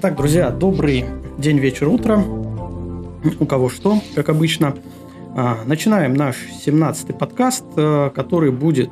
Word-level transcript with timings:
Так, 0.00 0.16
друзья, 0.16 0.48
добрый 0.48 1.04
день, 1.36 1.58
вечер, 1.58 1.88
утро. 1.88 2.24
У 3.38 3.44
кого 3.44 3.68
что, 3.68 4.00
как 4.14 4.30
обычно. 4.30 4.74
А, 5.36 5.58
начинаем 5.66 6.14
наш 6.14 6.36
17-й 6.64 7.12
подкаст, 7.12 7.64
э, 7.76 8.10
который 8.14 8.50
будет 8.50 8.88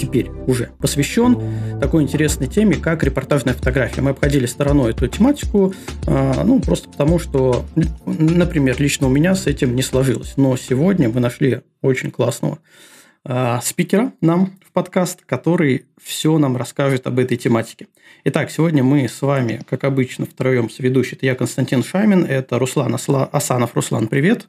теперь 0.00 0.30
уже 0.46 0.70
посвящен 0.78 1.42
такой 1.80 2.04
интересной 2.04 2.46
теме, 2.46 2.76
как 2.76 3.02
репортажная 3.02 3.54
фотография. 3.54 4.02
Мы 4.02 4.10
обходили 4.10 4.46
стороной 4.46 4.92
эту 4.92 5.08
тематику, 5.08 5.74
э, 6.06 6.44
ну, 6.44 6.60
просто 6.60 6.88
потому, 6.88 7.18
что, 7.18 7.64
например, 8.06 8.76
лично 8.78 9.08
у 9.08 9.10
меня 9.10 9.34
с 9.34 9.48
этим 9.48 9.74
не 9.74 9.82
сложилось. 9.82 10.34
Но 10.36 10.56
сегодня 10.56 11.08
мы 11.08 11.18
нашли 11.18 11.62
очень 11.82 12.12
классного 12.12 12.58
э, 13.26 13.58
спикера 13.62 14.12
нам 14.20 14.52
в 14.64 14.72
подкаст, 14.72 15.24
который 15.26 15.86
все 16.00 16.38
нам 16.38 16.56
расскажет 16.56 17.06
об 17.06 17.18
этой 17.18 17.36
тематике. 17.36 17.88
Итак, 18.24 18.50
сегодня 18.50 18.82
мы 18.82 19.08
с 19.08 19.20
вами, 19.22 19.60
как 19.68 19.84
обычно, 19.84 20.26
втроем 20.26 20.70
с 20.70 20.78
ведущим. 20.78 21.18
Я 21.20 21.34
Константин 21.34 21.82
Шамин, 21.82 22.24
это 22.24 22.58
Руслан 22.58 22.94
Асанов. 22.94 23.74
Руслан, 23.74 24.08
привет. 24.08 24.46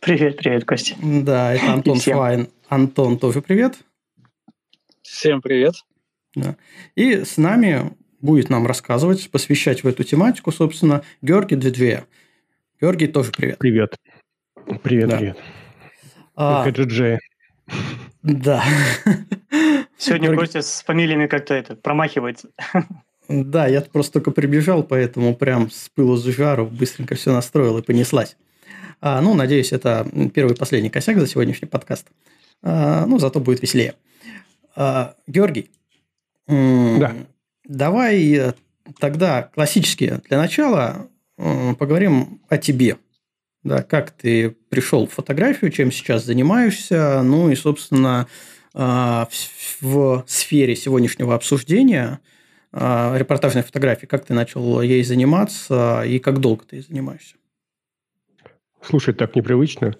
Привет, 0.00 0.36
привет, 0.36 0.64
Костя. 0.64 0.96
Да, 1.00 1.54
это 1.54 1.72
Антон 1.72 2.00
Швайн. 2.00 2.48
Антон, 2.68 3.18
тоже 3.18 3.40
привет. 3.42 3.76
Всем 5.02 5.40
привет. 5.40 5.74
Да. 6.34 6.56
И 6.96 7.24
с 7.24 7.36
нами 7.36 7.92
будет 8.20 8.48
нам 8.48 8.66
рассказывать, 8.66 9.30
посвящать 9.30 9.84
в 9.84 9.88
эту 9.88 10.04
тематику, 10.04 10.50
собственно, 10.50 11.02
Георгий 11.20 11.56
Двидвея. 11.56 12.06
Георгий, 12.80 13.06
тоже 13.06 13.30
привет. 13.30 13.58
Привет. 13.58 13.94
Привет, 14.82 15.08
да. 15.08 15.18
привет. 15.18 15.38
А... 16.34 16.64
Да. 18.22 18.64
Сегодня. 19.98 20.34
Костя 20.36 20.62
с 20.62 20.82
фамилиями 20.82 21.26
как-то 21.26 21.54
это 21.54 21.76
промахивается. 21.76 22.48
Да, 23.28 23.66
я 23.66 23.80
просто 23.80 24.14
только 24.14 24.30
прибежал, 24.30 24.82
поэтому 24.82 25.34
прям 25.34 25.70
с 25.70 25.88
пылу 25.88 26.16
с 26.16 26.24
жару 26.24 26.66
быстренько 26.66 27.14
все 27.14 27.32
настроил 27.32 27.78
и 27.78 27.82
понеслась. 27.82 28.36
А, 29.00 29.20
ну, 29.20 29.34
надеюсь, 29.34 29.72
это 29.72 30.06
первый 30.34 30.54
и 30.54 30.56
последний 30.56 30.90
косяк 30.90 31.18
за 31.18 31.26
сегодняшний 31.26 31.68
подкаст. 31.68 32.08
А, 32.62 33.06
ну, 33.06 33.18
зато 33.18 33.40
будет 33.40 33.62
веселее. 33.62 33.94
А, 34.76 35.14
Георгий, 35.26 35.70
да. 36.46 37.14
давай 37.64 38.32
э, 38.32 38.52
тогда 38.98 39.42
классически 39.54 40.20
для 40.28 40.38
начала 40.38 41.08
поговорим 41.36 42.40
о 42.48 42.58
тебе. 42.58 42.98
Да, 43.64 43.82
как 43.82 44.10
ты 44.10 44.56
пришел 44.70 45.06
в 45.06 45.12
фотографию, 45.12 45.70
чем 45.70 45.92
сейчас 45.92 46.24
занимаешься, 46.24 47.22
ну 47.22 47.48
и, 47.48 47.54
собственно, 47.54 48.26
а, 48.74 49.28
в 49.80 50.24
сфере 50.26 50.74
сегодняшнего 50.74 51.34
обсуждения 51.34 52.20
а, 52.72 53.16
репортажной 53.16 53.62
фотографии, 53.62 54.06
как 54.06 54.24
ты 54.24 54.34
начал 54.34 54.80
ей 54.80 55.04
заниматься 55.04 56.02
и 56.04 56.18
как 56.18 56.38
долго 56.38 56.64
ты 56.64 56.76
ей 56.76 56.82
занимаешься? 56.82 57.36
Слушай, 58.82 59.14
так 59.14 59.36
непривычно. 59.36 59.94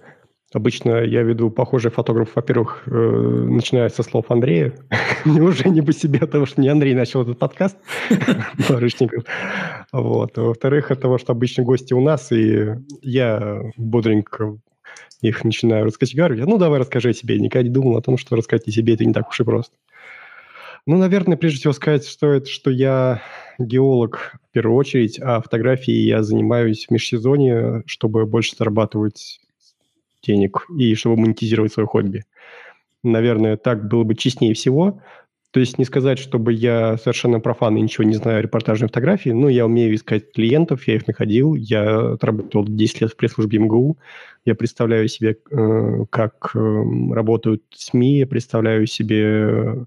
Обычно 0.53 1.03
я 1.03 1.23
веду 1.23 1.51
похожий 1.51 1.91
фотограф, 1.91 2.31
во-первых, 2.35 2.83
э, 2.87 2.91
начиная 2.91 3.89
со 3.89 4.03
слов 4.03 4.27
Андрея. 4.29 4.75
Мне 5.25 5.41
уже 5.41 5.69
не 5.71 5.81
по 5.81 5.93
себе, 5.93 6.21
потому 6.21 6.45
что 6.45 6.61
не 6.61 6.69
Андрей 6.69 6.95
начал 6.95 7.23
этот 7.23 7.39
подкаст. 7.39 7.79
Вот. 9.93 10.37
Во-вторых, 10.37 10.91
от 10.91 11.01
того, 11.01 11.19
что 11.19 11.33
обычно 11.33 11.65
гости 11.65 11.95
у 11.95 12.01
нас, 12.01 12.33
и 12.33 12.77
я 13.03 13.63
бодренько 13.77 14.59
их 15.21 15.45
начинаю 15.45 15.87
раскатегорировать. 15.87 16.47
Ну, 16.47 16.59
давай 16.59 16.81
расскажи 16.81 17.11
о 17.11 17.15
себе. 17.15 17.39
Никогда 17.39 17.67
не 17.69 17.73
думал 17.73 17.97
о 17.97 18.03
том, 18.03 18.19
что 18.19 18.37
рассказать 18.37 18.67
о 18.69 18.71
себе 18.71 18.95
это 18.95 19.05
не 19.05 19.13
так 19.13 19.29
уж 19.29 19.41
и 19.41 19.45
просто. 19.45 19.75
Ну, 20.85 20.97
наверное, 20.97 21.37
прежде 21.37 21.61
всего 21.61 21.73
сказать 21.73 22.05
стоит, 22.05 22.49
что 22.49 22.71
я 22.71 23.23
геолог 23.59 24.35
в 24.51 24.53
первую 24.53 24.77
очередь, 24.77 25.21
а 25.21 25.41
фотографией 25.41 26.07
я 26.07 26.23
занимаюсь 26.23 26.87
в 26.87 26.91
межсезонье, 26.91 27.85
чтобы 27.87 28.27
больше 28.27 28.57
зарабатывать 28.57 29.41
денег 30.23 30.67
и 30.77 30.95
чтобы 30.95 31.17
монетизировать 31.17 31.73
свое 31.73 31.87
хобби. 31.87 32.25
Наверное, 33.03 33.57
так 33.57 33.89
было 33.89 34.05
бы 34.05 34.15
честнее 34.15 34.55
всего. 34.55 35.01
То 35.53 35.61
есть 35.61 35.77
не 35.77 35.85
сказать, 35.85 36.19
чтобы 36.19 36.55
я 36.55 36.97
совершенно 36.97 37.39
профан 37.39 37.77
и 37.77 37.83
ничего 37.83 38.05
не 38.05 38.15
знаю 38.15 38.39
о 38.39 38.43
репортажной 38.43 38.89
фотографии, 38.89 39.31
но 39.31 39.51
я 39.51 39.67
умею 39.67 39.95
искать 39.95 40.33
клиентов, 40.33 40.89
я 40.89 40.95
их 40.95 41.07
находил, 41.07 41.55
я 41.55 42.13
отработал 42.13 42.65
10 42.67 43.03
лет 43.03 43.13
в 43.13 43.17
пресс-службе 43.17 43.59
МГУ, 43.59 43.99
я 44.47 44.55
представляю 44.55 45.09
себе, 45.09 45.37
э, 45.51 46.05
как 46.09 46.53
э, 46.55 46.59
работают 47.13 47.65
СМИ, 47.71 48.21
я 48.21 48.27
представляю 48.27 48.87
себе 48.87 49.87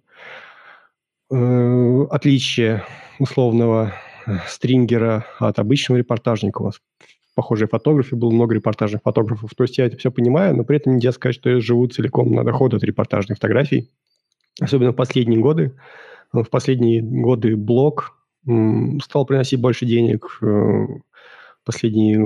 э, 1.32 2.06
отличие 2.12 2.84
условного 3.18 3.94
стрингера 4.48 5.26
от 5.40 5.58
обычного 5.58 5.98
репортажника. 5.98 6.62
У 6.62 6.66
вас 6.66 6.80
похожие 7.36 7.68
фотографы, 7.68 8.16
было 8.16 8.32
много 8.32 8.56
репортажных 8.56 9.02
фотографов. 9.04 9.52
То 9.56 9.64
есть 9.64 9.78
я 9.78 9.86
это 9.86 9.98
все 9.98 10.12
понимаю, 10.12 10.56
но 10.56 10.64
при 10.64 10.78
этом 10.78 10.96
нельзя 10.96 11.12
сказать, 11.12 11.36
что 11.36 11.50
я 11.50 11.60
живу 11.60 11.86
целиком 11.88 12.34
на 12.34 12.44
доход 12.44 12.74
от 12.74 12.84
репортажных 12.84 13.38
фотографий. 13.38 13.92
Особенно 14.60 14.94
в 14.94 14.96
последние 14.96 15.40
годы. 15.40 15.74
В 16.32 16.46
последние 16.46 17.02
годы 17.02 17.56
блог 17.56 18.18
стал 19.02 19.26
приносить 19.26 19.60
больше 19.60 19.86
денег. 19.86 20.38
Э, 20.42 20.86
последние 21.66 22.20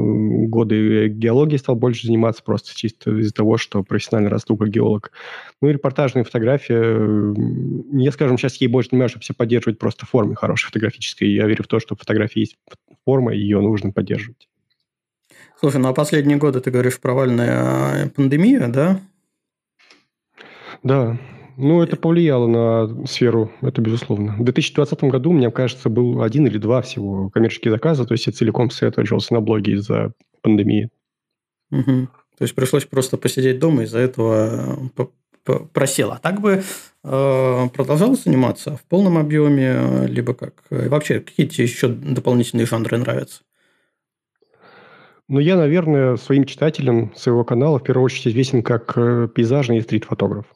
годы 0.47 1.07
геологии 1.07 1.57
стал 1.57 1.75
больше 1.75 2.05
заниматься 2.05 2.43
просто 2.43 2.75
чисто 2.75 3.17
из-за 3.19 3.33
того, 3.33 3.57
что 3.57 3.83
профессионально 3.83 4.29
расту 4.29 4.57
как 4.57 4.69
геолог. 4.69 5.11
Ну 5.61 5.69
и 5.69 5.73
репортажная 5.73 6.25
фотография, 6.25 7.33
я, 7.93 8.11
скажем, 8.11 8.37
сейчас 8.37 8.57
ей 8.57 8.67
больше 8.67 8.89
занимаюсь, 8.91 9.11
чтобы 9.11 9.23
все 9.23 9.33
поддерживать 9.33 9.79
просто 9.79 10.05
формы 10.05 10.35
хорошей 10.35 10.67
фотографической. 10.67 11.29
Я 11.29 11.47
верю 11.47 11.63
в 11.63 11.67
то, 11.67 11.79
что 11.79 11.95
фотография 11.95 12.41
есть 12.41 12.57
форма, 13.05 13.33
и 13.33 13.39
ее 13.39 13.61
нужно 13.61 13.91
поддерживать. 13.91 14.48
Слушай, 15.59 15.81
ну 15.81 15.89
а 15.89 15.93
последние 15.93 16.37
годы, 16.37 16.61
ты 16.61 16.71
говоришь, 16.71 17.01
провальная 17.01 18.09
пандемия, 18.15 18.69
да? 18.69 19.01
Да, 20.83 21.19
ну, 21.57 21.81
это 21.83 21.97
повлияло 21.97 22.47
на 22.47 23.05
сферу, 23.05 23.51
это 23.59 23.81
безусловно. 23.81 24.37
В 24.39 24.45
2020 24.45 25.03
году, 25.03 25.33
мне 25.33 25.51
кажется, 25.51 25.89
был 25.89 26.21
один 26.21 26.47
или 26.47 26.57
два 26.57 26.81
всего 26.81 27.29
коммерческие 27.29 27.73
заказы, 27.73 28.05
то 28.05 28.13
есть 28.13 28.27
я 28.27 28.31
целиком 28.31 28.69
сосредоточился 28.69 29.33
на 29.33 29.41
блоге 29.41 29.73
из-за 29.73 30.13
пандемии. 30.41 30.89
Угу. 31.71 32.07
То 32.37 32.43
есть 32.43 32.55
пришлось 32.55 32.85
просто 32.85 33.17
посидеть 33.17 33.59
дома, 33.59 33.83
из-за 33.83 33.99
этого 33.99 34.79
э, 35.45 35.53
просело. 35.73 36.13
А 36.13 36.19
так 36.19 36.39
бы 36.39 36.63
э, 37.03 37.69
продолжал 37.73 38.15
заниматься 38.15 38.77
в 38.77 38.83
полном 38.83 39.17
объеме, 39.17 40.07
либо 40.07 40.33
как? 40.33 40.53
И 40.69 40.87
вообще, 40.87 41.19
какие 41.19 41.47
тебе 41.47 41.65
еще 41.65 41.89
дополнительные 41.89 42.65
жанры 42.65 42.97
нравятся? 42.97 43.41
Ну, 45.29 45.39
я, 45.39 45.55
наверное, 45.57 46.15
своим 46.15 46.45
читателям 46.45 47.13
своего 47.15 47.45
канала 47.45 47.77
в 47.77 47.83
первую 47.83 48.05
очередь 48.05 48.29
известен 48.29 48.63
как 48.63 48.93
э, 48.97 49.27
пейзажный 49.33 49.77
и 49.77 49.81
стрит-фотограф. 49.81 50.47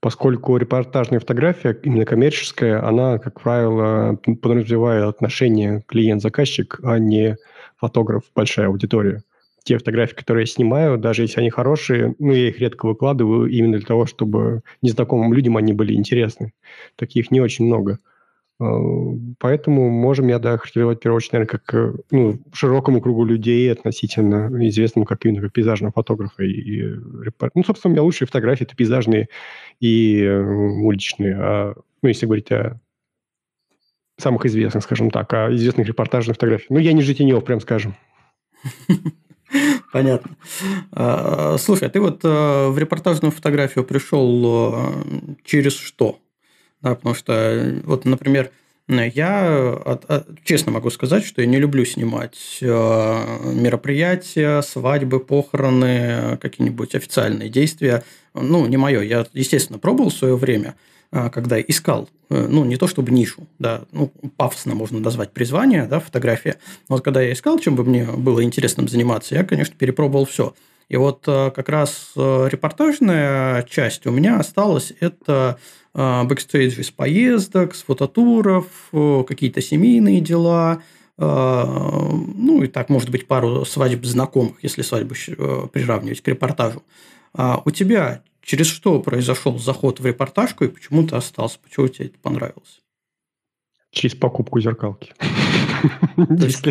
Поскольку 0.00 0.56
репортажная 0.56 1.20
фотография, 1.20 1.78
именно 1.82 2.06
коммерческая, 2.06 2.82
она, 2.82 3.18
как 3.18 3.42
правило, 3.42 4.18
подразумевает 4.40 5.04
отношение 5.04 5.82
клиент-заказчик, 5.86 6.80
а 6.82 6.98
не 6.98 7.36
фотограф, 7.76 8.22
большая 8.34 8.68
аудитория. 8.68 9.22
Те 9.64 9.76
фотографии, 9.76 10.14
которые 10.14 10.44
я 10.44 10.46
снимаю, 10.46 10.96
даже 10.96 11.22
если 11.22 11.40
они 11.40 11.50
хорошие, 11.50 12.14
ну, 12.18 12.32
я 12.32 12.48
их 12.48 12.58
редко 12.60 12.86
выкладываю 12.86 13.50
именно 13.50 13.76
для 13.76 13.86
того, 13.86 14.06
чтобы 14.06 14.62
незнакомым 14.80 15.34
людям 15.34 15.58
они 15.58 15.74
были 15.74 15.92
интересны. 15.92 16.54
Таких 16.96 17.30
не 17.30 17.42
очень 17.42 17.66
много. 17.66 17.98
Э, 18.60 18.64
поэтому 19.38 19.88
можем 19.88 20.28
я, 20.28 20.38
да, 20.38 20.56
характеризовать, 20.56 20.98
в 20.98 21.00
первую 21.02 21.16
очередь, 21.18 21.32
наверное, 21.32 21.50
как 21.50 21.74
э, 21.74 21.92
ну, 22.10 22.40
широкому 22.52 23.00
кругу 23.00 23.24
людей 23.24 23.70
относительно 23.70 24.50
известному 24.68 25.06
как 25.06 25.24
именно 25.24 25.42
как 25.42 25.52
пейзажного 25.52 25.92
фотографа 25.92 26.42
и, 26.42 26.50
и. 26.50 26.94
Ну, 27.54 27.64
собственно, 27.64 27.90
у 27.90 27.92
меня 27.92 28.02
лучшие 28.02 28.26
фотографии– 28.26 28.64
это 28.64 28.74
пейзажные 28.74 29.28
и 29.80 30.22
э, 30.22 30.42
уличные. 30.42 31.36
А, 31.38 31.74
ну, 32.02 32.08
если 32.08 32.26
говорить 32.26 32.50
о 32.50 32.80
самых 34.18 34.44
известных, 34.46 34.82
скажем 34.82 35.10
так, 35.10 35.32
о 35.32 35.54
известных 35.54 35.86
репортажных 35.86 36.34
фотографиях. 36.36 36.70
Ну, 36.70 36.78
я 36.78 36.92
не 36.92 37.02
Житинев, 37.02 37.44
прям 37.44 37.60
скажем. 37.60 37.94
Понятно. 39.92 40.36
А, 40.90 41.56
слушай, 41.58 41.86
а 41.86 41.90
ты 41.90 42.00
вот 42.00 42.24
в 42.24 42.74
репортажную 42.76 43.30
фотографию 43.30 43.84
пришел 43.84 45.04
через 45.44 45.74
что? 45.74 46.18
Да, 46.82 46.94
потому 46.94 47.14
что, 47.14 47.80
вот, 47.84 48.04
например, 48.04 48.50
я 48.88 49.98
честно 50.44 50.72
могу 50.72 50.90
сказать, 50.90 51.24
что 51.24 51.42
я 51.42 51.46
не 51.46 51.58
люблю 51.58 51.84
снимать 51.84 52.58
э, 52.62 52.66
мероприятия, 53.52 54.62
свадьбы, 54.62 55.20
похороны, 55.20 56.38
какие-нибудь 56.40 56.94
официальные 56.94 57.50
действия. 57.50 58.02
Ну, 58.32 58.66
не 58.66 58.78
мое. 58.78 59.02
Я, 59.02 59.26
естественно, 59.34 59.78
пробовал 59.78 60.08
в 60.08 60.14
свое 60.14 60.36
время, 60.36 60.74
э, 61.12 61.28
когда 61.28 61.60
искал, 61.60 62.08
э, 62.30 62.46
ну, 62.48 62.64
не 62.64 62.76
то 62.78 62.86
чтобы 62.86 63.10
нишу, 63.10 63.46
да, 63.58 63.82
ну, 63.92 64.10
пафосно 64.38 64.74
можно 64.74 65.00
назвать 65.00 65.32
призвание, 65.32 65.84
да, 65.84 66.00
фотография. 66.00 66.56
Но 66.88 66.96
вот 66.96 67.04
когда 67.04 67.20
я 67.20 67.34
искал, 67.34 67.58
чем 67.58 67.76
бы 67.76 67.84
мне 67.84 68.04
было 68.04 68.42
интересным 68.42 68.88
заниматься, 68.88 69.34
я, 69.34 69.44
конечно, 69.44 69.74
перепробовал 69.76 70.24
все. 70.24 70.54
И 70.88 70.96
вот 70.96 71.24
как 71.24 71.68
раз 71.68 72.12
репортажная 72.16 73.62
часть 73.64 74.06
у 74.06 74.10
меня 74.10 74.38
осталась. 74.38 74.92
Это 75.00 75.58
бэкстейдж 75.92 76.80
из 76.80 76.90
поездок, 76.90 77.74
с 77.74 77.82
фототуров, 77.82 78.66
какие-то 79.26 79.60
семейные 79.60 80.20
дела– 80.20 80.82
ну, 81.18 82.62
и 82.62 82.68
так, 82.68 82.88
может 82.88 83.10
быть, 83.10 83.26
пару 83.26 83.64
свадеб 83.64 84.04
знакомых, 84.04 84.62
если 84.62 84.82
свадьбу 84.82 85.14
приравнивать 85.68 86.20
к 86.20 86.28
репортажу. 86.28 86.84
А 87.34 87.60
у 87.64 87.72
тебя 87.72 88.22
через 88.40 88.68
что 88.68 89.00
произошел 89.00 89.58
заход 89.58 89.98
в 89.98 90.06
репортажку 90.06 90.64
и 90.64 90.68
почему 90.68 91.04
ты 91.06 91.16
остался? 91.16 91.58
Почему 91.58 91.88
тебе 91.88 92.06
это 92.06 92.18
понравилось? 92.20 92.80
Через 93.90 94.14
покупку 94.14 94.60
зеркалки. 94.60 95.12
То 96.16 96.44
есть 96.44 96.62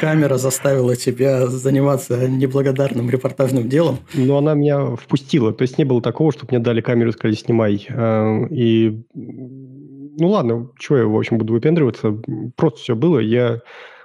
камера 0.00 0.36
заставила 0.36 0.96
тебя 0.96 1.46
заниматься 1.46 2.28
неблагодарным 2.28 3.10
репортажным 3.10 3.68
делом? 3.68 3.98
Ну, 4.14 4.36
она 4.36 4.54
меня 4.54 4.96
впустила. 4.96 5.52
То 5.52 5.62
есть 5.62 5.78
не 5.78 5.84
было 5.84 6.02
такого, 6.02 6.32
чтобы 6.32 6.52
мне 6.52 6.60
дали 6.60 6.80
камеру 6.80 7.10
и 7.10 7.12
сказали, 7.12 7.34
снимай. 7.34 7.86
А, 7.90 8.44
и 8.50 9.02
ну 9.14 10.28
ладно, 10.28 10.70
чего 10.78 10.98
я, 10.98 11.06
в 11.06 11.16
общем, 11.16 11.38
буду 11.38 11.52
выпендриваться. 11.52 12.20
Просто 12.56 12.80
все 12.80 12.96
было. 12.96 13.18
Я 13.18 13.60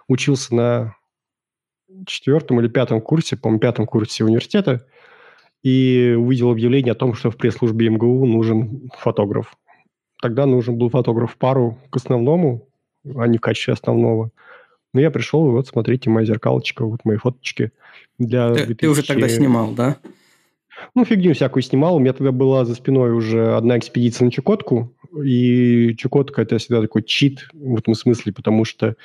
учился 0.07 0.55
на 0.55 0.95
четвертом 2.05 2.59
или 2.59 2.67
пятом 2.67 3.01
курсе, 3.01 3.37
по-моему, 3.37 3.59
пятом 3.59 3.85
курсе 3.85 4.23
университета 4.23 4.85
и 5.63 6.15
увидел 6.17 6.51
объявление 6.51 6.91
о 6.91 6.95
том, 6.95 7.15
что 7.15 7.31
в 7.31 7.37
пресс-службе 7.37 7.89
МГУ 7.89 8.25
нужен 8.25 8.89
фотограф. 8.99 9.55
Тогда 10.21 10.45
нужен 10.45 10.77
был 10.77 10.89
фотограф 10.89 11.37
пару 11.37 11.79
к 11.89 11.95
основному, 11.95 12.69
а 13.15 13.27
не 13.27 13.37
в 13.37 13.41
качестве 13.41 13.73
основного. 13.73 14.31
Но 14.93 15.01
я 15.01 15.11
пришел, 15.11 15.47
и 15.47 15.51
вот, 15.51 15.67
смотрите, 15.67 16.09
моя 16.09 16.25
зеркалочка, 16.25 16.85
вот 16.85 17.01
мои 17.03 17.17
фоточки. 17.17 17.71
Для 18.17 18.49
ты, 18.49 18.65
2000... 18.65 18.75
ты 18.75 18.89
уже 18.89 19.05
тогда 19.05 19.27
снимал, 19.27 19.71
да? 19.71 19.97
Ну, 20.93 21.05
фигню 21.05 21.33
всякую 21.33 21.63
снимал. 21.63 21.95
У 21.95 21.99
меня 21.99 22.13
тогда 22.13 22.31
была 22.31 22.65
за 22.65 22.75
спиной 22.75 23.11
уже 23.11 23.55
одна 23.55 23.77
экспедиция 23.77 24.25
на 24.25 24.31
Чукотку. 24.31 24.93
И 25.23 25.95
Чукотка– 25.97 26.41
это 26.43 26.57
всегда 26.57 26.81
такой 26.81 27.03
чит 27.03 27.47
в 27.53 27.77
этом 27.77 27.93
смысле, 27.93 28.33
потому 28.33 28.65
что 28.65 28.95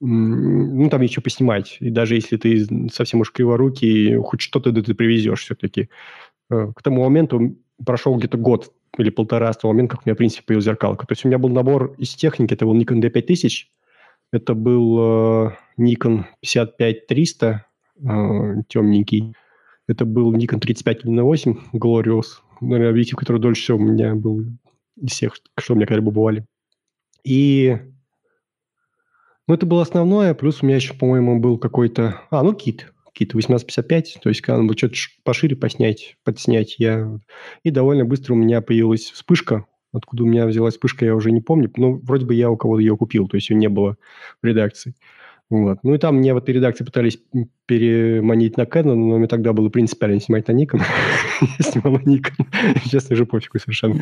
ну, 0.00 0.88
там 0.90 1.02
еще 1.02 1.20
поснимать. 1.20 1.76
И 1.80 1.90
даже 1.90 2.14
если 2.14 2.36
ты 2.36 2.88
совсем 2.92 3.20
уж 3.20 3.32
криворукий, 3.32 4.16
хоть 4.16 4.40
что-то 4.40 4.70
да 4.70 4.82
ты 4.82 4.94
привезешь 4.94 5.42
все-таки. 5.42 5.88
Э, 6.50 6.72
к 6.74 6.82
тому 6.82 7.02
моменту 7.02 7.56
прошел 7.84 8.16
где-то 8.16 8.38
год 8.38 8.72
или 8.96 9.10
полтора 9.10 9.52
с 9.52 9.56
того 9.56 9.72
момента, 9.72 9.96
как 9.96 10.06
у 10.06 10.08
меня, 10.08 10.14
в 10.14 10.18
принципе, 10.18 10.44
появилась 10.46 10.64
зеркалка. 10.64 11.06
То 11.06 11.12
есть 11.12 11.24
у 11.24 11.28
меня 11.28 11.38
был 11.38 11.50
набор 11.50 11.94
из 11.98 12.14
техники. 12.14 12.54
Это 12.54 12.64
был 12.64 12.76
Nikon 12.76 13.00
D5000, 13.00 13.66
это 14.32 14.54
был 14.54 15.48
э, 15.48 15.50
Nikon 15.78 16.24
55-300, 16.44 17.60
э, 18.00 18.62
темненький. 18.68 19.34
Это 19.86 20.04
был 20.04 20.34
Nikon 20.34 20.60
35-1.8 20.60 21.56
Glorious, 21.74 22.26
наверное, 22.60 22.90
объектив, 22.90 23.16
который 23.16 23.40
дольше 23.40 23.62
всего 23.62 23.78
у 23.78 23.80
меня 23.80 24.14
был 24.14 24.42
из 24.96 25.12
всех, 25.12 25.36
что 25.58 25.72
у 25.72 25.76
меня 25.76 25.86
когда-либо 25.86 26.10
бывали. 26.10 26.44
И 27.24 27.78
ну, 29.46 29.54
это 29.54 29.64
было 29.64 29.80
основное, 29.80 30.34
плюс 30.34 30.62
у 30.62 30.66
меня 30.66 30.76
еще, 30.76 30.92
по-моему, 30.92 31.40
был 31.40 31.56
какой-то... 31.56 32.20
А, 32.30 32.42
ну, 32.42 32.52
кит. 32.52 32.92
Кит 33.18 33.30
1855, 33.30 34.18
то 34.22 34.28
есть 34.28 34.40
когда 34.42 34.58
надо 34.58 34.68
было 34.68 34.78
что-то 34.78 34.94
пошире 35.24 35.56
поснять, 35.56 36.16
подснять. 36.22 36.76
Я... 36.78 37.18
И 37.64 37.70
довольно 37.70 38.04
быстро 38.04 38.34
у 38.34 38.36
меня 38.36 38.60
появилась 38.60 39.10
вспышка. 39.10 39.66
Откуда 39.92 40.22
у 40.22 40.26
меня 40.26 40.46
взялась 40.46 40.74
вспышка, 40.74 41.04
я 41.04 41.16
уже 41.16 41.32
не 41.32 41.40
помню. 41.40 41.68
Но 41.76 41.94
вроде 41.94 42.26
бы 42.26 42.34
я 42.34 42.48
у 42.48 42.56
кого-то 42.56 42.80
ее 42.80 42.96
купил, 42.96 43.26
то 43.26 43.36
есть 43.36 43.50
ее 43.50 43.56
не 43.56 43.68
было 43.68 43.96
в 44.40 44.46
редакции. 44.46 44.94
Вот. 45.50 45.78
Ну 45.82 45.94
и 45.94 45.98
там 45.98 46.20
меня 46.20 46.34
в 46.34 46.36
этой 46.36 46.54
редакции 46.54 46.84
пытались 46.84 47.18
переманить 47.66 48.56
на 48.56 48.62
Canon, 48.62 48.94
но 48.94 49.18
мне 49.18 49.26
тогда 49.26 49.52
было 49.52 49.68
принципиально 49.68 50.20
снимать 50.20 50.46
на 50.46 50.52
Nikon. 50.52 50.80
Я 51.58 51.64
снимал 51.64 51.94
на 51.94 52.04
Nikon. 52.04 52.46
Честно 52.88 53.16
же, 53.16 53.26
пофигу 53.26 53.58
совершенно. 53.58 54.00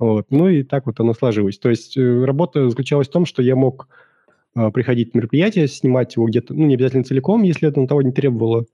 Ну 0.00 0.48
и 0.48 0.64
так 0.64 0.86
вот 0.86 0.98
оно 0.98 1.14
сложилось. 1.14 1.58
То 1.58 1.68
есть 1.68 1.96
э, 1.96 2.24
работа 2.24 2.68
заключалась 2.68 3.06
в 3.06 3.12
том, 3.12 3.26
что 3.26 3.42
я 3.42 3.54
мог 3.54 3.86
приходить 4.54 5.14
на 5.14 5.18
мероприятие, 5.18 5.68
снимать 5.68 6.16
его 6.16 6.26
где-то, 6.26 6.54
ну, 6.54 6.66
не 6.66 6.74
обязательно 6.74 7.04
целиком, 7.04 7.42
если 7.42 7.68
это 7.68 7.80
на 7.80 7.86
того 7.86 8.02
не 8.02 8.12
требовало. 8.12 8.66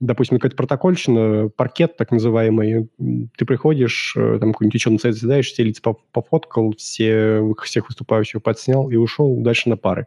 Допустим, 0.00 0.38
какая-то 0.38 0.56
протокольщина, 0.56 1.48
паркет 1.48 1.96
так 1.96 2.10
называемый, 2.10 2.88
ты 3.36 3.44
приходишь, 3.44 4.14
э, 4.16 4.38
там 4.40 4.52
какой-нибудь 4.52 4.74
ученый 4.74 4.98
совет 4.98 5.16
задаешь, 5.16 5.46
все 5.46 5.62
лица 5.62 5.94
пофоткал, 6.12 6.74
все, 6.76 7.42
всех 7.62 7.88
выступающих 7.88 8.42
подснял 8.42 8.90
и 8.90 8.96
ушел 8.96 9.36
дальше 9.40 9.68
на 9.68 9.76
пары. 9.76 10.06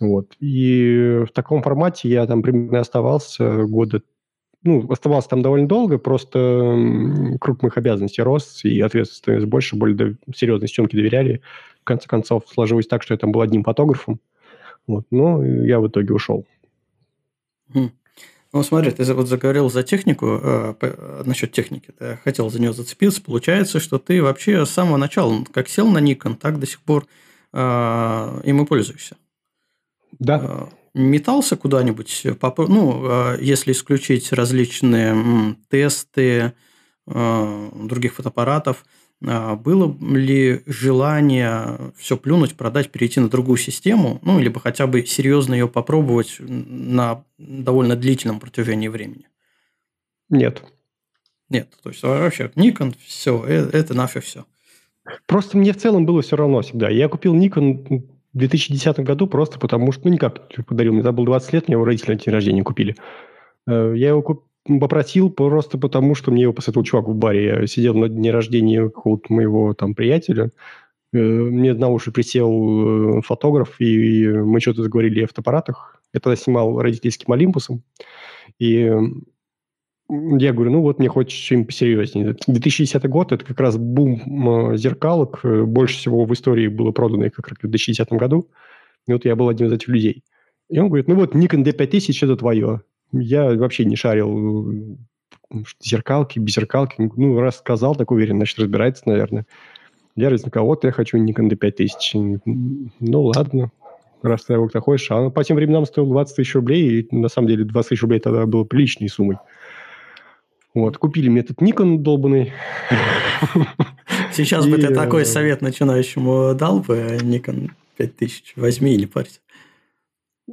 Вот. 0.00 0.34
И 0.38 1.24
в 1.28 1.32
таком 1.32 1.62
формате 1.62 2.08
я 2.08 2.26
там 2.26 2.42
примерно 2.42 2.80
оставался 2.80 3.64
года 3.64 4.02
ну, 4.62 4.90
оставался 4.90 5.28
там 5.28 5.42
довольно 5.42 5.68
долго, 5.68 5.98
просто 5.98 7.38
круг 7.40 7.62
моих 7.62 7.76
обязанностей 7.76 8.22
рос, 8.22 8.64
и 8.64 8.80
ответственность 8.80 9.46
больше, 9.46 9.76
более 9.76 10.16
серьезной 10.34 10.68
съемки 10.68 10.96
доверяли. 10.96 11.42
В 11.80 11.84
конце 11.84 12.08
концов, 12.08 12.42
сложилось 12.48 12.86
так, 12.86 13.02
что 13.02 13.14
я 13.14 13.18
там 13.18 13.30
был 13.30 13.40
одним 13.40 13.62
фотографом, 13.62 14.20
вот. 14.88 15.06
Но 15.10 15.44
я 15.44 15.78
в 15.78 15.86
итоге 15.86 16.12
ушел. 16.14 16.44
Ну, 18.50 18.62
смотри, 18.62 18.90
ты 18.90 19.04
вот 19.12 19.28
заговорил 19.28 19.68
за 19.70 19.82
технику, 19.82 20.40
э, 20.42 21.22
насчет 21.26 21.52
техники, 21.52 21.92
ты 21.96 22.18
хотел 22.24 22.48
за 22.48 22.58
нее 22.58 22.72
зацепиться. 22.72 23.22
Получается, 23.22 23.78
что 23.78 23.98
ты 23.98 24.22
вообще 24.22 24.64
с 24.64 24.70
самого 24.70 24.96
начала, 24.96 25.44
как 25.52 25.68
сел 25.68 25.86
на 25.90 25.98
Nikon, 25.98 26.34
так 26.34 26.58
до 26.58 26.66
сих 26.66 26.80
пор 26.80 27.06
э, 27.52 28.40
им 28.44 28.62
и 28.62 28.66
пользуешься. 28.66 29.16
Да. 30.18 30.40
Э, 30.42 30.66
метался 30.94 31.56
куда-нибудь, 31.56 32.26
ну, 32.56 33.04
э, 33.04 33.38
если 33.42 33.72
исключить 33.72 34.32
различные 34.32 35.08
м, 35.08 35.58
тесты 35.68 36.54
э, 37.06 37.70
других 37.74 38.14
фотоаппаратов– 38.14 38.86
было 39.20 39.96
ли 40.00 40.62
желание 40.66 41.92
все 41.96 42.16
плюнуть, 42.16 42.54
продать, 42.54 42.90
перейти 42.90 43.18
на 43.20 43.28
другую 43.28 43.56
систему, 43.56 44.20
ну, 44.22 44.38
либо 44.38 44.60
хотя 44.60 44.86
бы 44.86 45.04
серьезно 45.04 45.54
ее 45.54 45.68
попробовать 45.68 46.36
на 46.38 47.24
довольно 47.36 47.96
длительном 47.96 48.38
протяжении 48.38 48.88
времени? 48.88 49.26
Нет. 50.28 50.62
Нет, 51.48 51.68
то 51.82 51.88
есть 51.88 52.02
вообще 52.02 52.50
Nikon, 52.54 52.94
все, 53.04 53.42
э, 53.46 53.70
это 53.72 53.94
наше 53.94 54.20
все. 54.20 54.44
Просто 55.26 55.56
мне 55.56 55.72
в 55.72 55.78
целом 55.78 56.04
было 56.04 56.20
все 56.20 56.36
равно 56.36 56.60
всегда. 56.60 56.90
Я 56.90 57.08
купил 57.08 57.34
Nikon 57.34 58.06
в 58.34 58.38
2010 58.38 59.00
году 59.00 59.26
просто 59.26 59.58
потому, 59.58 59.90
что, 59.92 60.06
ну, 60.06 60.12
никак 60.12 60.54
подарил. 60.66 60.92
Мне 60.92 61.02
забыл 61.02 61.24
20 61.24 61.52
лет, 61.54 61.68
мне 61.68 61.74
его 61.74 61.84
родители 61.84 62.12
на 62.12 62.18
день 62.18 62.34
рождения 62.34 62.62
купили. 62.62 62.96
Э, 63.66 63.94
я 63.96 64.08
его 64.08 64.22
купил 64.22 64.47
попросил 64.80 65.30
просто 65.30 65.78
потому, 65.78 66.14
что 66.14 66.30
мне 66.30 66.42
его 66.42 66.52
посоветовал 66.52 66.84
чувак 66.84 67.08
в 67.08 67.14
баре. 67.14 67.60
Я 67.60 67.66
сидел 67.66 67.94
на 67.94 68.08
дне 68.08 68.30
рождения 68.30 68.84
какого-то 68.84 69.32
моего 69.32 69.74
там 69.74 69.94
приятеля. 69.94 70.50
Э, 71.12 71.18
мне 71.18 71.74
на 71.74 71.88
уши 71.88 72.12
присел 72.12 73.18
э, 73.18 73.22
фотограф, 73.22 73.80
и 73.80 74.28
мы 74.28 74.60
что-то 74.60 74.82
заговорили 74.82 75.24
о 75.24 75.26
фотоаппаратах. 75.26 76.02
Я 76.12 76.20
тогда 76.20 76.36
снимал 76.36 76.80
родительским 76.80 77.32
Олимпусом. 77.32 77.82
И 78.58 78.90
я 80.10 80.52
говорю, 80.52 80.70
ну 80.70 80.80
вот 80.80 80.98
мне 80.98 81.08
хочется 81.08 81.42
что-нибудь 81.42 81.68
посерьезнее. 81.68 82.36
2010 82.46 83.08
год– 83.08 83.32
это 83.32 83.44
как 83.44 83.60
раз 83.60 83.76
бум 83.76 84.76
зеркалок. 84.76 85.40
Больше 85.44 85.96
всего 85.96 86.24
в 86.24 86.32
истории 86.32 86.68
было 86.68 86.92
продано 86.92 87.28
как 87.30 87.48
раз 87.48 87.58
в 87.58 87.68
2010 87.68 88.12
году. 88.12 88.48
И 89.06 89.12
вот 89.12 89.24
я 89.24 89.36
был 89.36 89.48
одним 89.48 89.68
из 89.68 89.72
этих 89.72 89.88
людей. 89.88 90.24
И 90.70 90.78
он 90.78 90.88
говорит, 90.88 91.08
ну 91.08 91.14
вот 91.14 91.34
Nikon 91.34 91.64
D5000– 91.64 92.18
это 92.22 92.36
твое. 92.36 92.82
Я 93.12 93.54
вообще 93.54 93.84
не 93.84 93.96
шарил 93.96 94.98
зеркалки, 95.80 96.38
без 96.38 96.54
зеркалки. 96.54 97.10
Ну, 97.16 97.40
раз 97.40 97.58
сказал, 97.58 97.94
так 97.94 98.10
уверен, 98.10 98.36
значит, 98.36 98.58
разбирается, 98.58 99.04
наверное. 99.06 99.46
Я 100.16 100.30
вот 100.54 100.84
я 100.84 100.90
хочу 100.92 101.16
Nikon 101.16 101.48
D5000. 101.48 102.40
Ну, 103.00 103.22
ладно, 103.22 103.70
раз 104.22 104.44
ты 104.44 104.54
его 104.54 104.68
хочешь. 104.68 105.10
А 105.10 105.30
по 105.30 105.44
тем 105.44 105.56
временам 105.56 105.86
стоил 105.86 106.06
20 106.06 106.36
тысяч 106.36 106.54
рублей, 106.54 107.00
и 107.00 107.14
на 107.14 107.28
самом 107.28 107.48
деле 107.48 107.64
20 107.64 107.88
тысяч 107.88 108.02
рублей 108.02 108.18
тогда 108.18 108.46
было 108.46 108.64
приличной 108.64 109.08
суммой. 109.08 109.38
Вот, 110.74 110.98
купили 110.98 111.28
мне 111.28 111.40
этот 111.40 111.62
Nikon 111.62 111.98
долбанный. 111.98 112.52
Сейчас 114.32 114.66
бы 114.66 114.76
ты 114.76 114.94
такой 114.94 115.22
э, 115.22 115.24
совет 115.24 115.62
начинающему 115.62 116.54
дал 116.54 116.80
бы, 116.80 117.18
Nikon 117.22 117.70
5000, 117.96 118.54
возьми 118.56 118.94
или 118.94 119.06
парься. 119.06 119.40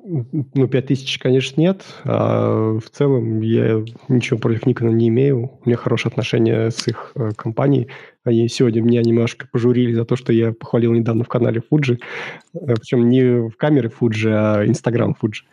Ну, 0.03 0.67
5000, 0.67 1.19
конечно, 1.19 1.61
нет. 1.61 1.85
А 2.03 2.77
в 2.77 2.89
целом 2.89 3.39
я 3.39 3.81
ничего 4.09 4.37
против 4.37 4.65
Никона 4.65 4.89
не 4.89 5.07
имею. 5.07 5.51
У 5.63 5.69
меня 5.69 5.77
хорошие 5.77 6.09
отношения 6.09 6.69
с 6.69 6.85
их 6.87 7.13
э, 7.15 7.31
компанией. 7.37 7.87
Они 8.25 8.49
сегодня 8.49 8.81
меня 8.81 9.01
немножко 9.01 9.47
пожурили 9.49 9.93
за 9.93 10.03
то, 10.03 10.17
что 10.17 10.33
я 10.33 10.51
похвалил 10.51 10.91
недавно 10.91 11.23
в 11.23 11.29
канале 11.29 11.61
Fuji. 11.71 11.99
Э, 12.53 12.75
Причем 12.75 13.07
не 13.07 13.47
в 13.49 13.55
камеры 13.55 13.89
Fuji, 13.89 14.29
а 14.29 14.65
Instagram 14.65 15.15
Fuji. 15.21 15.43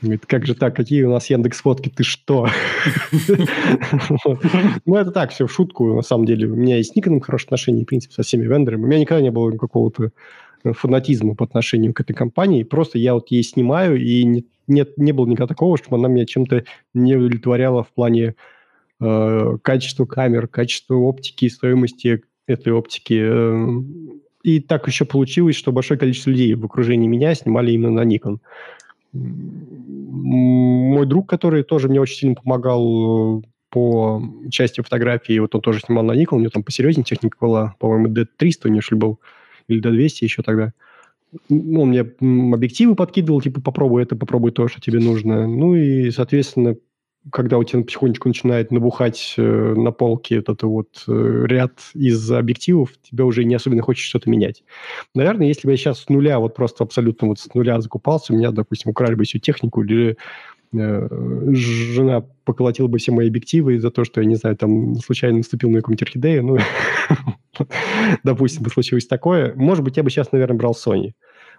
Говорит, 0.00 0.24
как 0.24 0.46
же 0.46 0.54
так, 0.54 0.74
какие 0.74 1.02
у 1.02 1.10
нас 1.10 1.28
Яндекс 1.28 1.60
фотки, 1.60 1.90
ты 1.90 2.02
что? 2.02 2.48
Ну, 4.86 4.96
это 4.96 5.10
так, 5.10 5.30
все 5.30 5.46
в 5.46 5.52
шутку. 5.52 5.96
На 5.96 6.02
самом 6.02 6.24
деле, 6.24 6.46
у 6.48 6.56
меня 6.56 6.78
есть 6.78 6.92
с 6.92 6.96
Никоном 6.96 7.20
хорошие 7.20 7.48
отношения, 7.48 7.82
в 7.82 7.86
принципе, 7.86 8.14
со 8.14 8.22
всеми 8.22 8.46
вендорами. 8.46 8.84
У 8.84 8.86
меня 8.86 8.98
никогда 8.98 9.20
не 9.20 9.30
было 9.30 9.50
какого-то 9.56 10.10
фанатизма 10.64 11.34
по 11.34 11.44
отношению 11.44 11.94
к 11.94 12.00
этой 12.00 12.14
компании. 12.14 12.62
Просто 12.62 12.98
я 12.98 13.14
вот 13.14 13.30
ей 13.30 13.42
снимаю, 13.42 14.00
и 14.00 14.24
не, 14.24 14.46
нет, 14.66 14.96
не 14.96 15.12
было 15.12 15.26
никогда 15.26 15.48
такого, 15.48 15.76
чтобы 15.76 15.96
она 15.96 16.08
меня 16.08 16.26
чем-то 16.26 16.64
не 16.94 17.16
удовлетворяла 17.16 17.82
в 17.82 17.88
плане 17.88 18.34
э, 19.00 19.56
качество 19.62 20.06
камер, 20.06 20.48
качество 20.48 20.94
оптики, 20.94 21.48
стоимости 21.48 22.22
этой 22.46 22.72
оптики. 22.72 23.20
Э, 23.22 23.82
и 24.42 24.60
так 24.60 24.86
еще 24.86 25.04
получилось, 25.04 25.56
что 25.56 25.72
большое 25.72 25.98
количество 25.98 26.30
людей 26.30 26.54
в 26.54 26.64
окружении 26.64 27.08
меня 27.08 27.34
снимали 27.34 27.72
именно 27.72 27.90
на 27.90 28.08
Nikon. 28.08 28.38
Мой 29.12 31.06
друг, 31.06 31.28
который 31.28 31.62
тоже 31.62 31.88
мне 31.88 32.00
очень 32.00 32.16
сильно 32.16 32.34
помогал 32.36 33.44
по 33.70 34.22
части 34.50 34.80
фотографии, 34.80 35.38
вот 35.38 35.54
он 35.54 35.60
тоже 35.60 35.80
снимал 35.80 36.04
на 36.04 36.12
Nikon, 36.12 36.36
у 36.36 36.40
него 36.40 36.50
там 36.50 36.62
посерьезнее 36.62 37.04
техника 37.04 37.36
была, 37.40 37.74
по-моему, 37.78 38.08
D300 38.08 38.56
у 38.64 38.68
него, 38.68 38.80
что 38.80 38.94
ли, 38.94 39.00
был, 39.00 39.20
или 39.70 39.82
D200 39.82 40.18
еще 40.20 40.42
тогда. 40.42 40.72
Он 41.50 41.90
мне 41.90 42.00
объективы 42.00 42.96
подкидывал, 42.96 43.40
типа, 43.40 43.60
попробуй 43.60 44.02
это, 44.02 44.16
попробуй 44.16 44.50
то, 44.50 44.66
что 44.68 44.80
тебе 44.80 44.98
нужно. 44.98 45.46
Ну 45.46 45.76
и, 45.76 46.10
соответственно, 46.10 46.76
когда 47.30 47.58
у 47.58 47.64
тебя 47.64 47.82
потихонечку 47.82 48.28
начинает 48.28 48.70
набухать 48.70 49.34
э, 49.36 49.42
на 49.42 49.92
полке 49.92 50.36
этот 50.36 50.62
вот 50.62 51.04
э, 51.06 51.44
ряд 51.46 51.78
из 51.92 52.30
объективов, 52.32 52.92
тебе 53.02 53.24
уже 53.24 53.44
не 53.44 53.54
особенно 53.54 53.82
хочешь 53.82 54.06
что-то 54.06 54.30
менять. 54.30 54.64
Наверное, 55.14 55.46
если 55.46 55.66
бы 55.66 55.72
я 55.72 55.76
сейчас 55.76 56.00
с 56.00 56.08
нуля, 56.08 56.38
вот 56.38 56.54
просто 56.54 56.82
абсолютно 56.82 57.28
вот 57.28 57.38
с 57.38 57.52
нуля 57.54 57.80
закупался, 57.80 58.32
у 58.32 58.36
меня, 58.36 58.50
допустим, 58.52 58.90
украли 58.90 59.14
бы 59.14 59.24
всю 59.24 59.38
технику, 59.38 59.82
или 59.82 60.16
э, 60.72 61.08
жена 61.52 62.24
поколотила 62.44 62.86
бы 62.86 62.98
все 62.98 63.12
мои 63.12 63.28
объективы 63.28 63.78
за 63.78 63.90
то, 63.90 64.04
что, 64.04 64.22
я 64.22 64.26
не 64.26 64.36
знаю, 64.36 64.56
там 64.56 64.94
случайно 64.96 65.38
наступил 65.38 65.68
на 65.68 65.76
каком-нибудь 65.76 66.02
орхидею, 66.02 66.44
ну, 66.44 66.58
допустим, 68.24 68.62
бы 68.62 68.70
случилось 68.70 69.06
такое, 69.06 69.54
может 69.54 69.84
быть, 69.84 69.96
я 69.96 70.02
бы 70.02 70.10
сейчас, 70.10 70.32
наверное, 70.32 70.56
брал 70.56 70.72
Sony 70.72 71.12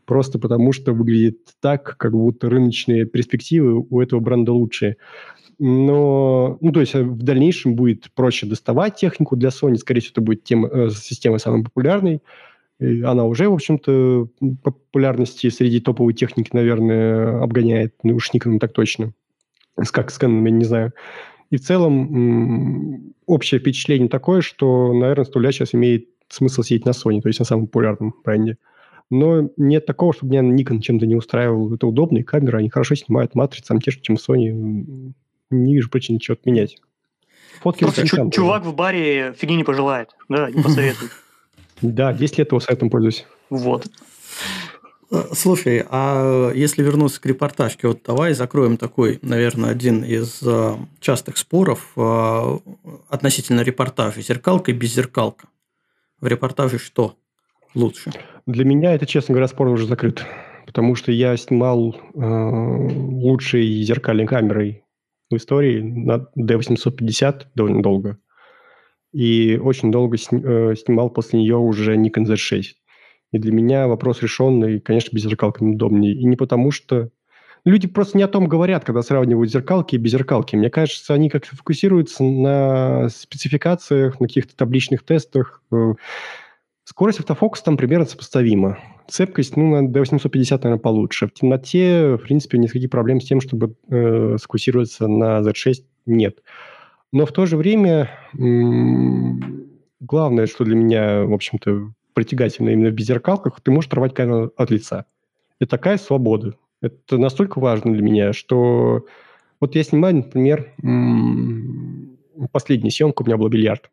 просто 0.06 0.40
потому 0.40 0.74
что 0.74 0.94
выглядит 0.94 1.38
так, 1.60 1.96
как 1.98 2.14
будто 2.14 2.50
рыночные 2.50 3.06
перспективы 3.06 3.86
у 3.88 4.02
этого 4.02 4.20
бренда 4.20 4.52
лучшие 4.52 4.98
но, 5.64 6.58
ну, 6.60 6.72
то 6.72 6.80
есть 6.80 6.96
э, 6.96 7.04
в 7.04 7.22
дальнейшем 7.22 7.76
будет 7.76 8.12
проще 8.16 8.48
доставать 8.48 8.96
технику 8.96 9.36
для 9.36 9.50
Sony, 9.50 9.76
скорее 9.76 10.00
всего, 10.00 10.14
это 10.14 10.22
будет 10.22 10.44
тема, 10.44 10.68
э, 10.68 10.90
система 10.90 11.38
самой 11.38 11.64
популярной. 11.64 12.24
И 12.80 13.04
она 13.04 13.26
уже, 13.26 13.48
в 13.48 13.54
общем-то, 13.54 14.28
популярности 14.64 15.50
среди 15.50 15.80
топовой 15.80 16.16
техники, 16.16 16.50
наверное, 16.54 17.44
обгоняет, 17.44 17.94
ну 18.02 18.16
уж 18.16 18.32
Nikon 18.34 18.58
так 18.58 18.74
точно. 18.74 19.14
Как 19.92 20.10
с 20.10 20.20
Canon, 20.20 20.44
я 20.46 20.50
не 20.50 20.66
знаю. 20.66 20.94
И 21.52 21.58
в 21.58 21.62
целом 21.62 23.14
общее 23.26 23.60
впечатление 23.60 24.10
такое, 24.10 24.42
что, 24.42 24.94
наверное, 24.94 25.26
стуля 25.26 25.52
сейчас 25.52 25.76
имеет 25.76 26.08
смысл 26.30 26.64
сидеть 26.64 26.86
на 26.86 26.92
Sony, 26.92 27.22
то 27.22 27.28
есть 27.28 27.40
на 27.40 27.46
самом 27.46 27.68
популярном 27.68 28.16
бренде. 28.24 28.58
Но 29.10 29.50
нет 29.58 29.86
такого, 29.86 30.14
чтобы 30.14 30.32
меня 30.32 30.56
Nikon 30.56 30.80
чем-то 30.80 31.06
не 31.06 31.16
устраивал. 31.16 31.74
Это 31.74 31.86
удобные 31.86 32.24
камеры, 32.24 32.60
они 32.60 32.70
хорошо 32.70 32.96
снимают 32.96 33.36
матрицы, 33.36 33.68
там 33.68 33.82
те 33.82 33.92
же, 33.92 34.00
чем 34.00 34.16
Sony 34.16 35.14
не 35.50 35.76
вижу 35.76 35.90
причин 35.90 36.16
ничего 36.16 36.38
отменять. 36.40 36.78
Фотки 37.60 37.84
Просто 37.84 38.08
чу- 38.08 38.32
чувак 38.32 38.66
в 38.66 38.74
баре 38.74 39.34
фигни 39.38 39.58
не 39.58 39.66
пожелает, 39.66 40.10
да, 40.30 40.50
не 40.50 40.64
посоветует. 40.64 41.12
Да, 41.82 42.14
10 42.14 42.38
лет 42.38 42.52
его 42.52 42.60
сайтом 42.60 42.92
пользуюсь. 42.92 43.26
Вот. 43.50 43.88
Э, 45.12 45.24
слушай, 45.34 45.84
а 45.90 46.52
если 46.54 46.84
вернуться 46.84 47.22
к 47.22 47.26
репортажке, 47.26 47.88
вот 47.88 48.02
давай 48.06 48.34
закроем 48.34 48.78
такой, 48.78 49.20
наверное, 49.22 49.70
один 49.70 50.04
из 50.04 50.42
э, 50.42 50.76
частых 51.00 51.38
споров 51.38 51.92
э, 51.98 52.58
относительно 53.10 53.62
репортажа. 53.62 54.22
Зеркалка 54.22 54.72
и 54.72 54.74
беззеркалка. 54.74 55.48
В 56.22 56.28
репортаже 56.28 56.80
что 56.80 57.18
лучше? 57.76 58.12
Для 58.46 58.64
меня 58.64 58.94
это, 58.94 59.06
честно 59.06 59.34
говоря, 59.34 59.48
спор 59.48 59.68
уже 59.68 59.86
закрыт. 59.86 60.26
Потому 60.66 60.96
что 60.96 61.12
я 61.12 61.36
снимал 61.36 61.96
э, 61.96 62.20
лучшей 62.20 63.84
зеркальной 63.84 64.26
камерой 64.26 64.84
в 65.30 65.36
истории 65.36 65.82
на 65.82 66.28
D850 66.38 67.48
довольно 67.56 67.84
долго. 67.84 68.18
И 69.12 69.60
очень 69.62 69.92
долго 69.92 70.16
э, 70.16 70.76
снимал 70.76 71.10
после 71.10 71.40
нее 71.40 71.58
уже 71.58 71.96
Nikon 71.98 72.26
Z6. 72.26 72.64
И 73.32 73.38
для 73.38 73.52
меня 73.52 73.88
вопрос 73.88 74.22
решенный, 74.22 74.80
конечно, 74.80 75.16
без 75.16 75.24
зеркалки 75.24 75.64
удобнее. 75.64 76.14
И 76.14 76.26
не 76.26 76.36
потому 76.36 76.72
что... 76.72 77.10
Люди 77.64 77.88
просто 77.88 78.18
не 78.18 78.24
о 78.24 78.28
том 78.28 78.48
говорят, 78.48 78.84
когда 78.86 79.04
сравнивают 79.04 79.52
зеркалки 79.52 79.94
и 79.94 80.00
беззеркалки. 80.00 80.56
Мне 80.56 80.72
кажется, 80.72 81.14
они 81.14 81.30
как-то 81.30 81.56
фокусируются 81.56 82.24
на 82.24 83.08
спецификациях, 83.10 84.20
на 84.20 84.28
каких-то 84.28 84.56
табличных 84.56 85.04
тестах. 85.04 85.62
Э, 85.72 85.94
скорость 86.86 87.20
автофокуса 87.20 87.64
там 87.64 87.78
примерно 87.78 88.08
сопоставима. 88.08 88.80
Цепкость, 89.08 89.58
ну, 89.58 89.80
на 89.80 89.88
D850, 89.88 90.58
наверное, 90.64 90.80
получше. 90.80 91.28
В 91.28 91.34
темноте, 91.34 92.16
в 92.16 92.24
принципе, 92.24 92.58
никаких 92.58 92.90
проблем 92.90 93.22
с 93.22 93.26
тем, 93.26 93.42
чтобы 93.42 93.76
э, 93.90 94.38
сфокусироваться 94.40 95.08
на 95.08 95.42
Z6 95.42 95.84
нет. 96.08 96.42
Но 97.12 97.28
в 97.28 97.32
то 97.32 97.46
же 97.46 97.58
время 97.58 98.10
главное, 100.00 100.48
что 100.48 100.64
для 100.64 100.76
меня, 100.76 101.26
в 101.26 101.34
общем-то, 101.34 101.92
притягательно 102.22 102.70
именно 102.70 102.90
в 102.90 102.94
беззеркалках, 102.94 103.60
ты 103.62 103.72
можешь 103.72 103.88
оторвать 103.88 104.14
камеру 104.14 104.54
от 104.56 104.70
лица. 104.70 105.06
Это 105.60 105.72
такая 105.72 105.98
свобода. 105.98 106.56
Это 106.82 107.18
настолько 107.18 107.60
важно 107.60 107.94
для 107.94 108.02
меня, 108.02 108.34
что 108.34 109.06
вот 109.60 109.76
я 109.76 109.84
снимаю, 109.84 110.18
например, 110.18 110.74
последняя 112.52 112.92
съемка 112.92 113.22
у 113.22 113.26
меня 113.26 113.38
была 113.38 113.50
бильярд. 113.50 113.92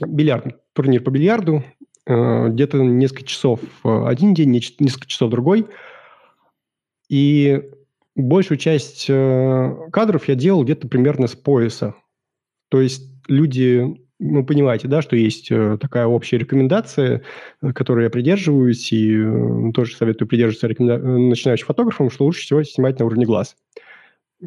Бильярд, 0.00 0.56
турнир 0.72 1.02
по 1.02 1.10
бильярду. 1.10 1.64
Э, 2.06 2.48
где-то 2.48 2.78
несколько 2.82 3.24
часов 3.24 3.60
э, 3.84 4.06
один 4.06 4.34
день, 4.34 4.50
несколько 4.50 5.06
часов 5.06 5.30
другой. 5.30 5.66
И 7.08 7.62
большую 8.16 8.58
часть 8.58 9.06
э, 9.08 9.76
кадров 9.92 10.28
я 10.28 10.34
делал 10.34 10.64
где-то 10.64 10.88
примерно 10.88 11.26
с 11.28 11.34
пояса. 11.34 11.94
То 12.68 12.80
есть 12.80 13.04
люди, 13.28 14.03
ну, 14.20 14.44
понимаете, 14.44 14.88
да, 14.88 15.02
что 15.02 15.16
есть 15.16 15.48
такая 15.48 16.06
общая 16.06 16.38
рекомендация, 16.38 17.22
которой 17.74 18.04
я 18.04 18.10
придерживаюсь, 18.10 18.92
и 18.92 19.72
тоже 19.72 19.96
советую 19.96 20.28
придерживаться 20.28 20.68
рекоменда... 20.68 20.98
начинающим 20.98 21.66
фотографам, 21.66 22.10
что 22.10 22.24
лучше 22.24 22.42
всего 22.42 22.62
снимать 22.62 22.98
на 22.98 23.06
уровне 23.06 23.26
глаз. 23.26 23.56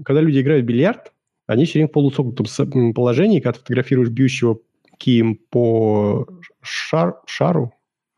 Когда 0.06 0.22
люди 0.22 0.40
играют 0.42 0.64
в 0.64 0.68
бильярд, 0.68 1.12
они 1.48 1.66
все 1.66 1.80
время 1.80 1.88
в 1.88 1.92
полусогнутом 1.92 2.94
положении, 2.94 3.40
когда 3.40 3.60
фотографируешь 3.60 4.10
бьющего 4.10 4.60
кием 4.98 5.40
по 5.50 6.28
шар, 6.62 7.16
шару, 7.26 7.74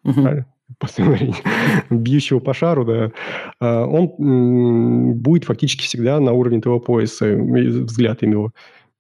uh-huh. 0.05 0.43
бьющего 1.89 2.39
по 2.39 2.53
шару, 2.53 2.85
да, 2.85 3.11
а, 3.59 3.85
он 3.85 5.13
будет 5.15 5.45
фактически 5.45 5.83
всегда 5.83 6.19
на 6.19 6.33
уровне 6.33 6.61
того 6.61 6.79
пояса, 6.79 7.35
взгляд 7.35 8.21
его. 8.23 8.51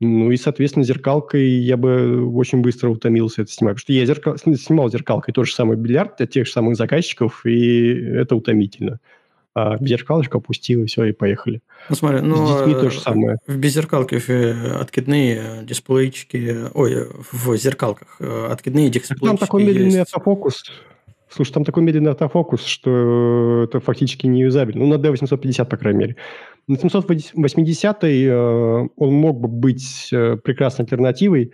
Ну 0.01 0.31
и, 0.31 0.37
соответственно, 0.37 0.85
зеркалкой 0.85 1.47
я 1.47 1.75
бы 1.75 2.25
очень 2.33 2.61
быстро 2.61 2.89
утомился 2.89 3.41
это 3.41 3.51
снимать. 3.51 3.75
Потому 3.75 3.81
что 3.81 3.93
я 3.93 4.05
зеркал, 4.05 4.37
снимал 4.37 4.89
зеркалкой 4.89 5.33
тот 5.33 5.47
же 5.47 5.53
самый 5.53 5.75
бильярд 5.75 6.21
от 6.21 6.29
тех 6.29 6.45
же 6.47 6.51
самых 6.53 6.77
заказчиков, 6.77 7.45
и 7.45 7.91
это 7.93 8.35
утомительно 8.35 8.99
а 9.55 9.77
беззеркалочку 9.77 10.37
опустил, 10.37 10.83
и 10.83 10.85
все, 10.85 11.05
и 11.05 11.11
поехали. 11.11 11.61
Ну, 11.89 11.95
смотри, 11.95 12.21
ну, 12.21 12.47
С 12.47 12.59
детьми 12.59 12.73
то 12.73 12.89
же 12.89 12.99
самое. 12.99 13.37
В 13.47 13.57
беззеркалке 13.57 14.17
откидные 14.79 15.63
дисплейчики, 15.63 16.67
ой, 16.73 17.07
в 17.31 17.57
зеркалках 17.57 18.15
э, 18.19 18.47
откидные 18.51 18.89
дисплейчики 18.89 19.25
Там 19.25 19.37
такой 19.37 19.63
медленный 19.63 19.99
есть. 19.99 20.13
автофокус. 20.13 20.63
Слушай, 21.29 21.53
там 21.53 21.63
такой 21.63 21.83
медленный 21.83 22.11
автофокус, 22.11 22.63
что 22.63 23.63
это 23.65 23.79
фактически 23.79 24.25
не 24.25 24.41
юзабельно. 24.41 24.85
Ну, 24.85 24.97
на 24.97 25.01
D850, 25.01 25.65
по 25.65 25.77
крайней 25.77 25.99
мере. 25.99 26.15
На 26.67 26.77
780 26.77 28.03
э, 28.03 28.87
он 28.95 29.13
мог 29.13 29.39
бы 29.39 29.47
быть 29.47 30.09
э, 30.11 30.37
прекрасной 30.37 30.85
альтернативой, 30.85 31.51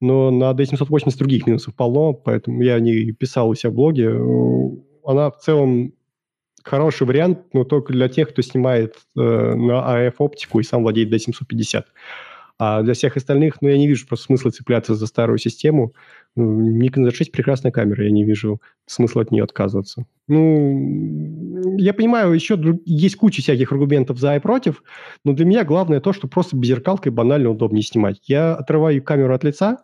но 0.00 0.30
на 0.30 0.52
D780 0.52 1.18
других 1.18 1.46
минусов 1.46 1.74
полно, 1.74 2.14
поэтому 2.14 2.62
я 2.62 2.80
не 2.80 3.12
писал 3.12 3.50
у 3.50 3.54
себя 3.54 3.70
в 3.70 3.74
блоге. 3.74 4.10
Она 5.04 5.30
в 5.30 5.38
целом 5.38 5.92
хороший 6.64 7.06
вариант, 7.06 7.40
но 7.52 7.64
только 7.64 7.92
для 7.92 8.08
тех, 8.08 8.30
кто 8.30 8.42
снимает 8.42 8.96
э, 9.16 9.20
на 9.20 10.06
AF-оптику 10.06 10.60
и 10.60 10.62
сам 10.62 10.82
владеет 10.82 11.12
D750. 11.12 11.84
А 12.58 12.82
для 12.82 12.94
всех 12.94 13.16
остальных, 13.16 13.62
ну, 13.62 13.68
я 13.68 13.78
не 13.78 13.86
вижу 13.86 14.06
просто 14.06 14.26
смысла 14.26 14.50
цепляться 14.50 14.96
за 14.96 15.06
старую 15.06 15.38
систему. 15.38 15.94
Ну, 16.34 16.60
Nikon 16.76 17.08
Z6 17.08 17.30
прекрасная 17.30 17.70
камера, 17.70 18.04
я 18.04 18.10
не 18.10 18.24
вижу 18.24 18.60
смысла 18.86 19.22
от 19.22 19.30
нее 19.30 19.44
отказываться. 19.44 20.06
Ну, 20.26 21.76
я 21.78 21.94
понимаю, 21.94 22.32
еще 22.32 22.58
есть 22.84 23.16
куча 23.16 23.42
всяких 23.42 23.70
аргументов 23.70 24.18
за 24.18 24.34
и 24.34 24.40
против, 24.40 24.82
но 25.24 25.34
для 25.34 25.46
меня 25.46 25.64
главное 25.64 26.00
то, 26.00 26.12
что 26.12 26.26
просто 26.26 26.56
беззеркалкой 26.56 27.12
банально 27.12 27.50
удобнее 27.50 27.82
снимать. 27.82 28.20
Я 28.24 28.54
отрываю 28.56 29.02
камеру 29.04 29.34
от 29.34 29.44
лица, 29.44 29.78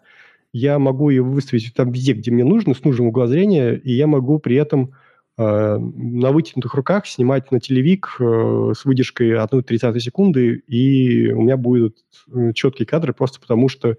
я 0.53 0.79
могу 0.81 1.11
ее 1.11 1.23
выставить 1.23 1.73
там 1.75 1.93
везде, 1.93 2.13
где 2.13 2.33
мне 2.33 2.45
нужно, 2.45 2.75
с 2.75 2.83
нужным 2.83 3.09
угла 3.09 3.29
зрения, 3.29 3.75
и 3.75 3.93
я 3.93 4.09
могу 4.09 4.41
при 4.41 4.57
этом 4.57 4.95
на 5.37 6.31
вытянутых 6.31 6.75
руках 6.75 7.07
снимать 7.07 7.51
на 7.51 7.59
телевик 7.59 8.17
э, 8.21 8.73
с 8.77 8.85
выдержкой 8.85 9.33
1,30 9.33 9.99
секунды, 9.99 10.63
и 10.69 11.33
у 11.33 11.43
меня 11.43 11.57
будут 11.57 11.97
э, 12.33 12.53
четкие 12.53 12.87
кадры 12.87 13.13
просто 13.13 13.41
потому, 13.41 13.69
что 13.69 13.97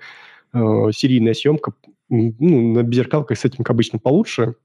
серийная 0.53 1.33
съемка, 1.33 1.73
ну, 2.07 2.73
на 2.73 2.83
беззеркалках 2.83 3.37
с 3.37 3.43
этим 3.43 3.65
обычно 3.67 3.99
получше, 3.99 4.55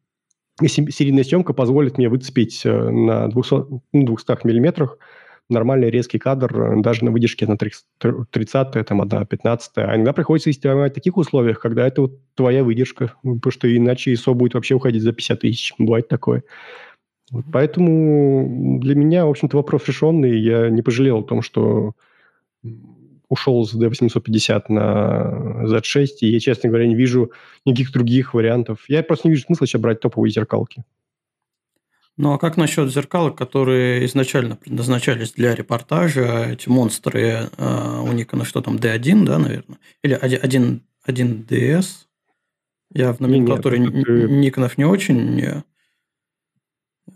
и 0.63 0.69
серийная 0.69 1.25
съемка 1.25 1.53
позволит 1.53 1.99
мне 1.99 2.09
выцепить 2.09 2.63
на 2.65 3.27
200, 3.27 3.57
200 3.93 3.93
ну, 3.93 4.17
миллиметрах 4.45 4.99
нормальный 5.51 5.91
резкий 5.91 6.19
кадр 6.19 6.63
э, 6.63 6.81
даже 6.83 7.05
на 7.05 7.11
выдержке 7.11 7.47
на 7.47 7.57
30 7.57 8.87
там, 8.87 9.03
одна 9.03 9.25
15 9.25 9.73
А 9.77 9.95
иногда 9.97 10.13
приходится 10.13 10.53
снимать 10.53 10.93
в 10.93 10.95
таких 10.95 11.17
условиях, 11.17 11.61
когда 11.61 11.87
это 11.87 12.03
вот 12.03 12.19
твоя 12.35 12.65
выдержка, 12.65 13.13
потому 13.23 13.51
что 13.51 13.75
иначе 13.75 14.13
ISO 14.13 14.35
будет 14.35 14.55
вообще 14.55 14.75
уходить 14.75 15.03
за 15.03 15.13
50 15.13 15.41
тысяч. 15.41 15.75
Бывает 15.79 16.09
такое. 16.09 16.43
Вот 17.31 17.45
поэтому 17.53 18.79
для 18.81 18.95
меня, 18.95 19.27
в 19.27 19.31
общем-то, 19.31 19.57
вопрос 19.57 19.87
решенный. 19.87 20.41
Я 20.41 20.69
не 20.71 20.83
пожалел 20.83 21.19
о 21.19 21.25
том, 21.25 21.43
что 21.43 21.93
ушел 23.29 23.65
с 23.65 23.75
D850 23.75 24.65
на 24.69 25.65
Z6, 25.65 26.07
и 26.23 26.27
я, 26.27 26.41
честно 26.41 26.69
говоря, 26.69 26.87
не 26.87 26.97
вижу 26.97 27.31
никаких 27.65 27.93
других 27.93 28.35
вариантов. 28.35 28.85
Я 28.89 29.03
просто 29.05 29.29
не 29.29 29.33
вижу 29.35 29.45
смысла 29.45 29.67
сейчас 29.67 29.81
брать 29.81 30.01
топовые 30.01 30.33
зеркалки. 30.33 30.85
Ну 32.21 32.35
а 32.35 32.39
как 32.39 32.59
насчет 32.59 32.93
зеркалок, 32.93 33.35
которые 33.35 34.05
изначально 34.05 34.55
предназначались 34.55 35.33
для 35.33 35.55
репортажа? 35.55 36.51
Эти 36.51 36.69
монстры 36.69 37.49
э, 37.57 38.01
у 38.03 38.13
Никона 38.13 38.45
что 38.45 38.61
там, 38.61 38.77
D1, 38.77 39.25
да, 39.25 39.39
наверное? 39.39 39.79
Или 40.03 40.13
1, 40.13 40.83
1, 41.05 41.47
DS? 41.49 41.87
Я 42.93 43.15
в 43.15 43.21
номенклатуре 43.21 43.79
Никонов 43.79 44.77
не 44.77 44.85
очень... 44.85 45.63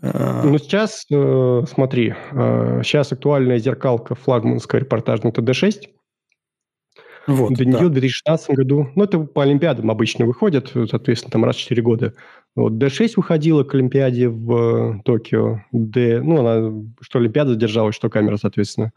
Э, 0.01 0.41
ну, 0.43 0.57
сейчас, 0.57 1.05
э, 1.11 1.63
смотри, 1.71 2.15
э, 2.31 2.81
сейчас 2.83 3.11
актуальная 3.11 3.59
зеркалка 3.59 4.15
флагманская 4.15 4.81
репортажная 4.81 5.31
это 5.31 5.43
D6. 5.43 5.87
Вот, 7.27 7.53
До 7.53 7.63
нее 7.63 7.77
да. 7.77 7.85
в 7.85 7.91
2016 7.91 8.55
году, 8.55 8.89
ну, 8.95 9.03
это 9.03 9.19
по 9.19 9.43
Олимпиадам 9.43 9.91
обычно 9.91 10.25
выходят, 10.25 10.71
соответственно, 10.89 11.31
там 11.31 11.45
раз 11.45 11.57
в 11.57 11.59
4 11.59 11.81
года. 11.83 12.13
Вот 12.55 12.73
D6 12.73 13.13
выходила 13.17 13.63
к 13.63 13.75
Олимпиаде 13.75 14.29
в 14.29 15.01
Токио. 15.03 15.61
D, 15.73 16.21
ну, 16.21 16.39
она, 16.39 16.85
что 17.01 17.19
Олимпиада 17.19 17.51
задержалась, 17.51 17.95
что 17.95 18.09
камера, 18.09 18.37
соответственно. 18.37 18.93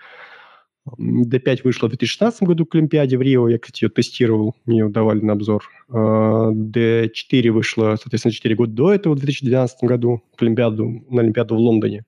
D5 0.96 1.60
вышла 1.64 1.86
в 1.86 1.90
2016 1.90 2.44
году 2.44 2.64
к 2.64 2.74
Олимпиаде 2.74 3.18
в 3.18 3.22
Рио, 3.22 3.48
я, 3.48 3.58
кстати, 3.58 3.84
ее 3.84 3.90
тестировал, 3.90 4.54
мне 4.64 4.78
ее 4.78 4.88
давали 4.88 5.20
на 5.20 5.34
обзор. 5.34 5.64
D4 5.90 7.48
а, 7.48 7.52
вышла, 7.52 7.96
соответственно, 8.00 8.32
4 8.32 8.54
года 8.54 8.72
до 8.72 8.94
этого, 8.94 9.14
в 9.14 9.18
2012 9.18 9.84
году, 9.84 10.22
к 10.36 10.42
Олимпиаду, 10.42 11.04
на 11.10 11.20
Олимпиаду 11.20 11.56
в 11.56 11.58
Лондоне. 11.58 12.04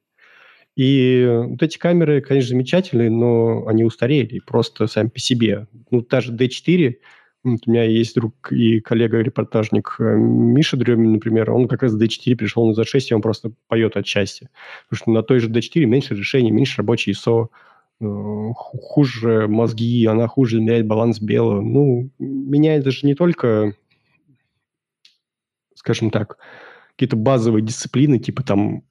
И 0.76 1.28
вот 1.48 1.62
эти 1.62 1.76
камеры, 1.78 2.20
конечно, 2.22 2.50
замечательные, 2.50 3.10
но 3.10 3.66
они 3.66 3.84
устарели 3.84 4.38
просто 4.38 4.86
сами 4.86 5.08
по 5.08 5.18
себе. 5.18 5.66
Ну, 5.90 6.00
даже 6.00 6.32
D4, 6.32 6.94
вот 7.42 7.60
у 7.66 7.70
меня 7.70 7.84
есть 7.84 8.14
друг 8.14 8.52
и 8.52 8.80
коллега-репортажник 8.80 9.96
э, 9.98 10.16
Миша 10.16 10.76
Дремин, 10.76 11.12
например, 11.12 11.50
он 11.52 11.68
как 11.68 11.82
раз 11.82 11.94
D4 11.94 12.34
перешел 12.34 12.66
на 12.66 12.78
Z6, 12.78 13.00
и 13.10 13.14
он 13.14 13.22
просто 13.22 13.52
поет 13.66 13.96
от 13.96 14.06
счастья. 14.06 14.50
Потому 14.88 15.02
что 15.02 15.10
на 15.10 15.22
той 15.22 15.38
же 15.38 15.48
D4 15.48 15.86
меньше 15.86 16.14
решений, 16.14 16.50
меньше 16.50 16.78
рабочей 16.78 17.12
ISO, 17.12 17.48
э, 18.00 18.04
хуже 18.54 19.48
мозги, 19.48 20.04
она 20.04 20.26
хуже 20.26 20.60
меняет 20.60 20.86
баланс 20.86 21.18
белого. 21.20 21.62
Ну, 21.62 22.10
меняет 22.18 22.84
даже 22.84 23.06
не 23.06 23.14
только, 23.14 23.74
скажем 25.74 26.10
так, 26.10 26.36
какие-то 26.90 27.16
базовые 27.16 27.64
дисциплины, 27.64 28.18
типа 28.18 28.42
там 28.42 28.82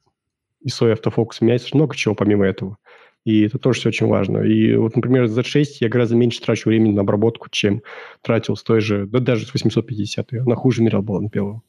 ISO 0.66 0.88
и 0.88 0.92
автофокус 0.92 1.40
меняется 1.40 1.76
много 1.76 1.94
чего 1.94 2.16
помимо 2.16 2.46
этого. 2.46 2.78
И 3.24 3.42
это 3.42 3.58
тоже 3.58 3.80
все 3.80 3.88
очень 3.90 4.06
важно. 4.06 4.38
И 4.38 4.74
вот, 4.76 4.96
например, 4.96 5.24
Z6 5.24 5.66
я 5.80 5.88
гораздо 5.88 6.16
меньше 6.16 6.40
трачу 6.40 6.70
времени 6.70 6.92
на 6.92 7.02
обработку, 7.02 7.48
чем 7.50 7.82
тратил 8.22 8.56
с 8.56 8.62
той 8.62 8.80
же, 8.80 9.06
да 9.06 9.18
даже 9.18 9.46
с 9.46 9.52
850. 9.52 10.32
Она 10.34 10.54
хуже 10.54 10.82
мерял 10.82 11.02
баланс 11.02 11.30
белого. 11.30 11.62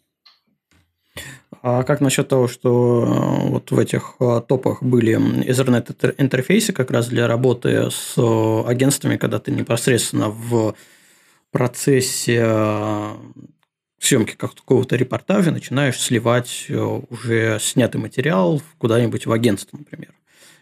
А 1.63 1.84
как 1.84 2.01
насчет 2.01 2.27
того, 2.27 2.48
что 2.48 3.03
э, 3.03 3.50
вот 3.50 3.70
в 3.70 3.77
этих 3.77 4.15
э, 4.20 4.41
топах 4.48 4.81
были 4.81 5.15
Ethernet-интерфейсы 5.46 6.74
как 6.74 6.89
раз 6.89 7.08
для 7.08 7.27
работы 7.27 7.91
с 7.91 8.15
э, 8.17 8.63
агентствами, 8.67 9.17
когда 9.17 9.39
ты 9.39 9.51
непосредственно 9.51 10.29
в 10.29 10.75
процессе 11.51 12.48
съемки 14.00 14.36
какого-то 14.36 14.96
репортажа 14.96 15.51
начинаешь 15.51 16.00
сливать 16.00 16.67
уже 17.10 17.60
снятый 17.60 17.99
материал 17.99 18.62
куда-нибудь 18.78 19.25
в 19.25 19.32
агентство, 19.32 19.78
например. 19.78 20.13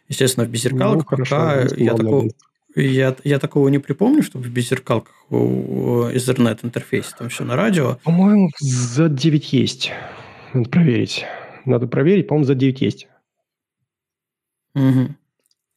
Естественно, 0.10 0.46
в 0.46 0.50
беззеркалках 0.50 1.18
ну, 1.18 1.24
пока 1.24 1.62
я 1.78 1.94
такого, 1.94 2.30
я, 2.76 3.16
я 3.24 3.40
такого 3.40 3.70
не 3.70 3.80
припомню, 3.80 4.24
чтобы 4.24 4.46
в 4.46 4.50
беззеркалках 4.50 5.14
Ethernet 5.30 6.60
интерфейсе 6.64 7.12
там 7.18 7.30
все 7.30 7.46
на 7.46 7.56
радио. 7.56 7.98
По-моему, 8.04 8.50
за 8.60 9.08
9 9.08 9.54
есть. 9.54 9.92
Надо 10.54 10.70
проверить. 10.70 11.26
Надо 11.66 11.88
проверить, 11.88 12.28
по-моему, 12.28 12.46
за 12.46 12.56
9 12.56 12.82
есть. 12.82 13.08
Угу. 14.76 15.16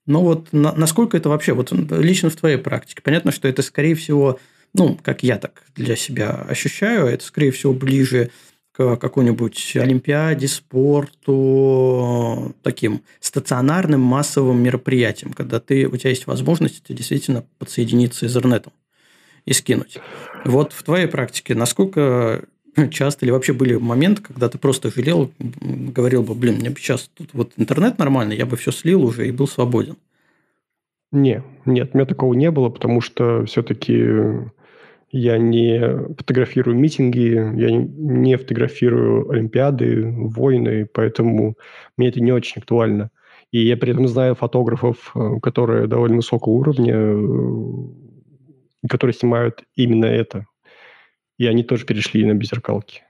Ну 0.06 0.20
вот 0.20 0.52
на, 0.52 0.72
насколько 0.72 1.16
это 1.16 1.28
вообще, 1.28 1.52
вот 1.52 1.70
лично 1.92 2.30
в 2.30 2.36
твоей 2.36 2.56
практике, 2.56 3.02
понятно, 3.02 3.30
что 3.30 3.46
это 3.48 3.62
скорее 3.62 3.94
всего 3.94 4.40
ну, 4.74 4.98
как 5.02 5.22
я 5.22 5.38
так 5.38 5.64
для 5.74 5.96
себя 5.96 6.30
ощущаю, 6.48 7.06
это, 7.06 7.24
скорее 7.24 7.50
всего, 7.50 7.72
ближе 7.72 8.30
к 8.72 8.96
какой-нибудь 8.96 9.76
олимпиаде, 9.76 10.48
спорту, 10.48 11.74
таким 12.62 13.02
стационарным 13.20 14.00
массовым 14.00 14.62
мероприятиям, 14.62 15.32
когда 15.34 15.60
ты, 15.60 15.86
у 15.86 15.96
тебя 15.96 16.10
есть 16.10 16.26
возможность 16.26 16.82
действительно 16.88 17.44
подсоединиться 17.58 18.26
интернетом 18.26 18.72
и 19.44 19.52
скинуть. 19.52 19.98
Вот 20.44 20.72
в 20.72 20.82
твоей 20.82 21.06
практике 21.06 21.54
насколько 21.54 22.44
часто 22.90 23.26
или 23.26 23.32
вообще 23.32 23.52
были 23.52 23.74
моменты, 23.76 24.22
когда 24.22 24.48
ты 24.48 24.56
просто 24.58 24.90
жалел, 24.90 25.30
говорил 25.38 26.22
бы, 26.22 26.34
блин, 26.34 26.56
мне 26.56 26.70
бы 26.70 26.78
сейчас 26.78 27.10
тут 27.14 27.30
вот 27.34 27.52
интернет 27.56 27.98
нормальный, 27.98 28.36
я 28.36 28.46
бы 28.46 28.56
все 28.56 28.72
слил 28.72 29.04
уже 29.04 29.28
и 29.28 29.32
был 29.32 29.46
свободен. 29.46 29.96
Не, 31.10 31.42
нет, 31.66 31.90
у 31.92 31.98
меня 31.98 32.06
такого 32.06 32.32
не 32.32 32.50
было, 32.50 32.70
потому 32.70 33.02
что 33.02 33.44
все-таки 33.44 34.06
я 35.12 35.36
не 35.36 35.78
фотографирую 36.16 36.76
митинги, 36.76 37.34
я 37.60 37.70
не 37.70 38.36
фотографирую 38.36 39.30
Олимпиады, 39.30 40.10
войны, 40.10 40.86
поэтому 40.86 41.56
мне 41.98 42.08
это 42.08 42.20
не 42.20 42.32
очень 42.32 42.60
актуально. 42.60 43.10
И 43.50 43.60
я 43.60 43.76
при 43.76 43.92
этом 43.92 44.08
знаю 44.08 44.34
фотографов, 44.34 45.12
э, 45.14 45.38
которые 45.42 45.86
довольно 45.86 46.16
высокого 46.16 46.54
уровня, 46.54 46.94
э, 46.96 48.88
которые 48.88 49.14
снимают 49.14 49.64
именно 49.76 50.06
это. 50.06 50.46
И 51.36 51.46
они 51.46 51.62
тоже 51.62 51.84
перешли 51.84 52.24
на 52.24 52.32
беззеркалки. 52.32 53.02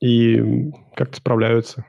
И 0.00 0.72
как-то 0.96 1.18
справляются 1.18 1.86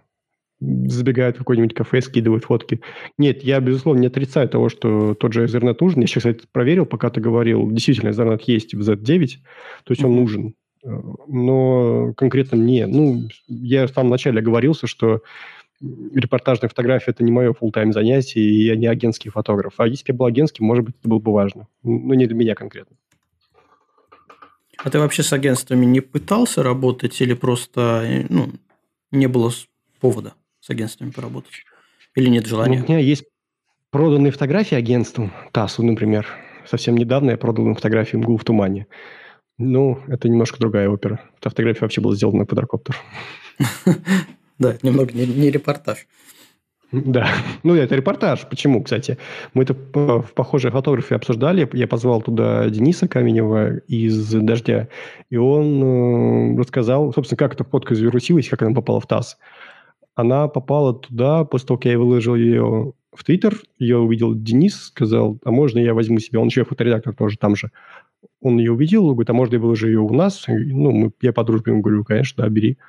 забегают 0.60 1.36
в 1.36 1.40
какое-нибудь 1.40 1.74
кафе, 1.74 2.02
скидывают 2.02 2.46
фотки. 2.46 2.82
Нет, 3.18 3.44
я, 3.44 3.60
безусловно, 3.60 4.02
не 4.02 4.08
отрицаю 4.08 4.50
того, 4.50 4.70
что 4.70 5.14
тот 5.14 5.34
же 5.34 5.46
Ethernet 5.46 5.78
нужен. 5.80 6.02
Я 6.02 6.08
сейчас, 6.08 6.24
кстати, 6.24 6.46
проверил, 6.52 6.86
пока 6.86 7.10
ты 7.10 7.22
говорил. 7.22 7.70
Действительно, 7.70 8.10
Ethernet 8.10 8.42
есть 8.48 8.74
в 8.74 8.82
Z9, 8.82 9.28
то 9.84 9.92
есть 9.92 10.04
он 10.04 10.16
нужен. 10.16 10.56
Но 10.84 12.14
конкретно 12.16 12.58
мне... 12.58 12.88
Ну, 12.88 13.28
я 13.48 13.88
в 13.88 13.92
самом 13.92 14.10
начале 14.10 14.40
оговорился, 14.40 14.88
что 14.88 15.22
репортажная 15.80 16.70
фотография– 16.70 17.12
это 17.12 17.24
не 17.24 17.32
мое 17.32 17.54
full-time 17.54 17.92
занятие, 17.92 18.42
и 18.42 18.66
я 18.66 18.76
не 18.76 18.88
агентский 18.88 19.30
фотограф. 19.30 19.76
А 19.78 19.88
если 19.88 20.06
бы 20.06 20.16
я 20.16 20.18
был 20.18 20.26
агентским, 20.26 20.66
может 20.66 20.86
быть, 20.86 20.96
это 21.00 21.10
было 21.10 21.20
бы 21.20 21.32
важно. 21.32 21.68
Но 21.84 22.14
не 22.16 22.26
для 22.26 22.36
меня 22.36 22.56
конкретно. 22.56 22.96
А 24.78 24.90
ты 24.90 25.00
вообще 25.00 25.24
с 25.24 25.34
агентствами 25.34 25.86
не 25.86 26.02
пытался 26.02 26.64
работать 26.64 27.20
или 27.22 27.34
просто 27.34 28.26
ну, 28.30 28.52
не 29.12 29.28
было 29.28 29.52
повода? 30.00 30.34
С 30.68 30.70
агентствами 30.70 31.12
поработать? 31.12 31.64
Или 32.16 32.30
нет 32.30 32.46
желания? 32.46 32.84
У 32.84 32.92
меня 32.92 33.00
есть 33.00 33.24
проданные 33.90 34.32
фотографии 34.32 34.76
агентству, 34.76 35.32
ТАССу, 35.54 35.82
например. 35.82 36.28
Совсем 36.66 36.98
недавно 36.98 37.32
я 37.32 37.38
продал 37.38 37.68
им 37.68 37.76
фотографию 37.76 38.20
МГУ 38.22 38.36
в 38.36 38.44
тумане. 38.44 38.88
Ну, 39.58 40.00
это 40.08 40.28
немножко 40.28 40.60
другая 40.60 40.90
опера. 40.90 41.22
Эта 41.40 41.50
фотография 41.50 41.82
вообще 41.82 42.02
была 42.02 42.16
сделана 42.16 42.40
на 42.40 42.46
квадрокоптер. 42.46 42.96
Да, 44.60 44.76
немного 44.82 45.14
не 45.14 45.52
репортаж. 45.52 46.08
Да, 46.92 47.30
ну 47.62 47.76
это 47.76 47.94
репортаж. 47.96 48.48
Почему, 48.50 48.82
кстати? 48.82 49.20
Мы 49.54 49.62
это 49.62 49.76
в 49.76 50.34
похожей 50.34 50.72
фотографии 50.72 51.14
обсуждали. 51.14 51.70
Я 51.74 51.88
позвал 51.88 52.24
туда 52.24 52.68
Дениса 52.68 53.08
Каменева 53.08 53.78
из 53.88 54.34
«Дождя», 54.34 54.88
и 55.30 55.38
он 55.38 55.84
э, 55.84 56.60
рассказал, 56.60 57.14
собственно, 57.14 57.38
как 57.38 57.54
эта 57.54 57.66
фотка 57.66 57.94
завирусилась, 57.94 58.50
как 58.50 58.64
она 58.64 58.74
попала 58.74 59.00
в 59.00 59.06
ТАСС 59.06 59.38
она 60.18 60.48
попала 60.48 60.96
туда, 60.96 61.46
после 61.46 61.68
того, 61.68 61.78
как 61.78 61.86
я 61.86 62.00
выложил 62.00 62.34
ее 62.34 62.94
в 63.14 63.24
Твиттер, 63.24 63.62
ее 63.78 64.00
увидел 64.00 64.34
Денис, 64.34 64.86
сказал, 64.86 65.38
а 65.46 65.52
можно 65.52 65.78
я 65.78 65.94
возьму 65.94 66.18
себе, 66.18 66.40
он 66.40 66.48
еще 66.48 66.66
фоторедактор 66.66 67.14
тоже 67.14 67.38
там 67.38 67.56
же. 67.56 67.70
Он 68.42 68.58
ее 68.58 68.72
увидел, 68.72 69.12
говорит, 69.12 69.30
а 69.30 69.34
можно 69.34 69.54
я 69.54 69.62
выложу 69.62 69.86
ее 69.86 70.00
у 70.00 70.12
нас? 70.12 70.46
Ну, 70.48 70.92
мы, 70.92 71.12
я 71.22 71.34
по 71.34 71.44
дружбе 71.44 71.72
ему 71.72 71.84
говорю, 71.84 72.04
конечно, 72.04 72.44
да, 72.44 72.50
бери. 72.50 72.80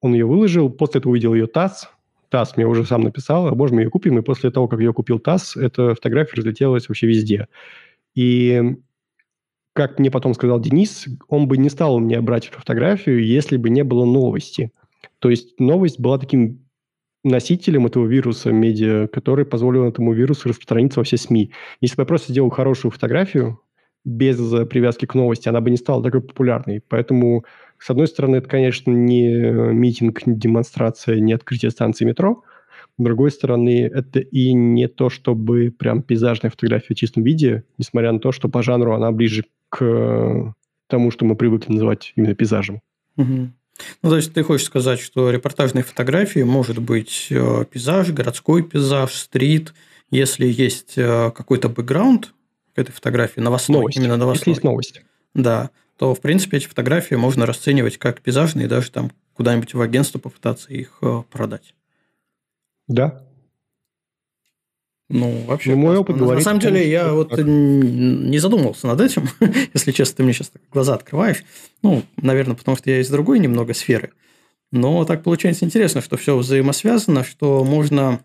Он 0.00 0.14
ее 0.14 0.26
выложил, 0.26 0.68
после 0.68 0.98
этого 0.98 1.12
увидел 1.12 1.32
ее 1.32 1.46
ТАСС, 1.46 1.90
ТАСС 2.28 2.56
мне 2.56 2.66
уже 2.66 2.84
сам 2.84 3.02
написал, 3.02 3.46
а 3.46 3.54
можно 3.54 3.76
мы 3.76 3.82
ее 3.82 3.90
купим? 3.90 4.18
И 4.18 4.22
после 4.22 4.50
того, 4.50 4.66
как 4.66 4.80
ее 4.80 4.92
купил 4.92 5.20
ТАСС, 5.20 5.56
эта 5.56 5.94
фотография 5.94 6.38
разлетелась 6.38 6.88
вообще 6.88 7.06
везде. 7.06 7.46
И 8.16 8.74
как 9.74 10.00
мне 10.00 10.10
потом 10.10 10.34
сказал 10.34 10.58
Денис, 10.58 11.06
он 11.28 11.46
бы 11.46 11.56
не 11.56 11.68
стал 11.68 12.00
мне 12.00 12.20
брать 12.20 12.48
эту 12.48 12.58
фотографию, 12.58 13.24
если 13.24 13.56
бы 13.56 13.70
не 13.70 13.84
было 13.84 14.04
новости. 14.04 14.72
То 15.20 15.30
есть 15.30 15.58
новость 15.60 16.00
была 16.00 16.18
таким 16.18 16.64
носителем 17.24 17.86
этого 17.86 18.06
вируса 18.06 18.52
медиа, 18.52 19.08
который 19.08 19.44
позволил 19.44 19.84
этому 19.84 20.12
вирусу 20.12 20.48
распространиться 20.48 21.00
во 21.00 21.04
все 21.04 21.16
СМИ. 21.16 21.52
Если 21.80 21.96
бы 21.96 22.02
я 22.02 22.06
просто 22.06 22.32
сделал 22.32 22.50
хорошую 22.50 22.92
фотографию 22.92 23.60
без 24.04 24.38
привязки 24.68 25.04
к 25.06 25.14
новости, 25.14 25.48
она 25.48 25.60
бы 25.60 25.70
не 25.70 25.76
стала 25.76 26.02
такой 26.02 26.20
популярной. 26.22 26.80
Поэтому, 26.88 27.44
с 27.78 27.90
одной 27.90 28.06
стороны, 28.06 28.36
это, 28.36 28.48
конечно, 28.48 28.92
не 28.92 29.28
митинг, 29.72 30.26
не 30.26 30.36
демонстрация, 30.36 31.18
не 31.18 31.32
открытие 31.32 31.72
станции 31.72 32.04
метро. 32.04 32.44
С 32.96 33.02
другой 33.02 33.30
стороны, 33.32 33.90
это 33.92 34.20
и 34.20 34.52
не 34.52 34.88
то, 34.88 35.10
чтобы 35.10 35.72
прям 35.76 36.02
пейзажная 36.02 36.50
фотография 36.50 36.94
в 36.94 36.96
чистом 36.96 37.24
виде, 37.24 37.64
несмотря 37.76 38.12
на 38.12 38.20
то, 38.20 38.32
что 38.32 38.48
по 38.48 38.62
жанру 38.62 38.94
она 38.94 39.10
ближе 39.12 39.44
к 39.68 40.54
тому, 40.86 41.10
что 41.10 41.24
мы 41.24 41.36
привыкли 41.36 41.72
называть 41.72 42.12
именно 42.16 42.34
пейзажем. 42.34 42.80
Угу. 43.16 43.50
Ну, 44.02 44.10
то 44.10 44.16
есть 44.16 44.32
ты 44.32 44.42
хочешь 44.42 44.66
сказать, 44.66 45.00
что 45.00 45.30
репортажные 45.30 45.84
фотографии 45.84 46.40
может 46.40 46.78
быть 46.78 47.28
э, 47.30 47.64
пейзаж, 47.70 48.10
городской 48.10 48.62
пейзаж, 48.62 49.12
стрит, 49.12 49.74
если 50.10 50.46
есть 50.46 50.94
э, 50.96 51.30
какой-то 51.30 51.68
бэкграунд 51.68 52.32
к 52.74 52.78
этой 52.78 52.92
фотографии, 52.92 53.40
новостной, 53.40 53.80
новость. 53.80 53.96
именно 53.98 54.16
новостной. 54.16 54.40
Если 54.40 54.50
есть 54.50 54.64
новость. 54.64 55.02
Да, 55.34 55.70
то, 55.96 56.14
в 56.14 56.20
принципе, 56.20 56.58
эти 56.58 56.66
фотографии 56.66 57.14
можно 57.14 57.46
расценивать 57.46 57.98
как 57.98 58.20
пейзажные, 58.20 58.68
даже 58.68 58.90
там 58.90 59.12
куда-нибудь 59.34 59.74
в 59.74 59.80
агентство 59.80 60.18
попытаться 60.18 60.72
их 60.72 60.98
э, 61.02 61.22
продать. 61.30 61.74
Да, 62.86 63.22
ну, 65.08 65.44
вообще. 65.46 65.70
Ну, 65.70 65.76
мой 65.78 65.96
опыт 65.96 66.16
на, 66.16 66.22
говорит, 66.22 66.40
на 66.40 66.44
самом 66.44 66.60
деле, 66.60 66.88
я 66.88 67.12
вот 67.12 67.30
так. 67.30 67.40
не 67.44 68.38
задумывался 68.38 68.86
над 68.86 69.00
этим, 69.00 69.28
если 69.74 69.92
честно, 69.92 70.16
ты 70.16 70.22
мне 70.22 70.32
сейчас 70.32 70.52
глаза 70.70 70.94
открываешь. 70.94 71.44
Ну, 71.82 72.02
наверное, 72.16 72.56
потому 72.56 72.76
что 72.76 72.90
я 72.90 73.00
из 73.00 73.08
другой 73.08 73.38
немного 73.38 73.72
сферы. 73.72 74.10
Но 74.70 75.04
так 75.06 75.22
получается 75.22 75.64
интересно, 75.64 76.02
что 76.02 76.18
все 76.18 76.36
взаимосвязано, 76.36 77.24
что 77.24 77.64
можно 77.64 78.20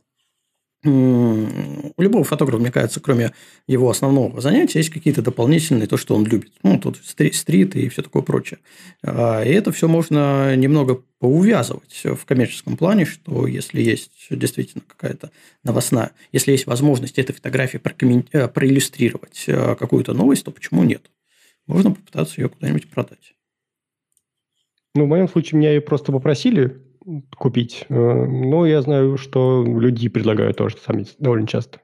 у 0.86 2.02
любого 2.02 2.24
фотографа, 2.24 2.62
мне 2.62 2.72
кажется, 2.72 3.00
кроме 3.00 3.32
его 3.68 3.90
основного 3.90 4.42
занятия, 4.42 4.80
есть 4.80 4.90
какие-то 4.90 5.22
дополнительные, 5.22 5.88
то, 5.88 5.98
что 5.98 6.16
он 6.16 6.26
любит. 6.26 6.52
Ну, 6.62 6.78
тут 6.78 7.00
стрит 7.04 7.76
и 7.76 7.90
все 7.90 8.02
такое 8.02 8.22
прочее. 8.22 8.60
А, 9.02 9.42
и 9.44 9.50
это 9.50 9.72
все 9.72 9.88
можно 9.88 10.56
немного 10.56 11.02
поувязывать 11.20 12.02
в 12.04 12.26
коммерческом 12.26 12.76
плане, 12.76 13.06
что 13.06 13.48
если 13.48 13.82
есть 13.82 14.28
действительно 14.30 14.84
какая-то 14.86 15.32
новостная, 15.64 16.12
если 16.34 16.52
есть 16.52 16.68
возможность 16.68 17.18
этой 17.18 17.34
фотографии 17.34 17.80
э, 18.34 18.48
проиллюстрировать 18.50 19.46
э, 19.48 19.76
какую-то 19.76 20.14
новость, 20.14 20.44
то 20.44 20.52
почему 20.52 20.84
нет? 20.84 21.10
Можно 21.66 21.92
попытаться 21.92 22.42
ее 22.42 22.50
куда-нибудь 22.50 22.90
продать. 22.90 23.36
Ну, 24.96 25.06
в 25.06 25.08
моем 25.08 25.30
случае 25.30 25.60
меня 25.60 25.72
ее 25.72 25.82
просто 25.82 26.12
попросили 26.12 26.78
купить. 27.38 27.86
Э, 27.90 27.94
но 27.94 28.66
я 28.66 28.82
знаю, 28.82 29.18
что 29.18 29.64
люди 29.66 30.10
предлагают 30.10 30.58
тоже 30.58 30.78
сами 30.78 31.06
довольно 31.20 31.48
часто. 31.48 31.80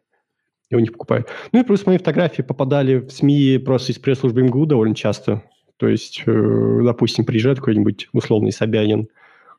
И 0.69 0.75
у 0.75 0.79
них 0.79 0.91
покупают. 0.91 1.27
Ну 1.51 1.62
и 1.62 1.63
плюс 1.63 1.86
мои 1.86 1.97
фотографии 1.97 2.41
попадали 2.41 2.97
в 2.99 3.12
СМИ 3.12 3.58
просто 3.60 3.91
из 3.91 3.99
пресс-службы 3.99 4.43
МГУ 4.43 4.65
довольно 4.65 4.95
часто. 4.95 5.43
То 5.77 5.88
есть, 5.88 6.23
э, 6.25 6.82
допустим, 6.84 7.25
приезжает 7.25 7.60
какой-нибудь 7.60 8.10
условный 8.13 8.51
Собянин, 8.51 9.08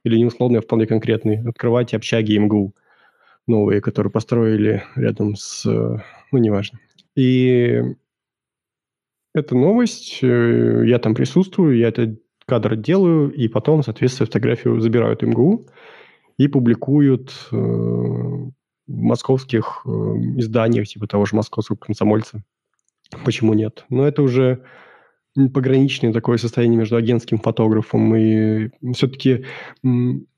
или 0.05 0.17
не 0.17 0.25
условный, 0.25 0.61
а 0.61 0.63
вполне 0.63 0.87
конкретный, 0.87 1.47
открывать 1.47 1.93
общаги 1.93 2.39
МГУ 2.39 2.75
новые, 3.47 3.81
которые 3.81 4.11
построили 4.11 4.85
рядом 4.97 5.35
с... 5.37 5.67
Э, 5.67 5.99
ну, 6.33 6.39
неважно. 6.39 6.79
И 7.17 7.83
эта 9.35 9.57
новость, 9.57 10.23
я 10.23 10.99
там 10.99 11.15
присутствую, 11.15 11.77
я 11.77 11.89
это 11.89 12.17
кадр 12.51 12.75
делаю, 12.75 13.33
и 13.33 13.47
потом, 13.47 13.85
соответственно, 13.85 14.27
фотографию 14.27 14.81
забирают 14.81 15.23
МГУ 15.23 15.69
и 16.37 16.49
публикуют 16.49 17.31
э, 17.53 17.57
в 17.57 18.53
московских 18.89 19.83
э, 19.87 19.89
изданиях, 19.89 20.89
типа 20.89 21.07
того 21.07 21.27
же 21.27 21.37
московского 21.37 21.77
комсомольца. 21.77 22.43
Почему 23.25 23.55
нет? 23.55 23.85
Но 23.89 24.07
это 24.07 24.23
уже 24.23 24.65
пограничное 25.55 26.13
такое 26.13 26.39
состояние 26.39 26.79
между 26.79 26.97
агентским 26.97 27.39
фотографом 27.39 28.17
и 28.17 28.71
все-таки 28.95 29.45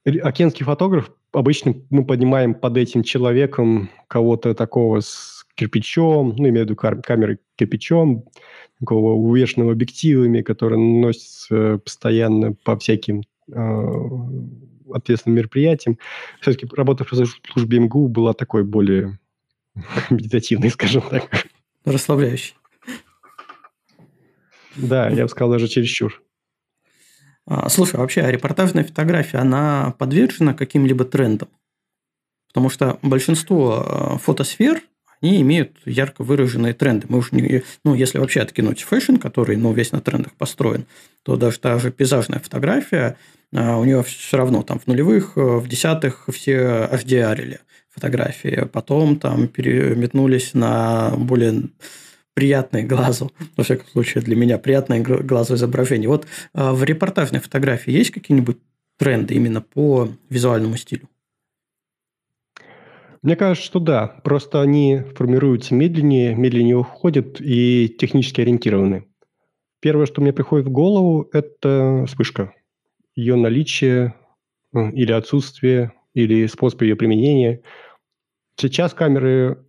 агентский 0.05 0.65
фотограф 0.65 1.11
обычно 1.33 1.75
мы 1.89 2.05
поднимаем 2.05 2.53
под 2.53 2.77
этим 2.77 3.03
человеком 3.03 3.89
кого-то 4.07 4.55
такого 4.55 5.01
с 5.01 5.42
кирпичом, 5.55 6.35
ну, 6.37 6.49
имею 6.49 6.67
в 6.67 6.71
виду 6.71 6.77
камерой 6.77 7.39
кирпичом, 7.57 8.25
такого 8.81 9.13
увешанного 9.13 9.73
объективами, 9.73 10.43
который 10.43 10.79
носится 10.79 11.79
постоянно 11.79 12.53
по 12.53 12.77
всяким 12.79 13.23
э, 13.53 14.93
ответственным 14.93 15.37
мероприятиям. 15.37 15.99
Все-таки 16.41 16.67
работа 16.75 17.05
в 17.05 17.09
службе 17.53 17.79
МГУ 17.79 18.09
была 18.09 18.33
такой 18.33 18.65
более 18.65 19.19
медитативной, 20.11 20.71
скажем 20.71 21.03
так. 21.03 21.47
Расслабляющей. 21.85 22.55
Да, 24.77 25.09
я 25.11 25.25
бы 25.25 25.29
сказал, 25.29 25.53
даже 25.53 25.69
чересчур. 25.69 26.23
А, 27.47 27.69
слушай, 27.69 27.97
а 27.97 27.99
вообще, 27.99 28.23
а 28.23 28.31
репортажная 28.31 28.85
фотография, 28.85 29.39
она 29.39 29.95
подвержена 29.99 30.55
каким-либо 30.55 31.05
трендам? 31.05 31.49
Потому 32.49 32.71
что 32.71 32.99
большинство 33.03 34.19
фотосфер 34.23 34.83
они 35.23 35.41
имеют 35.43 35.77
ярко 35.85 36.23
выраженные 36.23 36.75
тренды. 36.75 37.07
Мы 37.09 37.19
уж 37.19 37.33
не, 37.33 37.63
ну, 37.85 37.95
если 37.95 38.19
вообще 38.19 38.41
откинуть 38.41 38.83
fashion, 38.83 39.17
который, 39.17 39.57
ну, 39.57 39.73
весь 39.73 39.93
на 39.93 40.01
трендах 40.01 40.33
построен, 40.33 40.87
то 41.23 41.37
даже 41.37 41.59
та 41.61 41.79
же 41.79 41.93
пейзажная 41.93 42.41
фотография, 42.41 43.17
а, 43.55 43.79
у 43.79 43.85
нее 43.85 44.03
все 44.03 44.37
равно 44.37 44.63
там 44.63 44.79
в 44.79 44.87
нулевых, 44.87 45.33
э, 45.37 45.41
в 45.41 45.69
десятых 45.69 46.25
все 46.33 46.89
HDR-или 46.91 47.61
фотографии, 47.91 48.69
потом 48.73 49.19
там 49.19 49.49
переметнулись 49.49 50.55
на 50.55 51.13
более 51.17 51.65
приятное 52.35 52.83
глазу, 52.83 53.31
во 53.57 53.65
всяком 53.65 53.87
случае 53.89 54.23
для 54.25 54.37
меня 54.37 54.59
приятное 54.59 55.01
глазу 55.01 55.55
изображение. 55.55 56.09
Вот 56.09 56.27
а, 56.55 56.73
в 56.73 56.83
репортажной 56.83 57.41
фотографии 57.41 57.93
есть 57.93 58.11
какие-нибудь 58.11 58.59
тренды 58.99 59.35
именно 59.35 59.61
по 59.61 60.09
визуальному 60.31 60.77
стилю? 60.77 61.09
Мне 63.23 63.37
кажется, 63.37 63.65
что 63.65 63.79
да. 63.79 64.09
Просто 64.25 64.61
они 64.61 65.03
формируются 65.15 65.75
медленнее, 65.75 66.35
медленнее 66.35 66.77
уходят 66.77 67.41
и 67.41 67.89
технически 67.89 68.41
ориентированы. 68.41 69.07
Первое, 69.81 70.07
что 70.07 70.21
мне 70.21 70.33
приходит 70.33 70.67
в 70.67 70.71
голову, 70.71 71.29
это 71.33 72.05
вспышка. 72.07 72.53
Ее 73.15 73.37
наличие 73.37 74.15
ну, 74.73 74.91
или 74.91 75.13
отсутствие, 75.13 75.93
или 76.15 76.47
способ 76.47 76.83
ее 76.83 76.97
применения. 76.97 77.63
Сейчас 78.57 78.95
камеры 78.95 79.65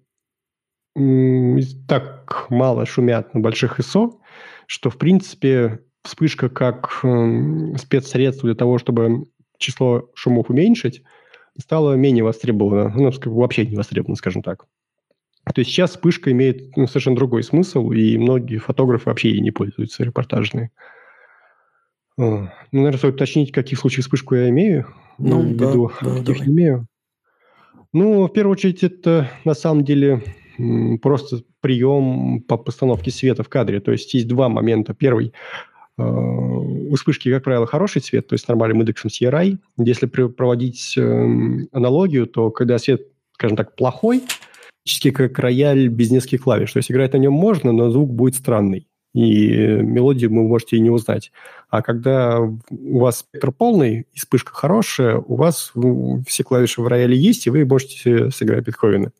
так 1.87 2.47
мало 2.49 2.85
шумят 2.85 3.33
на 3.33 3.39
больших 3.39 3.79
ISO, 3.79 4.19
что, 4.67 4.89
в 4.89 4.97
принципе, 4.97 5.79
вспышка 6.03 6.49
как 6.49 7.03
спецсредство 7.77 8.47
для 8.47 8.55
того, 8.55 8.77
чтобы 8.77 9.25
число 9.57 10.09
шумов 10.13 10.49
уменьшить, 10.49 11.03
стала 11.57 11.93
менее 11.93 12.23
востребована, 12.23 12.93
ну, 12.95 13.11
вообще 13.25 13.65
не 13.65 13.75
востребована, 13.75 14.15
скажем 14.15 14.41
так. 14.41 14.65
То 15.45 15.59
есть 15.59 15.71
сейчас 15.71 15.91
вспышка 15.91 16.31
имеет 16.31 16.77
ну, 16.77 16.87
совершенно 16.87 17.17
другой 17.17 17.43
смысл, 17.43 17.91
и 17.91 18.17
многие 18.17 18.57
фотографы 18.57 19.09
вообще 19.09 19.31
ей 19.31 19.41
не 19.41 19.51
пользуются, 19.51 20.03
репортажные. 20.03 20.71
Ну, 22.15 22.49
наверное, 22.71 22.97
стоит 22.97 23.15
уточнить, 23.15 23.49
в 23.49 23.53
каких 23.53 23.79
случаях 23.79 24.05
вспышку 24.05 24.35
я 24.35 24.49
имею. 24.49 24.87
Ну, 25.17 25.43
ну 25.43 25.55
да, 25.55 25.69
виду, 25.69 25.91
да, 26.01 26.09
каких 26.09 26.25
давай. 26.25 26.47
имею. 26.47 26.87
Ну, 27.91 28.27
в 28.27 28.29
первую 28.29 28.53
очередь, 28.53 28.83
это 28.83 29.29
на 29.45 29.53
самом 29.53 29.83
деле 29.83 30.23
просто 31.01 31.41
прием 31.59 32.41
по 32.41 32.57
постановке 32.57 33.11
света 33.11 33.43
в 33.43 33.49
кадре. 33.49 33.79
То 33.79 33.91
есть 33.91 34.13
есть 34.13 34.27
два 34.27 34.49
момента. 34.49 34.93
Первый 34.93 35.33
у 35.97 36.95
вспышки, 36.95 37.32
как 37.32 37.43
правило, 37.43 37.67
хороший 37.67 38.01
цвет, 38.01 38.27
то 38.27 38.34
есть 38.34 38.47
нормальным 38.47 38.82
индексом 38.82 39.10
CRI. 39.10 39.58
Если 39.77 40.06
проводить 40.06 40.95
эм, 40.97 41.67
аналогию, 41.71 42.25
то 42.27 42.49
когда 42.49 42.79
свет, 42.79 43.08
скажем 43.34 43.58
так, 43.58 43.75
плохой, 43.75 44.23
практически 44.84 45.12
как 45.12 45.39
рояль 45.39 45.88
без 45.88 46.12
нескольких 46.12 46.43
клавиш. 46.43 46.73
То 46.73 46.77
есть 46.77 46.91
играть 46.91 47.13
на 47.13 47.17
нем 47.17 47.34
можно, 47.34 47.71
но 47.71 47.89
звук 47.89 48.12
будет 48.12 48.36
странный. 48.36 48.88
И 49.13 49.49
мелодию 49.56 50.32
вы 50.32 50.41
можете 50.41 50.77
и 50.77 50.79
не 50.79 50.89
узнать. 50.89 51.32
А 51.69 51.84
когда 51.84 52.39
у 52.39 52.99
вас 52.99 53.19
спектр 53.19 53.51
полный 53.51 54.08
и 54.12 54.17
вспышка 54.17 54.53
хорошая, 54.53 55.17
у 55.17 55.36
вас 55.36 55.71
все 56.27 56.43
клавиши 56.43 56.82
в 56.82 56.88
рояле 56.88 57.15
есть, 57.15 57.45
и 57.45 57.51
вы 57.51 57.63
можете 57.65 58.32
сыграть 58.32 58.65
Бетховена. 58.65 59.12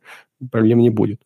Проблем 0.52 0.80
не 0.80 0.90
будет. 0.90 1.22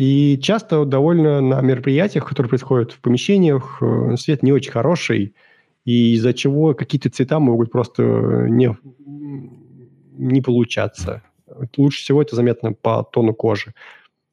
И 0.00 0.38
часто 0.38 0.86
довольно 0.86 1.42
на 1.42 1.60
мероприятиях, 1.60 2.26
которые 2.26 2.48
происходят 2.48 2.92
в 2.92 3.00
помещениях, 3.00 3.82
э, 3.82 4.16
свет 4.16 4.42
не 4.42 4.50
очень 4.50 4.72
хороший, 4.72 5.34
и 5.84 6.14
из-за 6.14 6.32
чего 6.32 6.72
какие-то 6.72 7.10
цвета 7.10 7.38
могут 7.38 7.70
просто 7.70 8.02
не, 8.48 8.74
не 10.16 10.40
получаться. 10.40 11.20
Лучше 11.76 11.98
всего 11.98 12.22
это 12.22 12.34
заметно 12.34 12.72
по 12.72 13.02
тону 13.02 13.34
кожи. 13.34 13.74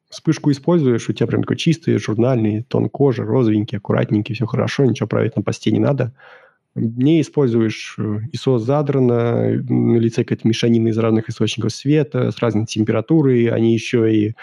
Вспышку 0.09 0.51
используешь, 0.51 1.09
у 1.09 1.11
тебя 1.11 1.27
прям 1.27 1.41
такой 1.41 1.57
чистый 1.57 1.97
журнальный 1.97 2.63
тон 2.63 2.87
кожи, 2.87 3.25
розовенький, 3.25 3.79
аккуратненький, 3.79 4.35
все 4.35 4.45
хорошо, 4.45 4.85
ничего 4.85 5.07
править 5.07 5.35
на 5.35 5.41
посте 5.41 5.71
не 5.71 5.79
надо. 5.79 6.13
не 6.75 7.19
используешь 7.19 7.95
э, 7.97 8.19
ISO 8.33 8.57
задрано, 8.57 9.61
на 9.67 9.97
лице 9.97 10.23
какая-то 10.23 10.47
мешанина 10.47 10.87
из 10.87 10.97
разных 10.97 11.27
источников 11.27 11.73
света, 11.73 12.31
с 12.31 12.39
разной 12.39 12.67
температурой, 12.67 13.47
они 13.47 13.73
еще 13.73 14.09
и 14.15 14.35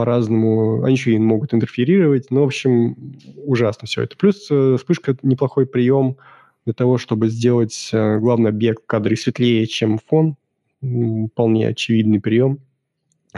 по-разному, 0.00 0.82
они 0.82 0.94
еще 0.94 1.12
и 1.12 1.18
могут 1.18 1.52
интерферировать, 1.52 2.30
ну, 2.30 2.40
в 2.40 2.44
общем, 2.44 2.96
ужасно 3.44 3.86
все 3.86 4.04
это. 4.04 4.16
Плюс 4.16 4.46
э, 4.50 4.76
вспышка– 4.78 5.14
неплохой 5.22 5.66
прием 5.66 6.16
для 6.64 6.72
того, 6.72 6.96
чтобы 6.96 7.28
сделать 7.28 7.90
э, 7.92 8.18
главный 8.18 8.48
объект 8.48 8.82
в 8.90 9.16
светлее, 9.16 9.66
чем 9.66 9.98
фон, 9.98 10.36
вполне 10.80 11.68
очевидный 11.68 12.18
прием. 12.18 12.60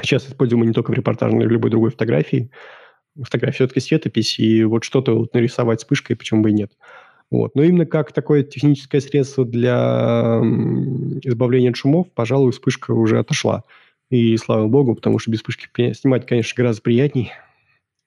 Сейчас 0.00 0.28
используем 0.28 0.64
не 0.64 0.72
только 0.72 0.92
в 0.92 0.94
репортаже, 0.94 1.34
но 1.34 1.42
и 1.42 1.48
в 1.48 1.50
любой 1.50 1.72
другой 1.72 1.90
фотографии. 1.90 2.48
Фотография 3.20 3.56
все-таки 3.56 3.80
светопись, 3.80 4.38
и 4.38 4.62
вот 4.62 4.84
что-то 4.84 5.18
вот 5.18 5.34
нарисовать 5.34 5.80
вспышкой, 5.80 6.14
почему 6.14 6.42
бы 6.42 6.50
и 6.50 6.54
нет. 6.54 6.70
Вот. 7.32 7.56
Но 7.56 7.64
именно 7.64 7.86
как 7.86 8.12
такое 8.12 8.44
техническое 8.44 9.00
средство 9.00 9.44
для 9.44 10.38
избавления 11.24 11.70
от 11.70 11.76
шумов, 11.76 12.06
пожалуй, 12.14 12.52
вспышка 12.52 12.92
уже 12.92 13.18
отошла. 13.18 13.64
И 14.12 14.36
слава 14.36 14.68
богу, 14.68 14.94
потому 14.94 15.18
что 15.18 15.30
без 15.30 15.38
вспышки 15.38 15.94
снимать, 15.94 16.26
конечно, 16.26 16.54
гораздо 16.54 16.82
приятней. 16.82 17.32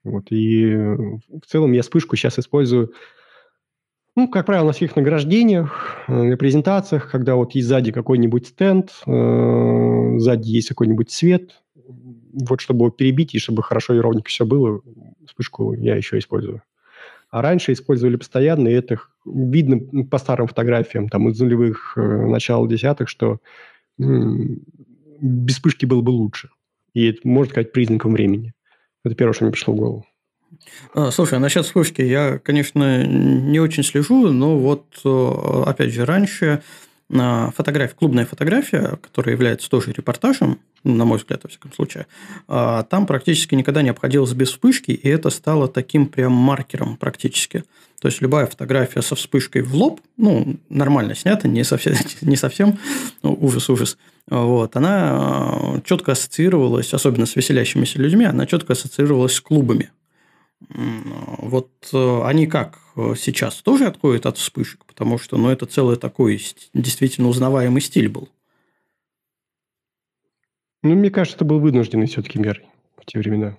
Вот. 0.04 0.26
И 0.30 0.68
в 0.76 1.48
целом 1.48 1.72
я 1.72 1.82
вспышку 1.82 2.16
сейчас 2.16 2.38
использую, 2.38 2.94
ну, 4.16 4.28
как 4.28 4.46
правило, 4.46 4.68
на 4.68 4.74
своих 4.74 4.96
награждениях, 4.96 6.04
э, 6.08 6.14
на 6.14 6.38
презентациях, 6.38 7.10
когда 7.10 7.34
вот 7.34 7.56
есть 7.56 7.68
сзади 7.68 7.92
какой-нибудь 7.92 8.46
стенд, 8.46 8.92
э, 9.08 10.18
сзади 10.20 10.48
есть 10.48 10.70
какой-нибудь 10.70 11.10
свет, 11.10 11.64
вот 11.76 12.62
чтобы 12.62 12.86
его 12.86 12.92
перебить 12.92 13.34
и 13.34 13.40
чтобы 13.40 13.64
хорошо 13.64 13.96
и 13.96 14.00
ровненько 14.00 14.30
все 14.30 14.46
было, 14.46 14.82
вспышку 15.26 15.74
я 15.74 15.96
еще 15.96 16.20
использую. 16.20 16.62
А 17.32 17.42
раньше 17.42 17.74
использовали 17.74 18.18
постоянно, 18.18 18.68
и 18.68 18.74
это 18.74 19.00
видно 19.26 20.04
по 20.04 20.20
старым 20.20 20.46
фотографиям, 20.46 21.10
там, 21.10 21.30
из 21.30 21.40
нулевых, 21.40 21.94
э, 21.98 22.28
начала 22.28 22.68
десятых, 22.68 23.10
что 23.10 23.40
без 25.22 25.56
вспышки 25.56 25.86
было 25.86 26.02
бы 26.02 26.12
лучше. 26.12 26.50
И 26.94 27.06
это, 27.08 27.20
можно 27.24 27.52
сказать, 27.52 27.72
признаком 27.72 28.14
времени. 28.14 28.54
Это 29.04 29.16
первое, 29.16 29.34
что 29.34 29.44
мне 29.44 29.52
пришло 29.52 29.74
в 29.74 29.78
голову. 29.78 30.06
А, 30.94 31.12
слушай, 31.12 31.36
а 31.36 31.40
насчет 31.40 31.66
вспышки 31.66 32.02
я, 32.02 32.40
конечно, 32.40 33.06
не 33.06 33.60
очень 33.60 33.84
слежу, 33.84 34.32
но 34.32 34.58
вот, 34.58 34.86
э, 35.04 35.64
опять 35.66 35.94
же, 35.94 36.06
раньше 36.06 36.62
фотография, 37.08 37.94
клубная 37.94 38.26
фотография, 38.26 38.98
которая 39.02 39.36
является 39.36 39.70
тоже 39.70 39.92
репортажем, 39.92 40.60
ну, 40.84 40.96
на 40.96 41.06
мой 41.06 41.20
взгляд, 41.20 41.44
во 41.44 41.50
всяком 41.50 41.72
случае, 41.72 42.08
а, 42.48 42.82
там 42.84 43.06
практически 43.06 43.54
никогда 43.54 43.84
не 43.84 43.90
обходилось 43.90 44.34
без 44.34 44.50
вспышки, 44.50 44.92
и 44.92 45.08
это 45.08 45.30
стало 45.30 45.68
таким 45.68 46.08
прям 46.08 46.32
маркером 46.32 46.98
практически. 46.98 47.64
То 48.02 48.08
есть 48.08 48.22
любая 48.22 48.48
фотография 48.48 49.02
со 49.02 49.16
вспышкой 49.16 49.62
в 49.62 49.76
лоб, 49.76 50.02
ну, 50.18 50.58
нормально 50.70 51.14
снята, 51.16 51.48
не 51.48 51.64
совсем, 51.64 51.94
не 52.22 52.36
совсем 52.36 52.80
ну, 53.22 53.38
ужас-ужас, 53.40 53.98
вот, 54.28 54.76
она 54.76 55.10
а, 55.12 55.82
четко 55.84 56.14
ассоциировалась, 56.14 56.94
особенно 56.94 57.26
с 57.26 57.36
веселящимися 57.36 58.00
людьми, 58.00 58.26
она 58.26 58.46
четко 58.48 58.74
ассоциировалась 58.74 59.34
с 59.34 59.42
клубами. 59.42 59.92
Вот 60.70 61.70
э, 61.94 62.22
они 62.24 62.48
как 62.48 62.80
э, 62.96 63.14
сейчас 63.18 63.62
тоже 63.62 63.86
отходят 63.86 64.26
от 64.26 64.38
вспышек, 64.38 64.84
потому 64.86 65.20
что 65.20 65.38
ну, 65.38 65.50
это 65.50 65.66
целый 65.66 65.98
такой 65.98 66.42
действительно 66.74 67.28
узнаваемый 67.28 67.82
стиль 67.82 68.10
был. 68.10 68.30
Ну, 70.82 70.96
мне 70.96 71.12
кажется, 71.12 71.38
это 71.38 71.46
был 71.46 71.60
вынужденный 71.60 72.08
все-таки 72.08 72.40
мерой 72.40 72.66
в 72.98 73.06
те 73.06 73.20
времена. 73.20 73.58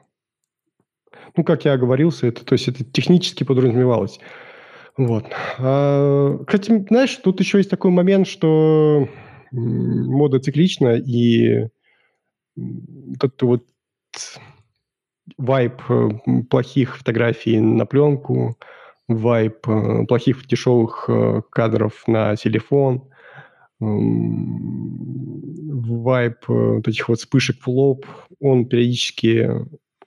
Ну, 1.37 1.45
как 1.45 1.65
я 1.65 1.75
оговорился, 1.75 2.27
это, 2.27 2.45
то 2.45 2.55
есть 2.55 2.67
это 2.67 2.83
технически 2.83 3.45
подразумевалось. 3.45 4.19
Вот. 4.97 5.27
А, 5.59 6.39
кстати, 6.45 6.87
знаешь, 6.89 7.15
тут 7.17 7.41
еще 7.41 7.59
есть 7.59 7.71
такой 7.71 7.91
момент, 7.91 8.27
что 8.27 9.09
мода 9.57 10.41
циклична, 10.41 10.97
и 10.97 11.69
этот 13.15 13.43
вот 13.43 13.65
вайп 15.37 15.83
э, 15.89 16.09
плохих 16.49 16.99
фотографий 16.99 17.61
на 17.61 17.87
пленку, 17.87 18.57
вайп 19.09 19.69
э, 19.69 20.07
плохих 20.07 20.47
дешевых 20.47 21.07
э, 21.09 21.43
кадров 21.51 22.05
на 22.07 22.37
телефон, 22.37 23.09
вайп 23.79 24.09
вот 26.49 26.89
этих 26.89 27.11
вот 27.11 27.19
вспышек 27.19 27.63
в 27.63 27.69
лоб, 27.69 28.07
он 28.41 28.65
периодически 28.67 29.51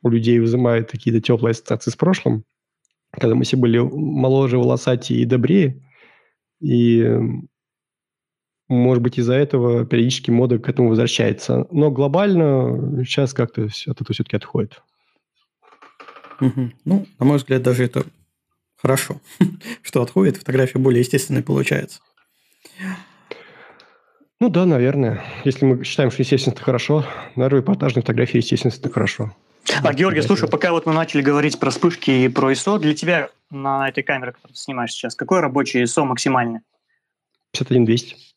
у 0.02 0.10
людей 0.10 0.40
вызывает 0.40 0.90
какие-то 0.90 1.22
теплые 1.22 1.52
ассоциации 1.52 1.92
с 1.92 1.96
прошлым, 1.96 2.46
когда 3.12 3.36
мы 3.36 3.44
все 3.44 3.58
были 3.58 3.78
моложе, 3.78 4.58
волосатее 4.58 5.22
и 5.22 5.26
добрее, 5.26 5.84
и 6.62 7.20
может 8.70 9.04
быть, 9.04 9.18
из-за 9.18 9.34
этого 9.34 9.86
периодически 9.86 10.32
мода 10.32 10.60
к 10.60 10.70
этому 10.70 10.90
возвращается. 10.90 11.68
Но 11.72 11.90
глобально 11.90 13.04
сейчас 13.04 13.34
как-то 13.34 13.64
от 13.64 14.02
этого 14.02 14.14
все-таки 14.14 14.38
отходит. 14.38 14.82
Угу. 16.40 16.72
Ну, 16.86 17.06
на 17.20 17.26
мой 17.26 17.38
взгляд, 17.38 17.64
даже 17.64 17.84
это 17.84 18.06
хорошо, 18.78 19.20
что 19.82 20.02
отходит, 20.02 20.38
фотография 20.38 20.80
более 20.80 21.02
естественной 21.02 21.44
получается. 21.44 22.00
Ну 24.40 24.50
да, 24.50 24.66
наверное. 24.66 25.22
Если 25.44 25.66
мы 25.66 25.84
считаем, 25.84 26.12
что 26.12 26.22
естественно 26.22 26.54
это 26.54 26.64
хорошо, 26.64 27.06
наверное, 27.36 27.60
репортажная 27.60 28.04
фотография 28.04 28.38
естественно 28.38 28.72
это 28.74 28.90
хорошо. 28.90 29.36
А, 29.84 29.94
Георгий, 29.94 30.22
слушай, 30.22 30.48
пока 30.50 30.72
вот 30.72 30.86
мы 30.86 30.94
начали 30.94 31.22
говорить 31.22 31.60
про 31.60 31.72
вспышки 31.72 32.10
и 32.10 32.30
про 32.30 32.52
ISO, 32.52 32.80
для 32.80 32.94
тебя 32.94 33.30
на 33.50 33.90
этой 33.90 34.04
камере, 34.04 34.32
которую 34.32 34.56
ты 34.56 34.62
снимаешь 34.62 34.92
сейчас, 34.92 35.16
какой 35.16 35.42
рабочий 35.42 35.84
ISO 35.84 36.06
максимальный? 36.06 36.62
51200. 37.52 38.29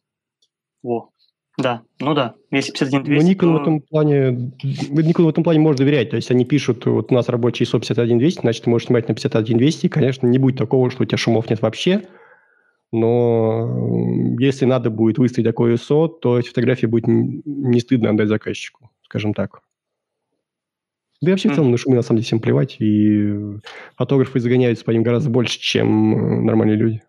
Во, 0.82 1.10
да, 1.58 1.82
ну 2.00 2.14
да, 2.14 2.34
если 2.50 2.72
51 2.72 3.04
200, 3.04 3.24
ну, 3.24 3.30
Nikon 3.30 3.38
то... 3.38 3.52
в 3.52 3.62
этом 3.62 3.80
плане, 3.82 4.52
Nikon 4.64 5.24
в 5.24 5.28
этом 5.28 5.44
плане 5.44 5.60
может 5.60 5.78
доверять, 5.78 6.10
то 6.10 6.16
есть 6.16 6.30
они 6.30 6.44
пишут, 6.44 6.86
вот 6.86 7.12
у 7.12 7.14
нас 7.14 7.28
рабочий 7.28 7.64
ISO 7.64 7.78
51200, 7.78 8.40
значит, 8.40 8.64
ты 8.64 8.70
можешь 8.70 8.86
снимать 8.86 9.08
на 9.08 9.14
51200, 9.14 9.88
конечно, 9.88 10.26
не 10.26 10.38
будет 10.38 10.56
такого, 10.56 10.90
что 10.90 11.02
у 11.02 11.06
тебя 11.06 11.18
шумов 11.18 11.50
нет 11.50 11.60
вообще, 11.60 12.02
но 12.90 14.36
если 14.38 14.64
надо 14.64 14.90
будет 14.90 15.18
выставить 15.18 15.46
такой 15.46 15.74
ISO, 15.74 16.08
то 16.08 16.38
эти 16.38 16.48
фотографии 16.48 16.86
будет 16.86 17.04
не 17.06 17.80
стыдно 17.80 18.10
отдать 18.10 18.28
заказчику, 18.28 18.90
скажем 19.02 19.34
так. 19.34 19.60
Да 21.20 21.30
и 21.30 21.32
вообще 21.32 21.50
в 21.50 21.54
целом 21.54 21.70
на 21.70 21.76
шумы 21.76 21.96
на 21.96 22.02
самом 22.02 22.18
деле 22.18 22.26
всем 22.26 22.40
плевать, 22.40 22.76
и 22.80 23.60
фотографы 23.96 24.40
загоняются 24.40 24.84
по 24.84 24.90
ним 24.90 25.02
гораздо 25.02 25.30
больше, 25.30 25.60
чем 25.60 26.46
нормальные 26.46 26.76
люди. 26.76 27.02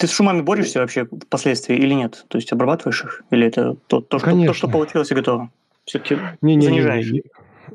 Ты 0.00 0.06
с 0.06 0.12
шумами 0.12 0.40
борешься 0.40 0.80
вообще 0.80 1.04
впоследствии 1.04 1.76
или 1.76 1.92
нет? 1.92 2.24
То 2.28 2.38
есть 2.38 2.50
обрабатываешь 2.52 3.04
их? 3.04 3.22
Или 3.30 3.46
это 3.46 3.76
то, 3.86 4.00
то, 4.00 4.18
что, 4.18 4.46
то 4.46 4.54
что 4.54 4.68
получилось 4.68 5.10
и 5.10 5.14
готово? 5.14 5.50
Все-таки 5.84 6.16
не, 6.40 6.54
не, 6.56 6.66
занижаешь? 6.66 7.12
Не, 7.12 7.22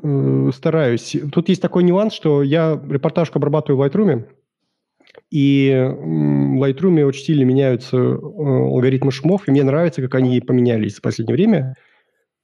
не, 0.02 0.46
не. 0.46 0.52
Стараюсь. 0.52 1.16
Тут 1.30 1.48
есть 1.48 1.62
такой 1.62 1.84
нюанс, 1.84 2.12
что 2.12 2.42
я 2.42 2.80
репортажку 2.90 3.38
обрабатываю 3.38 3.78
в 3.78 3.86
Lightroom, 3.86 4.24
и 5.30 5.72
в 5.88 6.62
Lightroom 6.62 7.04
очень 7.04 7.24
сильно 7.24 7.44
меняются 7.44 7.96
э, 7.96 8.18
алгоритмы 8.18 9.12
шумов, 9.12 9.46
и 9.46 9.52
мне 9.52 9.62
нравится, 9.62 10.02
как 10.02 10.16
они 10.16 10.40
поменялись 10.40 10.96
за 10.96 11.02
последнее 11.02 11.34
время. 11.34 11.76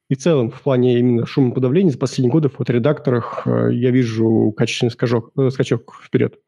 И 0.08 0.14
в 0.14 0.18
целом, 0.18 0.50
в 0.50 0.60
плане 0.62 0.98
именно 0.98 1.26
шумоподавления 1.26 1.90
за 1.90 1.98
последние 1.98 2.30
годы 2.30 2.48
в 2.48 2.54
фоторедакторах 2.54 3.42
э, 3.46 3.70
я 3.72 3.90
вижу 3.90 4.54
качественный 4.56 4.90
скачок, 4.90 5.32
э, 5.36 5.50
скачок 5.50 6.00
вперед. 6.04 6.38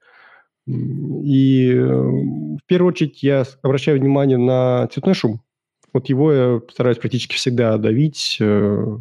И 0.67 1.73
э, 1.75 1.85
в 1.85 2.65
первую 2.67 2.89
очередь 2.89 3.23
я 3.23 3.45
обращаю 3.63 3.99
внимание 3.99 4.39
на 4.39 4.87
цветной 4.89 5.15
шум. 5.15 5.43
Вот 5.93 6.09
его 6.09 6.33
я 6.33 6.61
стараюсь 6.71 6.99
практически 6.99 7.37
всегда 7.37 7.77
давить. 7.77 8.39
Э, 8.41 8.99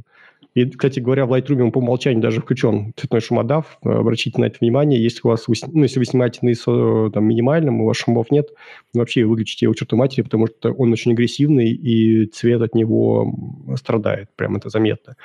и, 0.56 0.70
кстати 0.70 1.00
говоря, 1.00 1.26
в 1.26 1.34
Lightroom 1.34 1.64
он 1.64 1.72
по 1.72 1.80
умолчанию 1.80 2.22
даже 2.22 2.42
включен 2.42 2.94
цветной 2.96 3.22
шумодав. 3.22 3.78
Обратите 3.82 4.40
на 4.40 4.46
это 4.46 4.58
внимание. 4.62 5.02
Если 5.02 5.22
у 5.24 5.30
вас, 5.30 5.46
ну, 5.48 5.84
если 5.84 6.00
вы 6.00 6.06
снимаете 6.06 6.40
на 6.44 6.50
ISO 6.50 7.10
там, 7.12 7.26
минимальном, 7.26 7.82
у 7.82 7.86
вас 7.86 7.98
шумов 7.98 8.30
нет, 8.30 8.50
вообще 8.94 9.24
выключите 9.24 9.66
его 9.66 9.74
черту 9.74 9.96
матери, 9.96 10.22
потому 10.22 10.48
что 10.48 10.72
он 10.74 10.92
очень 10.92 11.14
агрессивный, 11.14 11.72
и 11.72 12.28
цвет 12.28 12.62
от 12.62 12.76
него 12.76 13.34
страдает. 13.78 14.30
Прям 14.36 14.58
это 14.58 14.70
заметно. 14.70 15.16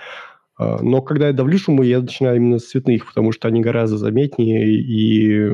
А, 0.56 0.80
но 0.80 1.02
когда 1.02 1.26
я 1.26 1.32
давлю 1.34 1.58
шумы, 1.58 1.84
я 1.84 2.00
начинаю 2.00 2.36
именно 2.36 2.58
с 2.58 2.68
цветных, 2.68 3.06
потому 3.06 3.32
что 3.32 3.48
они 3.48 3.60
гораздо 3.60 3.98
заметнее 3.98 4.70
и 4.70 5.50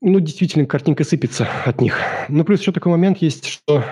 ну, 0.00 0.20
действительно, 0.20 0.66
картинка 0.66 1.04
сыпется 1.04 1.46
от 1.64 1.80
них. 1.80 1.98
Ну, 2.28 2.44
плюс 2.44 2.60
еще 2.60 2.72
такой 2.72 2.92
момент 2.92 3.18
есть, 3.18 3.46
что 3.46 3.84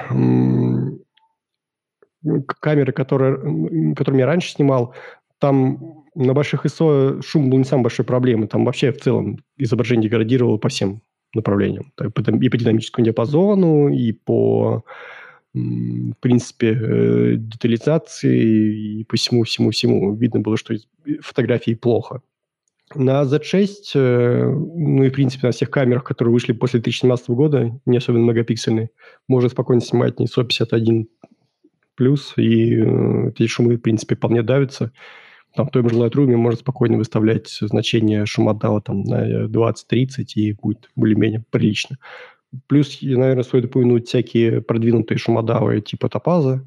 камеры, 2.60 2.92
которые, 2.92 3.94
которыми 3.94 4.20
я 4.20 4.26
раньше 4.26 4.50
снимал, 4.50 4.94
там 5.38 6.04
на 6.14 6.34
больших 6.34 6.66
ISO 6.66 7.22
шум 7.22 7.50
был 7.50 7.58
не 7.58 7.64
самой 7.64 7.84
большой 7.84 8.04
проблемой. 8.04 8.48
Там 8.48 8.64
вообще 8.64 8.90
в 8.90 9.00
целом 9.00 9.38
изображение 9.56 10.08
деградировало 10.08 10.56
по 10.58 10.68
всем 10.68 11.02
направлениям. 11.34 11.92
И 12.00 12.08
по 12.48 12.56
динамическому 12.56 13.04
диапазону, 13.04 13.88
и 13.88 14.12
по, 14.12 14.84
в 15.52 16.14
принципе, 16.20 16.72
э, 16.72 17.34
детализации, 17.36 19.00
и 19.00 19.04
по 19.04 19.16
всему-всему-всему. 19.16 20.14
Видно 20.14 20.40
было, 20.40 20.56
что 20.56 20.74
фотографии 21.20 21.74
плохо. 21.74 22.22
На 22.94 23.22
Z6, 23.22 23.66
э, 23.94 24.44
ну 24.44 25.04
и, 25.04 25.10
в 25.10 25.12
принципе, 25.12 25.46
на 25.46 25.52
всех 25.52 25.70
камерах, 25.70 26.04
которые 26.04 26.32
вышли 26.32 26.52
после 26.52 26.80
2017 26.80 27.30
года, 27.30 27.78
не 27.84 27.98
особенно 27.98 28.24
многопиксельные, 28.24 28.90
можно 29.28 29.50
спокойно 29.50 29.82
снимать 29.82 30.18
не 30.18 30.26
ISO 30.26 30.44
51 30.44 31.08
плюс, 31.96 32.32
и 32.36 32.76
э, 32.76 33.28
эти 33.28 33.46
шумы, 33.46 33.76
в 33.76 33.82
принципе, 33.82 34.14
вполне 34.16 34.42
давятся. 34.42 34.92
Там 35.54 35.66
в 35.66 35.70
том 35.70 35.88
же 35.88 35.96
Lightroom 35.96 36.36
можно 36.36 36.60
спокойно 36.60 36.96
выставлять 36.98 37.48
значение 37.48 38.24
шумодава 38.26 38.80
там, 38.80 39.02
на 39.02 39.46
20-30, 39.46 40.24
и 40.36 40.52
будет 40.52 40.88
более-менее 40.94 41.44
прилично. 41.50 41.96
Плюс, 42.66 42.98
наверное, 43.02 43.42
стоит 43.42 43.66
упомянуть 43.66 44.08
всякие 44.08 44.62
продвинутые 44.62 45.18
шумодавы 45.18 45.80
типа 45.80 46.08
Топаза, 46.08 46.66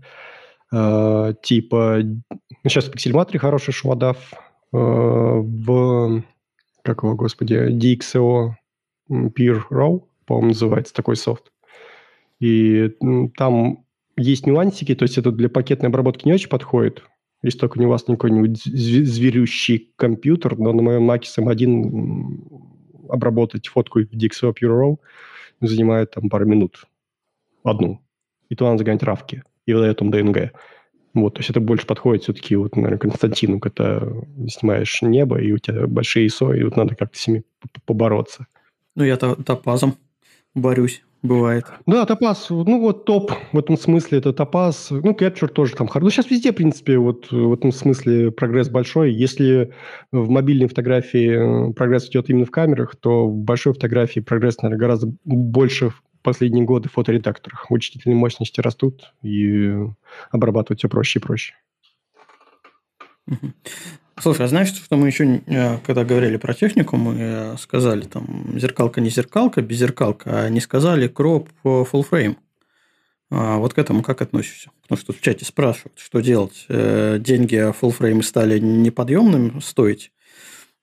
э, 0.72 1.34
типа... 1.42 2.02
Ну, 2.04 2.70
сейчас 2.70 2.86
в 2.86 2.92
Pixelmator 2.92 3.40
хороший 3.40 3.74
шумодав, 3.74 4.18
э, 4.34 4.36
в... 4.72 6.24
Как 6.84 7.04
его, 7.04 7.16
господи? 7.16 7.56
DxO 7.72 8.54
Peer 9.10 9.62
Raw, 9.70 10.04
по-моему, 10.26 10.50
называется 10.50 10.94
такой 10.94 11.16
софт. 11.16 11.52
И 12.40 12.90
там 13.38 13.86
есть 14.18 14.48
нюансики, 14.48 14.96
то 14.96 15.04
есть 15.04 15.18
это 15.18 15.32
для 15.32 15.50
пакетной 15.50 15.90
обработки 15.90 16.26
не 16.26 16.34
очень 16.34 16.50
подходит, 16.50 17.04
если 17.44 17.60
только 17.60 17.80
не 17.80 17.86
у 17.86 17.90
вас 17.90 18.04
какой-нибудь 18.04 18.64
зверющий 18.64 19.94
компьютер, 19.96 20.58
но 20.58 20.74
на 20.74 20.82
моем 20.82 21.10
Mac 21.10 21.24
M1 21.38 23.08
обработать 23.10 23.68
фотку 23.68 24.00
в 24.00 24.04
DxO 24.04 24.54
Pure 24.54 24.80
Raw 24.82 24.98
занимает 25.60 26.12
там 26.12 26.30
пару 26.30 26.46
минут. 26.46 26.86
Одну. 27.64 28.02
И 28.50 28.56
то 28.56 28.66
надо 28.66 28.80
загонять 28.80 29.04
равки. 29.04 29.44
И 29.66 29.74
выдает 29.74 29.98
там 29.98 30.10
DNG. 30.10 30.52
Вот, 31.14 31.34
то 31.34 31.40
есть 31.40 31.50
это 31.50 31.60
больше 31.60 31.86
подходит 31.86 32.24
все-таки, 32.24 32.56
вот, 32.56 32.76
наверное, 32.76 32.98
Константину, 32.98 33.60
когда 33.60 34.02
снимаешь 34.48 35.02
небо, 35.02 35.40
и 35.42 35.52
у 35.52 35.58
тебя 35.58 35.88
большие 35.88 36.28
ISO, 36.28 36.58
и 36.58 36.64
вот 36.64 36.78
надо 36.78 36.96
как-то 36.96 37.18
с 37.18 37.28
ними 37.28 37.44
побороться. 37.86 38.48
Ну, 38.96 39.04
я 39.04 39.18
топазом 39.18 39.96
борюсь 40.56 41.04
бывает. 41.24 41.66
Да, 41.86 42.06
топаз, 42.06 42.48
ну 42.50 42.80
вот 42.80 43.06
топ 43.06 43.32
в 43.52 43.58
этом 43.58 43.78
смысле 43.78 44.20
это 44.20 44.34
топаз. 44.34 44.88
Ну, 44.90 45.12
Capture 45.12 45.48
тоже 45.48 45.76
там 45.76 45.88
хорошо. 45.88 46.06
Ну, 46.06 46.10
сейчас 46.10 46.30
везде, 46.30 46.52
в 46.52 46.56
принципе, 46.56 46.98
вот 46.98 47.32
в 47.32 47.54
этом 47.54 47.72
смысле 47.72 48.32
прогресс 48.32 48.70
большой. 48.70 49.14
Если 49.14 49.72
в 50.12 50.30
мобильной 50.30 50.68
фотографии 50.68 51.70
э, 51.70 51.74
прогресс 51.74 52.10
идет 52.10 52.30
именно 52.30 52.46
в 52.46 52.52
камерах, 52.52 52.96
то 52.96 53.28
в 53.28 53.36
большой 53.36 53.74
фотографии 53.74 54.20
прогресс, 54.20 54.58
наверное, 54.62 54.80
гораздо 54.80 55.14
больше 55.24 55.92
последние 56.22 56.66
годы 56.66 56.90
в 56.90 56.94
фоторедакторах. 56.94 57.70
Вычислительные 57.70 58.18
мощности 58.18 58.62
растут, 58.62 59.14
и 59.22 59.74
обрабатывать 60.32 60.80
все 60.80 60.90
проще 60.90 61.20
и 61.20 61.22
проще. 61.22 61.54
Слушай, 64.20 64.46
а 64.46 64.50
знаешь, 64.50 64.68
что 64.68 64.98
мы 64.98 65.08
еще, 65.08 65.42
э, 65.48 65.78
когда 65.80 66.04
говорили 66.04 66.38
про 66.38 66.54
технику, 66.54 66.96
мы 66.96 67.16
э, 67.18 67.56
сказали 67.58 68.02
там 68.02 68.54
зеркалка 68.56 69.02
не 69.02 69.10
зеркалка, 69.10 69.62
без 69.62 69.78
зеркалка, 69.78 70.44
а 70.44 70.50
не 70.50 70.60
сказали 70.60 71.08
кроп 71.08 71.50
full 71.64 72.06
frame. 72.08 72.36
А 73.32 73.58
вот 73.58 73.74
к 73.74 73.80
этому 73.80 74.04
как 74.04 74.22
относишься? 74.22 74.70
Потому 74.84 75.00
что 75.00 75.14
в 75.14 75.22
чате 75.22 75.46
спрашивают, 75.46 75.98
что 75.98 76.20
делать. 76.20 76.66
Э, 76.68 77.18
деньги 77.20 77.56
full 77.56 77.98
frame 77.98 78.22
стали 78.22 78.60
неподъемным 78.60 79.62
стоить. 79.62 80.12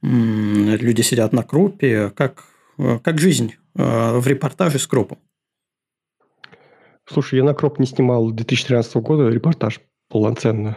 Люди 0.01 1.03
сидят 1.03 1.33
на 1.33 1.43
кропе. 1.43 2.11
Как, 2.11 2.45
как 2.77 3.19
жизнь 3.19 3.57
в 3.75 4.27
репортаже 4.27 4.79
с 4.79 4.87
кропом? 4.87 5.19
Слушай, 7.11 7.39
я 7.39 7.45
на 7.45 7.55
кроп 7.55 7.79
не 7.79 7.87
снимал 7.87 8.31
2013 8.31 8.97
года 8.97 9.29
репортаж 9.29 9.81
полноценно. 10.09 10.77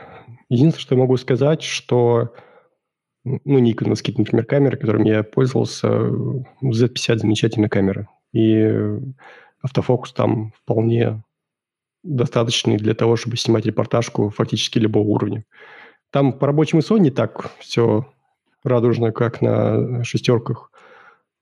Единственное, 0.50 0.82
что 0.82 0.96
я 0.96 1.02
могу 1.02 1.18
сказать, 1.18 1.62
что 1.62 2.34
ну, 3.24 3.60
никоновские, 3.60 4.16
например, 4.18 4.46
камеры, 4.46 4.78
которыми 4.78 5.10
я 5.10 5.24
пользовался, 5.24 5.88
Z50 6.64 7.18
замечательная 7.18 7.70
камера. 7.70 8.08
И 8.34 8.74
автофокус 9.62 10.14
там 10.14 10.54
вполне 10.54 11.22
достаточный 12.04 12.78
для 12.78 12.96
того, 12.96 13.16
чтобы 13.16 13.38
снимать 13.38 13.66
репортажку 13.66 14.30
фактически 14.30 14.80
любого 14.80 15.08
уровня. 15.08 15.46
Там 16.12 16.34
по 16.34 16.48
рабочему 16.48 16.82
ISO 16.82 16.98
не 16.98 17.12
так 17.12 17.52
все 17.60 18.08
радужно, 18.64 19.12
как 19.12 19.42
на 19.42 20.04
шестерках. 20.04 20.72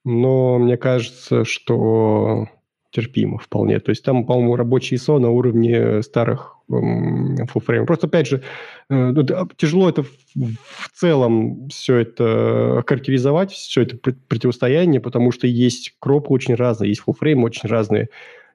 Но 0.04 0.58
мне 0.58 0.78
кажется, 0.78 1.46
что 1.46 2.48
терпимо 2.92 3.38
вполне. 3.38 3.80
То 3.80 3.90
есть 3.90 4.04
там, 4.04 4.26
по-моему, 4.26 4.56
рабочий 4.56 4.96
ISO 4.96 5.20
на 5.20 5.30
уровне 5.30 6.02
старых 6.02 6.56
full 6.70 7.66
frame. 7.66 7.86
Просто, 7.86 8.08
опять 8.08 8.28
же, 8.28 8.42
э, 8.90 9.12
ну, 9.12 9.26
тяжело 9.58 9.90
это 9.90 10.04
в 10.04 10.92
целом 10.94 11.68
все 11.70 11.98
это 11.98 12.84
характеризовать, 12.86 13.52
все 13.52 13.82
это 13.82 13.98
противостояние, 14.28 15.02
потому 15.02 15.32
что 15.32 15.48
есть 15.48 15.96
кропы 16.00 16.32
очень 16.34 16.56
разные, 16.56 16.90
есть 16.90 17.04
frame 17.06 17.44
очень 17.44 17.70
разные. 17.70 18.10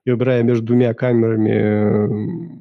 И 0.05 0.11
выбирая 0.11 0.43
между 0.43 0.67
двумя 0.67 0.95
камерами 0.95 2.61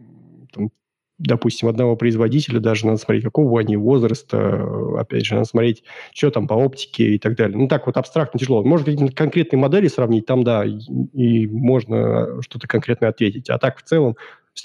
там, 0.54 0.70
допустим, 1.18 1.68
одного 1.68 1.96
производителя, 1.96 2.60
даже 2.60 2.86
надо 2.86 2.98
смотреть, 2.98 3.24
какого 3.24 3.60
они 3.60 3.78
возраста, 3.78 5.00
опять 5.00 5.26
же, 5.26 5.36
надо 5.36 5.48
смотреть, 5.48 5.84
что 6.14 6.32
там 6.32 6.48
по 6.48 6.54
оптике 6.54 7.16
и 7.16 7.20
так 7.20 7.36
далее. 7.36 7.58
Ну, 7.58 7.68
так 7.68 7.86
вот 7.86 7.98
абстрактно 7.98 8.40
тяжело. 8.40 8.64
Можно 8.64 8.86
какие-то 8.86 9.16
конкретные 9.16 9.60
модели 9.60 9.88
сравнить, 9.88 10.26
там, 10.26 10.44
да, 10.44 10.66
и, 10.66 11.48
можно 11.48 12.42
что-то 12.42 12.68
конкретное 12.68 13.10
ответить. 13.10 13.50
А 13.50 13.58
так, 13.58 13.78
в 13.78 13.84
целом, 13.84 14.18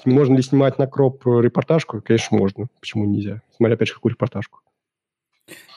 можно 0.05 0.35
ли 0.35 0.41
снимать 0.41 0.77
на 0.77 0.87
кроп 0.87 1.25
репортажку? 1.25 2.01
Конечно, 2.01 2.37
можно. 2.37 2.67
Почему 2.79 3.05
нельзя? 3.05 3.41
Смотря, 3.55 3.75
опять 3.75 3.87
же, 3.87 3.93
какую 3.93 4.11
репортажку. 4.11 4.59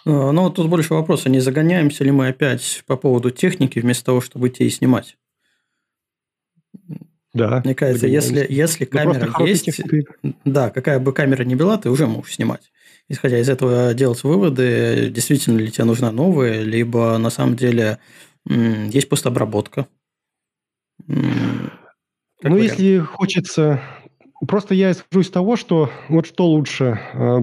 Ну, 0.04 0.50
тут 0.50 0.68
больше 0.68 0.94
вопроса, 0.94 1.30
не 1.30 1.40
загоняемся 1.40 2.02
ли 2.04 2.11
мы 2.11 2.28
опять 2.28 2.82
по 2.87 2.96
поводу 2.96 3.30
техники, 3.30 3.78
вместо 3.78 4.06
того, 4.06 4.20
чтобы 4.20 4.48
идти 4.48 4.64
и 4.64 4.70
снимать? 4.70 5.16
Да. 7.35 7.62
Мне 7.64 7.75
кажется, 7.75 8.07
если, 8.07 8.47
если 8.49 8.85
ну, 8.85 8.90
камера 8.90 9.47
есть, 9.47 9.64
техника. 9.64 10.14
да, 10.45 10.71
какая 10.71 10.99
бы 10.99 11.12
камера 11.12 11.45
ни 11.45 11.55
была, 11.55 11.79
ты 11.79 11.90
уже 11.90 12.07
можешь 12.07 12.35
снимать. 12.35 12.71
Исходя 13.09 13.38
из 13.38 13.49
этого 13.49 13.95
делать 13.95 14.23
выводы, 14.23 15.09
действительно 15.11 15.59
ли 15.59 15.71
тебе 15.71 15.85
нужна 15.85 16.12
новая, 16.12 16.61
либо 16.61 17.16
на 17.18 17.31
самом 17.31 17.57
деле 17.57 17.99
есть 18.47 19.09
постобработка. 19.09 19.87
Как 21.07 22.51
ну, 22.51 22.57
вариант. 22.57 22.79
если 22.79 22.99
хочется... 22.99 23.81
Просто 24.49 24.75
я 24.75 24.90
исхожу 24.90 25.21
из 25.21 25.31
того, 25.31 25.55
что 25.55 25.88
вот 26.09 26.27
что 26.27 26.47
лучше, 26.47 27.01
а, 27.14 27.38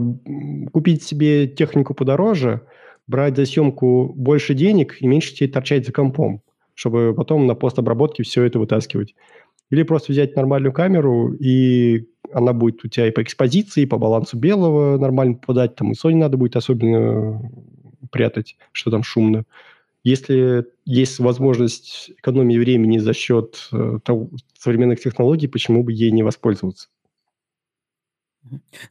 купить 0.74 1.02
себе 1.02 1.48
технику 1.48 1.94
подороже, 1.94 2.68
брать 3.08 3.38
за 3.38 3.46
съемку 3.46 4.12
больше 4.14 4.54
денег 4.54 4.98
и 5.00 5.08
меньше 5.08 5.34
тебе 5.34 5.50
торчать 5.50 5.86
за 5.86 5.94
компом, 5.94 6.42
чтобы 6.74 7.14
потом 7.16 7.48
на 7.48 7.56
постобработке 7.56 8.24
все 8.24 8.44
это 8.44 8.60
вытаскивать. 8.60 9.16
Или 9.70 9.84
просто 9.84 10.12
взять 10.12 10.36
нормальную 10.36 10.74
камеру, 10.74 11.34
и 11.34 12.08
она 12.34 12.54
будет 12.54 12.84
у 12.84 12.88
тебя 12.88 13.08
и 13.08 13.12
по 13.12 13.22
экспозиции, 13.22 13.84
и 13.84 13.86
по 13.86 13.98
балансу 13.98 14.38
белого 14.38 14.98
нормально 14.98 15.36
попадать, 15.36 15.76
там 15.76 15.92
и 15.92 15.96
Sony 15.96 16.16
надо 16.16 16.38
будет 16.38 16.56
особенно 16.56 17.42
прятать, 18.12 18.58
что 18.72 18.92
там 18.92 19.04
шумно. 19.04 19.46
Если 20.04 20.66
есть 20.86 21.20
возможность 21.20 22.12
экономии 22.18 22.58
времени 22.58 23.00
за 23.00 23.14
счет 23.14 23.68
э, 23.72 24.00
того, 24.04 24.30
современных 24.58 25.02
технологий, 25.02 25.48
почему 25.48 25.84
бы 25.84 25.92
ей 25.92 26.12
не 26.12 26.24
воспользоваться? 26.24 26.88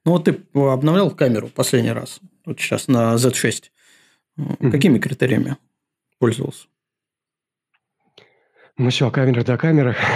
Ну 0.05 0.13
вот 0.13 0.25
ты 0.25 0.39
обновлял 0.55 1.11
камеру 1.11 1.49
последний 1.49 1.93
раз, 1.93 2.21
вот 2.45 2.61
сейчас 2.61 2.89
на 2.89 3.15
Z6. 3.15 3.65
Mm-hmm. 4.39 4.71
Какими 4.71 4.99
критериями 4.99 5.57
пользовался? 6.19 6.67
Мы 8.79 8.91
все, 8.91 9.11
камера 9.11 9.45
до 9.45 9.57
камеры. 9.57 9.97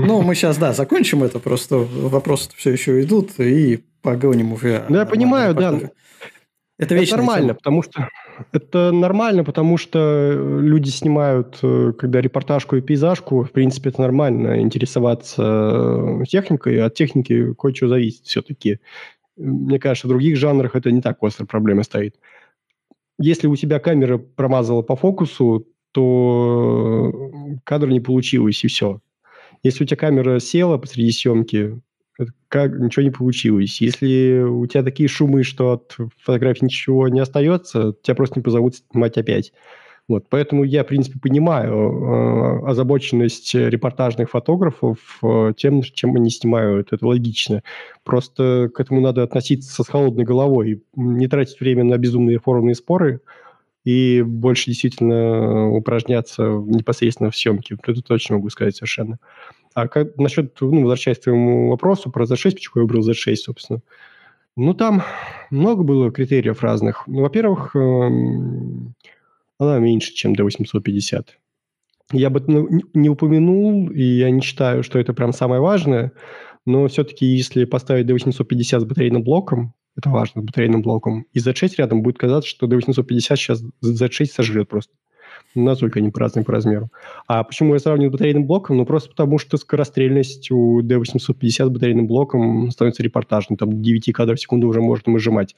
Ну, 0.00 0.22
мы 0.22 0.36
сейчас, 0.36 0.58
да, 0.58 0.72
закончим 0.72 1.24
это, 1.24 1.40
просто 1.40 1.76
вопросы 1.76 2.50
все 2.54 2.70
еще 2.70 3.02
идут, 3.02 3.40
и 3.40 3.82
погоним 4.00 4.52
уже. 4.52 4.84
Да, 4.88 5.00
я 5.00 5.06
понимаю, 5.06 5.54
да. 5.54 5.74
Это, 6.78 6.94
это 6.94 7.16
нормально, 7.16 7.48
тема. 7.48 7.54
потому 7.54 7.82
что 7.82 8.08
это 8.52 8.92
нормально, 8.92 9.42
потому 9.42 9.76
что 9.76 10.60
люди 10.60 10.90
снимают, 10.90 11.58
э, 11.62 11.92
когда 11.98 12.20
репортажку 12.20 12.76
и 12.76 12.80
пейзажку, 12.80 13.42
в 13.42 13.50
принципе, 13.50 13.90
это 13.90 14.00
нормально 14.00 14.60
интересоваться 14.60 16.20
э, 16.20 16.24
техникой, 16.28 16.80
от 16.80 16.94
техники 16.94 17.52
кое-что 17.54 17.88
зависит 17.88 18.24
все-таки. 18.24 18.78
Мне 19.36 19.80
кажется, 19.80 20.06
в 20.06 20.10
других 20.10 20.36
жанрах 20.36 20.76
это 20.76 20.92
не 20.92 21.00
так 21.00 21.20
остро 21.24 21.44
проблема 21.44 21.82
стоит. 21.82 22.14
Если 23.18 23.48
у 23.48 23.56
тебя 23.56 23.80
камера 23.80 24.18
промазала 24.18 24.82
по 24.82 24.94
фокусу, 24.94 25.66
то 25.92 27.12
кадр 27.64 27.88
не 27.88 28.00
получилось, 28.00 28.64
и 28.64 28.68
все. 28.68 29.00
Если 29.62 29.84
у 29.84 29.86
тебя 29.86 29.96
камера 29.96 30.38
села 30.38 30.78
посреди 30.78 31.10
съемки, 31.10 31.80
как, 32.48 32.78
ничего 32.78 33.02
не 33.02 33.10
получилось. 33.10 33.80
Если 33.80 34.40
у 34.42 34.66
тебя 34.66 34.82
такие 34.82 35.08
шумы, 35.08 35.44
что 35.44 35.72
от 35.72 35.96
фотографии 36.18 36.64
ничего 36.64 37.08
не 37.08 37.20
остается, 37.20 37.94
тебя 38.02 38.14
просто 38.14 38.38
не 38.38 38.42
позовут 38.42 38.76
снимать 38.76 39.16
опять. 39.16 39.52
Вот, 40.08 40.24
поэтому 40.30 40.64
я, 40.64 40.84
в 40.84 40.86
принципе, 40.86 41.18
понимаю 41.20 41.74
э, 41.74 42.66
озабоченность 42.70 43.54
репортажных 43.54 44.30
фотографов 44.30 45.18
э, 45.22 45.52
тем, 45.54 45.82
чем 45.82 46.16
они 46.16 46.30
снимают. 46.30 46.94
Это 46.94 47.06
логично. 47.06 47.62
Просто 48.04 48.70
к 48.74 48.80
этому 48.80 49.02
надо 49.02 49.22
относиться 49.22 49.84
с 49.84 49.86
холодной 49.86 50.24
головой. 50.24 50.82
Не 50.96 51.28
тратить 51.28 51.60
время 51.60 51.84
на 51.84 51.98
безумные 51.98 52.38
форумные 52.38 52.74
споры, 52.74 53.20
и 53.88 54.20
больше 54.20 54.66
действительно 54.66 55.70
упражняться 55.70 56.42
непосредственно 56.42 57.30
в 57.30 57.36
съемке. 57.36 57.74
Это 57.82 58.02
точно 58.02 58.36
могу 58.36 58.50
сказать 58.50 58.76
совершенно. 58.76 59.18
А 59.72 59.88
как, 59.88 60.18
насчет, 60.18 60.54
ну, 60.60 60.82
возвращаясь 60.82 61.18
к 61.18 61.22
твоему 61.22 61.70
вопросу 61.70 62.10
про 62.10 62.26
Z6, 62.26 62.52
почему 62.52 62.72
я 62.76 62.82
выбрал 62.82 63.08
Z6, 63.08 63.36
собственно. 63.36 63.80
Ну, 64.56 64.74
там 64.74 65.02
много 65.50 65.84
было 65.84 66.12
критериев 66.12 66.62
разных. 66.62 67.04
Ну, 67.06 67.22
во-первых, 67.22 67.74
эм, 67.76 68.94
она 69.56 69.78
меньше, 69.78 70.12
чем 70.12 70.34
D850. 70.34 71.28
Я 72.12 72.28
бы 72.28 72.44
ну, 72.46 72.68
не 72.92 73.08
упомянул, 73.08 73.88
и 73.88 74.02
я 74.02 74.30
не 74.30 74.42
считаю, 74.42 74.82
что 74.82 74.98
это 74.98 75.14
прям 75.14 75.32
самое 75.32 75.62
важное, 75.62 76.12
но 76.66 76.88
все-таки 76.88 77.24
если 77.24 77.64
поставить 77.64 78.04
D850 78.06 78.80
с 78.80 78.84
батарейным 78.84 79.22
блоком, 79.22 79.72
это 79.98 80.10
важно, 80.10 80.42
с 80.42 80.44
батарейным 80.44 80.80
блоком, 80.80 81.26
и 81.32 81.40
Z6 81.40 81.72
рядом, 81.78 82.02
будет 82.02 82.18
казаться, 82.18 82.48
что 82.48 82.66
D850 82.66 83.36
сейчас 83.36 83.62
Z6 83.84 84.26
сожрет 84.26 84.68
просто. 84.68 84.92
Настолько 85.54 85.98
они 85.98 86.12
разные 86.14 86.44
по 86.44 86.52
размеру. 86.52 86.90
А 87.26 87.42
почему 87.42 87.72
я 87.72 87.80
сравниваю 87.80 88.10
с 88.10 88.12
батарейным 88.12 88.46
блоком? 88.46 88.76
Ну, 88.76 88.86
просто 88.86 89.10
потому 89.10 89.38
что 89.38 89.56
скорострельность 89.56 90.50
у 90.50 90.82
D850 90.82 91.66
с 91.66 91.68
батарейным 91.68 92.06
блоком 92.06 92.70
становится 92.70 93.02
репортажной. 93.02 93.56
Там 93.56 93.82
9 93.82 94.12
кадров 94.12 94.38
в 94.38 94.42
секунду 94.42 94.68
уже 94.68 94.80
можно 94.80 95.12
выжимать. 95.12 95.56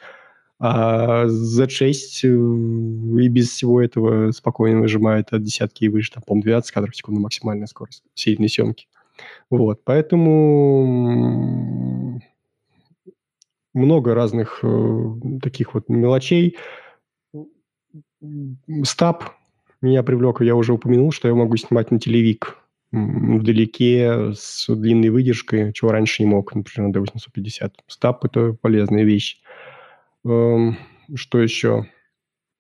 А 0.59 1.27
Z6 1.27 1.93
э, 2.23 2.29
и 2.29 3.29
без 3.29 3.51
всего 3.51 3.83
этого 3.83 4.31
спокойно 4.31 4.81
выжимает 4.81 5.33
от 5.33 5.43
десятки 5.43 5.85
и 5.85 5.89
выше, 5.89 6.13
там, 6.13 6.23
по-моему, 6.27 6.45
12 6.45 6.71
кадров 6.71 6.95
в 6.95 6.97
секунду 6.97 7.21
максимальная 7.21 7.67
скорость 7.67 8.03
серийной 8.15 8.49
съемки. 8.49 8.87
Вот, 9.51 9.81
поэтому 9.85 12.00
много 13.75 14.15
разных 14.15 14.61
э, 14.63 15.05
таких 15.43 15.75
вот 15.75 15.89
мелочей. 15.89 16.57
Стаб 18.85 19.25
меня 19.81 20.03
привлек, 20.03 20.43
я 20.43 20.55
уже 20.55 20.73
упомянул, 20.73 21.13
что 21.13 21.29
я 21.29 21.35
могу 21.35 21.57
снимать 21.57 21.91
на 21.91 21.99
телевик 21.99 22.59
вдалеке 22.93 24.33
с 24.35 24.67
длинной 24.69 25.11
выдержкой, 25.11 25.73
чего 25.73 25.93
раньше 25.93 26.23
не 26.23 26.29
мог, 26.29 26.55
например, 26.55 26.91
на 26.91 26.99
D850. 26.99 27.73
Стаб– 27.87 28.25
это 28.27 28.53
полезная 28.61 29.05
вещь. 29.05 29.41
Эм, 30.25 30.77
что 31.15 31.41
еще? 31.41 31.87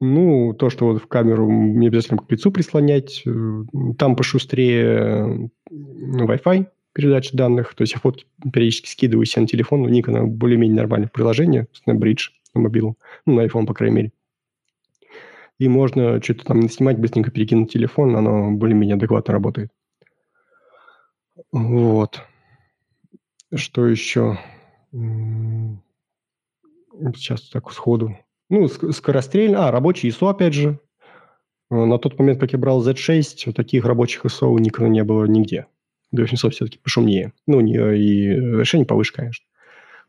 Ну, 0.01 0.55
то, 0.55 0.71
что 0.71 0.87
вот 0.87 1.03
в 1.03 1.09
камеру 1.09 1.51
не 1.51 1.89
обязательно 1.89 2.23
к 2.23 2.31
лицу 2.31 2.53
прислонять. 2.53 3.23
Э, 3.27 3.63
там 3.99 4.17
пошустрее 4.17 5.51
Wi-Fi 5.71 6.67
передачи 6.93 7.36
данных. 7.36 7.74
То 7.74 7.82
есть 7.82 7.93
я 7.95 8.01
фотки 8.01 8.26
периодически 8.53 8.88
скидываю 8.88 9.26
себе 9.26 9.43
на 9.43 9.49
телефон. 9.49 9.82
У 9.82 9.88
Nikon 9.88 10.26
более-менее 10.26 10.76
нормальное 10.76 11.09
приложение, 11.09 11.66
Snapbridge 11.86 12.30
на 12.55 12.62
мобилу. 12.62 12.97
Ну, 13.26 13.34
на 13.34 13.47
iPhone, 13.47 13.66
по 13.66 13.74
крайней 13.74 13.97
мере. 13.97 14.12
И 15.59 15.68
можно 15.68 16.22
что-то 16.22 16.47
там 16.47 16.68
снимать, 16.70 16.99
быстренько 16.99 17.30
перекинуть 17.30 17.70
телефон, 17.70 18.16
оно 18.16 18.51
более-менее 18.51 18.97
адекватно 18.97 19.34
работает. 19.34 19.70
Вот. 21.53 22.22
Что 23.55 23.86
еще? 23.86 24.38
Сейчас 27.14 27.49
так 27.51 27.70
сходу. 27.72 28.16
Ну, 28.49 28.68
скорострельно. 28.68 29.68
А, 29.68 29.70
рабочий 29.70 30.09
ISO, 30.09 30.30
опять 30.30 30.55
же. 30.55 30.80
Э, 31.70 31.84
на 31.84 31.99
тот 31.99 32.18
момент, 32.18 32.41
как 32.41 32.53
я 32.53 32.59
брал 32.59 32.86
Z6, 32.86 33.53
таких 33.53 33.84
рабочих 33.84 34.24
ISO 34.24 34.47
у 34.47 34.59
Nikon 34.59 34.88
не 34.88 35.05
было 35.05 35.24
нигде. 35.24 35.66
D800 36.15 36.51
все-таки 36.51 36.79
пошумнее. 36.79 37.33
Ну, 37.47 37.59
у 37.59 37.61
нее 37.61 37.99
и 37.99 38.29
решение 38.59 38.87
повыше, 38.87 39.13
конечно. 39.13 39.45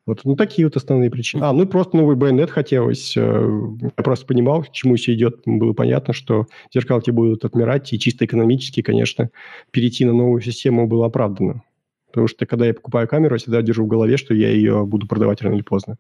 Вот, 0.08 0.22
ну, 0.24 0.36
такие 0.36 0.66
вот 0.66 0.76
основные 0.76 1.12
причины. 1.12 1.44
А, 1.44 1.54
ну 1.54 1.64
и 1.64 1.68
просто 1.68 1.96
новый 1.96 2.16
байонет 2.16 2.50
хотелось. 2.50 3.16
Э, 3.16 3.50
я 3.82 4.04
просто 4.04 4.26
понимал, 4.26 4.64
к 4.64 4.72
чему 4.72 4.96
все 4.96 5.14
идет. 5.14 5.42
Было 5.46 5.74
понятно, 5.74 6.14
что 6.14 6.48
зеркалки 6.74 7.12
будут 7.12 7.46
отмирать, 7.46 7.94
и 7.94 8.00
чисто 8.00 8.26
экономически, 8.26 8.82
конечно, 8.82 9.30
перейти 9.70 10.06
на 10.06 10.14
новую 10.14 10.42
систему 10.42 10.88
было 10.88 11.06
оправдано. 11.06 11.62
Потому 12.08 12.28
что 12.28 12.46
когда 12.48 12.66
я 12.66 12.74
покупаю 12.74 13.08
камеру, 13.08 13.36
я 13.36 13.40
всегда 13.40 13.62
держу 13.62 13.86
в 13.86 13.88
голове, 13.88 14.18
что 14.18 14.34
я 14.34 14.50
ее 14.50 14.86
буду 14.86 15.08
продавать 15.08 15.42
рано 15.44 15.54
или 15.54 15.62
поздно. 15.62 15.98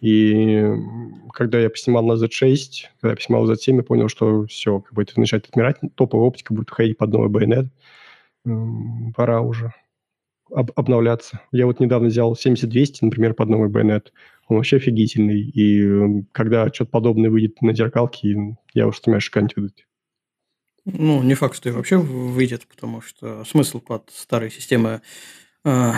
И 0.00 0.64
когда 1.32 1.60
я 1.60 1.68
поснимал 1.68 2.04
на 2.04 2.12
Z6, 2.12 2.86
когда 3.00 3.10
я 3.10 3.16
поснимал 3.16 3.44
на 3.44 3.52
Z7, 3.52 3.76
я 3.76 3.82
понял, 3.82 4.08
что 4.08 4.46
все, 4.46 4.80
как 4.80 4.94
бы 4.94 5.02
это 5.02 5.18
начинает 5.18 5.46
отмирать, 5.46 5.76
топовая 5.94 6.26
оптика 6.26 6.54
будет 6.54 6.70
уходить 6.70 6.96
под 6.96 7.12
новый 7.12 7.28
байонет. 7.28 7.66
Пора 8.44 9.40
уже 9.40 9.72
об, 10.50 10.70
обновляться. 10.74 11.40
Я 11.52 11.66
вот 11.66 11.80
недавно 11.80 12.08
взял 12.08 12.32
70-200, 12.34 12.98
например, 13.02 13.34
под 13.34 13.48
новый 13.48 13.68
байонет. 13.68 14.12
Он 14.48 14.56
вообще 14.56 14.76
офигительный. 14.76 15.40
И 15.40 16.24
когда 16.32 16.66
что-то 16.68 16.90
подобное 16.90 17.30
выйдет 17.30 17.62
на 17.62 17.74
зеркалке, 17.74 18.56
я 18.74 18.86
уж 18.86 19.00
снимаю 19.00 19.20
шиканить. 19.20 19.54
Ну, 20.84 21.22
не 21.22 21.34
факт, 21.34 21.56
что 21.56 21.68
и 21.68 21.72
вообще 21.72 21.96
выйдет, 21.96 22.66
потому 22.66 23.00
что 23.00 23.44
смысл 23.44 23.80
под 23.80 24.10
старые 24.12 24.50
системы 24.50 25.00
э, 25.64 25.92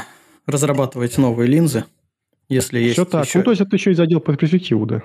разрабатывать 0.47 1.16
новые 1.16 1.49
линзы– 1.49 1.84
если 2.49 2.78
есть 2.78 2.95
Все 2.95 3.05
так. 3.05 3.26
Еще... 3.26 3.38
Ну, 3.38 3.45
то 3.45 3.51
есть, 3.51 3.62
это 3.62 3.76
еще 3.76 3.90
и 3.92 3.95
задел 3.95 4.20
под 4.20 4.38
перспективу, 4.38 4.86
да. 4.86 5.03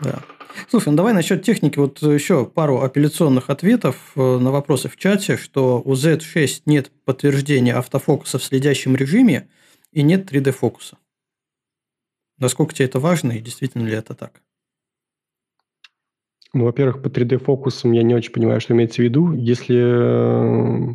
Да. 0.00 0.20
Слушай, 0.68 0.90
ну 0.90 0.96
давай 0.96 1.12
насчет 1.12 1.42
техники. 1.42 1.78
Вот 1.78 2.02
еще 2.02 2.46
пару 2.46 2.82
апелляционных 2.82 3.50
ответов 3.50 4.12
э, 4.16 4.38
на 4.38 4.50
вопросы 4.50 4.88
в 4.88 4.96
чате, 4.96 5.36
что 5.36 5.82
у 5.84 5.92
Z6 5.94 6.62
нет 6.66 6.90
подтверждения 7.04 7.74
автофокуса 7.74 8.38
в 8.38 8.44
следящем 8.44 8.96
режиме 8.96 9.48
и 9.92 10.02
нет 10.02 10.30
3D-фокуса. 10.32 10.96
Насколько 12.38 12.74
тебе 12.74 12.86
это 12.86 13.00
важно 13.00 13.32
и 13.32 13.40
действительно 13.40 13.86
ли 13.86 13.94
это 13.94 14.14
так? 14.14 14.42
Ну, 16.54 16.64
во-первых, 16.64 17.02
по 17.02 17.08
3D-фокусам 17.08 17.92
я 17.92 18.02
не 18.02 18.14
очень 18.14 18.32
понимаю, 18.32 18.60
что 18.60 18.74
имеется 18.74 19.00
в 19.00 19.04
виду. 19.04 19.32
Если 19.32 19.76
э, 19.76 20.94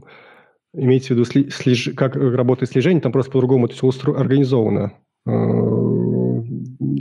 имеется 0.73 1.13
в 1.13 1.17
виду, 1.17 1.25
слеж... 1.25 1.89
как 1.95 2.15
работает 2.15 2.71
слежение, 2.71 3.01
там 3.01 3.11
просто 3.11 3.31
по-другому 3.31 3.65
это 3.65 3.75
все 3.75 3.87
устро... 3.87 4.13
организовано. 4.19 4.93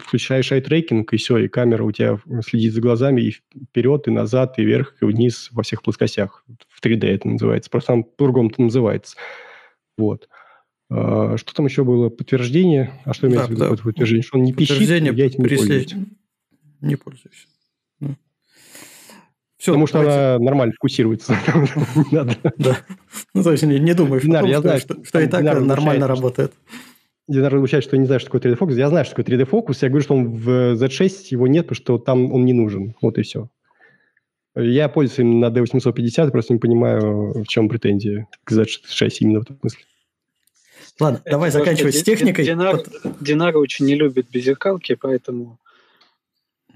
Включаешь 0.03 0.53
ай-трекинг, 0.53 1.13
и 1.13 1.17
все, 1.17 1.39
и 1.39 1.49
камера 1.49 1.85
у 1.85 1.93
тебя 1.93 2.19
следит 2.47 2.73
за 2.73 2.81
глазами 2.81 3.21
и 3.23 3.31
вперед, 3.31 4.09
и 4.09 4.11
назад, 4.11 4.59
и 4.59 4.65
вверх, 4.65 4.95
и 5.01 5.05
вниз 5.05 5.49
во 5.53 5.63
всех 5.63 5.83
плоскостях. 5.83 6.45
В 6.69 6.85
3D 6.85 7.07
это 7.07 7.29
называется. 7.29 7.71
Просто 7.71 7.93
там 7.93 8.05
по-другому 8.05 8.51
это 8.51 8.63
называется. 8.63 9.17
Вот. 9.99 10.29
А, 10.91 11.37
что 11.37 11.55
там 11.55 11.67
еще 11.67 11.85
было? 11.85 12.09
Подтверждение? 12.09 12.93
А 13.05 13.13
что 13.13 13.27
имеется 13.27 13.49
да, 13.49 13.55
в 13.55 13.57
виду 13.57 13.77
да. 13.77 13.83
подтверждение? 13.83 14.23
Что 14.23 14.39
он 14.39 14.45
не 14.45 14.53
пищит, 14.53 14.81
я 14.81 14.97
этим 15.27 15.43
не 15.43 15.57
пользуюсь. 15.57 15.95
Не 16.81 16.97
пользуюсь. 16.97 17.49
Ну. 18.01 18.17
Все, 19.59 19.73
Потому 19.73 19.87
что 19.87 20.01
она 20.01 20.39
нормально 20.39 20.75
фокусируется. 20.75 21.37
Да. 22.11 22.79
Ну, 23.35 23.43
то 23.43 23.53
есть 23.53 23.65
не 23.65 23.95
думаешь, 23.95 24.23
что 25.07 25.21
и 25.21 25.27
так 25.27 25.43
нормально 25.43 26.07
работает. 26.07 26.53
Динар 27.29 27.53
возмущает, 27.53 27.85
что 27.85 27.97
я 27.97 28.01
не 28.01 28.07
знаю, 28.07 28.21
что 28.21 28.31
такое 28.31 28.53
3D-фокус. 28.53 28.77
Я 28.77 28.89
знаю, 28.89 29.05
что 29.05 29.15
такое 29.15 29.37
3D-фокус. 29.37 29.83
Я 29.83 29.89
говорю, 29.89 30.05
что 30.05 30.15
он 30.15 30.31
в 30.33 30.49
Z6 30.75 31.11
его 31.31 31.47
нет, 31.49 31.67
потому 31.67 31.77
что 31.77 31.99
там 31.99 32.33
он 32.33 32.45
не 32.45 32.53
нужен. 32.53 32.95
Вот 33.03 33.19
и 33.19 33.23
все. 33.23 33.49
Я 34.55 34.89
пользуюсь 34.89 35.19
им 35.19 35.41
на 35.41 35.47
D850, 35.47 36.31
просто 36.31 36.55
не 36.55 36.59
понимаю, 36.59 37.43
в 37.43 37.47
чем 37.47 37.69
претензия 37.69 38.27
к 38.45 38.53
Z6 38.53 39.11
именно 39.21 39.41
в 39.41 39.43
этом 39.43 39.59
смысле. 39.61 39.81
Ладно, 40.99 41.21
Это 41.25 41.31
давай 41.33 41.51
заканчивать 41.51 41.95
с 41.95 42.03
техникой. 42.03 42.45
Динар, 42.45 42.81
Динар 43.21 43.57
очень 43.57 43.85
не 43.85 43.95
любит 43.97 44.31
беззеркалки, 44.31 44.95
поэтому 44.95 45.59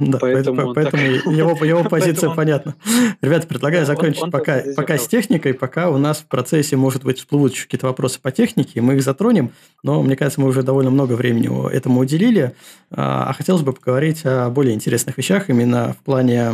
да, 0.00 0.18
поэтому, 0.18 0.74
поэтому 0.74 1.02
так... 1.02 1.26
его, 1.32 1.64
его 1.64 1.84
позиция 1.88 2.30
понятна. 2.30 2.74
Ребята, 3.20 3.46
предлагаю 3.46 3.84
закончить 3.84 4.30
пока, 4.30 4.62
пока 4.74 4.96
с 4.96 5.06
техникой, 5.06 5.54
пока 5.54 5.90
у 5.90 5.98
нас 5.98 6.18
в 6.18 6.26
процессе, 6.26 6.76
может 6.76 7.04
быть, 7.04 7.18
всплывут 7.18 7.52
еще 7.52 7.64
какие-то 7.64 7.86
вопросы 7.86 8.20
по 8.20 8.30
технике, 8.30 8.80
мы 8.80 8.94
их 8.94 9.02
затронем, 9.02 9.52
но, 9.82 10.02
мне 10.02 10.16
кажется, 10.16 10.40
мы 10.40 10.48
уже 10.48 10.62
довольно 10.62 10.90
много 10.90 11.12
времени 11.12 11.70
этому 11.70 12.00
уделили, 12.00 12.54
а, 12.90 13.28
а 13.28 13.32
хотелось 13.34 13.62
бы 13.62 13.72
поговорить 13.72 14.22
о 14.24 14.48
более 14.48 14.74
интересных 14.74 15.18
вещах 15.18 15.50
именно 15.50 15.92
в 15.92 16.02
плане 16.02 16.52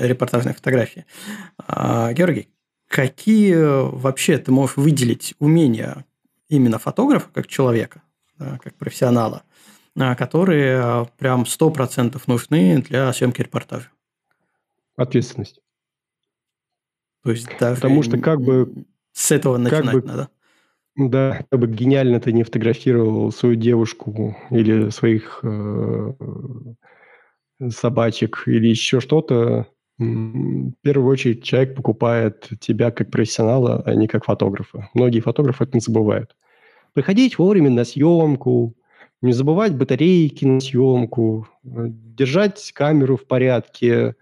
репортажной 0.00 0.54
фотографии. 0.54 1.04
А, 1.58 2.12
Георгий, 2.12 2.48
какие 2.88 3.54
вообще 3.54 4.38
ты 4.38 4.50
можешь 4.52 4.76
выделить 4.76 5.34
умения 5.38 6.04
именно 6.48 6.78
фотографа 6.78 7.26
как 7.32 7.46
человека, 7.46 8.02
как 8.38 8.74
профессионала– 8.76 9.42
которые 9.96 10.78
а, 10.78 11.04
прям 11.18 11.42
100% 11.42 12.20
нужны 12.26 12.82
для 12.82 13.12
съемки 13.12 13.42
репортажа. 13.42 13.90
Ответственность. 14.96 15.60
То 17.24 17.30
есть 17.30 17.48
даже 17.58 17.76
Потому 17.76 18.02
что 18.02 18.18
как 18.18 18.40
бы... 18.40 18.84
С 19.12 19.32
этого 19.32 19.56
начинать 19.56 19.94
бы, 19.94 20.02
надо. 20.02 20.28
Да, 20.96 21.44
как 21.50 21.60
бы 21.60 21.66
гениально 21.66 22.20
ты 22.20 22.32
не 22.32 22.42
фотографировал 22.42 23.32
свою 23.32 23.54
девушку 23.54 24.36
или 24.50 24.90
своих 24.90 25.40
э, 25.42 26.12
собачек 27.70 28.42
или 28.46 28.68
еще 28.68 29.00
что-то, 29.00 29.66
в 29.98 30.72
первую 30.82 31.10
очередь 31.10 31.42
человек 31.42 31.74
покупает 31.74 32.50
тебя 32.60 32.90
как 32.90 33.10
профессионала, 33.10 33.82
а 33.86 33.94
не 33.94 34.08
как 34.08 34.26
фотографа. 34.26 34.90
Многие 34.92 35.20
фотографы 35.20 35.64
это 35.64 35.72
не 35.74 35.80
забывают. 35.80 36.36
Приходить 36.92 37.38
вовремя 37.38 37.70
на 37.70 37.84
съемку, 37.84 38.74
не 39.26 39.32
забывать 39.32 39.76
батарейки 39.76 40.44
на 40.44 40.60
съемку, 40.60 41.48
э, 41.64 41.68
держать 41.90 42.72
камеру 42.72 43.16
в 43.16 43.26
порядке, 43.26 44.14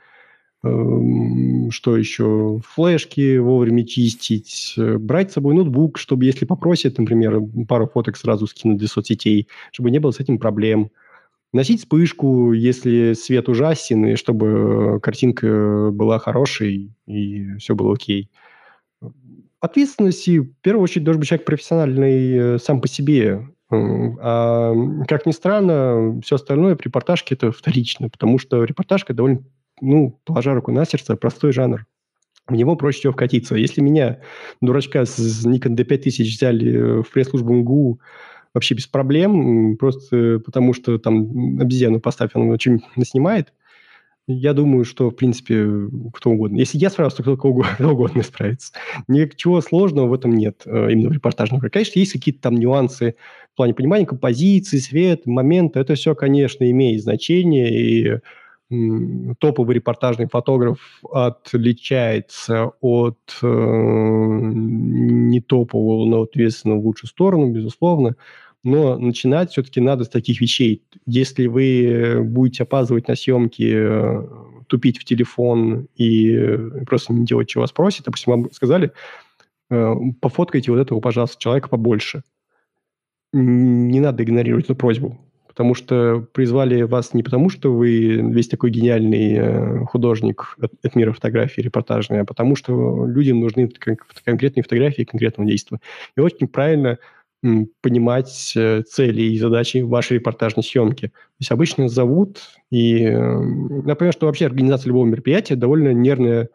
Эм, 0.64 1.70
что 1.70 1.96
еще? 1.96 2.60
Флешки 2.64 3.36
вовремя 3.36 3.84
чистить, 3.86 4.74
э, 4.78 4.96
брать 4.96 5.30
с 5.30 5.34
собой 5.34 5.54
ноутбук, 5.54 5.98
чтобы, 5.98 6.24
если 6.24 6.46
попросят, 6.46 6.96
например, 6.96 7.38
пару 7.68 7.86
фоток 7.86 8.16
сразу 8.16 8.46
скинуть 8.46 8.78
для 8.78 8.88
соцсетей, 8.88 9.48
чтобы 9.72 9.90
не 9.90 9.98
было 9.98 10.10
с 10.10 10.20
этим 10.20 10.38
проблем. 10.38 10.90
Носить 11.52 11.80
вспышку, 11.80 12.52
если 12.52 13.12
свет 13.12 13.48
ужасен, 13.50 14.06
и 14.06 14.16
чтобы 14.16 15.00
картинка 15.02 15.90
была 15.92 16.18
хорошей, 16.18 16.92
и 17.06 17.56
все 17.58 17.74
было 17.74 17.92
окей. 17.92 18.30
Ответственности, 19.60 20.38
в 20.38 20.54
первую 20.62 20.84
очередь, 20.84 21.04
должен 21.04 21.20
быть 21.20 21.28
человек 21.28 21.46
профессиональный 21.46 22.32
э, 22.32 22.58
сам 22.58 22.80
по 22.80 22.88
себе. 22.88 23.46
А, 24.20 24.74
как 25.08 25.26
ни 25.26 25.32
странно, 25.32 26.20
все 26.22 26.36
остальное 26.36 26.76
в 26.76 26.80
репортажке 26.80 27.34
это 27.34 27.52
вторично, 27.52 28.08
потому 28.08 28.38
что 28.38 28.64
репортажка 28.64 29.14
довольно, 29.14 29.42
ну, 29.80 30.18
положа 30.24 30.54
руку 30.54 30.72
на 30.72 30.84
сердце, 30.84 31.16
простой 31.16 31.52
жанр. 31.52 31.86
В 32.46 32.52
него 32.52 32.76
проще 32.76 32.98
всего 32.98 33.12
вкатиться. 33.12 33.54
Если 33.54 33.80
меня, 33.80 34.20
дурачка 34.60 35.06
с 35.06 35.46
Nikon 35.46 35.76
D5000 35.76 36.22
взяли 36.22 37.02
в 37.02 37.10
пресс-службу 37.10 37.54
МГУ 37.54 38.00
вообще 38.52 38.74
без 38.74 38.86
проблем, 38.86 39.76
просто 39.76 40.40
потому 40.44 40.74
что 40.74 40.98
там 40.98 41.58
обезьяну 41.60 42.00
поставь, 42.00 42.30
она 42.34 42.58
что-нибудь 42.58 42.84
снимает, 43.02 43.52
я 44.26 44.54
думаю, 44.54 44.84
что, 44.84 45.10
в 45.10 45.16
принципе, 45.16 45.66
кто 46.12 46.30
угодно. 46.30 46.56
Если 46.56 46.78
я 46.78 46.90
справился, 46.90 47.22
то 47.22 47.36
кто 47.36 47.48
угодно, 47.48 47.72
кто 47.74 47.90
угодно 47.90 48.22
справится. 48.22 48.72
Ничего 49.08 49.60
сложного 49.60 50.08
в 50.08 50.14
этом 50.14 50.34
нет, 50.34 50.62
э, 50.64 50.92
именно 50.92 51.10
в 51.10 51.12
репортажном. 51.12 51.60
Конечно, 51.60 51.98
есть 51.98 52.12
какие-то 52.12 52.40
там 52.40 52.54
нюансы 52.54 53.16
в 53.52 53.56
плане 53.56 53.74
понимания 53.74 54.06
композиции, 54.06 54.78
свет, 54.78 55.26
момента. 55.26 55.80
Это 55.80 55.94
все, 55.94 56.14
конечно, 56.14 56.68
имеет 56.70 57.02
значение, 57.02 57.70
и 57.70 58.18
топовый 59.38 59.76
репортажный 59.76 60.26
фотограф 60.26 60.78
отличается 61.12 62.72
от 62.80 63.18
э, 63.42 63.46
не 63.46 65.40
топового, 65.40 66.06
но 66.06 66.22
ответственно 66.22 66.76
в 66.76 66.84
лучшую 66.84 67.08
сторону, 67.08 67.52
безусловно. 67.52 68.16
Но 68.64 68.98
начинать 68.98 69.52
все-таки 69.52 69.80
надо 69.80 70.04
с 70.04 70.08
таких 70.08 70.40
вещей. 70.40 70.82
Если 71.06 71.46
вы 71.46 72.22
будете 72.24 72.62
опаздывать 72.62 73.08
на 73.08 73.14
съемки, 73.14 73.72
э, 73.76 74.26
тупить 74.68 74.98
в 74.98 75.04
телефон 75.04 75.86
и 75.96 76.34
э, 76.34 76.84
просто 76.86 77.12
не 77.12 77.26
делать, 77.26 77.48
чего 77.48 77.60
вас 77.60 77.72
просят, 77.72 78.06
допустим, 78.06 78.32
вам 78.32 78.50
сказали, 78.52 78.92
э, 79.70 79.94
пофоткайте 80.20 80.72
вот 80.72 80.80
этого, 80.80 81.00
пожалуйста, 81.00 81.38
человека 81.38 81.68
побольше. 81.68 82.22
Не 83.34 84.00
надо 84.00 84.24
игнорировать 84.24 84.64
эту 84.64 84.76
просьбу, 84.76 85.20
потому 85.46 85.74
что 85.74 86.26
призвали 86.32 86.82
вас 86.82 87.12
не 87.12 87.22
потому, 87.22 87.50
что 87.50 87.74
вы 87.74 88.16
весь 88.32 88.48
такой 88.48 88.70
гениальный 88.70 89.84
художник 89.86 90.56
от, 90.58 90.94
мира 90.94 91.12
фотографии 91.12 91.60
репортажной, 91.60 92.20
а 92.20 92.24
потому 92.24 92.56
что 92.56 93.06
людям 93.06 93.40
нужны 93.40 93.68
конкретные 94.24 94.62
фотографии 94.62 95.02
конкретного 95.02 95.50
действия. 95.50 95.80
И 96.16 96.20
очень 96.20 96.48
правильно 96.48 96.98
понимать 97.80 98.52
э, 98.56 98.82
цели 98.82 99.22
и 99.22 99.38
задачи 99.38 99.78
вашей 99.78 100.14
репортажной 100.14 100.62
съемки. 100.64 101.08
То 101.08 101.40
есть 101.40 101.50
обычно 101.50 101.88
зовут, 101.88 102.38
и 102.70 103.04
эм, 103.04 103.84
например, 103.84 104.12
что 104.12 104.26
вообще 104.26 104.46
организация 104.46 104.88
любого 104.88 105.04
мероприятия 105.04 105.56
довольно 105.56 105.92
нервное 105.92 106.48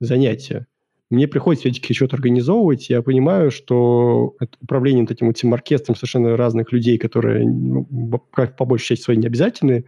занятие. 0.00 0.66
Мне 1.10 1.28
приходится 1.28 1.68
все-таки 1.68 1.94
что-то 1.94 2.16
организовывать, 2.16 2.88
я 2.88 3.02
понимаю, 3.02 3.50
что 3.50 4.34
управление 4.62 5.04
этим 5.04 5.30
этим 5.30 5.52
оркестром 5.52 5.94
совершенно 5.94 6.36
разных 6.36 6.72
людей, 6.72 6.96
которые 6.96 7.46
ну, 7.46 7.86
по 7.86 8.64
большей 8.64 8.88
части 8.88 9.04
своей 9.04 9.20
не 9.20 9.26
обязательны, 9.26 9.84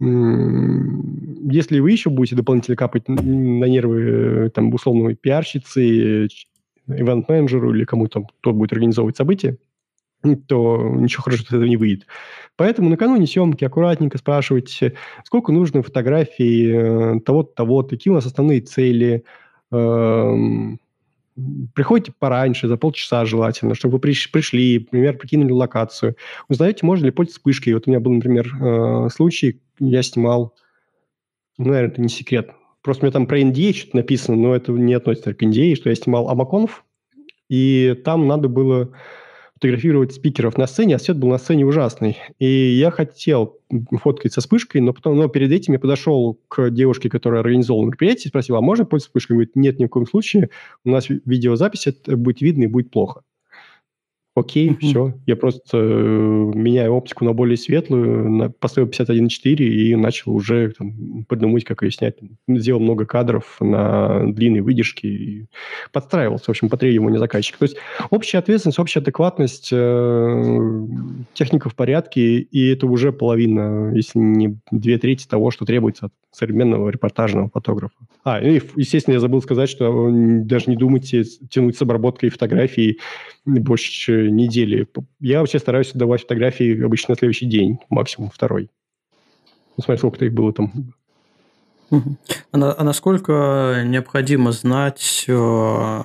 если 0.00 1.78
вы 1.78 1.92
еще 1.92 2.10
будете 2.10 2.34
дополнительно 2.34 2.76
капать 2.76 3.06
на 3.08 3.64
нервы 3.66 4.00
э, 4.00 4.50
там, 4.50 4.74
условной 4.74 5.14
пиарщицы, 5.14 6.28
ивент-менеджеру 6.88 7.72
или 7.74 7.84
кому-то, 7.84 8.26
кто 8.40 8.52
будет 8.52 8.72
организовывать 8.72 9.16
события, 9.16 9.56
то 10.48 10.82
ничего 10.96 11.22
хорошего 11.22 11.46
из 11.46 11.48
этого 11.48 11.64
не 11.64 11.76
выйдет. 11.76 12.06
Поэтому 12.56 12.88
накануне 12.88 13.26
съемки 13.26 13.64
аккуратненько 13.64 14.18
спрашивайте, 14.18 14.94
сколько 15.24 15.52
нужно 15.52 15.82
фотографий 15.82 16.70
э, 16.70 17.20
того-то, 17.20 17.54
того-то, 17.54 17.90
какие 17.90 18.10
у 18.10 18.14
нас 18.14 18.26
основные 18.26 18.60
цели. 18.60 19.24
Эм, 19.72 20.80
приходите 21.74 22.12
пораньше, 22.16 22.68
за 22.68 22.76
полчаса 22.76 23.24
желательно, 23.24 23.74
чтобы 23.74 23.94
вы 23.94 23.98
пришли, 23.98 24.78
например, 24.78 25.18
прикинули 25.18 25.50
локацию. 25.50 26.16
Узнаете, 26.48 26.86
можно 26.86 27.06
ли 27.06 27.10
пользоваться 27.10 27.40
вспышкой. 27.40 27.74
Вот 27.74 27.84
у 27.86 27.90
меня 27.90 28.00
был, 28.00 28.12
например, 28.12 28.46
э, 28.60 29.08
случай, 29.10 29.60
я 29.80 30.02
снимал, 30.02 30.54
ну, 31.58 31.66
наверное, 31.66 31.90
это 31.90 32.00
не 32.00 32.08
секрет, 32.08 32.50
просто 32.82 33.04
у 33.04 33.06
меня 33.06 33.12
там 33.12 33.26
про 33.26 33.40
NDA 33.40 33.72
что-то 33.72 33.96
написано, 33.96 34.36
но 34.36 34.54
это 34.54 34.70
не 34.72 34.94
относится 34.94 35.34
к 35.34 35.42
NDA, 35.42 35.74
что 35.74 35.88
я 35.88 35.96
снимал 35.96 36.28
Амаконов, 36.28 36.84
и 37.48 38.00
там 38.04 38.28
надо 38.28 38.48
было 38.48 38.90
фотографировать 39.54 40.12
спикеров 40.12 40.58
на 40.58 40.66
сцене, 40.66 40.96
а 40.96 40.98
свет 40.98 41.16
был 41.16 41.28
на 41.28 41.38
сцене 41.38 41.64
ужасный. 41.64 42.18
И 42.38 42.46
я 42.46 42.90
хотел 42.90 43.58
фоткать 44.02 44.32
со 44.32 44.40
вспышкой, 44.40 44.80
но 44.80 44.92
потом, 44.92 45.16
но 45.16 45.28
перед 45.28 45.50
этим 45.52 45.74
я 45.74 45.78
подошел 45.78 46.38
к 46.48 46.70
девушке, 46.70 47.08
которая 47.08 47.40
организовала 47.40 47.86
мероприятие, 47.86 48.28
спросил, 48.28 48.56
а 48.56 48.60
можно 48.60 48.84
пользоваться 48.84 49.10
вспышкой? 49.10 49.34
Говорит, 49.34 49.56
нет, 49.56 49.78
ни 49.78 49.86
в 49.86 49.88
коем 49.88 50.06
случае. 50.06 50.50
У 50.84 50.90
нас 50.90 51.08
видеозапись, 51.08 51.86
это 51.86 52.16
будет 52.16 52.40
видно 52.40 52.64
и 52.64 52.68
будет 52.68 52.90
плохо. 52.90 53.22
Окей, 54.36 54.70
mm-hmm. 54.70 54.80
все. 54.80 55.14
Я 55.26 55.36
просто 55.36 55.78
э, 55.78 55.80
меняю 55.80 56.94
оптику 56.94 57.24
на 57.24 57.32
более 57.32 57.56
светлую, 57.56 58.28
на, 58.28 58.50
поставил 58.50 58.88
51.4 58.88 59.54
и 59.58 59.94
начал 59.94 60.32
уже 60.34 60.72
там, 60.76 61.24
придумать, 61.28 61.64
как 61.64 61.82
ее 61.82 61.92
снять. 61.92 62.16
Сделал 62.48 62.80
много 62.80 63.06
кадров 63.06 63.56
на 63.60 64.32
длинной 64.32 64.60
выдержке 64.60 65.08
и 65.08 65.46
подстраивался, 65.92 66.46
в 66.46 66.48
общем, 66.48 66.68
по 66.68 66.76
требованию 66.76 67.20
заказчика. 67.20 67.60
То 67.60 67.64
есть 67.64 67.76
общая 68.10 68.38
ответственность, 68.38 68.80
общая 68.80 69.00
адекватность, 69.00 69.68
э, 69.70 70.86
техника 71.34 71.68
в 71.68 71.76
порядке, 71.76 72.38
и 72.38 72.68
это 72.72 72.88
уже 72.88 73.12
половина, 73.12 73.92
если 73.94 74.18
не 74.18 74.58
две 74.72 74.98
трети 74.98 75.28
того, 75.28 75.52
что 75.52 75.64
требуется 75.64 76.06
от 76.06 76.12
современного 76.32 76.88
репортажного 76.88 77.48
фотографа. 77.50 77.94
А, 78.24 78.42
и, 78.42 78.60
естественно, 78.74 79.14
я 79.14 79.20
забыл 79.20 79.40
сказать, 79.40 79.70
что 79.70 80.10
даже 80.10 80.64
не 80.66 80.76
думайте 80.76 81.22
тянуть 81.48 81.76
с 81.76 81.82
обработкой 81.82 82.30
фотографий 82.30 82.98
больше 83.44 84.30
недели. 84.30 84.86
Я 85.20 85.40
вообще 85.40 85.58
стараюсь 85.58 85.92
давать 85.92 86.22
фотографии 86.22 86.82
обычно 86.82 87.12
на 87.12 87.18
следующий 87.18 87.46
день, 87.46 87.78
максимум 87.90 88.30
второй. 88.30 88.70
Ну, 89.76 89.82
смотри, 89.84 89.98
сколько-то 89.98 90.24
их 90.24 90.32
было 90.32 90.52
там. 90.52 90.94
А, 91.90 92.00
а 92.52 92.84
насколько 92.84 93.82
необходимо 93.86 94.52
знать, 94.52 95.24
э, 95.28 96.02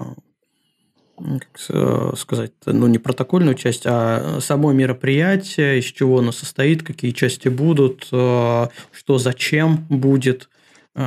как 1.17 1.59
э, 1.69 2.11
сказать, 2.17 2.51
ну 2.65 2.87
не 2.87 2.97
протокольную 2.97 3.55
часть, 3.55 3.83
а 3.85 4.39
само 4.41 4.71
мероприятие, 4.71 5.79
из 5.79 5.85
чего 5.85 6.19
оно 6.19 6.31
состоит, 6.31 6.83
какие 6.83 7.11
части 7.11 7.47
будут, 7.47 8.07
э, 8.11 8.67
что 8.91 9.17
зачем 9.17 9.85
будет, 9.89 10.49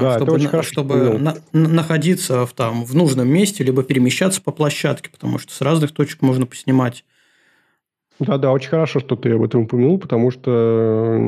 да, 0.00 0.16
чтобы, 0.16 0.38
на, 0.38 0.62
чтобы 0.62 1.18
на, 1.18 1.36
находиться 1.52 2.46
в, 2.46 2.52
там, 2.52 2.84
в 2.84 2.94
нужном 2.94 3.28
месте, 3.28 3.64
либо 3.64 3.82
перемещаться 3.82 4.40
по 4.40 4.52
площадке, 4.52 5.10
потому 5.10 5.38
что 5.38 5.52
с 5.52 5.60
разных 5.60 5.92
точек 5.92 6.22
можно 6.22 6.46
поснимать. 6.46 7.04
Да-да, 8.18 8.52
очень 8.52 8.68
хорошо, 8.70 9.00
что 9.00 9.16
ты 9.16 9.32
об 9.32 9.42
этом 9.42 9.62
упомянул, 9.62 9.98
потому 9.98 10.30
что 10.30 11.18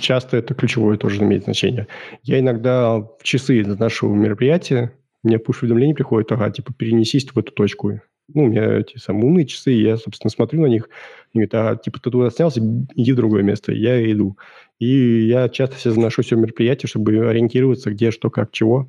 часто 0.00 0.36
это 0.36 0.54
ключевое 0.54 0.96
тоже 0.96 1.22
имеет 1.22 1.44
значение. 1.44 1.88
Я 2.22 2.38
иногда 2.38 2.98
в 2.98 3.18
часы 3.22 3.64
до 3.64 3.76
нашего 3.76 4.14
мероприятия, 4.14 4.92
мне 5.22 5.38
пуш-уведомление 5.38 5.94
приходит, 5.94 6.30
ага, 6.30 6.50
типа, 6.50 6.72
перенесись 6.72 7.26
в 7.26 7.38
эту 7.38 7.52
точку. 7.52 8.00
Ну, 8.34 8.44
у 8.44 8.46
меня 8.48 8.78
эти 8.78 8.98
самые 8.98 9.24
умные 9.24 9.46
часы, 9.46 9.70
я, 9.70 9.96
собственно, 9.96 10.30
смотрю 10.30 10.62
на 10.62 10.66
них, 10.66 10.88
и 11.32 11.38
говорят, 11.38 11.54
а, 11.54 11.76
типа, 11.76 11.98
ты 11.98 12.10
туда 12.10 12.30
снялся, 12.30 12.60
иди 12.94 13.12
в 13.12 13.16
другое 13.16 13.42
место. 13.42 13.72
Я 13.72 14.00
иду. 14.12 14.36
И 14.78 15.26
я 15.26 15.48
часто 15.48 15.76
себе 15.76 15.92
заношу 15.92 16.22
все 16.22 16.36
мероприятие, 16.36 16.88
чтобы 16.88 17.28
ориентироваться, 17.28 17.90
где, 17.90 18.10
что, 18.10 18.30
как, 18.30 18.52
чего. 18.52 18.88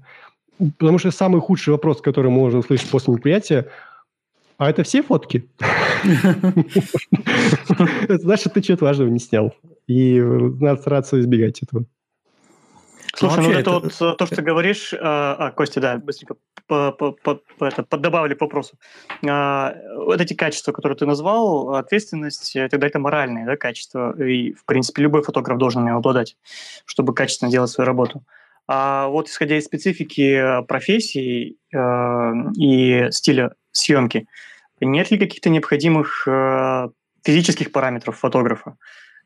Потому 0.77 0.97
что 0.97 1.11
самый 1.11 1.39
худший 1.39 1.71
вопрос, 1.71 2.01
который 2.01 2.29
можно 2.29 2.59
услышать 2.59 2.89
после 2.89 3.13
мероприятия, 3.13 3.67
а 4.57 4.69
это 4.69 4.83
все 4.83 5.01
фотки? 5.01 5.47
Значит, 8.09 8.53
ты 8.53 8.61
чего-то 8.61 8.85
важного 8.85 9.09
не 9.09 9.19
снял. 9.19 9.55
И 9.87 10.19
надо 10.19 10.81
стараться 10.81 11.19
избегать 11.19 11.63
этого. 11.63 11.85
Слушай, 13.19 13.43
ну, 13.43 13.49
ну 13.51 13.59
это 13.59 13.71
вот 13.71 13.85
э, 13.85 14.15
то, 14.17 14.25
что 14.25 14.35
ты 14.37 14.41
говоришь, 14.41 14.93
а, 14.93 15.35
а 15.35 15.51
Костя, 15.51 15.81
да, 15.81 15.97
быстренько 15.97 16.35
по, 16.67 16.91
по, 16.93 17.11
по, 17.11 17.41
это, 17.59 17.83
поддобавили 17.83 18.33
к 18.33 18.41
вопросу. 18.41 18.77
А, 19.27 19.75
вот 19.97 20.21
эти 20.21 20.33
качества, 20.33 20.71
которые 20.71 20.97
ты 20.97 21.05
назвал, 21.05 21.75
ответственность, 21.75 22.53
тогда 22.71 22.87
это 22.87 22.99
моральные 22.99 23.45
да, 23.45 23.57
качества, 23.57 24.15
и, 24.23 24.53
в 24.53 24.63
принципе, 24.63 25.01
любой 25.01 25.23
фотограф 25.23 25.57
должен 25.57 25.85
им 25.85 25.97
обладать, 25.97 26.37
чтобы 26.85 27.13
качественно 27.13 27.51
делать 27.51 27.69
свою 27.69 27.85
работу. 27.85 28.23
А 28.67 29.07
вот 29.07 29.27
исходя 29.27 29.57
из 29.57 29.65
специфики 29.65 30.63
профессии 30.67 31.57
э, 31.73 32.33
и 32.55 33.11
стиля 33.11 33.55
съемки, 33.71 34.27
нет 34.79 35.11
ли 35.11 35.17
каких-то 35.17 35.49
необходимых 35.49 36.25
э, 36.25 36.89
физических 37.23 37.73
параметров 37.73 38.17
фотографа? 38.17 38.77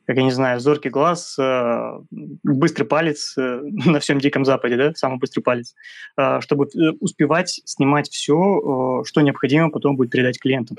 Как 0.06 0.18
я 0.18 0.24
не 0.24 0.32
знаю, 0.32 0.60
зоркий 0.60 0.90
глаз, 0.90 1.38
э, 1.40 2.00
быстрый 2.44 2.84
палец 2.84 3.36
э, 3.38 3.62
на 3.86 4.00
всем 4.00 4.20
Диком 4.20 4.46
Западе, 4.46 4.78
да, 4.78 4.94
самый 4.96 5.18
быстрый 5.20 5.42
палец, 5.42 5.76
э, 6.18 6.42
чтобы 6.42 6.68
успевать 7.00 7.62
снимать 7.66 8.10
все, 8.10 9.04
что 9.06 9.22
необходимо 9.22 9.70
потом 9.70 9.96
будет 9.96 10.12
передать 10.12 10.40
клиентам. 10.40 10.78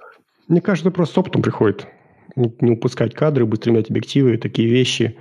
Мне 0.49 0.61
кажется, 0.61 0.91
просто 0.91 1.21
опытом 1.21 1.43
приходит. 1.43 1.87
Не 2.37 2.73
упускать 2.73 3.15
кадры, 3.15 3.47
быстро 3.47 3.71
менять 3.71 3.91
объективы, 3.91 4.37
такие 4.37 4.69
вещи. 4.69 5.17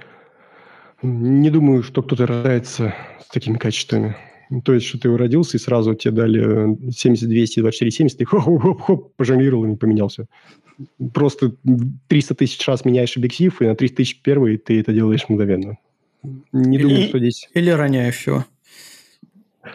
Не 1.02 1.50
думаю, 1.50 1.84
что 1.84 2.02
кто-то 2.02 2.26
рождается 2.26 2.96
с 3.22 3.28
такими 3.28 3.58
качествами. 3.58 4.16
То 4.66 4.74
есть, 4.74 4.88
что 4.88 5.00
ты 5.00 5.16
родился, 5.16 5.58
и 5.58 5.60
сразу 5.60 5.96
тебе 5.96 6.14
дали 6.14 6.76
70-200, 6.90 7.64
24-70, 7.64 8.10
ты 8.18 8.26
хоп-хоп-хоп, 8.26 9.16
пожонглировал 9.16 9.66
и 9.66 9.76
поменялся 9.76 10.28
просто 11.14 11.54
300 12.08 12.36
тысяч 12.36 12.68
раз 12.68 12.86
меняешь 12.86 13.18
объектив, 13.18 13.62
и 13.62 13.66
на 13.66 13.76
300 13.76 13.98
тысяч 13.98 14.22
первый 14.22 14.58
ты 14.58 14.80
это 14.80 14.94
делаешь 14.94 15.26
мгновенно. 15.28 15.78
Не 16.52 16.78
или, 16.78 16.84
думаю, 16.84 17.08
что 17.08 17.20
здесь... 17.20 17.50
Или 17.54 17.70
роняешь 17.70 18.16
все. 18.16 18.46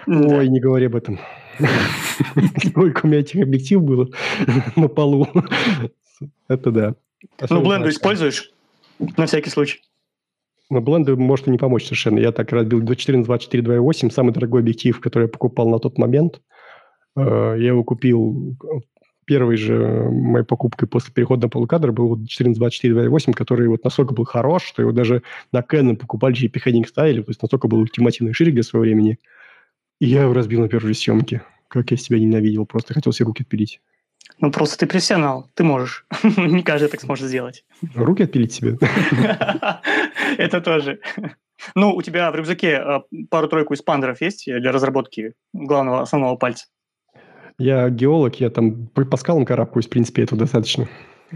Ой, 0.06 0.46
да. 0.46 0.46
не 0.46 0.60
говори 0.60 0.86
об 0.86 0.96
этом. 0.96 1.18
Сколько 2.66 3.04
у 3.04 3.08
меня 3.08 3.20
этих 3.20 3.42
объективов 3.42 3.84
было 3.84 4.08
на 4.76 4.88
полу. 4.88 5.28
Это 6.48 6.70
да. 6.70 6.94
Ну, 7.50 7.62
бленду 7.62 7.88
используешь? 7.88 8.52
На 9.16 9.26
всякий 9.26 9.50
случай. 9.50 9.80
Но 10.70 10.80
бленду 10.80 11.16
может 11.16 11.48
и 11.48 11.50
не 11.50 11.58
помочь 11.58 11.84
совершенно. 11.84 12.18
Я 12.18 12.32
так 12.32 12.52
разбил 12.52 12.80
24 12.80 13.18
на 13.18 13.24
24 13.24 13.62
2.8, 13.62 14.10
самый 14.10 14.32
дорогой 14.32 14.60
объектив, 14.60 15.00
который 15.00 15.24
я 15.24 15.28
покупал 15.28 15.68
на 15.70 15.78
тот 15.78 15.98
момент. 15.98 16.40
Э, 17.16 17.54
я 17.58 17.68
его 17.68 17.84
купил 17.84 18.56
первой 19.28 19.56
же 19.58 19.76
моей 20.10 20.44
покупкой 20.44 20.88
после 20.88 21.12
перехода 21.12 21.42
на 21.42 21.48
полукадр 21.50 21.92
был 21.92 22.08
вот 22.08 22.20
142428, 22.20 23.34
который 23.34 23.68
вот 23.68 23.84
настолько 23.84 24.14
был 24.14 24.24
хорош, 24.24 24.64
что 24.64 24.80
его 24.80 24.90
даже 24.90 25.22
на 25.52 25.60
Canon 25.60 25.96
покупали, 25.96 26.34
JP 26.34 26.54
Henning 26.64 26.88
ставили, 26.88 27.20
то 27.20 27.30
есть 27.30 27.42
настолько 27.42 27.68
был 27.68 27.80
ультимативный 27.80 28.32
ширик 28.32 28.54
для 28.54 28.62
своего 28.62 28.84
времени. 28.84 29.18
И 30.00 30.06
я 30.06 30.22
его 30.22 30.32
разбил 30.32 30.62
на 30.62 30.68
первой 30.68 30.88
же 30.88 30.94
съемке. 30.94 31.42
Как 31.68 31.90
я 31.90 31.98
себя 31.98 32.18
ненавидел, 32.18 32.64
просто 32.64 32.94
хотел 32.94 33.12
себе 33.12 33.26
руки 33.26 33.42
отпилить. 33.42 33.82
Ну, 34.40 34.50
просто 34.50 34.78
ты 34.78 34.86
профессионал, 34.86 35.50
ты 35.54 35.62
можешь. 35.62 36.06
Не 36.22 36.62
каждый 36.62 36.88
так 36.88 37.02
сможет 37.02 37.28
сделать. 37.28 37.64
Руки 37.94 38.22
отпилить 38.22 38.52
себе? 38.52 38.78
Это 40.38 40.62
тоже. 40.62 41.00
Ну, 41.74 41.94
у 41.94 42.00
тебя 42.00 42.30
в 42.30 42.34
рюкзаке 42.34 42.76
а, 42.76 43.02
пару-тройку 43.28 43.74
испандеров 43.74 44.22
есть 44.22 44.46
для 44.46 44.72
разработки 44.72 45.34
главного 45.52 46.00
основного 46.00 46.36
пальца? 46.36 46.66
Я 47.58 47.90
геолог, 47.90 48.36
я 48.36 48.50
там 48.50 48.86
по 48.86 49.16
скалам 49.16 49.44
карабкаюсь, 49.44 49.86
в 49.86 49.90
принципе, 49.90 50.22
этого 50.22 50.38
достаточно. 50.38 50.88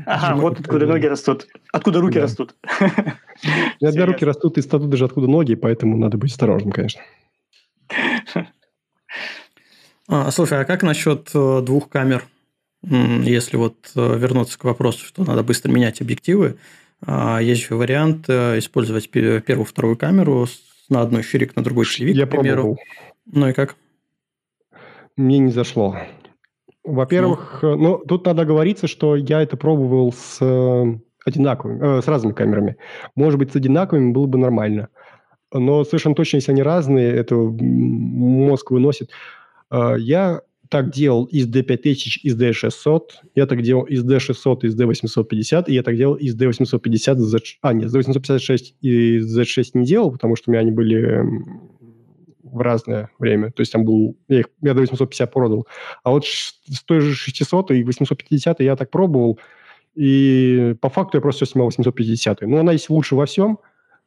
Ага, 0.07 0.41
вот 0.41 0.61
откуда 0.61 0.87
ноги 0.87 1.07
растут. 1.07 1.47
Откуда 1.73 2.01
руки 2.01 2.15
да. 2.15 2.23
растут. 2.23 2.55
У 2.81 3.85
меня 3.85 4.07
руки 4.07 4.25
растут 4.25 4.57
из 4.57 4.65
статут 4.65 4.89
даже 4.89 5.05
откуда 5.05 5.27
ноги, 5.27 5.55
поэтому 5.55 5.99
надо 5.99 6.17
быть 6.17 6.31
осторожным, 6.31 6.73
конечно. 6.73 7.03
А, 10.09 10.31
слушай, 10.31 10.61
а 10.61 10.65
как 10.65 10.83
насчет 10.83 11.31
э, 11.35 11.63
двух 11.63 11.89
камер? 11.89 12.25
Если 12.83 13.57
вот 13.57 13.77
э, 13.95 14.19
вернуться 14.19 14.59
к 14.59 14.65
вопросу, 14.65 15.05
что 15.07 15.25
надо 15.25 15.43
быстро 15.43 15.71
менять 15.71 16.01
объективы, 16.01 16.59
а, 17.05 17.41
есть 17.41 17.67
же 17.67 17.77
вариант 17.77 18.27
э, 18.29 18.59
использовать 18.59 19.09
первую, 19.11 19.65
вторую 19.65 19.97
камеру 19.97 20.47
на 20.89 21.03
одной 21.03 21.23
щирик, 21.23 21.57
на 21.57 21.63
другой 21.63 21.85
шлевик, 21.85 22.17
Я 22.17 22.27
к 22.27 22.31
примеру. 22.31 22.63
Пробовал. 22.63 22.79
Ну 23.27 23.49
и 23.49 23.53
как? 23.53 23.77
Мне 25.17 25.39
не 25.39 25.51
зашло. 25.51 25.97
Во-первых, 26.85 27.61
ну, 27.63 27.77
ну 27.77 27.99
тут 27.99 28.27
надо 28.27 28.45
говориться, 28.45 28.87
что 28.87 29.15
я 29.17 29.43
это 29.43 29.57
пробовал 29.57 30.13
с 30.13 30.39
э, 30.41 30.99
одинаковыми, 31.25 31.99
э, 31.99 32.03
с 32.03 32.09
разными 32.09 32.33
камерами. 32.33 32.77
Может 33.15 33.39
быть, 33.39 33.53
с 33.53 33.57
одинаковыми 33.57 34.13
было 34.13 34.27
бы 34.27 34.39
нормально. 34.39 34.89
Но 35.53 35.85
совершенно 35.85 36.15
точно, 36.15 36.39
если 36.39 36.53
они 36.53 36.63
разные, 36.63 37.13
это 37.13 37.37
мозг 37.37 38.71
выносит. 38.71 39.11
Э, 39.71 39.95
я 39.99 40.43
так 40.73 40.91
делал 40.91 41.27
из 41.27 41.47
D5000, 41.55 42.21
из 42.23 42.41
D600, 42.41 43.01
я 43.35 43.47
так 43.47 43.61
делал 43.61 43.85
из 43.85 44.03
D600, 44.05 44.61
из 44.63 44.81
D850, 44.81 45.65
и 45.67 45.75
я 45.75 45.83
так 45.83 45.97
делал 45.97 46.15
из 46.15 46.35
D850, 46.35 47.17
Z... 47.17 47.39
а, 47.61 47.75
нет, 47.75 47.89
из 47.89 47.95
D856 47.95 48.59
и 48.81 49.19
Z6 49.19 49.65
не 49.75 49.85
делал, 49.85 50.11
потому 50.11 50.35
что 50.35 50.51
у 50.51 50.53
меня 50.53 50.63
они 50.63 50.71
были 50.71 51.23
в 52.53 52.61
разное 52.61 53.11
время. 53.19 53.51
То 53.51 53.61
есть 53.61 53.73
там 53.73 53.85
был... 53.85 54.17
Я, 54.29 54.41
их, 54.41 54.47
я 54.61 54.75
до 54.75 54.81
850 54.81 55.33
продал. 55.33 55.67
А 56.05 56.11
вот 56.11 56.27
с 56.27 56.85
той 56.85 57.01
же 57.01 57.15
600 57.15 57.73
и 57.73 57.83
850 57.83 58.61
я 58.61 58.77
так 58.77 58.91
пробовал, 58.91 59.39
и 59.95 60.77
по 60.81 60.89
факту 60.89 61.17
я 61.17 61.23
просто 61.23 61.45
все 61.45 61.53
снимал 61.53 61.67
850. 61.67 62.43
Но 62.43 62.59
она 62.59 62.73
если 62.73 62.93
лучше 62.93 63.17
во 63.17 63.27
всем, 63.27 63.59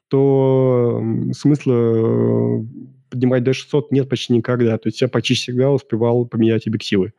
то 0.08 1.04
смысла 1.34 1.74
э, 1.74 2.64
поднимать 3.10 3.44
до 3.44 3.54
600 3.54 3.92
нет 3.92 4.08
почти 4.08 4.34
никогда. 4.34 4.78
То 4.78 4.88
есть 4.88 5.02
я 5.02 5.08
почти 5.08 5.34
всегда 5.34 5.72
успевал 5.72 6.26
поменять 6.26 6.68
объективы. 6.68 7.14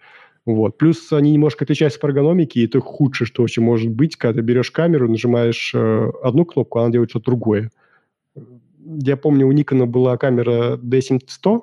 Вот. 0.45 0.79
Плюс 0.79 1.13
они 1.13 1.33
немножко 1.33 1.65
отличаются 1.65 1.99
по 1.99 2.07
эргономике, 2.07 2.61
и 2.61 2.67
это 2.67 2.81
худшее, 2.81 3.27
что 3.27 3.43
вообще 3.43 3.61
может 3.61 3.91
быть, 3.91 4.15
когда 4.15 4.41
ты 4.41 4.43
берешь 4.43 4.71
камеру, 4.71 5.09
нажимаешь 5.09 5.73
э, 5.75 6.11
одну 6.23 6.45
кнопку, 6.45 6.79
она 6.79 6.91
делает 6.91 7.11
что-то 7.11 7.27
другое 7.27 7.71
я 9.03 9.17
помню, 9.17 9.47
у 9.47 9.53
Никона 9.53 9.87
была 9.87 10.17
камера 10.17 10.77
D700, 10.77 11.63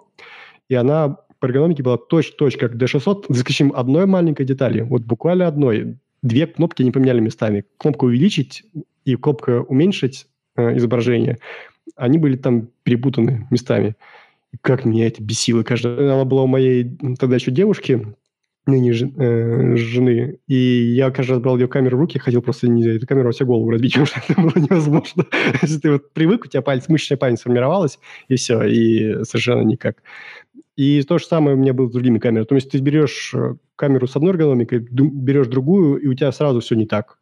и 0.70 0.76
она 0.76 1.18
по 1.40 1.46
эргономике 1.46 1.84
была 1.84 1.98
точь-точь 1.98 2.58
как 2.58 2.76
D600, 2.76 3.26
за 3.30 3.40
исключением 3.42 3.76
одной 3.76 4.06
маленькой 4.06 4.46
детали, 4.46 4.82
вот 4.82 5.04
буквально 5.04 5.48
одной. 5.48 5.98
Две 6.22 6.48
кнопки 6.48 6.84
не 6.84 6.92
поменяли 6.92 7.20
местами. 7.20 7.66
Кнопка 7.78 8.06
увеличить 8.06 8.64
и 9.04 9.16
кнопка 9.16 9.62
уменьшить 9.62 10.28
э, 10.56 10.78
изображение, 10.78 11.40
они 11.96 12.18
были 12.18 12.38
там 12.38 12.70
перепутаны 12.84 13.48
местами. 13.52 13.96
Как 14.62 14.86
меня 14.86 15.08
это 15.08 15.22
бесило. 15.22 15.64
Каждая, 15.64 16.14
она 16.14 16.26
была 16.26 16.44
у 16.44 16.48
моей 16.48 16.98
тогда 17.20 17.36
еще 17.36 17.52
девушки, 17.52 18.16
ныне 18.66 18.92
э, 18.92 19.76
жены. 19.76 20.40
И 20.48 20.56
я 20.56 21.12
каждый 21.12 21.32
раз 21.32 21.42
брал 21.42 21.58
ее 21.58 21.68
камеру 21.68 21.98
в 21.98 22.00
руки, 22.02 22.20
хотел 22.20 22.42
просто 22.42 22.68
не 22.68 22.86
эту 22.86 23.06
камеру 23.06 23.28
во 23.28 23.32
всю 23.32 23.46
голову 23.46 23.70
разбить, 23.70 23.94
потому 24.00 24.06
что 24.06 24.22
это 24.28 24.42
было 24.42 24.64
невозможно. 24.64 25.26
Если 25.62 25.80
ты 25.80 25.92
вот 25.92 26.14
привык, 26.14 26.46
у 26.46 26.48
тебя 26.48 26.62
палец, 26.62 26.88
мышечная 26.88 27.18
память 27.18 27.40
сформировалась, 27.40 28.00
и 28.28 28.36
все, 28.36 28.64
и 28.64 29.24
совершенно 29.24 29.62
никак. 29.62 29.98
И 30.76 31.02
то 31.04 31.18
же 31.18 31.26
самое 31.26 31.56
у 31.56 31.60
меня 31.60 31.74
было 31.74 31.88
с 31.88 31.92
другими 31.92 32.20
камерами. 32.20 32.46
То 32.46 32.56
есть 32.56 32.72
ты 32.72 32.80
берешь 32.80 33.34
э, 33.36 33.56
камеру 33.76 34.08
с 34.08 34.16
одной 34.16 34.32
эргономикой, 34.32 34.80
берешь 34.80 35.48
другую, 35.48 35.98
и 35.98 36.08
у 36.08 36.14
тебя 36.14 36.32
сразу 36.32 36.62
все 36.62 36.76
не 36.76 36.86
так. 36.86 37.20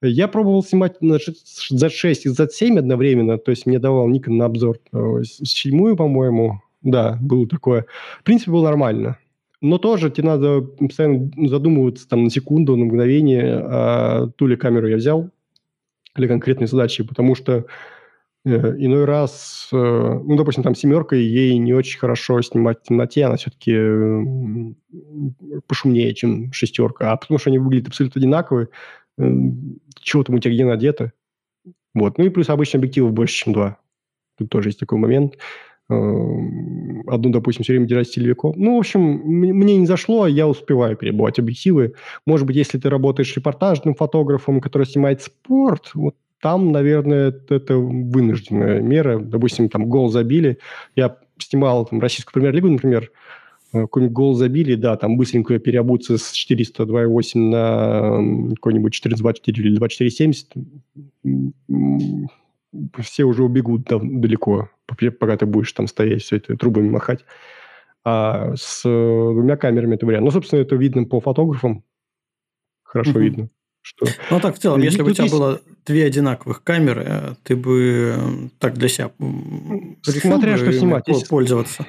Я 0.00 0.26
пробовал 0.26 0.64
снимать 0.64 1.00
на 1.00 1.14
Z6 1.14 2.14
и 2.24 2.28
Z7 2.28 2.78
одновременно, 2.78 3.38
то 3.38 3.52
есть 3.52 3.66
мне 3.66 3.78
давал 3.78 4.10
Nikon 4.10 4.32
на 4.32 4.46
обзор 4.46 4.78
э, 4.92 5.22
седьмую, 5.22 5.96
по-моему, 5.96 6.60
да, 6.82 7.18
было 7.20 7.46
такое. 7.46 7.86
В 8.20 8.24
принципе, 8.24 8.50
было 8.50 8.64
нормально. 8.64 9.18
Но 9.62 9.78
тоже 9.78 10.10
тебе 10.10 10.26
надо 10.26 10.60
постоянно 10.60 11.30
задумываться 11.46 12.08
там 12.08 12.24
на 12.24 12.30
секунду, 12.30 12.76
на 12.76 12.84
мгновение, 12.84 13.60
а 13.64 14.26
ту 14.36 14.48
ли 14.48 14.56
камеру 14.56 14.88
я 14.88 14.96
взял 14.96 15.30
для 16.16 16.26
конкретной 16.26 16.66
задачи, 16.66 17.04
потому 17.04 17.36
что 17.36 17.66
э, 18.44 18.50
иной 18.50 19.04
раз, 19.04 19.68
э, 19.72 19.76
ну, 19.76 20.36
допустим, 20.36 20.64
там 20.64 20.74
семерка, 20.74 21.14
ей 21.14 21.56
не 21.58 21.74
очень 21.74 22.00
хорошо 22.00 22.42
снимать 22.42 22.80
в 22.80 22.88
темноте, 22.88 23.24
она 23.24 23.36
все-таки 23.36 23.72
э, 23.72 24.72
пошумнее, 25.68 26.12
чем 26.12 26.52
шестерка, 26.52 27.12
а 27.12 27.16
потому 27.16 27.38
что 27.38 27.50
они 27.50 27.60
выглядят 27.60 27.88
абсолютно 27.88 28.18
одинаковые, 28.18 28.68
чего 30.00 30.24
там 30.24 30.34
у 30.34 30.38
тебя 30.40 30.54
где 30.54 30.64
надето. 30.64 31.12
Вот. 31.94 32.18
Ну 32.18 32.24
и 32.24 32.30
плюс 32.30 32.50
обычно 32.50 32.78
объективов 32.78 33.12
больше, 33.12 33.44
чем 33.44 33.52
два. 33.52 33.78
Тут 34.38 34.50
тоже 34.50 34.70
есть 34.70 34.80
такой 34.80 34.98
момент. 34.98 35.36
Эм, 35.90 37.02
одну, 37.06 37.30
допустим, 37.30 37.64
все 37.64 37.72
время 37.74 37.86
держать 37.86 38.08
стилевиком. 38.08 38.54
Ну, 38.56 38.76
в 38.76 38.78
общем, 38.78 39.00
мне 39.00 39.76
не 39.76 39.86
зашло, 39.86 40.22
а 40.22 40.28
я 40.28 40.46
успеваю 40.46 40.96
перебывать 40.96 41.38
объективы. 41.38 41.94
Может 42.26 42.46
быть, 42.46 42.56
если 42.56 42.78
ты 42.78 42.88
работаешь 42.88 43.34
репортажным 43.36 43.94
фотографом, 43.94 44.60
который 44.60 44.86
снимает 44.86 45.22
спорт, 45.22 45.90
вот 45.94 46.14
там, 46.40 46.72
наверное, 46.72 47.34
это 47.48 47.76
вынужденная 47.76 48.80
мера. 48.80 49.18
Допустим, 49.18 49.68
там 49.68 49.86
гол 49.86 50.08
забили. 50.08 50.58
Я 50.96 51.16
снимал 51.38 51.86
там, 51.86 52.00
российскую 52.00 52.34
премьер-лигу, 52.34 52.68
например, 52.68 53.10
э, 53.72 53.82
какой-нибудь 53.82 54.12
гол 54.14 54.34
забили, 54.34 54.74
да, 54.74 54.96
там 54.96 55.16
быстренько 55.16 55.58
переобуться 55.58 56.18
с 56.18 56.32
402.8 56.32 57.38
на 57.38 58.54
какой-нибудь 58.54 58.98
1424 58.98 59.68
или 59.68 59.76
2470 59.76 60.52
все 63.00 63.24
уже 63.24 63.44
убегут 63.44 63.86
там 63.86 64.20
далеко, 64.20 64.70
пока 64.86 65.36
ты 65.36 65.46
будешь 65.46 65.72
там 65.72 65.86
стоять, 65.86 66.22
все 66.22 66.36
это 66.36 66.56
трубами 66.56 66.88
махать. 66.88 67.24
А 68.04 68.54
с 68.56 68.82
двумя 68.82 69.56
камерами 69.56 69.94
это 69.94 70.06
вариант. 70.06 70.24
Ну, 70.24 70.30
собственно, 70.30 70.60
это 70.60 70.74
видно 70.76 71.04
по 71.04 71.20
фотографам. 71.20 71.84
Хорошо 72.82 73.12
угу. 73.12 73.20
видно. 73.20 73.48
Что... 73.80 74.06
Ну, 74.30 74.40
так 74.40 74.54
в 74.54 74.58
целом, 74.58 74.80
и 74.80 74.84
если 74.84 75.02
бы 75.02 75.10
у 75.10 75.12
тебя 75.12 75.24
есть... 75.24 75.34
было 75.34 75.60
две 75.84 76.04
одинаковых 76.04 76.62
камеры, 76.62 77.36
ты 77.42 77.56
бы 77.56 78.50
так 78.58 78.74
для 78.74 78.88
себя 78.88 79.10
Смотря 80.02 80.56
что 80.56 80.72
снимать. 80.72 81.04
Пользоваться. 81.28 81.86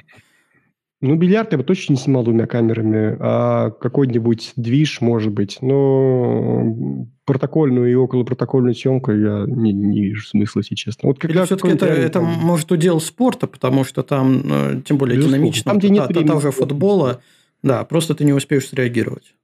Ну, 1.00 1.16
бильярд 1.16 1.52
я 1.52 1.58
бы 1.58 1.64
точно 1.64 1.92
не 1.92 1.98
снимал 1.98 2.24
двумя 2.24 2.46
камерами, 2.46 3.16
а 3.20 3.70
какой-нибудь 3.70 4.54
движ, 4.56 5.00
может 5.00 5.32
быть. 5.32 5.58
Но 5.60 7.06
протокольную 7.24 7.90
и 7.90 7.94
околопротокольную 7.94 8.74
съемку 8.74 9.12
я 9.12 9.44
не, 9.46 9.72
не 9.72 10.02
вижу 10.02 10.26
смысла, 10.26 10.60
если 10.60 10.74
честно. 10.74 11.08
Вот 11.08 11.18
когда 11.18 11.44
все-таки 11.44 11.72
это, 11.72 11.86
это 11.86 12.20
может 12.20 12.70
удел 12.70 13.00
спорта, 13.00 13.46
потому 13.46 13.84
что 13.84 14.02
там, 14.02 14.42
э, 14.44 14.82
тем 14.84 14.98
более 14.98 15.16
Безусловно. 15.16 15.38
динамично, 15.38 15.70
там, 15.70 15.78
где 15.78 15.88
нет 15.88 16.08
та, 16.08 16.14
та, 16.14 16.26
та 16.26 16.40
же 16.40 16.50
футбола, 16.50 17.20
да, 17.62 17.84
просто 17.84 18.14
ты 18.14 18.24
не 18.24 18.32
успеешь 18.32 18.68
среагировать. 18.68 19.34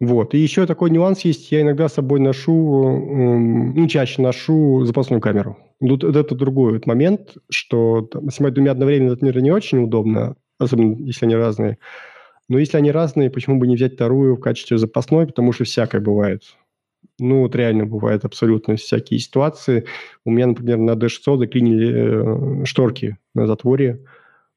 Вот. 0.00 0.34
И 0.34 0.38
еще 0.38 0.66
такой 0.66 0.90
нюанс 0.90 1.20
есть. 1.20 1.50
Я 1.50 1.62
иногда 1.62 1.88
с 1.88 1.94
собой 1.94 2.20
ношу, 2.20 3.72
ну, 3.74 3.88
чаще 3.88 4.20
ношу 4.20 4.84
запасную 4.84 5.20
камеру. 5.20 5.56
Тут 5.80 6.04
это 6.04 6.34
другой 6.34 6.74
вот 6.74 6.86
момент, 6.86 7.36
что 7.50 8.02
там, 8.02 8.30
снимать 8.30 8.54
двумя 8.54 8.72
одновременно, 8.72 9.12
это, 9.12 9.24
наверное, 9.24 9.44
не 9.44 9.50
очень 9.52 9.82
удобно, 9.82 10.36
особенно 10.58 10.96
если 10.96 11.26
они 11.26 11.34
разные. 11.34 11.78
Но 12.48 12.58
если 12.58 12.76
они 12.76 12.92
разные, 12.92 13.30
почему 13.30 13.58
бы 13.58 13.66
не 13.66 13.76
взять 13.76 13.94
вторую 13.94 14.36
в 14.36 14.40
качестве 14.40 14.78
запасной, 14.78 15.26
потому 15.26 15.52
что 15.52 15.64
всякое 15.64 16.00
бывает. 16.00 16.42
Ну, 17.18 17.40
вот 17.40 17.54
реально 17.54 17.86
бывает 17.86 18.24
абсолютно 18.24 18.76
всякие 18.76 19.18
ситуации. 19.18 19.86
У 20.24 20.30
меня, 20.30 20.46
например, 20.46 20.78
на 20.78 20.92
D600 20.92 21.38
заклинили 21.38 22.62
э, 22.62 22.64
шторки 22.64 23.16
на 23.34 23.46
затворе 23.46 24.04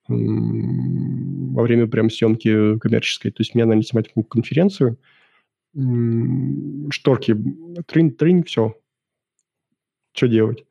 во 0.09 1.61
время 1.63 1.87
прям 1.87 2.09
съемки 2.09 2.79
коммерческой. 2.79 3.31
То 3.31 3.41
есть 3.41 3.53
меня 3.53 3.67
надо 3.67 3.83
снимать 3.83 4.11
конференцию, 4.29 4.97
шторки, 6.91 7.35
трынь-трынь, 7.85 8.43
все. 8.43 8.75
Что 10.13 10.27
делать? 10.27 10.65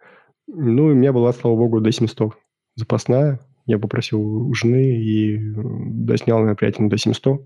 Ну, 0.48 0.86
у 0.86 0.94
меня 0.94 1.12
была, 1.12 1.32
слава 1.32 1.56
богу, 1.56 1.80
D700 1.80 2.32
запасная. 2.74 3.40
Я 3.68 3.78
попросил 3.78 4.20
у 4.20 4.54
жены 4.54 4.96
и 4.96 5.36
доснял 5.36 6.42
мероприятие 6.42 6.86
на 6.86 6.90
D700. 6.90 7.44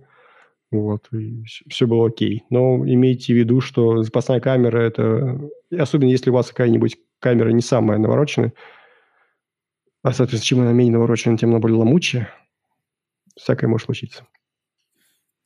Вот, 0.71 1.09
и 1.13 1.43
все 1.69 1.87
было 1.89 2.07
окей. 2.07 2.45
Но 2.49 2.87
имейте 2.87 3.35
в 3.35 3.37
виду, 3.37 3.61
что 3.61 4.05
запасная 4.05 4.39
камера– 4.39 4.79
это... 4.81 5.41
Особенно 5.77 6.11
если 6.11 6.31
у 6.31 6.35
вас 6.35 6.49
какая-нибудь 6.49 6.97
камера 7.19 7.51
не 7.51 7.61
самая 7.61 7.99
навороченная, 7.99 8.53
а, 10.05 10.13
соответственно, 10.13 10.47
чем 10.47 10.61
она 10.61 10.73
менее 10.73 10.93
навороченная, 10.93 11.37
тем 11.37 11.51
она 11.51 11.59
более 11.59 11.79
ломучая. 11.79 12.33
Всякое 13.37 13.67
может 13.67 13.87
случиться. 13.87 14.25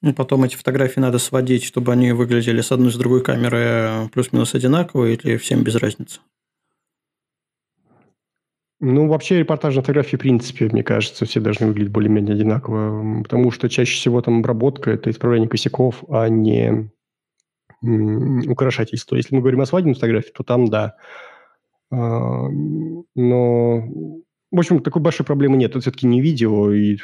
Ну, 0.02 0.12
потом 0.12 0.44
эти 0.44 0.56
фотографии 0.56 1.00
надо 1.00 1.18
сводить, 1.18 1.64
чтобы 1.64 1.92
они 1.92 2.12
выглядели 2.12 2.60
с 2.60 2.70
одной 2.70 2.92
с 2.92 2.96
другой 2.96 3.24
камеры 3.24 4.10
плюс-минус 4.12 4.54
одинаково, 4.54 5.06
или 5.06 5.38
всем 5.38 5.64
без 5.64 5.76
разницы? 5.76 6.20
Ну, 8.78 9.08
вообще 9.08 9.38
репортажные 9.38 9.82
фотографии, 9.82 10.16
в 10.16 10.20
принципе, 10.20 10.68
мне 10.68 10.82
кажется, 10.82 11.24
все 11.24 11.40
должны 11.40 11.68
выглядеть 11.68 11.92
более-менее 11.92 12.34
одинаково, 12.34 13.22
потому 13.22 13.50
что 13.50 13.70
чаще 13.70 13.94
всего 13.94 14.20
там 14.20 14.40
обработка– 14.40 14.90
это 14.92 15.08
исправление 15.10 15.48
косяков, 15.48 16.04
а 16.10 16.28
не 16.28 16.90
украшательство. 17.82 19.16
Если 19.16 19.34
мы 19.34 19.40
говорим 19.40 19.60
о 19.62 19.66
свадебной 19.66 19.94
фотографии, 19.94 20.32
то 20.32 20.42
там 20.42 20.66
да. 20.66 20.96
А, 21.90 22.48
но, 23.14 23.82
в 24.50 24.58
общем, 24.58 24.80
такой 24.80 25.00
большой 25.00 25.24
проблемы 25.24 25.56
нет. 25.56 25.70
Это 25.70 25.80
все-таки 25.80 26.06
не 26.06 26.20
видео, 26.20 26.70
и 26.70 26.98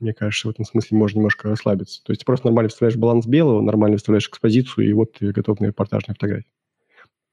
мне 0.00 0.12
кажется, 0.12 0.48
в 0.48 0.50
этом 0.50 0.66
смысле 0.66 0.98
можно 0.98 1.18
немножко 1.18 1.48
расслабиться. 1.48 2.02
То 2.04 2.12
есть 2.12 2.26
просто 2.26 2.46
нормально 2.46 2.68
вставляешь 2.68 2.98
баланс 2.98 3.26
белого, 3.26 3.62
нормально 3.62 3.96
вставляешь 3.96 4.28
экспозицию, 4.28 4.88
и 4.88 4.92
вот 4.92 5.12
ты 5.12 5.32
готов 5.32 5.60
на 5.60 5.66
репортажную 5.66 6.14
фотографию. 6.14 6.50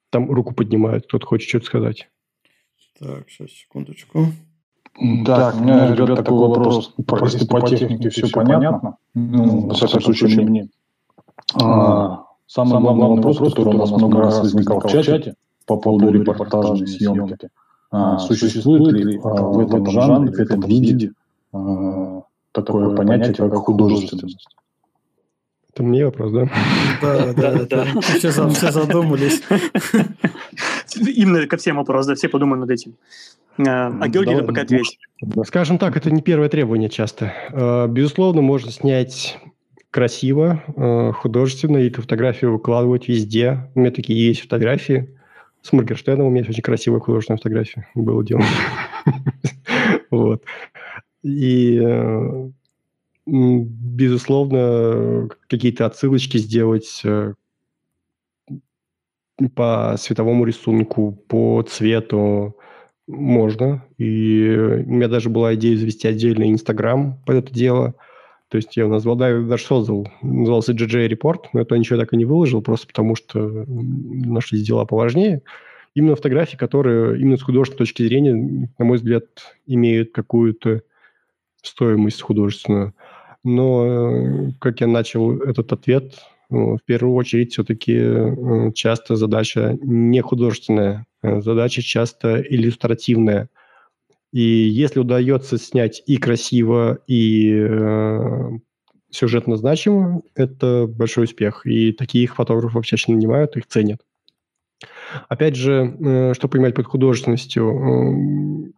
Там 0.10 0.32
руку 0.32 0.54
поднимают, 0.54 1.06
кто-то 1.06 1.26
хочет 1.26 1.50
что-то 1.50 1.66
сказать. 1.66 2.10
Так, 3.02 3.30
сейчас, 3.30 3.50
секундочку. 3.50 4.28
Так, 5.26 5.56
у 5.56 5.64
меня, 5.64 5.96
ребят, 5.96 6.18
такой 6.18 6.38
вопрос. 6.38 6.94
Если 7.22 7.48
по 7.48 7.62
технике 7.62 8.10
все 8.10 8.28
понятно, 8.30 8.98
ну, 9.16 9.68
во 9.68 9.74
всяком 9.74 10.02
случае, 10.02 10.46
мне. 10.46 10.70
А, 11.60 12.26
самый 12.46 12.80
главный 12.80 13.16
вопрос, 13.16 13.40
который 13.40 13.74
у 13.74 13.78
нас 13.78 13.92
много 13.92 14.20
раз 14.20 14.40
возникал 14.40 14.80
в 14.82 14.88
чате 14.88 15.34
по 15.66 15.78
поводу 15.78 16.12
репортажной 16.12 16.88
съемки. 16.88 17.50
А, 17.90 18.20
существует 18.20 18.94
ли 18.94 19.20
а, 19.24 19.28
в 19.28 19.60
этом 19.60 19.90
жанре, 19.90 20.32
в 20.32 20.40
этом 20.40 20.62
виде 20.62 21.12
такое 22.52 22.96
понятие, 22.96 23.34
как 23.34 23.54
художественность? 23.56 24.46
Это 25.74 25.84
мне 25.84 26.06
вопрос, 26.06 26.32
да? 26.34 26.50
Да, 27.02 27.34
да, 27.34 27.66
да. 27.66 27.86
Все 28.02 28.32
задумались. 28.32 29.42
Именно 30.96 31.48
ко 31.48 31.58
всем 31.58 31.78
вопрос, 31.78 32.06
да, 32.06 32.16
все 32.16 32.30
подумают 32.30 32.62
над 32.62 32.72
этим. 32.72 32.96
А, 33.58 33.94
а 34.00 34.08
Георгий 34.08 34.36
да, 34.36 34.44
пока 34.44 34.62
ответит. 34.62 34.98
Скажем 35.46 35.78
так, 35.78 35.98
это 35.98 36.12
не 36.12 36.22
первое 36.22 36.50
требование 36.50 36.90
часто. 36.90 37.34
А, 37.52 37.88
безусловно, 37.88 38.42
можно 38.42 38.72
снять 38.72 39.38
красиво, 39.92 40.64
а, 40.76 41.12
художественно, 41.12 41.78
и 41.78 41.88
эту 41.88 42.02
фотографию 42.02 42.54
выкладывать 42.54 43.08
везде. 43.08 43.70
У 43.76 43.82
меня 43.82 43.92
такие 43.92 44.28
есть 44.28 44.42
фотографии. 44.42 45.16
С 45.62 45.74
Моргенштерном 45.74 46.28
у 46.28 46.30
меня 46.30 46.40
есть 46.40 46.50
очень 46.50 46.64
красивая 46.64 47.00
художественная 47.00 47.38
фотография. 47.38 47.88
Было 47.96 48.24
дело. 48.24 48.42
Вот. 50.10 50.44
И 51.24 51.80
э, 51.82 52.50
безусловно, 53.26 55.30
какие-то 55.48 55.86
отсылочки 55.86 56.38
сделать 56.38 57.00
э, 57.06 57.34
по 59.56 59.96
световому 59.98 60.46
рисунку, 60.46 61.12
по 61.28 61.62
цвету 61.64 62.56
можно. 63.08 63.84
И 63.98 64.56
у 64.58 64.92
меня 64.92 65.08
даже 65.08 65.30
была 65.30 65.56
идея 65.56 65.78
завести 65.78 66.08
отдельный 66.08 66.52
Инстаграм 66.52 67.20
под 67.26 67.38
это 67.38 67.54
дело. 67.54 67.96
То 68.50 68.58
есть 68.58 68.76
я 68.76 68.88
назвал, 68.88 69.16
да, 69.16 69.30
я 69.30 69.40
даже 69.40 69.64
создал, 69.64 70.10
назывался 70.22 70.74
GJ 70.74 71.08
Report, 71.10 71.46
но 71.54 71.62
это 71.62 71.78
ничего 71.78 71.98
так 71.98 72.12
и 72.12 72.18
не 72.18 72.26
выложил, 72.26 72.62
просто 72.62 72.86
потому 72.88 73.16
что 73.16 73.66
нашлись 73.68 74.68
дела 74.68 74.86
поважнее. 74.86 75.42
Именно 75.96 76.18
фотографии, 76.18 76.58
которые 76.58 77.20
именно 77.20 77.38
с 77.38 77.44
художественной 77.44 77.80
точки 77.80 78.04
зрения, 78.04 78.70
на 78.78 78.86
мой 78.86 78.98
взгляд, 78.98 79.26
имеют 79.68 80.12
какую-то 80.12 80.82
стоимость 81.62 82.22
художественную. 82.22 82.94
Но 83.44 83.86
э, 83.86 84.52
как 84.60 84.82
я 84.82 84.88
начал 84.88 85.38
этот 85.40 85.72
ответ, 85.72 86.16
в 86.52 86.80
первую 86.86 87.16
очередь 87.16 87.54
все-таки 87.54 87.96
э, 87.96 88.72
часто 88.74 89.16
задача 89.16 89.78
не 89.82 90.20
художественная, 90.22 91.06
э, 91.24 91.40
задача 91.40 91.82
часто 91.82 92.42
иллюстративная. 92.42 93.50
И 94.34 94.42
если 94.42 95.00
удается 95.00 95.58
снять 95.58 96.04
и 96.06 96.18
красиво, 96.18 97.00
и 97.08 97.54
э, 97.54 98.50
сюжетно 99.10 99.56
значимо, 99.56 100.24
это 100.36 100.88
большой 100.88 101.24
успех. 101.24 101.66
И 101.66 101.94
таких 101.94 102.36
фотографов 102.36 102.86
чаще 102.86 103.14
нанимают, 103.14 103.56
их 103.56 103.68
ценят. 103.68 104.02
Опять 105.30 105.56
же, 105.56 105.96
э, 106.00 106.34
что 106.34 106.50
понимать 106.50 106.76
под 106.76 106.86
художественностью? 106.86 108.74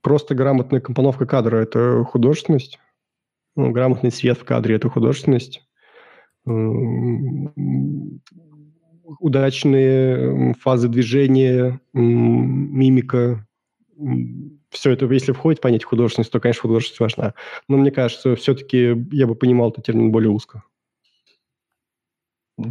Просто 0.00 0.34
грамотная 0.34 0.80
компоновка 0.80 1.24
кадра– 1.26 1.56
это 1.58 2.02
художественность. 2.02 2.80
Ну, 3.54 3.70
грамотный 3.70 4.10
свет 4.10 4.38
в 4.38 4.44
кадре– 4.44 4.74
это 4.76 4.88
художественность. 4.88 5.62
Удачные 9.20 10.54
фазы 10.54 10.88
движения, 10.88 11.80
мимика. 11.92 13.46
Все 14.70 14.90
это, 14.90 15.06
если 15.06 15.32
входит 15.32 15.58
в 15.58 15.62
понятие 15.62 15.86
художественность, 15.86 16.32
то, 16.32 16.40
конечно, 16.40 16.62
художественность 16.62 17.00
важна. 17.00 17.34
Но 17.68 17.76
мне 17.76 17.90
кажется, 17.90 18.34
все-таки 18.36 18.96
я 19.12 19.26
бы 19.26 19.34
понимал 19.34 19.70
этот 19.70 19.84
термин 19.84 20.10
более 20.10 20.30
узко. 20.30 20.64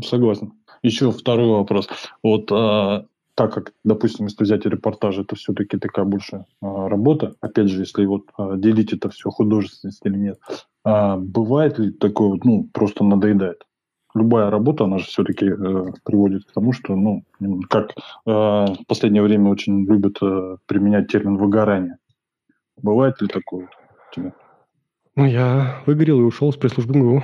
Согласен. 0.03 0.53
Еще 0.83 1.11
второй 1.11 1.47
вопрос. 1.47 1.87
Вот 2.23 2.51
а, 2.51 3.05
так 3.35 3.53
как, 3.53 3.73
допустим, 3.83 4.25
если 4.25 4.43
взять 4.43 4.65
репортаж, 4.65 5.17
это 5.17 5.35
все-таки 5.35 5.77
такая 5.77 6.05
больше 6.05 6.45
а, 6.61 6.89
работа, 6.89 7.35
опять 7.41 7.69
же, 7.69 7.81
если 7.81 8.05
вот 8.05 8.29
а, 8.37 8.55
делить 8.55 8.93
это 8.93 9.09
все 9.09 9.29
художественность 9.29 10.01
или 10.05 10.17
нет, 10.17 10.39
а, 10.83 11.17
бывает 11.17 11.79
ли 11.79 11.91
такое 11.91 12.29
вот, 12.29 12.43
ну, 12.43 12.69
просто 12.73 13.03
надоедает? 13.03 13.63
Любая 14.13 14.49
работа, 14.49 14.83
она 14.83 14.97
же 14.97 15.05
все-таки 15.05 15.45
э, 15.45 15.85
приводит 16.03 16.43
к 16.43 16.51
тому, 16.51 16.73
что, 16.73 16.97
ну, 16.97 17.23
как 17.69 17.91
э, 17.91 17.95
в 18.25 18.85
последнее 18.85 19.23
время 19.23 19.49
очень 19.49 19.85
любят 19.85 20.17
э, 20.21 20.57
применять 20.65 21.07
термин 21.07 21.37
выгорание. 21.37 21.97
Бывает 22.75 23.21
ли 23.21 23.29
такое 23.29 23.67
у 23.67 24.13
тебя? 24.13 24.33
Ну, 25.15 25.25
я 25.25 25.81
выгорел 25.85 26.19
и 26.19 26.23
ушел 26.23 26.51
с 26.51 26.57
пресс-службы 26.57 26.93
МГУ. 26.97 27.23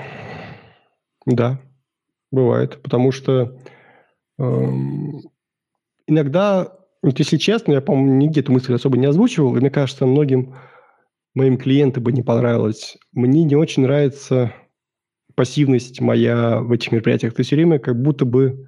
Да, 1.25 1.59
бывает, 2.31 2.81
потому 2.81 3.11
что 3.11 3.57
эм, 4.37 5.23
иногда, 6.07 6.73
вот 7.01 7.19
если 7.19 7.37
честно, 7.37 7.73
я, 7.73 7.81
по-моему, 7.81 8.15
нигде 8.15 8.39
эту 8.39 8.51
мысль 8.51 8.73
особо 8.73 8.97
не 8.97 9.05
озвучивал, 9.05 9.55
и 9.55 9.59
мне 9.59 9.69
кажется, 9.69 10.05
многим 10.05 10.55
моим 11.35 11.57
клиентам 11.57 12.03
бы 12.03 12.11
не 12.11 12.23
понравилось. 12.23 12.97
Мне 13.11 13.43
не 13.43 13.55
очень 13.55 13.83
нравится 13.83 14.53
пассивность 15.35 16.01
моя 16.01 16.61
в 16.61 16.71
этих 16.71 16.91
мероприятиях. 16.91 17.35
Ты 17.35 17.43
все 17.43 17.55
время 17.55 17.77
как 17.77 18.01
будто 18.01 18.25
бы 18.25 18.67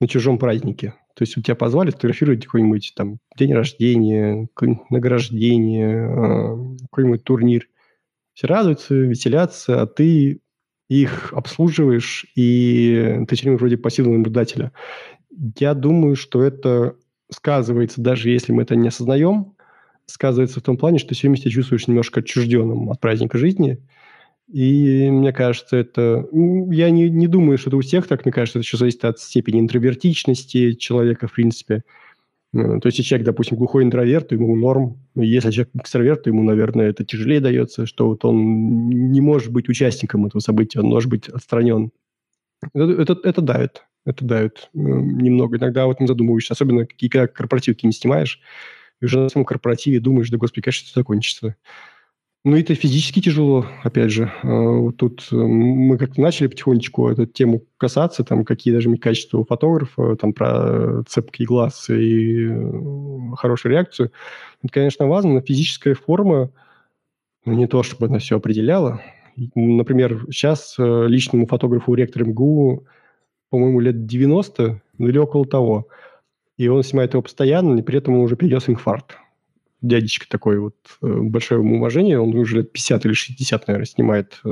на 0.00 0.06
чужом 0.06 0.38
празднике. 0.38 0.94
То 1.14 1.22
есть 1.22 1.36
у 1.38 1.40
тебя 1.40 1.54
позвали 1.54 1.90
сфотографировать 1.90 2.44
какой-нибудь 2.44 2.92
там 2.94 3.18
день 3.38 3.54
рождения, 3.54 4.48
награждение, 4.90 6.08
а, 6.08 6.56
какой-нибудь 6.90 7.24
турнир. 7.24 7.68
Все 8.34 8.48
радуются, 8.48 8.94
веселятся, 8.94 9.80
а 9.80 9.86
ты 9.86 10.40
их 10.88 11.32
обслуживаешь, 11.32 12.26
и 12.34 13.24
ты 13.28 13.36
все 13.36 13.44
время 13.44 13.58
вроде 13.58 13.78
пассивного 13.78 14.16
наблюдателя. 14.16 14.72
Я 15.58 15.74
думаю, 15.74 16.16
что 16.16 16.42
это 16.42 16.96
сказывается, 17.30 18.00
даже 18.00 18.30
если 18.30 18.52
мы 18.52 18.62
это 18.62 18.76
не 18.76 18.88
осознаем, 18.88 19.54
сказывается 20.06 20.60
в 20.60 20.62
том 20.62 20.76
плане, 20.76 20.98
что 20.98 21.14
все 21.14 21.34
себя 21.34 21.50
чувствуешь 21.50 21.88
немножко 21.88 22.20
отчужденным 22.20 22.90
от 22.90 23.00
праздника 23.00 23.38
жизни. 23.38 23.78
И 24.52 25.08
мне 25.10 25.32
кажется, 25.32 25.76
это... 25.76 26.26
Я 26.32 26.90
не, 26.90 27.08
не 27.08 27.26
думаю, 27.26 27.56
что 27.56 27.70
это 27.70 27.78
у 27.78 27.80
всех 27.80 28.06
так. 28.06 28.24
Мне 28.24 28.32
кажется, 28.32 28.58
это 28.58 28.64
еще 28.64 28.76
зависит 28.76 29.04
от 29.04 29.18
степени 29.18 29.60
интровертичности 29.60 30.74
человека, 30.74 31.28
в 31.28 31.32
принципе. 31.32 31.82
Э, 32.52 32.78
то 32.78 32.86
есть, 32.86 32.98
если 32.98 33.02
человек, 33.08 33.26
допустим, 33.26 33.56
глухой 33.56 33.84
интроверт, 33.84 34.28
то 34.28 34.34
ему 34.34 34.54
норм. 34.54 34.98
Если 35.14 35.50
человек 35.50 35.74
экстраверт, 35.74 36.24
то 36.24 36.30
ему, 36.30 36.42
наверное, 36.42 36.90
это 36.90 37.04
тяжелее 37.04 37.40
дается, 37.40 37.86
что 37.86 38.08
вот 38.08 38.24
он 38.26 38.88
не 38.88 39.20
может 39.22 39.50
быть 39.50 39.70
участником 39.70 40.26
этого 40.26 40.40
события, 40.40 40.80
он 40.80 40.86
может 40.86 41.08
быть 41.08 41.28
отстранен. 41.28 41.90
Это, 42.74 42.92
это, 43.02 43.16
это 43.24 43.40
давит. 43.40 43.82
Это 44.04 44.24
давит 44.24 44.68
э, 44.74 44.78
немного. 44.78 45.56
Иногда 45.56 45.84
об 45.84 45.90
этом 45.90 46.06
задумываешься. 46.06 46.52
Особенно, 46.52 46.86
когда 46.86 47.26
корпоративки 47.26 47.86
не 47.86 47.92
снимаешь, 47.92 48.40
и 49.00 49.06
уже 49.06 49.18
на 49.18 49.28
самом 49.28 49.46
корпоративе 49.46 50.00
думаешь, 50.00 50.30
да, 50.30 50.36
господи, 50.36 50.62
конечно, 50.62 50.86
это 50.86 51.00
закончится. 51.00 51.56
Ну, 52.46 52.58
это 52.58 52.74
физически 52.74 53.22
тяжело, 53.22 53.64
опять 53.82 54.10
же. 54.10 54.30
А, 54.42 54.48
вот 54.48 54.98
тут 54.98 55.26
э, 55.32 55.34
мы 55.34 55.96
как-то 55.96 56.20
начали 56.20 56.48
потихонечку 56.48 57.08
эту 57.08 57.24
тему 57.24 57.62
касаться, 57.78 58.22
там, 58.22 58.44
какие 58.44 58.74
даже 58.74 58.94
качества 58.98 59.38
у 59.38 59.46
фотографа, 59.46 60.14
там, 60.16 60.34
про 60.34 61.02
цепкий 61.08 61.46
глаз 61.46 61.88
и 61.88 62.46
э, 62.50 63.34
хорошую 63.36 63.72
реакцию. 63.72 64.12
Это, 64.62 64.72
конечно, 64.72 65.06
важно, 65.06 65.32
но 65.32 65.40
физическая 65.40 65.94
форма, 65.94 66.50
ну, 67.46 67.54
не 67.54 67.66
то, 67.66 67.82
чтобы 67.82 68.06
она 68.06 68.18
все 68.18 68.36
определяла. 68.36 69.00
Например, 69.54 70.26
сейчас 70.30 70.76
личному 70.78 71.46
фотографу 71.46 71.94
ректора 71.94 72.26
МГУ, 72.26 72.86
по-моему, 73.54 73.78
лет 73.78 74.04
90 74.04 74.82
или 74.98 75.16
около 75.16 75.46
того. 75.46 75.86
И 76.56 76.66
он 76.66 76.82
снимает 76.82 77.14
его 77.14 77.22
постоянно, 77.22 77.78
и 77.78 77.82
при 77.82 77.98
этом 77.98 78.18
уже 78.18 78.34
перенес 78.34 78.68
инфаркт 78.68 79.16
дядечка 79.80 80.26
такой 80.28 80.58
вот, 80.58 80.74
э, 81.02 81.06
большое 81.06 81.60
ему 81.60 81.76
уважение, 81.76 82.18
он 82.18 82.34
уже 82.34 82.56
лет 82.56 82.72
50 82.72 83.04
или 83.04 83.12
60, 83.12 83.68
наверное, 83.68 83.86
снимает 83.86 84.40
э, 84.44 84.48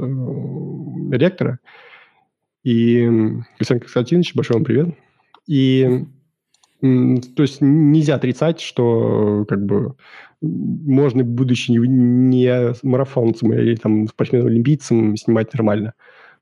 ректора. 1.11 1.59
И 2.63 3.03
Александр 3.59 3.85
Константинович, 3.85 4.37
большой 4.37 4.57
вам 4.59 4.65
привет. 4.65 4.95
И 5.49 6.05
то 6.81 7.43
есть 7.43 7.59
нельзя 7.61 8.15
отрицать, 8.15 8.61
что 8.61 9.45
как 9.49 9.65
бы 9.65 9.97
можно, 10.41 11.25
будучи 11.25 11.73
не 11.73 12.75
марафонцем 12.87 13.53
или 13.53 13.75
там 13.75 14.07
спортсменом-олимпийцем, 14.07 15.17
снимать 15.17 15.53
нормально. 15.55 15.95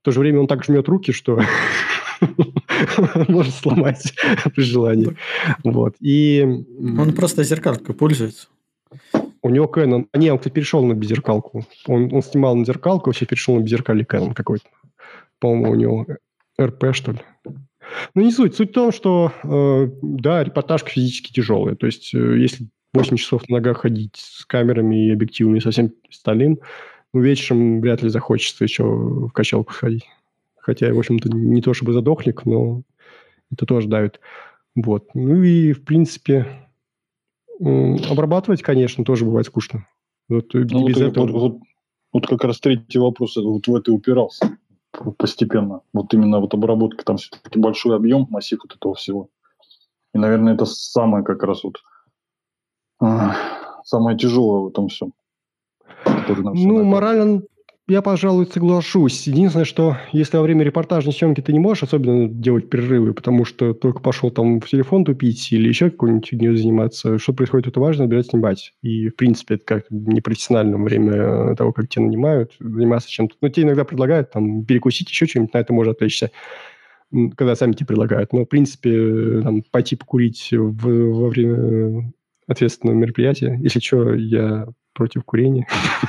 В 0.02 0.04
то 0.04 0.10
же 0.10 0.20
время 0.20 0.40
он 0.40 0.46
так 0.46 0.62
жмет 0.64 0.88
руки, 0.88 1.12
что 1.12 1.40
может 3.28 3.54
сломать 3.54 4.14
при 4.54 4.62
желании. 4.62 5.16
Вот. 5.64 5.96
И... 6.00 6.46
Он 6.98 7.12
просто 7.14 7.42
зеркалкой 7.44 7.94
пользуется. 7.94 8.48
У 9.42 9.48
него 9.48 9.66
Canon... 9.66 10.06
А, 10.12 10.18
не, 10.18 10.30
он, 10.30 10.38
перешел 10.38 10.84
на 10.84 10.94
беззеркалку. 10.94 11.64
Он, 11.86 12.12
он 12.12 12.22
снимал 12.22 12.56
на 12.56 12.64
зеркалку, 12.64 13.08
вообще 13.08 13.26
перешел 13.26 13.56
на 13.56 13.60
беззеркальный 13.60 14.04
Canon 14.04 14.34
какой-то. 14.34 14.66
По-моему, 15.38 15.70
у 15.70 15.74
него 15.74 16.06
РП, 16.60 16.86
что 16.92 17.12
ли. 17.12 17.18
Ну, 18.14 18.22
не 18.22 18.30
суть. 18.30 18.54
Суть 18.54 18.70
в 18.70 18.74
том, 18.74 18.92
что, 18.92 19.32
э, 19.42 19.88
да, 20.02 20.44
репортажка 20.44 20.90
физически 20.90 21.32
тяжелая. 21.32 21.74
То 21.74 21.86
есть, 21.86 22.14
э, 22.14 22.38
если 22.38 22.68
8 22.92 23.16
часов 23.16 23.48
на 23.48 23.56
ногах 23.56 23.78
ходить 23.78 24.16
с 24.16 24.44
камерами 24.44 25.08
и 25.08 25.12
объективами 25.12 25.58
и 25.58 25.60
со 25.60 25.70
всем 25.70 25.92
остальным, 26.08 26.60
ну, 27.12 27.20
вечером 27.20 27.80
вряд 27.80 28.02
ли 28.02 28.08
захочется 28.08 28.64
еще 28.64 28.84
в 28.84 29.30
качалку 29.30 29.72
сходить. 29.72 30.04
Хотя, 30.60 30.92
в 30.92 30.98
общем-то, 30.98 31.28
не 31.30 31.62
то 31.62 31.74
чтобы 31.74 31.92
задохлик, 31.92 32.44
но 32.44 32.82
это 33.50 33.66
тоже 33.66 33.88
давит. 33.88 34.20
Вот. 34.74 35.14
Ну 35.14 35.42
и, 35.42 35.72
в 35.72 35.84
принципе, 35.84 36.46
Обрабатывать, 37.60 38.62
конечно, 38.62 39.04
тоже 39.04 39.26
бывает 39.26 39.46
скучно. 39.46 39.86
Вот, 40.30 40.54
ну, 40.54 40.86
без 40.86 40.96
вот, 40.96 41.04
этого... 41.04 41.26
вот, 41.26 41.32
вот, 41.32 41.58
вот 42.12 42.26
как 42.26 42.44
раз 42.44 42.58
третий 42.58 42.98
вопрос 42.98 43.36
вот 43.36 43.66
в 43.66 43.74
это 43.74 43.92
упирался 43.92 44.56
постепенно. 45.18 45.82
Вот 45.92 46.14
именно 46.14 46.40
вот 46.40 46.54
обработка, 46.54 47.04
там 47.04 47.18
все-таки 47.18 47.58
большой 47.58 47.96
объем, 47.96 48.26
массив 48.30 48.58
вот 48.62 48.74
этого 48.74 48.94
всего. 48.94 49.28
И, 50.14 50.18
наверное, 50.18 50.54
это 50.54 50.64
самое 50.64 51.22
как 51.22 51.42
раз 51.42 51.62
вот 51.62 51.82
а, 52.98 53.36
самое 53.84 54.16
тяжелое 54.16 54.62
в 54.62 54.68
этом 54.68 54.88
всем. 54.88 55.12
Ну, 56.26 56.82
морально 56.82 57.42
я, 57.90 58.02
пожалуй, 58.02 58.46
соглашусь. 58.46 59.26
Единственное, 59.26 59.64
что 59.64 59.96
если 60.12 60.36
во 60.36 60.44
время 60.44 60.64
репортажной 60.64 61.12
съемки 61.12 61.40
ты 61.40 61.52
не 61.52 61.58
можешь 61.58 61.82
особенно 61.82 62.28
делать 62.28 62.70
перерывы, 62.70 63.12
потому 63.12 63.44
что 63.44 63.74
только 63.74 64.00
пошел 64.00 64.30
там 64.30 64.60
в 64.60 64.68
телефон 64.68 65.04
тупить 65.04 65.50
или 65.52 65.68
еще 65.68 65.90
какой-нибудь 65.90 66.28
фигней 66.28 66.56
заниматься, 66.56 67.18
что 67.18 67.32
происходит, 67.32 67.66
это 67.66 67.80
важно, 67.80 68.04
набирать 68.04 68.28
снимать. 68.28 68.72
И, 68.82 69.08
в 69.08 69.16
принципе, 69.16 69.56
это 69.56 69.64
как 69.64 69.84
непрофессионально 69.90 70.78
во 70.78 70.84
время 70.84 71.56
того, 71.56 71.72
как 71.72 71.88
тебя 71.88 72.04
нанимают, 72.04 72.52
заниматься 72.60 73.10
чем-то. 73.10 73.34
Ну, 73.40 73.48
тебе 73.48 73.64
иногда 73.64 73.84
предлагают 73.84 74.30
там 74.30 74.64
перекусить, 74.64 75.10
еще 75.10 75.26
что-нибудь, 75.26 75.54
на 75.54 75.58
это 75.58 75.72
можно 75.72 75.92
отвлечься 75.92 76.30
когда 77.34 77.56
сами 77.56 77.72
тебе 77.72 77.86
предлагают. 77.86 78.32
Но, 78.32 78.44
в 78.44 78.48
принципе, 78.48 79.40
там, 79.42 79.62
пойти 79.72 79.96
покурить 79.96 80.50
в, 80.52 81.10
во 81.10 81.28
время 81.28 82.12
ответственного 82.50 82.96
мероприятия. 82.96 83.58
Если 83.62 83.78
что, 83.78 84.12
я 84.14 84.66
против 84.92 85.24
курения. 85.24 85.66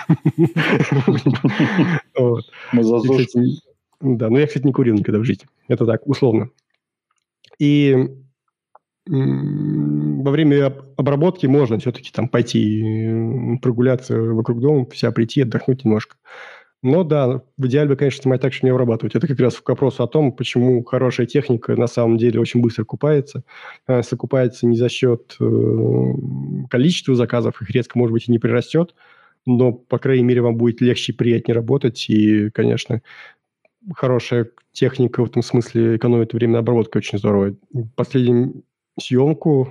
Да, 4.01 4.29
но 4.29 4.39
я, 4.39 4.47
кстати, 4.47 4.65
не 4.65 4.73
курил 4.73 4.95
никогда 4.95 5.19
в 5.19 5.23
жизни. 5.23 5.45
Это 5.67 5.85
так, 5.85 6.07
условно. 6.07 6.49
И 7.59 7.95
во 9.07 10.31
время 10.31 10.73
обработки 10.97 11.45
можно 11.45 11.77
все-таки 11.77 12.11
там 12.11 12.27
пойти 12.27 13.59
прогуляться 13.61 14.19
вокруг 14.19 14.59
дома, 14.59 14.87
вся 14.91 15.11
прийти, 15.11 15.41
отдохнуть 15.41 15.85
немножко. 15.85 16.17
Но 16.83 17.03
да, 17.03 17.43
в 17.57 17.67
идеале, 17.67 17.95
конечно, 17.95 18.23
снимать 18.23 18.41
так, 18.41 18.53
что 18.53 18.65
не 18.65 18.71
обрабатывать. 18.71 19.15
Это 19.15 19.27
как 19.27 19.39
раз 19.39 19.55
к 19.55 19.69
вопросу 19.69 20.03
о 20.03 20.07
том, 20.07 20.31
почему 20.31 20.83
хорошая 20.83 21.27
техника 21.27 21.75
на 21.75 21.85
самом 21.85 22.17
деле 22.17 22.39
очень 22.39 22.59
быстро 22.59 22.85
купается. 22.85 23.43
Она 23.85 23.99
окупается 23.99 24.65
не 24.65 24.75
за 24.75 24.89
счет 24.89 25.35
э, 25.39 26.13
количества 26.69 27.13
заказов, 27.13 27.61
их 27.61 27.69
резко, 27.69 27.99
может 27.99 28.13
быть, 28.13 28.27
и 28.27 28.31
не 28.31 28.39
прирастет, 28.39 28.95
но, 29.45 29.73
по 29.73 29.99
крайней 29.99 30.23
мере, 30.23 30.41
вам 30.41 30.55
будет 30.57 30.81
легче 30.81 31.11
и 31.11 31.15
приятнее 31.15 31.55
работать. 31.55 32.09
И, 32.09 32.49
конечно, 32.49 33.01
хорошая 33.93 34.49
техника 34.71 35.21
в 35.21 35.27
этом 35.27 35.43
смысле 35.43 35.97
экономит 35.97 36.33
время 36.33 36.53
на 36.53 36.59
обработке 36.59 36.97
очень 36.97 37.19
здорово. 37.19 37.55
Последнюю 37.95 38.63
съемку 38.99 39.69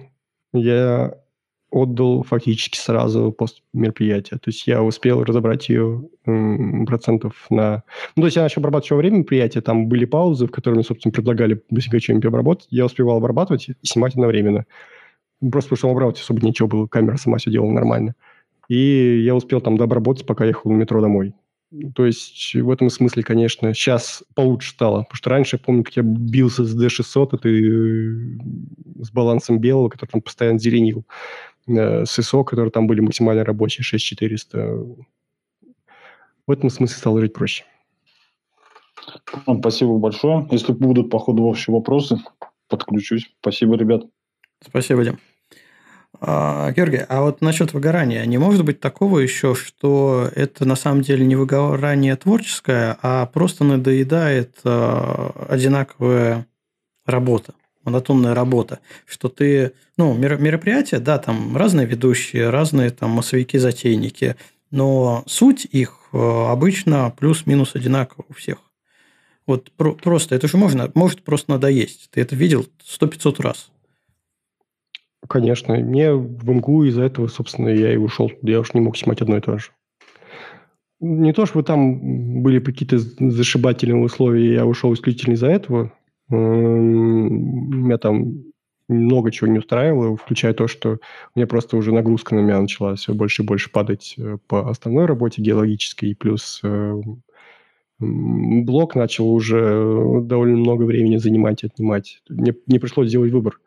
я 0.52 1.14
отдал 1.70 2.22
фактически 2.22 2.76
сразу 2.76 3.32
после 3.32 3.62
мероприятия. 3.72 4.36
То 4.36 4.48
есть 4.48 4.66
я 4.66 4.82
успел 4.82 5.22
разобрать 5.22 5.68
ее 5.68 6.04
процентов 6.24 7.46
на... 7.50 7.84
Ну, 8.16 8.22
то 8.22 8.26
есть 8.26 8.36
я 8.36 8.42
начал 8.42 8.60
обрабатывать 8.60 8.86
все 8.86 8.96
время 8.96 9.18
мероприятия, 9.18 9.60
там 9.60 9.86
были 9.86 10.04
паузы, 10.04 10.46
в 10.46 10.50
которые 10.50 10.76
мне, 10.78 10.84
собственно, 10.84 11.12
предлагали 11.12 11.62
быстренько 11.70 12.00
что-нибудь 12.00 12.26
обработать. 12.26 12.66
Я 12.70 12.86
успевал 12.86 13.18
обрабатывать 13.18 13.68
и 13.68 13.74
снимать 13.82 14.14
одновременно. 14.14 14.66
Просто 15.40 15.70
потому 15.70 15.78
что 15.78 15.90
обрабатывать 15.90 16.24
особо 16.24 16.46
ничего 16.46 16.68
было, 16.68 16.86
камера 16.86 17.16
сама 17.16 17.38
все 17.38 17.50
делала 17.50 17.70
нормально. 17.70 18.14
И 18.68 19.22
я 19.24 19.34
успел 19.34 19.60
там 19.60 19.76
дообработать, 19.76 20.26
пока 20.26 20.44
ехал 20.44 20.70
на 20.70 20.76
метро 20.76 21.00
домой. 21.00 21.34
То 21.94 22.04
есть 22.04 22.54
в 22.54 22.68
этом 22.68 22.90
смысле, 22.90 23.22
конечно, 23.22 23.72
сейчас 23.74 24.24
получше 24.34 24.70
стало. 24.70 25.02
Потому 25.02 25.16
что 25.16 25.30
раньше, 25.30 25.56
я 25.56 25.60
помню, 25.64 25.84
как 25.84 25.96
я 25.96 26.02
бился 26.02 26.64
с 26.64 26.76
D600, 26.76 27.28
это 27.32 27.48
э, 27.48 29.04
с 29.04 29.10
балансом 29.12 29.60
белого, 29.60 29.88
который 29.88 30.10
там 30.10 30.20
постоянно 30.20 30.58
зеленил. 30.58 31.04
Э, 31.66 32.04
с 32.04 32.18
ISO, 32.18 32.44
которые 32.44 32.70
там 32.70 32.86
были 32.86 33.00
максимально 33.00 33.44
рабочие, 33.44 33.84
6400. 33.84 34.86
В 36.46 36.50
этом 36.50 36.70
смысле 36.70 36.96
стало 36.96 37.20
жить 37.20 37.32
проще. 37.32 37.64
Спасибо 39.42 39.98
большое. 39.98 40.46
Если 40.50 40.72
будут 40.72 41.10
по 41.10 41.18
ходу 41.18 41.44
вообще 41.44 41.72
вопросы, 41.72 42.18
подключусь. 42.68 43.30
Спасибо, 43.40 43.76
ребят. 43.76 44.04
Спасибо, 44.64 45.04
Дим. 45.04 45.18
А, 46.20 46.72
Георгий, 46.72 47.04
а 47.08 47.22
вот 47.22 47.40
насчет 47.40 47.72
выгорания, 47.72 48.24
не 48.26 48.36
может 48.36 48.64
быть 48.64 48.80
такого 48.80 49.20
еще, 49.20 49.54
что 49.54 50.28
это 50.34 50.64
на 50.66 50.74
самом 50.74 51.02
деле 51.02 51.24
не 51.24 51.36
выгорание 51.36 52.16
творческое, 52.16 52.98
а 53.00 53.26
просто 53.26 53.64
надоедает 53.64 54.56
а, 54.64 55.46
одинаковая 55.48 56.46
работа? 57.06 57.54
Монотонная 57.90 58.34
работа, 58.34 58.80
что 59.06 59.28
ты, 59.28 59.72
ну, 59.96 60.14
мероприятия, 60.14 60.98
да, 60.98 61.18
там 61.18 61.56
разные 61.56 61.86
ведущие, 61.86 62.50
разные 62.50 62.90
там 62.90 63.10
массовики-затейники, 63.10 64.36
но 64.70 65.24
суть 65.26 65.66
их 65.70 65.98
э, 66.12 66.18
обычно 66.18 67.12
плюс-минус 67.18 67.74
одинакова 67.74 68.24
у 68.28 68.32
всех. 68.32 68.58
Вот 69.46 69.72
про- 69.72 69.94
просто, 69.94 70.34
это 70.34 70.46
же 70.46 70.56
можно, 70.56 70.90
может 70.94 71.22
просто 71.22 71.50
надоесть. 71.50 72.08
Ты 72.10 72.20
это 72.20 72.36
видел 72.36 72.66
сто 72.84 73.06
пятьсот 73.06 73.40
раз. 73.40 73.70
Конечно. 75.28 75.74
Мне 75.74 76.12
в 76.12 76.48
МГУ 76.48 76.84
из-за 76.84 77.02
этого, 77.02 77.28
собственно, 77.28 77.68
я 77.68 77.92
и 77.92 77.96
ушел. 77.96 78.30
Я 78.42 78.60
уж 78.60 78.74
не 78.74 78.80
мог 78.80 78.96
снимать 78.96 79.20
одно 79.20 79.36
и 79.36 79.40
то 79.40 79.58
же. 79.58 79.70
Не 81.00 81.32
то, 81.32 81.46
чтобы 81.46 81.64
там 81.64 82.42
были 82.42 82.60
какие-то 82.60 82.98
зашибательные 82.98 84.04
условия, 84.04 84.54
я 84.54 84.66
ушел 84.66 84.92
исключительно 84.92 85.34
из-за 85.34 85.48
этого. 85.48 85.92
Меня 86.30 87.98
там 87.98 88.44
много 88.88 89.30
чего 89.30 89.48
не 89.48 89.58
устраивало, 89.58 90.16
включая 90.16 90.52
то, 90.52 90.66
что 90.66 90.94
у 90.94 90.98
меня 91.38 91.46
просто 91.46 91.76
уже 91.76 91.92
нагрузка 91.92 92.34
на 92.34 92.40
меня 92.40 92.60
начала 92.60 92.96
все 92.96 93.14
больше 93.14 93.42
и 93.42 93.46
больше 93.46 93.70
падать 93.70 94.14
э, 94.18 94.38
по 94.48 94.68
основной 94.68 95.06
работе 95.06 95.42
геологической, 95.42 96.16
плюс 96.16 96.60
э, 96.64 97.00
блок 98.00 98.94
начал 98.96 99.28
уже 99.28 100.20
довольно 100.22 100.56
много 100.56 100.84
времени 100.84 101.16
занимать 101.16 101.62
и 101.62 101.66
отнимать. 101.66 102.22
Мне, 102.28 102.54
мне 102.66 102.80
пришлось 102.80 103.08
сделать 103.08 103.30
выбор. 103.30 103.60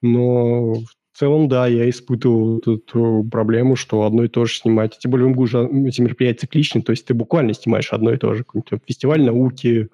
Но 0.00 0.74
в 0.74 0.86
целом, 1.18 1.48
да, 1.48 1.66
я 1.66 1.88
испытывал 1.90 2.58
эту 2.58 3.26
проблему, 3.28 3.74
что 3.74 4.04
одно 4.04 4.24
и 4.24 4.28
то 4.28 4.44
же 4.44 4.54
снимать. 4.54 4.98
Тем 5.00 5.10
более 5.10 5.26
в 5.26 5.30
МГУ 5.30 5.46
же 5.46 5.68
эти 5.86 6.00
мероприятия 6.00 6.40
цикличны, 6.40 6.82
то 6.82 6.92
есть 6.92 7.06
ты 7.06 7.14
буквально 7.14 7.54
снимаешь 7.54 7.92
одно 7.92 8.12
и 8.12 8.18
то 8.18 8.34
же. 8.34 8.44
Фестиваль 8.86 9.24
науки, 9.24 9.88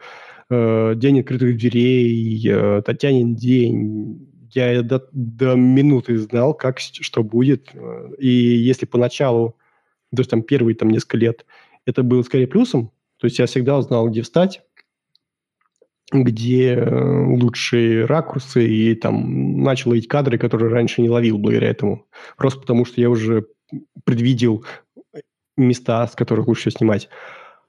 э, 0.55 0.95
День 0.97 1.21
открытых 1.21 1.57
дверей, 1.57 2.49
э, 2.49 2.83
Татьянин 2.85 3.35
день, 3.35 4.29
я 4.53 4.83
до, 4.83 5.09
до 5.13 5.55
минуты 5.55 6.17
знал, 6.19 6.55
как, 6.55 6.79
что 6.79 7.23
будет. 7.23 7.73
И 8.19 8.29
если 8.29 8.87
поначалу, 8.87 9.57
то 10.15 10.21
есть 10.21 10.31
там 10.31 10.43
первые 10.43 10.77
там 10.77 10.91
несколько 10.91 11.17
лет, 11.17 11.45
это 11.87 12.03
было 12.03 12.23
скорее 12.23 12.47
плюсом, 12.47 12.93
то 13.19 13.27
есть 13.27 13.39
я 13.39 13.47
всегда 13.47 13.81
знал, 13.83 14.09
где 14.09 14.23
встать, 14.23 14.63
где 16.13 16.75
э, 16.75 17.27
лучшие 17.27 18.05
ракурсы, 18.05 18.67
и 18.67 18.95
там 18.95 19.63
начал 19.63 19.91
ловить 19.91 20.09
кадры, 20.09 20.39
которые 20.39 20.71
раньше 20.71 21.03
не 21.03 21.09
ловил 21.09 21.39
благодаря 21.39 21.71
этому. 21.71 22.07
Просто 22.37 22.61
потому, 22.61 22.85
что 22.85 23.01
я 23.01 23.11
уже 23.11 23.47
предвидел 24.05 24.65
места, 25.57 26.07
с 26.07 26.15
которых 26.15 26.49
лучше 26.49 26.71
снимать. 26.71 27.09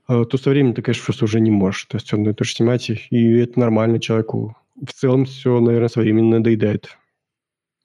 А 0.07 0.23
то 0.25 0.37
со 0.37 0.49
временем 0.49 0.73
ты, 0.73 0.81
конечно, 0.81 1.03
просто 1.05 1.25
уже 1.25 1.39
не 1.39 1.51
можешь. 1.51 1.85
То 1.85 1.97
есть 1.97 2.13
он 2.13 2.27
это 2.27 2.43
же 2.43 2.53
снимать, 2.53 2.89
и 2.89 3.37
это 3.37 3.59
нормально 3.59 3.99
человеку 3.99 4.55
в 4.75 4.93
целом 4.93 5.25
все, 5.25 5.59
наверное, 5.59 5.89
со 5.89 6.01
временем 6.01 6.29
надоедает. 6.31 6.97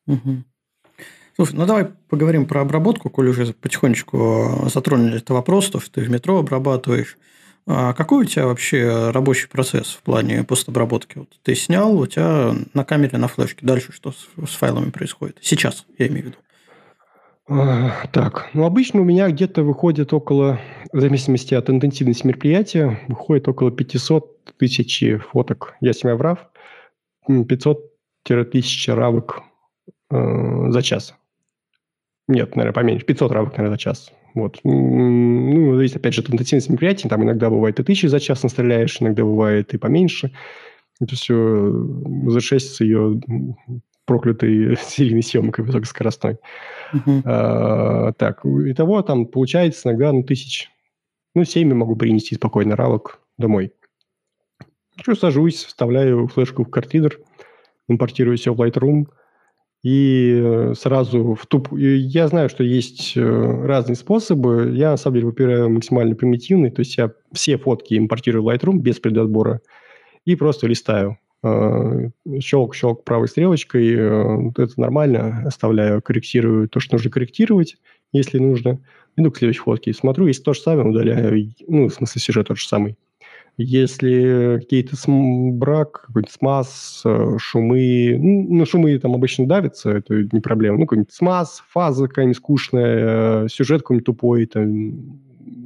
Угу. 0.07 0.45
Слушай, 1.37 1.55
ну 1.55 1.67
давай 1.67 1.87
поговорим 2.09 2.47
про 2.47 2.61
обработку, 2.63 3.09
коли 3.09 3.29
уже 3.29 3.53
потихонечку 3.55 4.69
затронули 4.73 5.17
этот 5.17 5.31
вопрос, 5.31 5.71
то, 5.71 5.81
что 5.81 5.93
ты 5.93 6.03
в 6.03 6.11
метро 6.11 6.39
обрабатываешь. 6.39 7.17
А 7.67 7.93
какой 7.93 8.25
у 8.25 8.25
тебя 8.25 8.47
вообще 8.47 9.11
рабочий 9.11 9.49
процесс 9.49 9.91
в 9.93 10.03
плане 10.03 10.45
постобработки? 10.45 11.19
Вот 11.19 11.29
ты 11.43 11.55
снял, 11.55 11.99
у 11.99 12.07
тебя 12.07 12.55
на 12.75 12.85
камере, 12.85 13.17
на 13.17 13.29
флешке. 13.29 13.65
Дальше 13.65 13.93
что 13.93 14.13
с, 14.13 14.29
с 14.49 14.55
файлами 14.55 14.91
происходит? 14.91 15.39
Сейчас, 15.41 15.87
я 15.99 16.09
имею 16.09 16.23
в 16.23 16.27
виду. 16.27 16.39
Так, 18.13 18.51
ну 18.55 18.65
обычно 18.65 19.01
у 19.01 19.05
меня 19.05 19.29
где-то 19.29 19.65
выходит 19.65 20.13
около, 20.13 20.61
в 20.93 21.01
зависимости 21.01 21.53
от 21.55 21.69
интенсивности 21.69 22.25
мероприятия, 22.25 23.01
выходит 23.09 23.49
около 23.49 23.73
500 23.73 24.57
тысяч 24.57 25.03
фоток. 25.33 25.75
Я 25.81 25.93
снимаю 25.93 26.19
в 26.19 26.23
RAW. 26.23 26.39
500-1000 28.29 28.95
равок 28.95 29.43
э, 30.11 30.71
за 30.71 30.83
час. 30.83 31.15
Нет, 32.29 32.55
наверное, 32.55 32.75
поменьше. 32.75 33.05
500 33.05 33.33
равок, 33.33 33.53
наверное, 33.57 33.75
за 33.75 33.79
час. 33.79 34.13
Вот. 34.35 34.61
Ну, 34.63 35.75
зависит, 35.75 35.97
опять 35.97 36.15
же, 36.15 36.23
от 36.23 36.31
интенсивности 36.31 36.71
мероприятий. 36.71 37.09
Там 37.09 37.25
иногда 37.25 37.51
бывает 37.51 37.81
и 37.81 37.83
тысячи 37.83 38.07
за 38.07 38.21
час 38.21 38.45
настреляешь, 38.45 39.03
иногда 39.03 39.25
бывает 39.25 39.75
и 39.75 39.79
поменьше. 39.79 40.33
Это 41.01 41.17
все 41.17 41.35
за6 41.35 42.59
с 42.61 42.81
ее 42.81 43.21
проклятой 44.11 44.77
серийной 44.81 45.23
съемкой 45.23 45.65
высокоскоростной. 45.65 46.39
Uh-huh. 46.93 47.23
А, 47.25 48.13
так, 48.15 48.45
итого 48.45 49.03
там 49.03 49.27
получается 49.27 49.89
иногда 49.89 50.13
ну, 50.13 50.25
тысяч, 50.25 50.69
ну, 51.37 51.45
7 51.45 51.69
я 51.69 51.75
могу 51.77 51.95
принести 51.95 52.35
спокойно 52.35 52.75
равок 52.75 53.21
домой. 53.39 53.73
Что, 55.01 55.15
сажусь, 55.15 55.65
вставляю 55.65 56.27
флешку 56.27 56.65
в 56.65 56.71
картридер, 56.71 57.21
импортирую 57.89 58.37
все 58.37 58.53
в 58.53 58.61
Lightroom 58.61 59.07
и 59.85 60.41
э, 60.43 60.75
сразу 60.77 61.35
в 61.35 61.47
туп... 61.47 61.69
Я 61.73 62.27
знаю, 62.27 62.49
что 62.49 62.65
есть 62.65 63.17
э, 63.17 63.21
разные 63.23 63.95
способы. 63.95 64.73
Я, 64.75 64.91
на 64.91 64.97
самом 64.97 65.15
деле, 65.15 65.27
выбираю 65.27 65.71
максимально 65.71 66.17
примитивный. 66.17 66.73
То 66.73 66.81
есть 66.81 66.99
я 66.99 67.13
все 67.33 67.59
фотки 67.59 67.97
импортирую 67.97 68.43
в 68.43 68.49
Lightroom 68.49 68.79
без 68.79 68.99
предотбора 68.99 69.61
и 70.25 70.35
просто 70.35 70.67
листаю. 70.67 71.17
Щелк-щелк 71.43 73.01
э, 73.01 73.03
правой 73.05 73.29
стрелочкой. 73.29 73.93
Это 73.95 74.73
нормально. 74.77 75.43
Оставляю, 75.47 76.03
корректирую 76.03 76.69
то, 76.69 76.81
что 76.81 76.95
нужно 76.95 77.11
корректировать, 77.11 77.77
если 78.13 78.39
нужно. 78.39 78.81
Иду 79.17 79.31
к 79.31 79.39
следующей 79.39 79.61
фотке. 79.61 79.93
Смотрю, 79.93 80.27
если 80.27 80.43
то 80.43 80.53
же 80.53 80.61
самое, 80.61 80.89
удаляю. 80.89 81.53
Ну, 81.67 81.89
в 81.89 81.93
смысле, 81.93 82.21
сюжет 82.21 82.49
тот 82.49 82.59
же 82.59 82.67
самый. 82.67 82.97
Если 83.57 84.59
какие-то 84.61 84.97
брак, 85.07 86.05
какой-нибудь 86.07 86.33
смаз, 86.33 87.03
э, 87.05 87.37
шумы, 87.39 88.17
ну, 88.19 88.47
ну, 88.49 88.65
шумы 88.65 88.99
там 88.99 89.15
обычно 89.15 89.47
давятся, 89.47 89.91
это 89.91 90.27
не 90.33 90.41
проблема. 90.41 90.79
Ну, 90.79 90.87
какой-нибудь 90.87 91.13
смаз, 91.13 91.63
фаза 91.69 92.09
какая-нибудь 92.09 92.37
скучная, 92.37 93.45
э, 93.45 93.49
сюжет 93.49 93.83
какой-нибудь 93.83 94.07
тупой, 94.07 94.47
там 94.47 95.21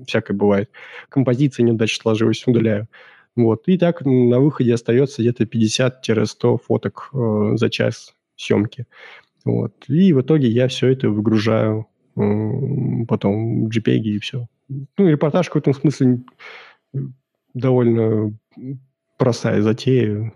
всякое 0.06 0.34
бывает. 0.34 0.70
Композиция 1.08 1.64
неудачно 1.64 2.02
сложилась, 2.02 2.42
удаляю. 2.46 2.88
Вот. 3.36 3.66
И 3.66 3.78
так 3.78 4.04
на 4.04 4.38
выходе 4.40 4.74
остается 4.74 5.22
где-то 5.22 5.44
50-100 5.44 6.58
фоток 6.64 7.10
э, 7.12 7.56
за 7.56 7.70
час 7.70 8.14
съемки. 8.36 8.86
Вот. 9.44 9.72
И 9.88 10.12
в 10.12 10.20
итоге 10.20 10.48
я 10.48 10.68
все 10.68 10.88
это 10.88 11.10
выгружаю 11.10 11.86
э, 12.16 12.20
потом 13.08 13.66
в 13.66 13.68
JPEG 13.68 14.02
и 14.02 14.18
все. 14.18 14.46
Ну, 14.68 15.08
репортаж 15.08 15.48
в 15.48 15.56
этом 15.56 15.74
смысле 15.74 16.20
довольно 17.52 18.36
простая 19.18 19.62
затея. 19.62 20.32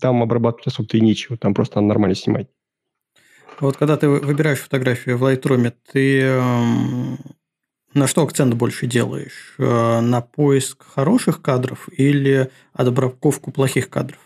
Там 0.00 0.22
обрабатывать 0.22 0.68
особо-то 0.68 0.96
и 0.96 1.00
нечего, 1.00 1.36
там 1.36 1.52
просто 1.52 1.76
надо 1.76 1.88
нормально 1.88 2.14
снимать. 2.14 2.48
Вот 3.60 3.76
когда 3.76 3.96
ты 3.96 4.08
выбираешь 4.08 4.60
фотографию 4.60 5.18
в 5.18 5.24
Lightroom, 5.24 5.72
ты 5.92 6.20
эм, 6.22 7.18
на 7.94 8.06
что 8.06 8.22
акцент 8.22 8.54
больше 8.54 8.86
делаешь? 8.86 9.54
Э, 9.58 10.00
на 10.00 10.20
поиск 10.20 10.84
хороших 10.86 11.42
кадров 11.42 11.88
или 11.92 12.50
отбраковку 12.72 13.50
плохих 13.50 13.88
кадров? 13.90 14.20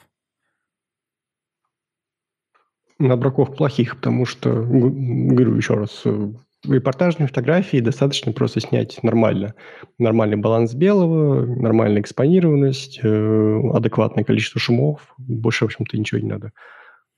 На 2.99 3.15
отбраковку 3.15 3.55
плохих, 3.55 3.97
потому 3.97 4.27
что, 4.27 4.51
говорю 4.53 5.57
еще 5.57 5.75
раз, 5.75 6.03
э, 6.05 6.33
репортажные 6.65 7.29
фотографии 7.29 7.81
достаточно 7.81 8.33
просто 8.33 8.61
снять 8.61 9.03
нормально. 9.03 9.55
Нормальный 9.99 10.37
баланс 10.37 10.75
белого, 10.75 11.47
нормальная 11.47 12.03
экспонированность, 12.03 13.01
э, 13.03 13.61
адекватное 13.73 14.25
количество 14.25 14.61
шумов. 14.61 15.15
Больше, 15.19 15.65
в 15.65 15.69
общем-то, 15.69 15.97
ничего 15.97 16.21
не 16.21 16.29
надо. 16.29 16.53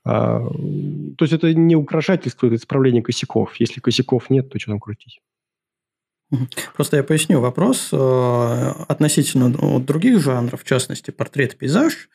А, 0.05 0.40
то 0.40 1.24
есть 1.24 1.32
это 1.32 1.55
не 1.55 1.76
украшательство, 1.76 2.47
это 2.47 2.57
исправление 2.57 3.03
косяков. 3.03 3.55
Если 3.57 3.80
косяков 3.80 4.30
нет, 4.30 4.51
то 4.51 4.59
что 4.59 4.72
там 4.72 4.80
крутить? 4.80 5.20
Просто 6.74 6.97
я 6.97 7.03
поясню 7.03 7.41
вопрос 7.41 7.91
э, 7.93 8.72
относительно 8.89 9.51
других 9.80 10.20
жанров, 10.20 10.62
в 10.62 10.66
частности, 10.66 11.11
портрет-пейзаж, 11.11 12.09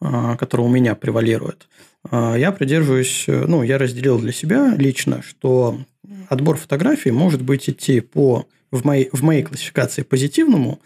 э, 0.00 0.36
который 0.38 0.62
у 0.62 0.68
меня 0.68 0.94
превалирует. 0.94 1.68
Э, 2.10 2.34
я 2.38 2.52
придерживаюсь, 2.52 3.24
ну, 3.26 3.62
я 3.62 3.78
разделил 3.78 4.18
для 4.18 4.32
себя 4.32 4.74
лично, 4.76 5.22
что 5.22 5.80
отбор 6.28 6.56
фотографий 6.56 7.10
может 7.10 7.42
быть 7.42 7.68
идти 7.68 8.00
по, 8.00 8.46
в, 8.70 8.84
моей, 8.84 9.08
в 9.12 9.22
моей 9.22 9.42
классификации 9.42 10.02
позитивному 10.02 10.80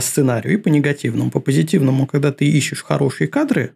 сценарию 0.00 0.54
и 0.54 0.58
по 0.58 0.68
негативному. 0.68 1.30
По 1.30 1.40
позитивному, 1.40 2.06
когда 2.06 2.30
ты 2.30 2.44
ищешь 2.44 2.84
хорошие 2.84 3.26
кадры, 3.26 3.72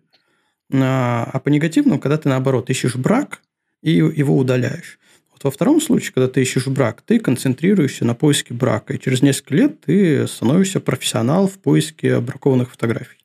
а 0.71 1.41
по 1.43 1.49
негативному, 1.49 1.99
когда 1.99 2.19
ты, 2.19 2.29
наоборот, 2.29 2.69
ищешь 2.69 2.97
брак 2.97 3.41
и 3.83 3.93
его 3.93 4.37
удаляешь. 4.37 4.99
Во 5.43 5.51
втором 5.51 5.81
случае, 5.81 6.13
когда 6.13 6.29
ты 6.29 6.43
ищешь 6.43 6.67
брак, 6.67 7.03
ты 7.03 7.19
концентрируешься 7.19 8.05
на 8.05 8.15
поиске 8.15 8.55
брака, 8.55 8.95
и 8.95 9.01
через 9.01 9.23
несколько 9.23 9.55
лет 9.55 9.81
ты 9.81 10.27
становишься 10.27 10.81
профессионал 10.81 11.49
в 11.49 11.59
поиске 11.59 12.21
бракованных 12.21 12.71
фотографий. 12.71 13.19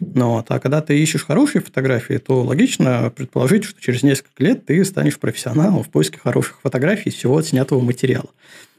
Ну, 0.00 0.30
вот. 0.30 0.46
А 0.48 0.58
когда 0.58 0.80
ты 0.80 0.98
ищешь 0.98 1.24
хорошие 1.24 1.62
фотографии, 1.62 2.18
то 2.18 2.42
логично 2.42 3.12
предположить, 3.14 3.64
что 3.64 3.80
через 3.80 4.02
несколько 4.02 4.42
лет 4.42 4.66
ты 4.66 4.84
станешь 4.84 5.18
профессионалом 5.18 5.82
в 5.82 5.88
поиске 5.88 6.18
хороших 6.18 6.60
фотографий 6.62 7.10
из 7.10 7.14
всего 7.14 7.36
отснятого 7.38 7.80
материала. 7.80 8.30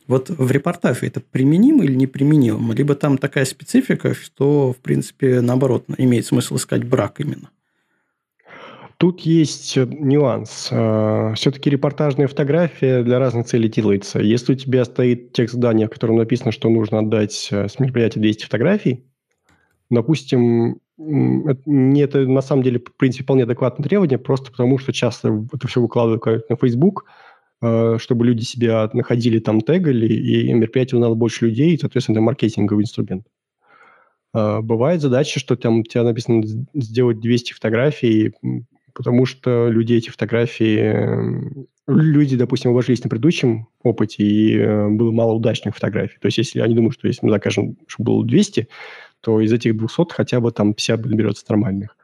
Вот 0.07 0.29
в 0.29 0.51
репортаже 0.51 1.07
это 1.07 1.19
применимо 1.19 1.83
или 1.83 1.95
неприменимо? 1.95 2.73
Либо 2.75 2.95
там 2.95 3.17
такая 3.17 3.45
специфика, 3.45 4.13
что, 4.13 4.73
в 4.73 4.77
принципе, 4.77 5.41
наоборот, 5.41 5.85
имеет 5.97 6.25
смысл 6.27 6.57
искать 6.57 6.83
брак 6.83 7.19
именно? 7.19 7.49
Тут 9.05 9.19
есть 9.19 9.77
э, 9.77 9.85
нюанс. 9.85 10.69
Э, 10.71 11.33
Все-таки 11.35 11.69
репортажная 11.69 12.25
фотография 12.25 13.03
для 13.03 13.19
разных 13.19 13.45
целей 13.45 13.69
делается. 13.69 14.19
Если 14.19 14.53
у 14.53 14.55
тебя 14.55 14.83
стоит 14.83 15.31
текст 15.31 15.53
задания, 15.53 15.85
в 15.85 15.91
котором 15.91 16.15
написано, 16.15 16.51
что 16.51 16.71
нужно 16.71 16.97
отдать 16.97 17.49
э, 17.51 17.67
с 17.67 17.77
мероприятия 17.79 18.19
200 18.19 18.45
фотографий, 18.45 19.05
Допустим, 19.91 20.79
это 20.97 22.19
на 22.21 22.41
самом 22.41 22.63
деле, 22.63 22.79
в 22.79 22.97
принципе, 22.97 23.25
вполне 23.25 23.43
адекватное 23.43 23.87
требование, 23.87 24.17
просто 24.17 24.49
потому 24.49 24.79
что 24.79 24.91
часто 24.91 25.45
это 25.53 25.67
все 25.67 25.79
выкладывают 25.79 26.49
на 26.49 26.55
Facebook, 26.55 27.05
чтобы 27.59 28.25
люди 28.25 28.41
себя 28.41 28.89
находили 28.93 29.37
там, 29.37 29.61
тегали, 29.61 30.11
и 30.11 30.51
мероприятие 30.51 30.99
надо 30.99 31.13
больше 31.13 31.45
людей, 31.45 31.75
и, 31.75 31.77
соответственно, 31.77 32.15
это 32.15 32.23
маркетинговый 32.23 32.81
инструмент. 32.81 33.27
Бывает 34.33 35.01
задача, 35.01 35.39
что 35.39 35.55
там 35.55 35.81
у 35.81 35.83
тебя 35.83 36.01
написано 36.01 36.41
сделать 36.73 37.19
200 37.19 37.53
фотографий, 37.53 38.33
потому 38.95 39.25
что 39.25 39.69
люди 39.69 39.93
эти 39.93 40.09
фотографии... 40.09 41.65
Люди, 41.87 42.35
допустим, 42.35 42.71
обожились 42.71 43.03
на 43.03 43.11
предыдущем 43.11 43.67
опыте, 43.83 44.23
и 44.23 44.57
э, 44.57 44.89
было 44.89 45.11
мало 45.11 45.33
удачных 45.33 45.75
фотографий. 45.75 46.17
То 46.19 46.25
есть, 46.25 46.39
если 46.39 46.59
они 46.61 46.73
думают, 46.73 46.95
что 46.95 47.07
если 47.07 47.23
мы 47.23 47.31
закажем, 47.31 47.77
чтобы 47.85 48.13
было 48.13 48.25
200, 48.25 48.67
то 49.21 49.39
из 49.39 49.53
этих 49.53 49.77
200 49.77 50.05
хотя 50.09 50.39
бы 50.39 50.51
там 50.51 50.73
50 50.73 51.05
наберется 51.05 51.45
нормальных. 51.47 51.95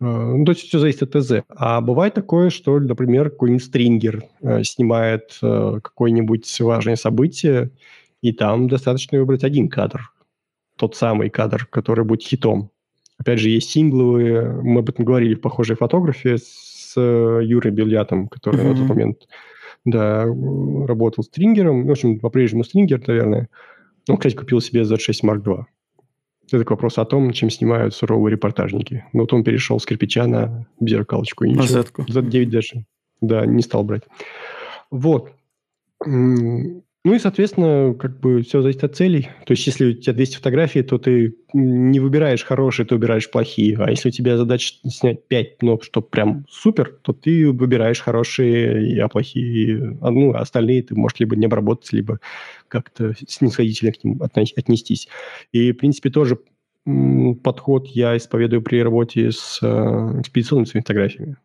Э, 0.00 0.04
ну, 0.04 0.46
то 0.46 0.52
есть 0.52 0.62
все 0.62 0.78
зависит 0.78 1.02
от 1.02 1.10
ТЗ. 1.10 1.32
А 1.50 1.82
бывает 1.82 2.14
такое, 2.14 2.48
что, 2.48 2.80
например, 2.80 3.28
какой-нибудь 3.28 3.64
стрингер 3.64 4.24
э, 4.40 4.62
снимает 4.64 5.38
какое-нибудь 5.42 6.60
важное 6.60 6.96
событие, 6.96 7.70
и 8.22 8.32
там 8.32 8.66
достаточно 8.66 9.18
выбрать 9.18 9.44
один 9.44 9.68
кадр. 9.68 10.10
Тот 10.76 10.96
самый 10.96 11.28
кадр, 11.28 11.66
который 11.66 12.06
будет 12.06 12.22
хитом. 12.22 12.71
Опять 13.22 13.38
же, 13.38 13.50
есть 13.50 13.70
сингловые, 13.70 14.50
мы 14.62 14.80
об 14.80 14.88
этом 14.88 15.04
говорили 15.04 15.36
в 15.36 15.40
похожей 15.40 15.76
фотографии 15.76 16.38
с 16.38 16.94
Юрой 16.96 17.70
Бельятом, 17.70 18.26
который 18.26 18.60
mm-hmm. 18.60 18.68
на 18.68 18.76
тот 18.76 18.88
момент 18.88 19.28
да, 19.84 20.24
работал 20.24 21.22
стрингером. 21.22 21.86
В 21.86 21.90
общем, 21.92 22.18
по-прежнему 22.18 22.64
стрингер, 22.64 23.00
наверное. 23.06 23.48
Он, 24.08 24.16
кстати, 24.16 24.34
купил 24.34 24.60
себе 24.60 24.82
Z6 24.82 25.20
Mark 25.22 25.44
II. 25.44 25.62
Это 26.50 26.64
к 26.64 26.70
вопросу 26.70 27.00
о 27.00 27.04
том, 27.04 27.32
чем 27.32 27.48
снимают 27.48 27.94
суровые 27.94 28.32
репортажники. 28.32 29.04
Но 29.12 29.20
вот 29.20 29.32
он 29.32 29.44
перешел 29.44 29.78
с 29.78 29.86
кирпича 29.86 30.26
на 30.26 30.66
зеркалочку. 30.80 31.44
И 31.44 31.54
на 31.54 31.62
Z-ку. 31.62 32.02
Z9 32.02 32.46
даже. 32.46 32.84
Да, 33.20 33.46
не 33.46 33.62
стал 33.62 33.84
брать. 33.84 34.02
Вот. 34.90 35.30
Ну 37.04 37.14
и, 37.14 37.18
соответственно, 37.18 37.94
как 37.94 38.20
бы 38.20 38.42
все 38.42 38.62
зависит 38.62 38.84
от 38.84 38.94
целей. 38.94 39.28
То 39.44 39.52
есть, 39.54 39.66
если 39.66 39.86
у 39.86 39.92
тебя 39.92 40.12
200 40.12 40.36
фотографий, 40.36 40.82
то 40.82 40.98
ты 40.98 41.36
не 41.52 41.98
выбираешь 41.98 42.44
хорошие, 42.44 42.86
ты 42.86 42.94
выбираешь 42.94 43.28
плохие. 43.28 43.76
А 43.78 43.90
если 43.90 44.10
у 44.10 44.12
тебя 44.12 44.36
задача 44.36 44.74
снять 44.88 45.26
5, 45.26 45.62
но 45.62 45.80
что 45.80 46.00
прям 46.00 46.46
супер, 46.48 46.96
то 47.02 47.12
ты 47.12 47.50
выбираешь 47.50 48.00
хорошие, 48.00 49.02
а 49.02 49.08
плохие, 49.08 49.98
а, 50.00 50.12
ну, 50.12 50.32
остальные 50.32 50.84
ты 50.84 50.94
можешь 50.94 51.18
либо 51.18 51.34
не 51.34 51.46
обработать, 51.46 51.92
либо 51.92 52.20
как-то 52.68 53.14
снисходительно 53.26 53.90
к 53.92 54.04
ним 54.04 54.22
отнестись. 54.22 55.08
И, 55.50 55.72
в 55.72 55.78
принципе, 55.78 56.08
тоже 56.08 56.38
подход 57.42 57.88
я 57.88 58.16
исповедую 58.16 58.62
при 58.62 58.80
работе 58.80 59.32
с 59.32 59.58
э, 59.60 60.20
экспедиционными 60.20 60.80
фотографиями. 60.80 61.36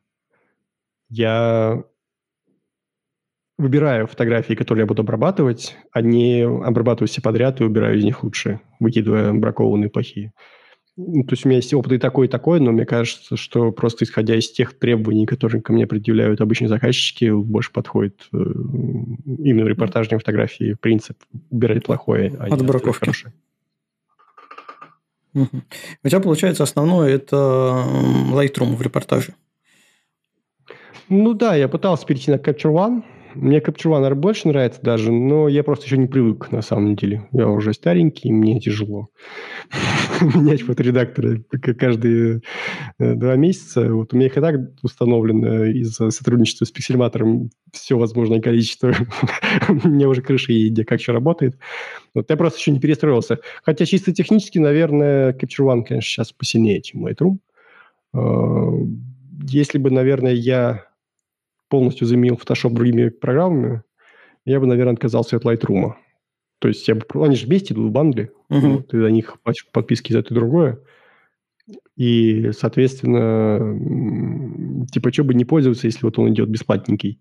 Я 1.10 1.84
выбираю 3.58 4.08
фотографии, 4.08 4.53
которые 4.53 4.84
я 4.84 4.88
буду 4.88 5.01
обрабатывать, 5.01 5.76
а 5.91 6.01
не 6.01 6.43
обрабатываю 6.43 7.08
все 7.08 7.22
подряд 7.22 7.60
и 7.60 7.64
убираю 7.64 7.97
из 7.97 8.03
них 8.03 8.24
лучшие, 8.24 8.62
выкидывая 8.80 9.34
бракованные 9.34 9.89
плохие. 9.89 10.34
Ну, 10.95 11.24
то 11.24 11.34
есть 11.34 11.45
у 11.45 11.49
меня 11.49 11.58
есть 11.58 11.74
опыт 11.76 11.91
и 11.93 11.97
такой, 11.99 12.26
и 12.26 12.30
такой, 12.30 12.60
но 12.60 12.72
мне 12.72 12.86
кажется, 12.86 13.38
что 13.38 13.72
просто 13.72 14.03
исходя 14.03 14.36
из 14.36 14.51
тех 14.51 14.78
требований, 14.78 15.28
которые 15.28 15.62
ко 15.62 15.72
мне 15.72 15.86
предъявляют 15.86 16.41
обычные 16.41 16.70
заказчики, 16.70 17.30
больше 17.30 17.72
подходит 17.72 18.28
э, 18.34 18.38
именно 18.38 19.68
репортажные 19.68 20.18
фотографии 20.18 20.76
принцип 20.80 21.18
убирать 21.51 21.84
плохое, 21.84 22.36
а 22.39 22.45
От 22.45 22.62
не 22.62 22.93
хорошее. 22.93 23.34
Угу. 25.36 25.62
У 26.03 26.08
тебя, 26.08 26.20
получается, 26.20 26.64
основное– 26.64 27.10
это 27.16 27.36
Lightroom 28.32 28.76
в 28.76 28.82
репортаже. 28.82 29.36
Ну 31.10 31.36
да, 31.36 31.55
я 31.55 31.68
пытался 31.68 32.08
перейти 32.08 32.32
на 32.32 32.36
Capture 32.38 32.74
One– 32.74 33.03
мне 33.38 33.59
Capture 33.59 33.91
One 33.91 34.15
больше 34.15 34.47
нравится 34.47 34.81
даже, 34.81 35.11
но 35.11 35.47
я 35.47 35.63
просто 35.63 35.85
еще 35.85 35.97
не 35.97 36.07
привык, 36.07 36.51
на 36.51 36.61
самом 36.61 36.95
деле. 36.95 37.27
Я 37.31 37.47
уже 37.47 37.73
старенький, 37.73 38.31
мне 38.31 38.59
тяжело 38.59 39.09
менять 40.21 40.63
фоторедакторы 40.63 41.43
каждые 41.77 42.41
э, 42.99 43.13
два 43.15 43.35
месяца. 43.35 43.93
Вот 43.93 44.13
у 44.13 44.17
меня 44.17 44.27
их 44.27 44.38
и 44.38 44.41
так 44.41 44.55
установлено 44.81 45.65
из-за 45.65 46.09
сотрудничества 46.09 46.65
с 46.65 46.71
пиксельматором 46.71 47.49
все 47.71 47.97
возможное 47.97 48.41
количество. 48.41 48.93
у 49.69 49.88
меня 49.88 50.09
уже 50.09 50.21
крыша 50.21 50.51
едет, 50.51 50.88
как 50.88 50.99
все 50.99 51.13
работает. 51.13 51.57
Вот 52.13 52.29
я 52.29 52.38
просто 52.38 52.59
еще 52.59 52.71
не 52.71 52.79
перестроился. 52.79 53.39
Хотя 53.63 53.85
чисто 53.85 54.13
технически, 54.13 54.57
наверное, 54.57 55.33
Capture 55.33 55.65
One, 55.65 55.83
конечно, 55.83 56.07
сейчас 56.07 56.31
посильнее, 56.31 56.81
чем 56.81 57.05
Lightroom. 57.05 57.38
А, 58.13 58.71
если 59.49 59.77
бы, 59.77 59.91
наверное, 59.91 60.33
я 60.33 60.86
полностью 61.70 62.07
заменил 62.07 62.36
Photoshop 62.36 62.72
другими 62.72 63.09
программами, 63.09 63.84
я 64.45 64.59
бы, 64.59 64.65
наверное, 64.65 64.93
отказался 64.93 65.38
от 65.38 65.45
Lightroom. 65.45 65.93
То 66.59 66.68
есть 66.68 66.88
я 66.88 66.95
бы... 66.95 67.05
Они 67.15 67.36
же 67.36 67.45
вместе 67.45 67.74
идут 67.74 67.89
в 67.89 67.91
бандле. 67.91 68.32
Uh-huh. 68.49 68.82
Ты 68.84 69.01
за 69.01 69.11
них 69.11 69.38
подписки 69.72 70.13
за 70.13 70.20
это 70.20 70.34
и 70.34 70.36
другое. 70.36 70.80
И, 71.95 72.51
соответственно, 72.53 73.78
типа, 74.91 75.11
что 75.11 75.24
бы 75.24 75.34
не 75.34 75.45
пользоваться, 75.45 75.88
если 75.88 76.05
вот 76.05 76.18
он 76.18 76.30
идет 76.30 76.49
бесплатненький. 76.49 77.20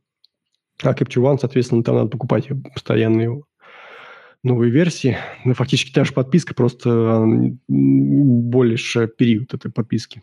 А 0.82 0.92
Capture 0.92 1.22
One, 1.22 1.38
соответственно, 1.38 1.82
там 1.82 1.96
надо 1.96 2.08
покупать 2.08 2.48
постоянно 2.72 3.42
новые 4.42 4.70
версии. 4.70 5.16
Ну, 5.44 5.54
фактически 5.54 5.92
та 5.92 6.04
же 6.04 6.12
подписка, 6.12 6.54
просто 6.54 7.24
больше 7.66 9.08
период 9.08 9.54
этой 9.54 9.72
подписки. 9.72 10.22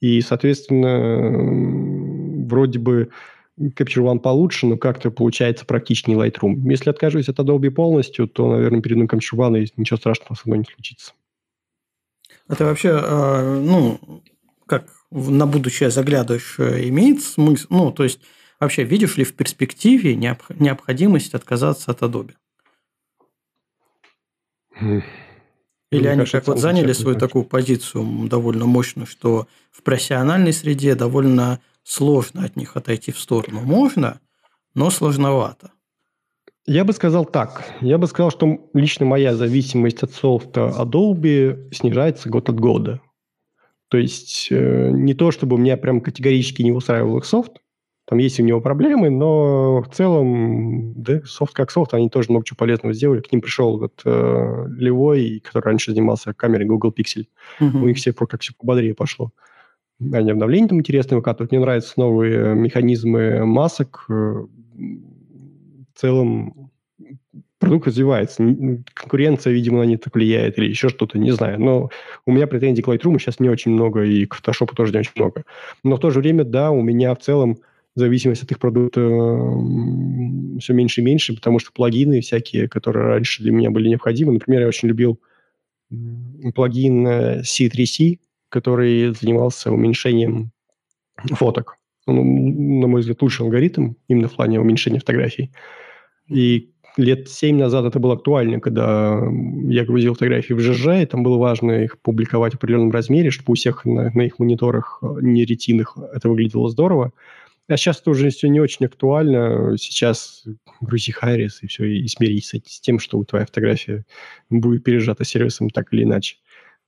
И, 0.00 0.20
соответственно, 0.22 2.46
вроде 2.46 2.78
бы 2.78 3.10
Capture 3.60 4.04
One 4.04 4.18
получше, 4.18 4.66
но 4.66 4.76
как-то 4.76 5.10
получается 5.10 5.66
практичнее 5.66 6.18
Lightroom. 6.18 6.68
Если 6.70 6.90
откажусь 6.90 7.28
от 7.28 7.38
Adobe 7.38 7.70
полностью, 7.70 8.26
то, 8.26 8.50
наверное, 8.50 8.80
перейду 8.80 9.02
на 9.02 9.06
Capture 9.06 9.36
One, 9.36 9.62
и 9.62 9.72
ничего 9.76 9.98
страшного 9.98 10.34
со 10.34 10.42
мной 10.46 10.58
не 10.58 10.64
случится. 10.64 11.12
Это 12.48 12.64
вообще, 12.64 13.00
э, 13.02 13.60
ну, 13.60 14.22
как 14.66 14.86
на 15.10 15.46
будущее 15.46 15.90
заглядываешь, 15.90 16.56
э, 16.58 16.88
имеет 16.88 17.22
смысл? 17.22 17.66
Ну, 17.70 17.92
то 17.92 18.04
есть, 18.04 18.20
вообще, 18.58 18.84
видишь 18.84 19.16
ли 19.16 19.24
в 19.24 19.34
перспективе 19.34 20.16
необходимость 20.16 21.34
отказаться 21.34 21.90
от 21.90 22.02
Adobe? 22.02 22.32
Хм. 24.74 25.02
Или 25.92 26.02
Мне 26.02 26.10
они 26.10 26.18
кажется, 26.20 26.38
как 26.38 26.46
вот 26.46 26.58
заняли 26.58 26.92
свою 26.92 27.18
такую 27.18 27.44
позицию 27.44 28.28
довольно 28.28 28.66
мощную, 28.66 29.06
что 29.06 29.48
в 29.72 29.82
профессиональной 29.82 30.52
среде 30.52 30.94
довольно 30.94 31.60
сложно 31.82 32.44
от 32.44 32.56
них 32.56 32.76
отойти 32.76 33.12
в 33.12 33.18
сторону. 33.18 33.60
Можно, 33.60 34.20
но 34.74 34.90
сложновато. 34.90 35.72
Я 36.66 36.84
бы 36.84 36.92
сказал 36.92 37.24
так. 37.24 37.64
Я 37.80 37.98
бы 37.98 38.06
сказал, 38.06 38.30
что 38.30 38.70
лично 38.74 39.06
моя 39.06 39.34
зависимость 39.34 40.02
от 40.02 40.12
софта 40.12 40.72
Adobe 40.78 41.72
снижается 41.72 42.28
год 42.28 42.48
от 42.48 42.60
года. 42.60 43.00
То 43.88 43.98
есть 43.98 44.48
э, 44.50 44.90
не 44.92 45.14
то, 45.14 45.32
чтобы 45.32 45.58
меня 45.58 45.76
прям 45.76 46.00
категорически 46.00 46.62
не 46.62 46.70
устраивал 46.70 47.18
их 47.18 47.24
софт, 47.24 47.60
там 48.10 48.18
есть 48.18 48.40
у 48.40 48.42
него 48.42 48.60
проблемы, 48.60 49.08
но 49.08 49.82
в 49.82 49.88
целом, 49.88 50.94
да, 51.00 51.22
софт 51.24 51.54
как 51.54 51.70
софт, 51.70 51.94
они 51.94 52.10
тоже 52.10 52.30
много 52.30 52.44
чего 52.44 52.56
полезного 52.56 52.92
сделали. 52.92 53.20
К 53.20 53.30
ним 53.30 53.40
пришел 53.40 53.78
вот 53.78 54.02
э, 54.04 54.64
Левой, 54.68 55.40
который 55.44 55.66
раньше 55.66 55.92
занимался 55.92 56.34
камерой 56.34 56.66
Google 56.66 56.92
Pixel. 56.96 57.26
Uh-huh. 57.60 57.82
У 57.82 57.86
них 57.86 57.96
все 57.96 58.12
как 58.12 58.40
все 58.40 58.52
пободрее 58.58 58.94
пошло. 58.94 59.30
Они 60.12 60.30
обновления 60.30 60.68
там 60.68 60.78
интересные 60.78 61.18
выкатывают. 61.18 61.52
Мне 61.52 61.60
нравятся 61.60 61.94
новые 61.96 62.54
механизмы 62.54 63.44
масок. 63.44 64.06
Э, 64.08 64.12
в 64.12 64.48
целом 65.94 66.70
продукт 67.58 67.86
развивается. 67.86 68.42
Конкуренция, 68.94 69.52
видимо, 69.52 69.78
на 69.78 69.82
них 69.84 70.00
влияет 70.12 70.58
или 70.58 70.66
еще 70.66 70.88
что-то, 70.88 71.18
не 71.18 71.30
знаю. 71.30 71.60
Но 71.60 71.90
у 72.26 72.32
меня 72.32 72.46
претензий 72.46 72.82
к 72.82 72.88
Lightroom 72.88 73.18
сейчас 73.18 73.38
не 73.38 73.50
очень 73.50 73.72
много, 73.72 74.02
и 74.02 74.24
к 74.24 74.36
Photoshop 74.36 74.74
тоже 74.74 74.92
не 74.92 75.00
очень 75.00 75.12
много. 75.16 75.44
Но 75.84 75.96
в 75.96 76.00
то 76.00 76.10
же 76.10 76.20
время, 76.20 76.44
да, 76.44 76.70
у 76.70 76.80
меня 76.80 77.14
в 77.14 77.18
целом 77.18 77.58
зависимость 77.94 78.42
от 78.42 78.50
их 78.50 78.58
продукта 78.58 79.00
все 80.60 80.72
меньше 80.72 81.02
и 81.02 81.04
меньше, 81.04 81.34
потому 81.34 81.58
что 81.58 81.72
плагины 81.72 82.20
всякие, 82.22 82.68
которые 82.68 83.06
раньше 83.06 83.42
для 83.42 83.52
меня 83.52 83.70
были 83.70 83.88
необходимы. 83.88 84.32
Например, 84.32 84.62
я 84.62 84.68
очень 84.68 84.88
любил 84.88 85.20
плагин 86.54 87.06
C3C, 87.40 88.18
который 88.50 89.14
занимался 89.14 89.72
уменьшением 89.72 90.52
фоток. 91.24 91.76
Он, 92.06 92.16
на 92.80 92.86
мой 92.86 93.00
взгляд, 93.00 93.22
лучший 93.22 93.46
алгоритм 93.46 93.94
именно 94.08 94.28
в 94.28 94.34
плане 94.34 94.60
уменьшения 94.60 94.98
фотографий. 94.98 95.52
И 96.28 96.70
лет 96.96 97.28
семь 97.28 97.58
назад 97.58 97.84
это 97.86 97.98
было 97.98 98.14
актуально, 98.14 98.60
когда 98.60 99.20
я 99.68 99.84
грузил 99.84 100.14
фотографии 100.14 100.54
в 100.54 100.60
ЖЖ, 100.60 101.02
и 101.02 101.06
там 101.06 101.22
было 101.22 101.38
важно 101.38 101.84
их 101.84 102.00
публиковать 102.00 102.52
в 102.52 102.56
определенном 102.56 102.90
размере, 102.90 103.30
чтобы 103.30 103.52
у 103.52 103.54
всех 103.54 103.84
на, 103.84 104.10
на 104.10 104.22
их 104.22 104.38
мониторах 104.38 104.98
э, 105.02 105.06
не 105.22 105.44
ретинных 105.44 105.96
это 106.12 106.28
выглядело 106.28 106.68
здорово. 106.68 107.12
А 107.68 107.76
сейчас 107.76 108.00
это 108.00 108.10
уже 108.10 108.30
все 108.30 108.48
не 108.48 108.60
очень 108.60 108.86
актуально. 108.86 109.76
Сейчас 109.78 110.44
грузи 110.80 111.12
Хайрис 111.12 111.62
и 111.62 111.68
все, 111.68 111.84
и 111.84 112.08
смирись 112.08 112.52
с 112.66 112.80
тем, 112.80 112.98
что 112.98 113.22
твоя 113.22 113.46
фотография 113.46 114.04
будет 114.48 114.82
пережата 114.82 115.24
сервисом 115.24 115.70
так 115.70 115.92
или 115.92 116.02
иначе. 116.02 116.36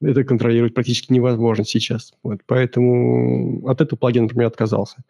Это 0.03 0.25
контролировать 0.25 0.75
практически 0.75 1.13
невозможно 1.13 1.65
сейчас. 1.65 2.13
Вот, 2.23 2.41
поэтому 2.47 3.67
от 3.69 3.81
этого 3.81 3.99
плагина, 3.99 4.25
например, 4.25 4.49
отказался. 4.49 5.05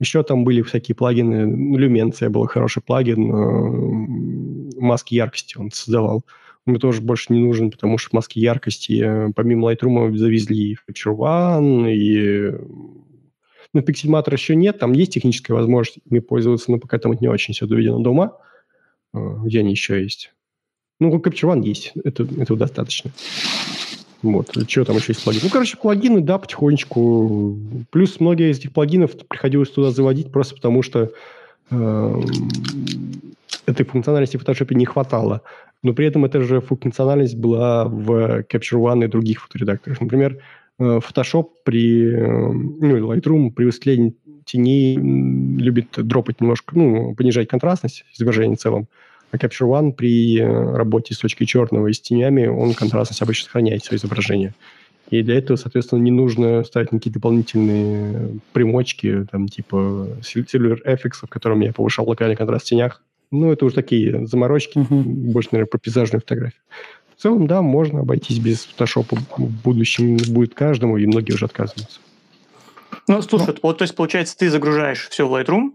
Еще 0.00 0.22
там 0.24 0.44
были 0.44 0.62
всякие 0.62 0.96
плагины. 0.96 1.46
Ну, 1.46 1.76
Люменция 1.76 2.28
был 2.28 2.46
хороший 2.46 2.82
плагин. 2.82 3.30
Э, 3.30 4.80
маски 4.80 5.14
яркости 5.14 5.56
он 5.56 5.70
создавал. 5.70 6.24
Он 6.66 6.72
мне 6.72 6.78
тоже 6.78 7.00
больше 7.00 7.32
не 7.32 7.38
нужен, 7.38 7.70
потому 7.70 7.98
что 7.98 8.16
маски 8.16 8.38
яркости 8.38 9.00
э, 9.00 9.32
помимо 9.34 9.72
Lightroom 9.72 10.16
завезли 10.16 10.72
и 10.72 10.76
Capture 10.76 11.16
One, 11.16 11.92
и... 11.92 12.50
Ну, 13.74 13.80
Pixelmator 13.80 14.32
еще 14.32 14.56
нет. 14.56 14.80
Там 14.80 14.92
есть 14.92 15.14
техническая 15.14 15.56
возможность 15.56 16.00
ими 16.04 16.18
пользоваться, 16.18 16.70
но 16.70 16.78
пока 16.78 16.98
там 16.98 17.12
это 17.12 17.22
не 17.22 17.28
очень 17.28 17.54
все 17.54 17.66
доведено 17.66 18.00
до 18.00 18.10
ума. 18.10 18.36
Э, 19.14 19.18
где 19.44 19.60
они 19.60 19.70
еще 19.70 20.02
есть? 20.02 20.32
Ну, 20.98 21.16
Capture 21.18 21.54
One 21.54 21.64
есть. 21.64 21.92
Это, 22.02 22.24
этого 22.24 22.58
достаточно. 22.58 23.12
Вот. 24.22 24.50
Что 24.68 24.84
там 24.84 24.96
еще 24.96 25.12
есть 25.12 25.24
плагины? 25.24 25.44
Ну, 25.44 25.50
короче, 25.50 25.76
плагины, 25.76 26.20
да, 26.20 26.38
потихонечку. 26.38 27.58
Плюс 27.90 28.20
многие 28.20 28.50
из 28.50 28.58
этих 28.58 28.72
плагинов 28.72 29.12
приходилось 29.28 29.70
туда 29.70 29.90
заводить 29.90 30.30
просто 30.30 30.54
потому, 30.54 30.82
что 30.82 31.10
э, 31.70 32.20
этой 33.66 33.84
функциональности 33.84 34.36
в 34.36 34.42
Photoshop 34.42 34.74
не 34.74 34.86
хватало. 34.86 35.42
Но 35.82 35.92
при 35.92 36.06
этом 36.06 36.24
эта 36.24 36.40
же 36.40 36.60
функциональность 36.60 37.36
была 37.36 37.86
в 37.86 38.42
Capture 38.42 38.78
One 38.78 39.04
и 39.04 39.08
других 39.08 39.42
фоторедакторах. 39.42 40.00
Например, 40.00 40.38
э, 40.78 41.00
Photoshop 41.00 41.48
при, 41.64 42.06
э, 42.06 42.52
ну, 42.52 43.12
Lightroom 43.12 43.50
при 43.50 43.64
высветлении 43.64 44.14
теней 44.44 44.96
любит 44.96 45.88
дропать 45.96 46.40
немножко, 46.40 46.76
ну, 46.76 47.14
понижать 47.14 47.48
контрастность 47.48 48.04
изображения 48.14 48.56
в 48.56 48.60
целом. 48.60 48.86
А 49.32 49.36
Capture 49.38 49.66
One 49.66 49.92
при 49.92 50.38
э, 50.38 50.76
работе 50.76 51.14
с 51.14 51.18
точкой 51.18 51.46
черного 51.46 51.88
и 51.88 51.92
с 51.92 52.00
тенями, 52.00 52.46
он 52.46 52.74
контрастность 52.78 53.22
обычно 53.22 53.46
сохраняет 53.46 53.82
свое 53.82 53.98
изображение. 53.98 54.54
И 55.10 55.22
для 55.22 55.36
этого, 55.36 55.56
соответственно, 55.56 56.00
не 56.00 56.10
нужно 56.10 56.64
ставить 56.64 56.92
никакие 56.92 57.12
дополнительные 57.12 58.38
примочки, 58.52 59.26
там, 59.30 59.48
типа 59.48 60.08
Silver 60.20 60.78
FX, 60.86 61.10
в 61.22 61.28
котором 61.28 61.60
я 61.60 61.72
повышал 61.72 62.08
локальный 62.08 62.36
контраст 62.36 62.66
в 62.66 62.68
тенях. 62.68 63.02
Ну, 63.30 63.50
это 63.50 63.64
уже 63.64 63.74
такие 63.74 64.26
заморочки, 64.26 64.78
uh-huh. 64.78 65.02
больше, 65.02 65.50
наверное, 65.52 65.70
про 65.70 65.78
пейзажную 65.78 66.20
фотографию. 66.20 66.60
В 67.16 67.22
целом, 67.22 67.46
да, 67.46 67.62
можно 67.62 68.00
обойтись 68.00 68.38
без 68.38 68.64
фотошопа. 68.64 69.16
В 69.36 69.62
будущем 69.62 70.18
будет 70.28 70.54
каждому, 70.54 70.98
и 70.98 71.06
многие 71.06 71.32
уже 71.32 71.46
отказываются. 71.46 72.00
Ну, 73.08 73.22
слушай, 73.22 73.48
Но... 73.48 73.54
вот, 73.62 73.78
то 73.78 73.82
есть, 73.82 73.94
получается, 73.94 74.36
ты 74.36 74.50
загружаешь 74.50 75.08
все 75.08 75.26
в 75.26 75.34
Lightroom, 75.34 75.72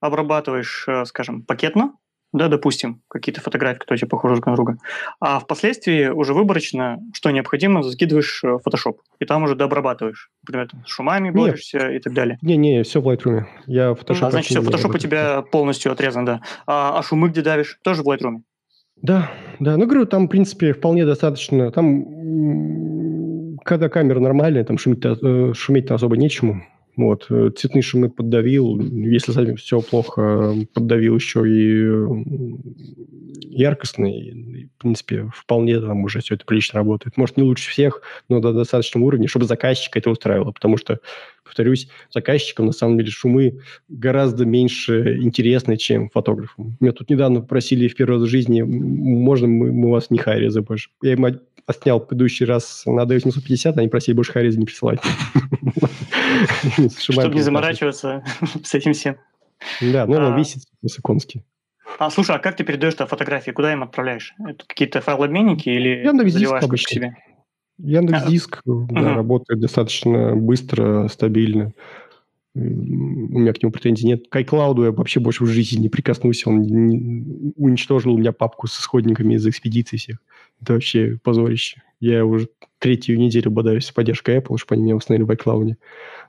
обрабатываешь, 0.00 0.84
э, 0.86 1.04
скажем, 1.04 1.42
пакетно, 1.42 1.94
да, 2.34 2.48
допустим, 2.48 3.00
какие-то 3.08 3.40
фотографии, 3.40 3.78
которые 3.78 4.00
тебе 4.00 4.08
похожи 4.08 4.34
друг 4.34 4.46
на 4.46 4.54
друга, 4.56 4.76
а 5.20 5.38
впоследствии 5.38 6.08
уже 6.08 6.34
выборочно, 6.34 6.98
что 7.14 7.30
необходимо, 7.30 7.82
закидываешь 7.84 8.42
в 8.42 8.60
Photoshop, 8.66 8.96
и 9.20 9.24
там 9.24 9.44
уже 9.44 9.54
дообрабатываешь. 9.54 10.30
Например, 10.42 10.68
там, 10.68 10.84
с 10.84 10.90
шумами 10.90 11.30
борешься 11.30 11.90
и 11.90 12.00
так 12.00 12.12
далее. 12.12 12.38
Не-не, 12.42 12.82
все 12.82 13.00
в 13.00 13.08
Lightroom. 13.08 13.44
Я 13.66 13.92
Photoshop 13.92 14.26
а, 14.26 14.30
значит, 14.32 14.50
все, 14.50 14.60
Photoshop 14.60 14.96
у 14.96 14.98
тебя 14.98 15.42
полностью 15.42 15.92
отрезан, 15.92 16.24
да. 16.24 16.40
А, 16.66 16.98
а 16.98 17.02
шумы 17.04 17.28
где 17.28 17.40
давишь? 17.40 17.78
Тоже 17.82 18.02
в 18.02 18.08
Lightroom? 18.08 18.42
Да, 19.00 19.30
да. 19.60 19.76
Ну, 19.76 19.86
говорю, 19.86 20.06
там, 20.06 20.26
в 20.26 20.28
принципе, 20.28 20.72
вполне 20.72 21.06
достаточно. 21.06 21.70
Там, 21.70 22.04
когда 23.64 23.88
камера 23.88 24.18
нормальная, 24.18 24.64
там 24.64 24.76
шуметь, 24.76 25.04
э, 25.04 25.52
шуметь-то 25.54 25.94
особо 25.94 26.16
нечему. 26.16 26.64
Вот. 26.96 27.26
Э, 27.30 27.50
цветные 27.56 27.82
шумы 27.82 28.10
поддавил. 28.10 28.80
Если 28.80 29.32
совсем 29.32 29.56
все 29.56 29.80
плохо, 29.80 30.54
поддавил 30.72 31.16
еще 31.16 31.42
и 31.48 31.84
яркостный. 33.50 34.68
в 34.76 34.82
принципе, 34.82 35.30
вполне 35.34 35.80
там 35.80 36.04
уже 36.04 36.20
все 36.20 36.34
это 36.34 36.44
прилично 36.44 36.78
работает. 36.78 37.16
Может, 37.16 37.36
не 37.36 37.42
лучше 37.42 37.70
всех, 37.70 38.02
но 38.28 38.40
до 38.40 38.52
достаточного 38.52 39.04
уровня, 39.04 39.28
чтобы 39.28 39.46
заказчика 39.46 39.98
это 39.98 40.10
устраивало. 40.10 40.52
Потому 40.52 40.76
что, 40.76 41.00
повторюсь, 41.54 41.88
заказчикам 42.10 42.66
на 42.66 42.72
самом 42.72 42.98
деле 42.98 43.10
шумы 43.10 43.60
гораздо 43.88 44.44
меньше 44.44 45.18
интересны, 45.22 45.76
чем 45.76 46.10
фотографам. 46.10 46.76
Меня 46.80 46.92
тут 46.92 47.10
недавно 47.10 47.42
просили 47.42 47.86
в 47.86 47.94
первый 47.94 48.18
раз 48.18 48.22
в 48.22 48.30
жизни, 48.30 48.62
можно 48.62 49.46
мы, 49.46 49.72
мы 49.72 49.90
вас 49.90 50.10
не 50.10 50.18
хайрим 50.18 50.50
за 50.50 50.62
больше. 50.62 50.90
Я 51.00 51.12
им 51.12 51.24
отснял 51.66 52.00
предыдущий 52.00 52.44
раз 52.44 52.82
на 52.86 53.02
D850, 53.02 53.74
они 53.76 53.88
просили 53.88 54.16
больше 54.16 54.32
хайриза 54.32 54.58
не 54.58 54.66
присылать. 54.66 54.98
Чтобы 56.98 57.34
не 57.34 57.40
заморачиваться 57.40 58.24
с 58.64 58.74
этим 58.74 58.92
всем. 58.92 59.16
Да, 59.80 60.06
ну 60.06 60.16
он 60.16 60.34
а. 60.34 60.38
висит 60.38 60.64
высоконский. 60.82 61.44
А 61.98 62.10
слушай, 62.10 62.34
а 62.34 62.40
как 62.40 62.56
ты 62.56 62.64
передаешь 62.64 62.94
фотографии? 62.94 63.52
Куда 63.52 63.72
им 63.72 63.84
отправляешь? 63.84 64.34
Это 64.40 64.64
какие-то 64.66 65.00
файлообменники 65.00 65.68
или 65.68 66.04
Яндекс 66.04 66.32
заливаешь 66.32 66.64
к 66.64 66.88
себе? 66.88 67.14
Яндекс 67.78 68.26
Диск 68.26 68.62
а, 68.66 68.70
да, 68.70 69.00
угу. 69.00 69.14
работает 69.14 69.60
достаточно 69.60 70.36
быстро, 70.36 71.08
стабильно. 71.08 71.72
У 72.56 72.60
меня 72.60 73.52
к 73.52 73.60
нему 73.60 73.72
претензий 73.72 74.06
нет. 74.06 74.28
К 74.28 74.36
iCloud 74.36 74.84
я 74.84 74.92
вообще 74.92 75.18
больше 75.18 75.42
в 75.42 75.48
жизни 75.48 75.80
не 75.82 75.88
прикоснулся. 75.88 76.50
Он 76.50 76.62
не, 76.62 77.52
уничтожил 77.56 78.14
у 78.14 78.18
меня 78.18 78.30
папку 78.30 78.68
с 78.68 78.78
исходниками 78.78 79.34
из 79.34 79.44
экспедиции 79.44 79.96
всех. 79.96 80.18
Это 80.62 80.74
вообще 80.74 81.18
позорище. 81.20 81.82
Я 81.98 82.24
уже 82.24 82.48
третью 82.78 83.18
неделю 83.18 83.50
бодаюсь 83.50 83.86
с 83.86 83.90
поддержкой 83.90 84.38
Apple, 84.38 84.56
чтобы 84.58 84.76
они 84.76 84.84
меня 84.84 84.94
установили 84.94 85.26
в 85.26 85.30
iCloud. 85.32 85.74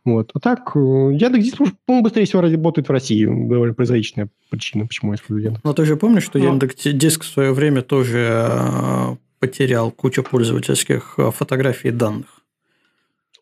Вот. 0.03 0.31
А 0.34 0.39
так, 0.39 0.72
э, 0.76 0.80
Яндекс.Диск, 0.80 1.57
по-моему, 1.85 2.03
быстрее 2.03 2.26
всего 2.26 2.41
работает 2.41 2.88
в 2.88 2.91
России. 2.91 3.26
Довольно 3.26 3.76
прозаичная 3.76 4.30
причина, 4.49 4.88
почему 4.88 5.11
я 5.11 5.17
использую 5.17 5.43
Яндекс. 5.43 5.63
Но 5.63 5.73
ты 5.73 5.85
же 5.85 5.95
помнишь, 5.95 6.23
что 6.23 6.39
Но... 6.39 6.45
Яндекс.Диск 6.45 7.23
в 7.23 7.27
свое 7.27 7.53
время 7.53 7.84
тоже 7.84 8.47
э, 8.49 9.15
потерял 9.47 9.91
кучу 9.91 10.23
пользовательских 10.23 11.15
э, 11.17 11.31
фотографий 11.31 11.89
и 11.89 11.91
данных? 11.91 12.41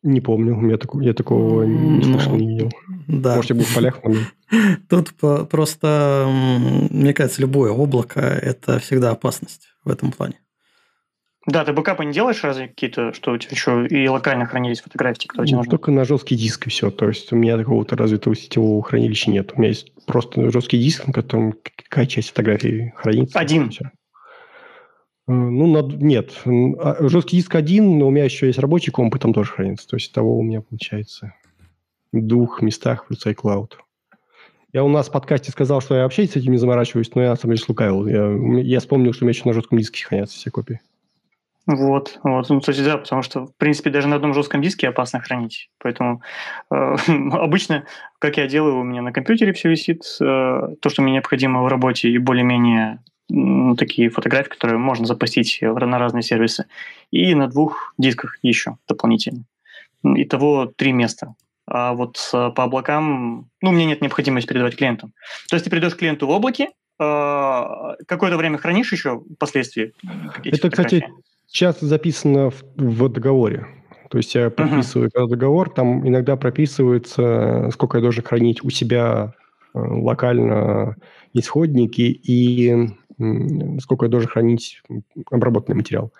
Не 0.04 0.20
помню, 0.20 0.58
у 0.58 0.60
меня 0.60 0.78
такого, 0.78 1.02
я 1.02 1.14
такого 1.14 1.64
не 1.64 2.04
слышал, 2.04 2.36
не 2.36 2.48
видел. 2.48 2.72
Да. 3.08 3.38
Может, 3.38 3.52
я 3.52 3.56
был 3.56 3.64
в 3.64 3.74
полях 3.74 4.02
помню. 4.02 4.26
Тут 4.90 5.14
просто, 5.50 6.28
мне 6.90 7.14
кажется, 7.14 7.42
любое 7.42 7.72
облако– 7.72 8.20
это 8.42 8.80
всегда 8.80 9.12
опасность 9.12 9.70
в 9.86 9.90
этом 9.90 10.12
плане. 10.12 10.40
Да, 11.46 11.66
ты 11.66 11.74
бэкапы 11.74 12.06
не 12.06 12.14
делаешь 12.14 12.44
разве 12.44 12.68
какие-то, 12.68 13.12
что 13.14 13.32
у 13.32 13.38
тебя 13.38 13.52
еще 13.52 13.88
и 13.88 14.08
локально 14.08 14.46
хранились 14.46 14.82
фотографии, 14.82 15.28
которые 15.28 15.48
тебе 15.48 15.58
ну, 15.58 15.64
Только 15.66 15.92
на 15.92 16.06
жесткий 16.06 16.36
диск 16.36 16.68
и 16.68 16.70
все. 16.70 16.90
То 16.90 17.08
есть 17.10 17.34
у 17.34 17.36
меня 17.36 17.58
такого-то 17.58 17.98
развитого 17.98 18.36
сетевого 18.36 18.82
хранилища 18.82 19.30
нет. 19.30 19.52
У 19.56 19.60
меня 19.60 19.70
есть 19.70 19.92
просто 20.06 20.50
жесткий 20.52 20.78
диск, 20.78 21.06
на 21.08 21.14
котором 21.14 21.54
какая 21.90 22.06
часть 22.06 22.30
фотографий 22.30 22.94
хранится. 22.96 23.40
Один? 23.40 23.70
Все. 23.72 23.92
Э, 25.28 25.32
ну, 25.32 25.68
над... 25.68 26.02
нет. 26.02 26.34
А, 26.46 27.08
жесткий 27.08 27.38
диск 27.38 27.56
один, 27.56 27.98
но 27.98 28.08
у 28.08 28.12
меня 28.12 28.26
еще 28.26 28.48
есть 28.48 28.60
рабочий 28.60 28.92
комп, 28.92 29.16
и 29.16 29.20
там 29.20 29.34
тоже 29.34 29.52
хранится. 29.52 29.88
То 29.88 29.96
есть 29.96 30.12
того 30.14 30.38
у 30.38 30.44
меня 30.44 30.62
получается 30.62 31.34
в 32.12 32.22
двух 32.22 32.62
местах 32.62 33.08
плюс 33.08 33.26
iCloud. 33.26 33.74
Я 34.72 34.84
у 34.84 34.90
нас 34.90 35.08
в 35.08 35.12
подкасте 35.12 35.52
сказал, 35.52 35.82
что 35.82 35.96
я 35.96 36.04
вообще 36.04 36.26
с 36.26 36.36
этим 36.36 36.52
не 36.52 36.58
заморачиваюсь, 36.58 37.14
но 37.14 37.22
я 37.22 37.30
на 37.30 37.36
самом 37.36 37.56
деле. 37.56 38.12
Я, 38.12 38.62
я 38.62 38.80
вспомнил, 38.80 39.14
что 39.14 39.24
у 39.24 39.28
меня 39.28 39.38
еще 39.38 39.48
на 39.48 39.54
жестком 39.54 39.78
диске 39.78 40.04
хранятся 40.04 40.36
все 40.36 40.50
копии. 40.50 40.82
Вот, 41.66 42.20
вот, 42.24 42.50
ну, 42.50 42.60
кстати, 42.60 42.84
да, 42.84 42.98
потому 42.98 43.22
что, 43.22 43.46
в 43.46 43.56
принципе, 43.56 43.90
даже 43.90 44.10
на 44.10 44.18
одном 44.18 44.34
жестком 44.34 44.62
диске 44.62 44.90
опасно 44.90 45.22
хранить. 45.22 45.70
Поэтому 45.78 46.22
э, 46.70 46.76
обычно, 47.32 47.86
как 48.20 48.38
я 48.38 48.48
делаю, 48.48 48.80
у 48.80 48.84
меня 48.84 49.02
на 49.02 49.14
компьютере 49.14 49.54
все 49.54 49.70
висит, 49.70 50.02
э, 50.20 50.24
то, 50.26 50.90
что 50.90 51.02
мне 51.02 51.14
необходимо 51.14 51.62
в 51.62 51.68
работе, 51.68 52.10
и 52.10 52.18
более-менее 52.18 52.96
ну, 52.96 53.13
такие 53.78 54.10
фотографии, 54.10 54.50
которые 54.50 54.78
можно 54.78 55.06
запустить 55.06 55.60
на 55.62 56.00
разные 56.00 56.24
сервисы, 56.24 56.66
и 57.12 57.34
на 57.36 57.48
двух 57.48 57.94
дисках 57.98 58.38
еще 58.42 58.78
дополнительно. 58.88 59.46
Итого 60.04 60.66
три 60.66 60.92
места. 60.92 61.36
А 61.66 61.94
вот 61.94 62.18
по 62.32 62.64
облакам, 62.64 63.50
ну, 63.62 63.70
у 63.70 63.74
меня 63.74 63.86
нет 63.86 64.02
необходимости 64.02 64.48
передавать 64.48 64.76
клиенту. 64.76 65.12
То 65.50 65.56
есть 65.56 65.64
ты 65.64 65.72
передаешь 65.72 65.96
клиенту 65.96 66.28
в 66.28 66.32
облаке, 66.32 66.70
э, 67.00 67.64
какое-то 68.06 68.38
время 68.38 68.58
хранишь 68.58 68.92
еще 68.92 69.24
впоследствии? 69.36 69.94
Это, 70.44 70.70
кстати, 70.70 71.08
часто 71.50 71.86
записано 71.86 72.50
в, 72.50 72.64
в 72.76 73.10
договоре. 73.10 73.68
То 74.10 74.18
есть 74.18 74.36
я 74.36 74.50
подписываю 74.50 75.10
uh-huh. 75.10 75.28
договор, 75.28 75.70
там 75.72 76.08
иногда 76.08 76.36
прописывается, 76.36 77.70
сколько 77.72 77.98
я 77.98 78.02
должен 78.02 78.24
хранить 78.24 78.64
у 78.64 78.70
себя 78.70 79.34
э, 79.74 79.80
локально 79.80 80.98
исходники 81.34 82.02
и 82.02 82.90
сколько 83.80 84.06
я 84.06 84.10
должен 84.10 84.30
хранить 84.30 84.82
обработанный 85.30 85.78
материал. 85.78 86.14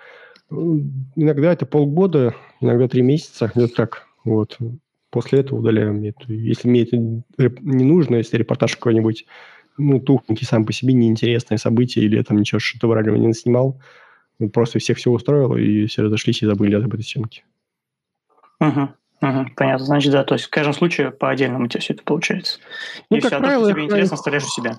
Иногда 0.50 1.54
это 1.54 1.66
полгода, 1.66 2.36
иногда 2.62 2.88
три 2.88 3.02
месяца, 3.02 3.52
где-то 3.54 3.74
так. 3.74 4.08
Вот. 4.24 4.58
После 5.10 5.40
этого 5.40 5.60
удаляю. 5.60 6.14
Если 6.28 6.68
мне 6.68 6.84
это 6.84 6.98
не 6.98 7.84
нужно, 7.84 8.18
если 8.18 8.38
репортаж 8.38 8.76
какой-нибудь, 8.76 9.26
ну, 9.78 10.00
тухненький 10.00 10.46
сам 10.46 10.66
по 10.66 10.74
себе, 10.74 10.94
неинтересное 10.94 11.58
событие, 11.58 12.06
или 12.06 12.22
там 12.22 12.38
ничего 12.38 12.60
шедеврального 12.60 13.16
не 13.16 13.34
снимал, 13.34 13.82
ну, 14.40 14.50
просто 14.50 14.80
всех 14.80 14.98
все 14.98 15.12
устроило, 15.12 15.56
и 15.56 15.86
все 15.86 16.04
разошлись 16.04 16.42
и 16.42 16.46
забыли 16.46 16.76
об 16.76 16.94
этой 16.94 17.04
съемке. 17.04 17.44
Угу. 18.60 18.90
Угу, 19.22 19.46
понятно. 19.56 19.86
Значит, 19.86 20.12
да, 20.12 20.24
то 20.24 20.36
есть 20.36 20.46
в 20.46 20.50
каждом 20.50 20.74
случае 20.74 21.12
по 21.12 21.30
отдельному 21.30 21.66
у 21.66 21.68
тебя 21.68 21.80
все 21.80 21.94
это 21.94 22.04
получается. 22.04 22.60
Ну, 23.10 23.18
и 23.18 23.22
как 23.22 23.32
все, 23.32 23.40
правило, 23.40 23.64
то, 23.64 23.70
что 23.70 23.74
тебе 23.74 23.86
интересно, 23.86 24.16
оставляешь 24.16 24.44
у 24.44 24.50
себя. 24.50 24.78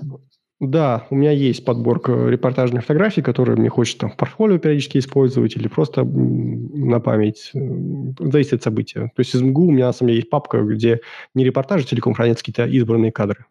Да, 0.61 1.07
у 1.11 1.17
меня 1.17 1.33
есть 1.33 1.65
подборка 1.65 2.29
репортажных 2.29 2.83
фотографий, 2.83 3.23
которые 3.23 3.57
мне 3.57 3.69
хочется 3.69 4.01
там 4.01 4.11
в 4.11 4.17
портфолио 4.17 4.59
периодически 4.59 4.99
использовать 4.99 5.57
или 5.57 5.67
просто 5.67 6.05
на 6.05 7.01
память. 7.01 7.51
Зависит 7.53 8.55
от 8.55 8.63
события. 8.63 9.13
То 9.17 9.21
есть 9.21 9.35
из 9.35 9.43
МГУ 9.43 9.67
у 9.67 9.71
меня 9.73 9.87
на 9.87 9.93
самом 9.93 10.09
деле 10.09 10.21
есть 10.21 10.31
папка, 10.31 10.63
где 10.63 11.01
не 11.35 11.45
репортажи 11.45 11.87
целиком 11.87 12.15
хранятся, 12.15 12.45
какие-то 12.45 12.67
избранные 12.67 13.11
кадры. 13.11 13.47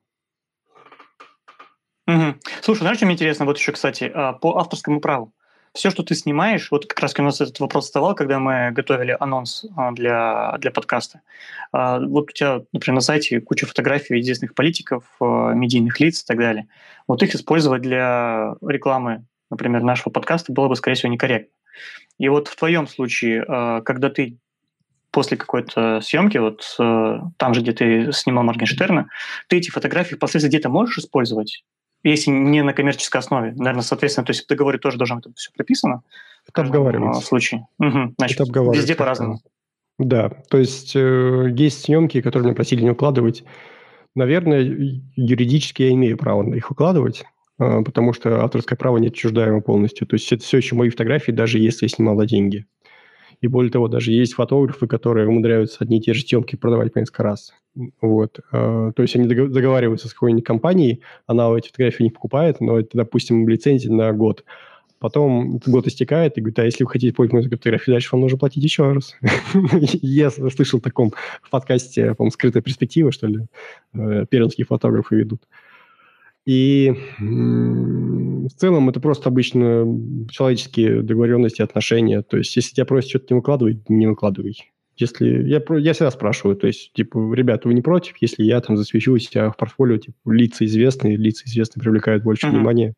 Угу. 2.07 2.35
Слушай, 2.61 2.79
знаешь, 2.79 2.97
что 2.97 3.05
мне 3.05 3.15
интересно? 3.15 3.45
Вот 3.45 3.57
еще, 3.57 3.73
кстати, 3.73 4.09
а, 4.13 4.33
по 4.33 4.57
авторскому 4.57 4.99
праву 4.99 5.33
все, 5.73 5.89
что 5.89 6.03
ты 6.03 6.13
снимаешь, 6.13 6.69
вот 6.69 6.85
как 6.85 6.99
раз 6.99 7.15
у 7.17 7.23
нас 7.23 7.41
этот 7.41 7.59
вопрос 7.59 7.85
вставал, 7.85 8.13
когда 8.13 8.39
мы 8.39 8.71
готовили 8.71 9.17
анонс 9.19 9.65
а, 9.75 9.91
для, 9.91 10.55
для 10.59 10.69
подкаста. 10.69 11.21
А, 11.71 11.99
вот 11.99 12.29
у 12.29 12.33
тебя, 12.33 12.61
например, 12.71 12.95
на 12.95 13.01
сайте 13.01 13.41
куча 13.41 13.65
фотографий 13.65 14.19
известных 14.19 14.53
политиков, 14.53 15.03
а, 15.19 15.53
медийных 15.53 15.99
лиц 15.99 16.21
и 16.21 16.25
так 16.25 16.37
далее. 16.37 16.67
Вот 17.07 17.23
их 17.23 17.33
использовать 17.33 17.81
для 17.81 18.55
рекламы, 18.61 19.25
например, 19.49 19.81
нашего 19.81 20.11
подкаста 20.11 20.53
было 20.53 20.67
бы, 20.67 20.75
скорее 20.75 20.95
всего, 20.95 21.11
некорректно. 21.11 21.53
И 22.19 22.29
вот 22.29 22.47
в 22.47 22.55
твоем 22.55 22.87
случае, 22.87 23.43
когда 23.83 24.11
ты 24.11 24.37
после 25.09 25.35
какой-то 25.35 25.99
съемки, 26.01 26.37
вот 26.37 26.63
там 26.77 27.53
же, 27.53 27.61
где 27.61 27.71
ты 27.71 28.11
снимал 28.11 28.43
Моргенштерна, 28.43 29.09
ты 29.47 29.57
эти 29.57 29.71
фотографии 29.71 30.15
впоследствии 30.15 30.49
где-то 30.49 30.69
можешь 30.69 30.99
использовать? 30.99 31.63
Если 32.03 32.31
не 32.31 32.63
на 32.63 32.73
коммерческой 32.73 33.19
основе. 33.19 33.53
Наверное, 33.55 33.81
соответственно, 33.81 34.25
то 34.25 34.31
есть 34.31 34.45
в 34.45 34.47
договоре 34.47 34.77
тоже 34.77 34.97
должно 34.97 35.17
быть 35.17 35.37
все 35.37 35.51
прописано. 35.51 36.03
Это 36.47 36.61
обговаривается. 36.61 37.21
В 37.21 37.25
случае. 37.25 37.67
Угу. 37.79 38.15
Значит, 38.17 38.41
это 38.41 38.59
везде 38.71 38.95
по-разному. 38.95 39.39
Да, 39.99 40.29
то 40.49 40.57
есть 40.57 40.95
э, 40.95 41.53
есть 41.55 41.83
съемки, 41.83 42.21
которые 42.21 42.47
меня 42.47 42.55
просили 42.55 42.81
не 42.81 42.89
укладывать. 42.89 43.43
Наверное, 44.15 44.61
юридически 45.15 45.83
я 45.83 45.91
имею 45.91 46.17
право 46.17 46.43
их 46.53 46.71
укладывать, 46.71 47.23
э, 47.59 47.81
потому 47.83 48.13
что 48.13 48.43
авторское 48.43 48.75
право 48.75 48.97
не 48.97 49.07
отчуждаемо 49.07 49.61
полностью. 49.61 50.07
То 50.07 50.15
есть 50.15 50.31
это 50.31 50.43
все 50.43 50.57
еще 50.57 50.75
мои 50.75 50.89
фотографии, 50.89 51.31
даже 51.31 51.59
если 51.59 51.85
я 51.85 51.89
снимал 51.89 52.15
на 52.15 52.25
деньги. 52.25 52.65
И 53.43 53.47
более 53.47 53.69
того, 53.69 53.89
даже 53.89 54.13
есть 54.13 54.35
фотографы, 54.35 54.87
которые 54.87 55.27
умудряются 55.27 55.79
одни 55.81 55.97
и 55.97 56.01
те 56.01 56.13
же 56.13 56.21
съемки 56.21 56.55
продавать 56.55 56.93
по 56.93 56.99
несколько 56.99 57.23
раз. 57.23 57.53
Вот. 57.99 58.39
А, 58.53 58.93
то 58.93 59.01
есть 59.01 59.17
они 59.17 59.27
договариваются 59.27 60.07
с 60.07 60.13
какой-нибудь 60.13 60.45
компанией, 60.45 61.01
она 61.27 61.53
эти 61.57 61.67
фотографии 61.67 62.03
не 62.03 62.09
покупает, 62.09 62.61
но 62.61 62.79
это, 62.79 62.91
допустим, 62.93 63.45
лицензия 63.49 63.91
на 63.91 64.13
год. 64.13 64.45
Потом 64.99 65.57
год 65.65 65.87
истекает, 65.87 66.37
и 66.37 66.39
говорит, 66.39 66.59
а 66.59 66.63
если 66.63 66.85
вы 66.85 66.89
хотите 66.89 67.13
пользоваться 67.13 67.49
моей 67.49 67.57
фотографией, 67.57 67.95
дальше 67.95 68.09
вам 68.13 68.21
нужно 68.21 68.37
платить 68.37 68.63
еще 68.63 68.89
раз. 68.93 69.13
Я 70.01 70.29
слышал 70.29 70.79
в 70.79 70.83
таком 70.83 71.11
подкасте, 71.51 72.15
по-моему, 72.15 72.31
«Скрытая 72.31 72.63
перспектива», 72.63 73.11
что 73.11 73.27
ли, 73.27 73.39
э, 73.93 74.25
пермские 74.29 74.65
фотографы 74.65 75.17
ведут. 75.17 75.41
И 76.45 76.93
в 77.19 78.49
целом 78.49 78.89
это 78.89 78.99
просто 78.99 79.29
обычно 79.29 79.85
человеческие 80.29 81.01
договоренности, 81.01 81.61
отношения. 81.61 82.21
То 82.21 82.37
есть, 82.37 82.55
если 82.55 82.75
тебя 82.75 82.85
просят 82.85 83.09
что-то 83.09 83.33
не 83.33 83.35
выкладывать, 83.37 83.89
не 83.89 84.07
выкладывай. 84.07 84.57
Если 84.95 85.47
я, 85.47 85.61
я 85.77 85.93
всегда 85.93 86.11
спрашиваю, 86.11 86.55
то 86.55 86.67
есть, 86.67 86.93
типа, 86.93 87.33
ребята, 87.33 87.67
вы 87.67 87.73
не 87.73 87.81
против, 87.81 88.15
если 88.21 88.43
я 88.43 88.61
там 88.61 88.77
засвечу 88.77 89.17
себя 89.17 89.49
в 89.49 89.57
портфолио, 89.57 89.97
типа, 89.97 90.15
лица 90.25 90.65
известные, 90.65 91.17
лица 91.17 91.45
известные 91.45 91.81
привлекают 91.81 92.23
больше 92.23 92.45
uh-huh. 92.45 92.51
внимания. 92.51 92.93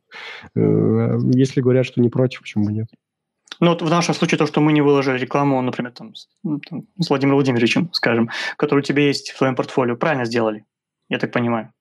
Э, 0.56 1.18
если 1.34 1.62
говорят, 1.62 1.86
что 1.86 2.02
не 2.02 2.10
против, 2.10 2.42
почему 2.42 2.70
нет? 2.70 2.88
Ну, 3.62 3.70
вот 3.70 3.82
в 3.82 3.90
нашем 3.90 4.14
случае 4.14 4.38
то, 4.38 4.46
что 4.46 4.60
мы 4.60 4.74
не 4.74 4.82
выложили 4.82 5.18
рекламу, 5.18 5.62
например, 5.62 5.94
там, 5.94 6.16
с, 6.16 6.28
ну, 6.44 6.60
там, 6.60 6.84
с 7.00 7.08
Владимиром 7.08 7.36
Владимировичем, 7.38 7.90
скажем, 7.94 8.30
который 8.58 8.80
у 8.80 8.84
тебя 8.84 9.04
есть 9.04 9.32
в 9.32 9.38
твоем 9.38 9.56
портфолио, 9.56 9.96
правильно 9.96 10.26
сделали, 10.26 10.66
я 11.08 11.18
так 11.18 11.32
понимаю. 11.32 11.72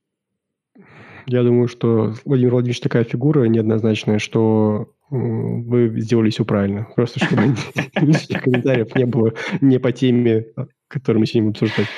Я 1.27 1.43
думаю, 1.43 1.69
что 1.69 2.15
Владимир 2.25 2.53
Владимирович 2.53 2.81
такая 2.81 3.05
фигура 3.05 3.45
неоднозначная, 3.45 4.19
что 4.19 4.93
вы 5.11 6.01
сделали 6.01 6.31
все 6.31 6.45
правильно. 6.45 6.87
Просто 6.97 7.25
чтобы 7.25 7.55
лишних 7.97 8.43
комментариев 8.43 8.95
не 8.95 9.05
было 9.05 9.33
не 9.61 9.79
по 9.79 9.93
теме, 9.93 10.47
которую 10.89 11.21
мы 11.21 11.27
сегодня 11.27 11.51
будем 11.51 11.67
обсуждать. 11.67 11.89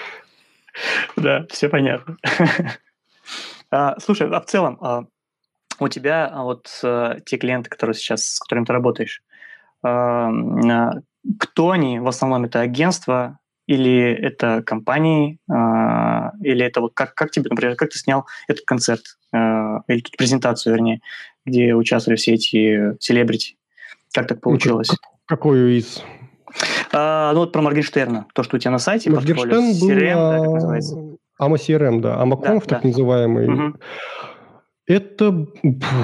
Да, 1.16 1.46
все 1.50 1.68
понятно. 1.68 2.16
А, 3.68 3.98
слушай, 3.98 4.30
а 4.30 4.40
в 4.40 4.46
целом, 4.46 4.78
а, 4.80 5.06
у 5.80 5.88
тебя 5.88 6.32
вот 6.36 6.68
э, 6.84 7.16
те 7.26 7.36
клиенты, 7.36 7.68
которые 7.68 7.94
сейчас, 7.94 8.24
с 8.24 8.38
которыми 8.38 8.64
ты 8.64 8.72
работаешь, 8.72 9.24
кто 9.82 11.70
они? 11.70 11.98
В 11.98 12.06
основном 12.06 12.44
это 12.44 12.60
агентства, 12.60 13.40
или 13.66 14.12
это 14.12 14.62
компании, 14.62 15.38
э, 15.48 15.54
или 16.40 16.64
это 16.64 16.80
вот 16.80 16.92
как, 16.94 17.14
как 17.14 17.30
тебе, 17.30 17.50
например, 17.50 17.76
как 17.76 17.90
ты 17.90 17.98
снял 17.98 18.26
этот 18.48 18.64
концерт, 18.64 19.02
э, 19.32 19.38
или 19.88 20.00
тут 20.00 20.16
презентацию, 20.16 20.74
вернее, 20.74 21.00
где 21.44 21.74
участвовали 21.74 22.16
все 22.16 22.34
эти 22.34 22.96
селебрити? 23.00 23.56
Как 24.12 24.28
так 24.28 24.40
получилось? 24.40 24.90
Ну, 24.90 24.96
какую 25.26 25.76
из? 25.76 26.02
А, 26.92 27.32
ну 27.32 27.40
вот 27.40 27.52
про 27.52 27.60
Моргенштерна, 27.60 28.26
то, 28.34 28.42
что 28.42 28.56
у 28.56 28.58
тебя 28.58 28.70
на 28.70 28.78
сайте, 28.78 29.10
Моргенштерн 29.10 29.78
был 29.78 29.90
CRM, 29.90 30.14
да, 30.14 30.38
как 30.38 30.50
называется? 30.52 30.96
Ама 31.38 31.56
CRM, 31.56 32.00
да, 32.00 32.20
Амаконф, 32.20 32.66
да, 32.66 32.76
так 32.76 32.82
да. 32.82 32.88
называемый. 32.88 33.48
Угу. 33.48 33.78
Это, 34.86 35.48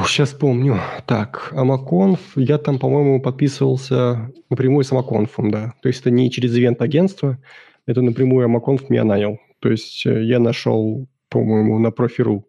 сейчас 0.06 0.32
помню, 0.32 0.80
так, 1.06 1.52
Амаконф, 1.52 2.36
я 2.36 2.58
там, 2.58 2.80
по-моему, 2.80 3.22
подписывался 3.22 4.32
напрямую 4.50 4.82
с 4.82 4.90
Амаконфом, 4.90 5.52
да. 5.52 5.74
То 5.82 5.88
есть 5.88 6.00
это 6.00 6.10
не 6.10 6.30
через 6.32 6.56
ивент-агентство, 6.56 7.38
это 7.86 8.02
напрямую 8.02 8.44
Амаконф 8.44 8.90
меня 8.90 9.04
нанял. 9.04 9.38
То 9.60 9.70
есть 9.70 10.04
э, 10.04 10.24
я 10.24 10.40
нашел, 10.40 11.06
по-моему, 11.28 11.78
на 11.78 11.92
профиру 11.92 12.44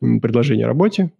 предложение 0.00 0.64
о 0.64 0.68
работе, 0.68 1.12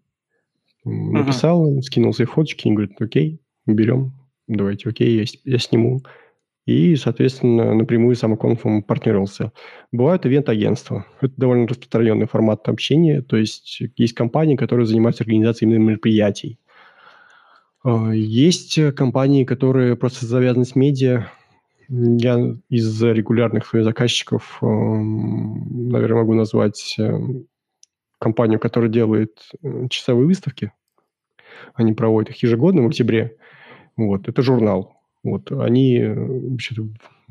написал, 0.84 1.70
uh-huh. 1.70 1.82
скинул 1.82 2.14
свои 2.14 2.26
фоточки, 2.26 2.68
и 2.68 2.72
говорит, 2.72 3.00
окей, 3.00 3.40
берем, 3.66 4.12
давайте, 4.46 4.88
окей, 4.88 5.18
я, 5.20 5.24
я 5.44 5.58
сниму 5.58 6.00
и, 6.68 6.96
соответственно, 6.96 7.72
напрямую 7.72 8.14
с 8.14 8.18
самоконфом 8.18 8.82
партнерился. 8.82 9.52
Бывают 9.90 10.26
ивент-агентства. 10.26 11.06
Это 11.22 11.32
довольно 11.38 11.66
распространенный 11.66 12.26
формат 12.26 12.68
общения. 12.68 13.22
То 13.22 13.38
есть 13.38 13.80
есть 13.96 14.12
компании, 14.12 14.54
которые 14.54 14.84
занимаются 14.84 15.24
организацией 15.24 15.70
именно 15.70 15.82
мероприятий. 15.82 16.58
А, 17.82 18.10
есть 18.10 18.78
компании, 18.94 19.44
которые 19.44 19.96
просто 19.96 20.26
завязаны 20.26 20.66
с 20.66 20.76
медиа. 20.76 21.30
Я 21.88 22.38
из 22.68 23.02
регулярных 23.02 23.64
своих 23.64 23.86
заказчиков, 23.86 24.58
наверное, 24.60 26.18
могу 26.18 26.34
назвать 26.34 26.96
э, 26.98 27.18
компанию, 28.18 28.60
которая 28.60 28.90
делает 28.90 29.38
э, 29.62 29.86
часовые 29.88 30.26
выставки. 30.26 30.72
Они 31.72 31.94
проводят 31.94 32.28
их 32.28 32.42
ежегодно 32.42 32.82
в 32.82 32.88
октябре. 32.88 33.38
Вот. 33.96 34.28
Это 34.28 34.42
журнал. 34.42 34.97
Вот, 35.24 35.50
они, 35.50 36.04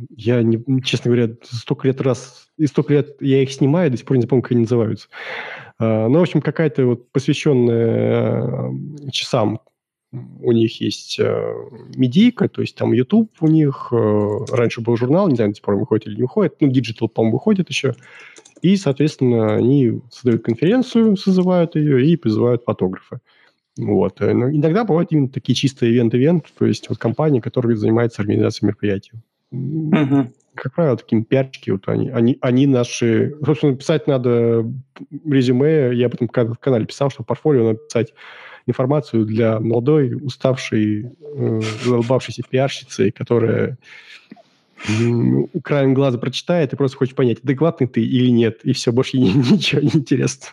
я, 0.10 0.44
не, 0.44 0.82
честно 0.84 1.12
говоря, 1.12 1.34
столько 1.44 1.88
лет 1.88 2.02
раз, 2.02 2.50
и 2.58 2.68
столько 2.68 2.94
лет 2.94 3.22
я 3.22 3.42
их 3.42 3.52
снимаю, 3.52 3.90
до 3.90 3.98
сих 3.98 4.06
пор 4.06 4.18
не 4.18 4.24
запомню, 4.24 4.44
как 4.44 4.52
они 4.52 4.62
называются. 4.62 5.08
А, 5.80 6.08
ну, 6.08 6.20
в 6.20 6.22
общем, 6.22 6.42
какая-то 6.42 6.86
вот 6.86 7.12
посвященная 7.12 8.72
часам 9.12 9.62
у 10.12 10.52
них 10.52 10.80
есть 10.80 11.20
э, 11.20 11.54
медийка, 11.96 12.48
то 12.48 12.62
есть 12.62 12.76
там 12.76 12.94
YouTube 12.94 13.30
у 13.42 13.48
них, 13.48 13.90
э, 13.92 14.38
раньше 14.52 14.82
был 14.82 14.96
журнал, 14.96 15.28
не 15.28 15.36
знаю, 15.36 15.52
до 15.52 15.56
сих 15.56 15.64
пор 15.64 15.76
выходит 15.76 16.08
или 16.08 16.16
не 16.16 16.22
выходит, 16.22 16.56
ну, 16.62 16.70
Digital, 16.70 17.10
по-моему, 17.10 17.38
выходит 17.38 17.70
еще, 17.70 17.94
и, 18.62 18.78
соответственно, 18.78 19.56
они 19.56 20.02
создают 20.10 20.44
конференцию, 20.44 21.18
созывают 21.18 21.76
ее 21.76 22.06
и 22.06 22.16
призывают 22.16 22.64
фотографа. 22.66 23.20
Вот. 23.78 24.22
Э, 24.22 24.34
но 24.34 24.50
иногда 24.50 24.84
бывают 24.84 25.12
именно 25.12 25.30
такие 25.30 25.56
чистые 25.56 25.94
ивент-ивент, 25.94 26.46
то 26.58 26.66
есть 26.66 26.90
вот 26.90 26.98
компании, 26.98 27.40
которые 27.40 27.78
занимаются 27.78 28.22
организацией 28.22 28.68
мероприятий. 28.68 29.12
Uh-huh. 29.54 30.32
Как 30.56 30.74
правило, 30.74 30.98
такие 30.98 31.24
пиарчики, 31.24 31.70
вот 31.70 31.88
они, 31.88 32.10
они, 32.10 32.38
они 32.42 32.68
наши... 32.68 33.36
Собственно, 33.46 33.76
писать 33.76 34.08
надо 34.08 34.66
резюме, 35.26 35.94
я 35.94 36.08
об 36.08 36.16
этом 36.16 36.28
в 36.28 36.60
канале 36.60 36.86
писал, 36.86 37.10
что 37.10 37.24
в 37.24 37.26
портфолио 37.26 37.64
надо 37.64 37.80
писать 37.80 38.14
информацию 38.66 39.26
для 39.26 39.60
молодой, 39.60 40.14
уставшей, 40.16 41.12
э, 41.22 41.62
задолбавшейся 41.84 42.44
пиарщицы, 42.50 43.12
которая 43.12 43.78
краем 45.64 45.94
глаза 45.94 46.18
прочитает 46.18 46.72
и 46.72 46.76
просто 46.76 46.98
хочет 46.98 47.16
понять, 47.16 47.40
адекватный 47.44 47.88
ты 47.88 48.02
или 48.02 48.30
нет, 48.30 48.60
и 48.64 48.74
все, 48.74 48.92
больше 48.92 49.18
ничего 49.20 49.82
не 49.82 49.90
интересно. 49.94 50.48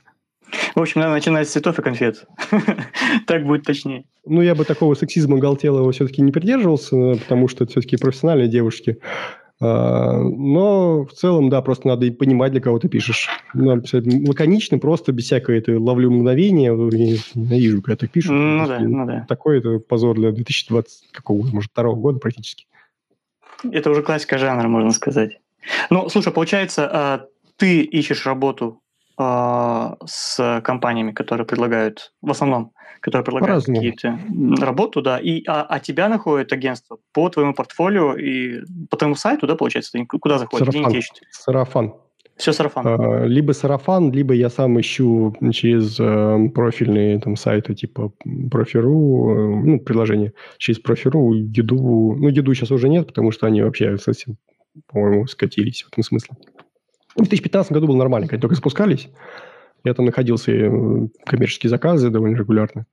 В 0.74 0.80
общем, 0.80 1.00
надо 1.00 1.12
начинать 1.12 1.48
с 1.48 1.52
цветов 1.52 1.78
и 1.78 1.82
конфет. 1.82 2.26
так 3.26 3.44
будет 3.44 3.64
точнее. 3.64 4.04
Ну, 4.26 4.42
я 4.42 4.54
бы 4.54 4.64
такого 4.64 4.94
сексизма 4.94 5.38
галтелого 5.38 5.92
все-таки 5.92 6.22
не 6.22 6.32
придерживался, 6.32 7.14
потому 7.20 7.48
что 7.48 7.64
это 7.64 7.72
все-таки 7.72 7.96
профессиональные 7.96 8.48
девушки. 8.48 8.98
А, 9.60 10.18
но 10.18 11.04
в 11.04 11.12
целом, 11.12 11.48
да, 11.48 11.62
просто 11.62 11.88
надо 11.88 12.06
и 12.06 12.10
понимать, 12.10 12.52
для 12.52 12.60
кого 12.60 12.78
ты 12.78 12.88
пишешь. 12.88 13.28
Надо 13.54 13.82
писать 13.82 14.04
лаконично, 14.06 14.78
просто 14.78 15.12
без 15.12 15.24
всякой 15.24 15.58
этой 15.58 15.76
ловлю 15.76 16.10
мгновения. 16.10 16.66
Я 16.66 17.18
ненавижу, 17.34 17.82
когда 17.82 17.96
так 17.96 18.10
пишут. 18.10 18.32
Ну 18.32 18.66
да, 18.66 18.78
ну 18.80 19.06
да. 19.06 19.26
Такой 19.28 19.58
это 19.58 19.78
позор 19.78 20.16
для 20.16 20.32
2020, 20.32 21.12
какого, 21.12 21.46
может, 21.46 21.70
второго 21.70 21.96
года 21.96 22.18
практически. 22.18 22.66
Это 23.70 23.90
уже 23.90 24.02
классика 24.02 24.38
жанра, 24.38 24.68
можно 24.68 24.90
сказать. 24.90 25.38
Ну, 25.88 26.08
слушай, 26.08 26.32
получается, 26.32 26.88
а, 26.92 27.26
ты 27.56 27.80
ищешь 27.80 28.26
работу 28.26 28.80
с 29.16 30.60
компаниями, 30.64 31.12
которые 31.12 31.46
предлагают, 31.46 32.12
в 32.20 32.30
основном, 32.30 32.72
которые 33.00 33.24
предлагают 33.24 33.64
какие-то 33.64 34.18
работу, 34.60 35.02
да, 35.02 35.18
и, 35.18 35.44
а, 35.46 35.62
а 35.62 35.78
тебя 35.78 36.08
находит 36.08 36.52
агентство 36.52 36.98
по 37.12 37.28
твоему 37.28 37.54
портфолио 37.54 38.16
и 38.16 38.62
по 38.90 38.96
твоему 38.96 39.14
сайту, 39.14 39.46
да, 39.46 39.56
получается, 39.56 39.92
ты 39.92 40.06
куда 40.06 40.38
заходишь, 40.38 40.66
Сарафан. 40.66 40.82
деньги 40.82 40.98
ищут? 40.98 41.20
Сарафан. 41.30 41.94
Все 42.36 42.52
сарафан. 42.52 42.86
А, 42.86 43.24
либо 43.26 43.52
сарафан, 43.52 44.10
либо 44.10 44.34
я 44.34 44.50
сам 44.50 44.80
ищу 44.80 45.36
через 45.52 46.00
э, 46.00 46.48
профильные 46.52 47.20
там 47.20 47.36
сайты 47.36 47.74
типа 47.74 48.12
Профиру, 48.50 49.30
э, 49.30 49.64
ну, 49.64 49.80
приложение 49.80 50.32
через 50.58 50.80
Профиру, 50.80 51.32
Еду. 51.32 52.16
Ну, 52.18 52.28
Еду 52.28 52.52
сейчас 52.54 52.72
уже 52.72 52.88
нет, 52.88 53.06
потому 53.06 53.30
что 53.30 53.46
они 53.46 53.62
вообще 53.62 53.98
совсем, 53.98 54.36
по-моему, 54.88 55.26
скатились 55.28 55.84
в 55.84 55.92
этом 55.92 56.02
смысле. 56.02 56.36
В 57.16 57.20
2015 57.20 57.72
году 57.72 57.86
было 57.86 57.96
нормально, 57.96 58.28
когда 58.28 58.42
только 58.42 58.56
спускались. 58.56 59.08
Я 59.84 59.94
там 59.94 60.06
находился, 60.06 60.50
э, 60.50 61.08
коммерческие 61.24 61.70
заказы 61.70 62.10
довольно 62.10 62.36
регулярно 62.36 62.86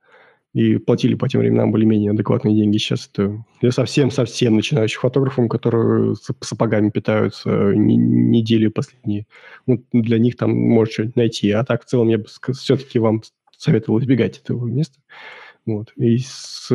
и 0.54 0.76
платили 0.76 1.14
по 1.14 1.28
тем 1.28 1.40
временам 1.40 1.70
более-менее 1.70 2.10
адекватные 2.10 2.54
деньги. 2.54 2.76
Сейчас 2.76 3.08
это 3.10 3.42
я 3.62 3.70
совсем-совсем 3.70 4.54
начинающий 4.54 4.98
фотографом, 4.98 5.48
которые 5.48 6.14
сапогами 6.40 6.90
питаются 6.90 7.50
недели 7.74 8.68
последние. 8.68 9.26
Ну, 9.66 9.82
для 9.92 10.18
них 10.18 10.36
там 10.36 10.52
может 10.52 10.92
что-нибудь 10.92 11.16
найти. 11.16 11.50
А 11.52 11.64
так, 11.64 11.84
в 11.84 11.86
целом, 11.86 12.08
я 12.08 12.18
бы 12.18 12.26
все-таки 12.26 12.98
вам 12.98 13.22
советовал 13.56 14.00
избегать 14.00 14.38
этого 14.38 14.66
места. 14.66 14.98
Вот. 15.64 15.92
И 15.96 16.18
с 16.18 16.68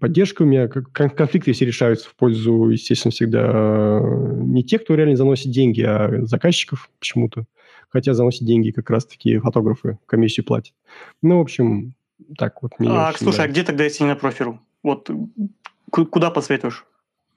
поддержкой 0.00 0.42
у 0.42 0.46
меня 0.46 0.68
конфликты 0.68 1.52
все 1.52 1.64
решаются 1.64 2.08
в 2.08 2.14
пользу, 2.14 2.68
естественно, 2.68 3.10
всегда 3.10 4.00
не 4.00 4.62
тех, 4.62 4.84
кто 4.84 4.94
реально 4.94 5.16
заносит 5.16 5.50
деньги, 5.50 5.82
а 5.82 6.24
заказчиков 6.26 6.88
почему-то. 7.00 7.46
Хотя 7.88 8.14
заносит 8.14 8.44
деньги 8.44 8.70
как 8.70 8.90
раз-таки 8.90 9.38
фотографы, 9.38 9.98
комиссию 10.06 10.44
платят. 10.44 10.74
Ну, 11.22 11.38
в 11.38 11.40
общем, 11.40 11.94
так 12.36 12.62
вот. 12.62 12.72
А, 12.78 13.12
слушай, 13.16 13.38
нравится. 13.38 13.42
а 13.42 13.48
где 13.48 13.62
тогда 13.64 13.84
на 14.00 14.16
профиру? 14.16 14.60
Вот 14.82 15.10
куда 15.90 16.30
посоветуешь? 16.30 16.84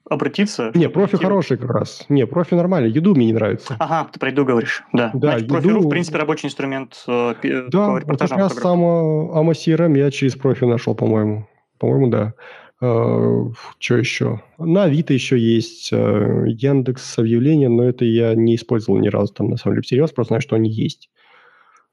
Обратиться? 0.08 0.70
Не, 0.74 0.88
профи 0.88 1.12
типа... 1.12 1.24
хороший 1.24 1.56
как 1.56 1.70
раз. 1.70 2.04
Не, 2.08 2.26
профи 2.26 2.54
нормальный. 2.54 2.90
Еду 2.90 3.14
мне 3.14 3.26
не 3.26 3.32
нравится. 3.32 3.76
Ага, 3.78 4.08
ты 4.12 4.18
про 4.18 4.30
еду 4.30 4.44
говоришь. 4.44 4.82
Да. 4.92 5.10
Да, 5.14 5.32
Значит, 5.32 5.42
еду... 5.42 5.54
профи, 5.54 5.86
в 5.86 5.88
принципе, 5.88 6.18
рабочий 6.18 6.46
инструмент 6.46 7.04
э, 7.06 7.34
да, 7.68 7.88
по 7.88 7.98
репортажам. 7.98 8.38
как 8.38 8.48
раз 8.48 8.58
сам 8.58 8.80
AMA 8.80 9.52
CRM 9.52 9.96
я 9.98 10.10
через 10.10 10.34
профи 10.36 10.64
нашел, 10.64 10.94
по-моему. 10.94 11.48
По-моему, 11.78 12.08
да. 12.08 12.34
Uh, 12.82 13.52
что 13.78 13.96
еще? 13.96 14.42
На 14.56 14.84
Авито 14.84 15.12
еще 15.12 15.38
есть 15.38 15.92
uh, 15.92 16.48
Яндекс 16.48 17.18
объявления, 17.18 17.68
но 17.68 17.84
это 17.84 18.06
я 18.06 18.34
не 18.34 18.54
использовал 18.56 18.98
ни 18.98 19.08
разу 19.08 19.34
там, 19.34 19.50
на 19.50 19.58
самом 19.58 19.74
деле, 19.74 19.82
всерьез, 19.82 20.12
просто 20.12 20.30
знаю, 20.30 20.40
что 20.40 20.56
они 20.56 20.70
есть. 20.70 21.10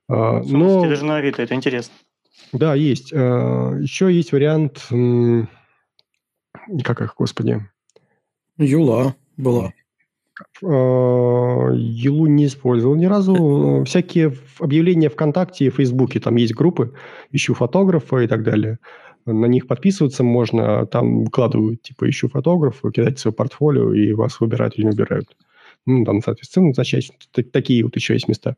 Uh, 0.09 0.41
но... 0.45 0.87
даже 0.87 1.03
на 1.03 1.17
Авито, 1.17 1.41
это 1.41 1.55
интересно. 1.55 1.93
Да, 2.53 2.73
есть. 2.73 3.11
Uh, 3.11 3.81
еще 3.81 4.13
есть 4.13 4.31
вариант, 4.31 4.87
как 6.85 7.01
их, 7.01 7.15
господи? 7.17 7.67
Юла 8.57 9.15
была. 9.37 9.73
А, 10.63 11.71
Юлу 11.73 12.27
не 12.27 12.45
использовал 12.45 12.95
ни 12.95 13.05
разу. 13.05 13.83
Всякие 13.85 14.33
объявления 14.59 15.09
ВКонтакте 15.09 15.65
и 15.65 15.69
Фейсбуке, 15.69 16.19
там 16.19 16.35
есть 16.35 16.53
группы, 16.53 16.93
ищу 17.31 17.53
фотографа 17.53 18.17
и 18.17 18.27
так 18.27 18.43
далее. 18.43 18.79
На 19.25 19.45
них 19.45 19.67
подписываться 19.67 20.23
можно, 20.23 20.85
там 20.85 21.25
выкладывают, 21.25 21.81
типа, 21.81 22.09
ищу 22.09 22.29
фотографа, 22.29 22.91
кидать 22.91 23.19
свое 23.19 23.33
портфолио, 23.33 23.93
и 23.93 24.13
вас 24.13 24.39
выбирают 24.39 24.77
или 24.77 24.85
не 24.85 24.91
выбирают. 24.91 25.35
Ну, 25.85 26.05
там, 26.05 26.21
соответственно, 26.21 26.73
значит, 26.73 27.11
такие 27.51 27.83
вот 27.83 27.95
еще 27.95 28.13
есть 28.13 28.27
места. 28.27 28.55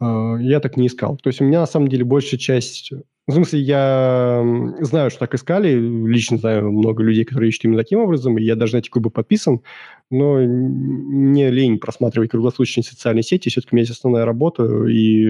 А, 0.00 0.36
я 0.36 0.60
так 0.60 0.76
не 0.76 0.86
искал. 0.86 1.16
То 1.16 1.28
есть 1.28 1.40
у 1.40 1.44
меня, 1.44 1.60
на 1.60 1.66
самом 1.66 1.88
деле, 1.88 2.04
большая 2.04 2.40
часть 2.40 2.92
в 3.30 3.32
смысле, 3.32 3.60
я 3.60 4.42
знаю, 4.80 5.10
что 5.10 5.20
так 5.20 5.34
искали. 5.34 5.72
Лично 5.74 6.36
знаю 6.36 6.72
много 6.72 7.04
людей, 7.04 7.24
которые 7.24 7.50
ищут 7.50 7.64
именно 7.64 7.78
таким 7.78 8.00
образом. 8.00 8.36
И 8.36 8.42
я 8.42 8.56
даже 8.56 8.74
на 8.74 8.78
эти 8.78 8.88
клубы 8.88 9.10
подписан. 9.10 9.60
Но 10.10 10.42
не 10.42 11.48
лень 11.50 11.78
просматривать 11.78 12.30
круглосуточные 12.30 12.82
социальные 12.82 13.22
сети. 13.22 13.48
Все-таки 13.48 13.72
у 13.72 13.76
меня 13.76 13.82
есть 13.82 13.92
основная 13.92 14.24
работа. 14.24 14.64
И 14.86 15.28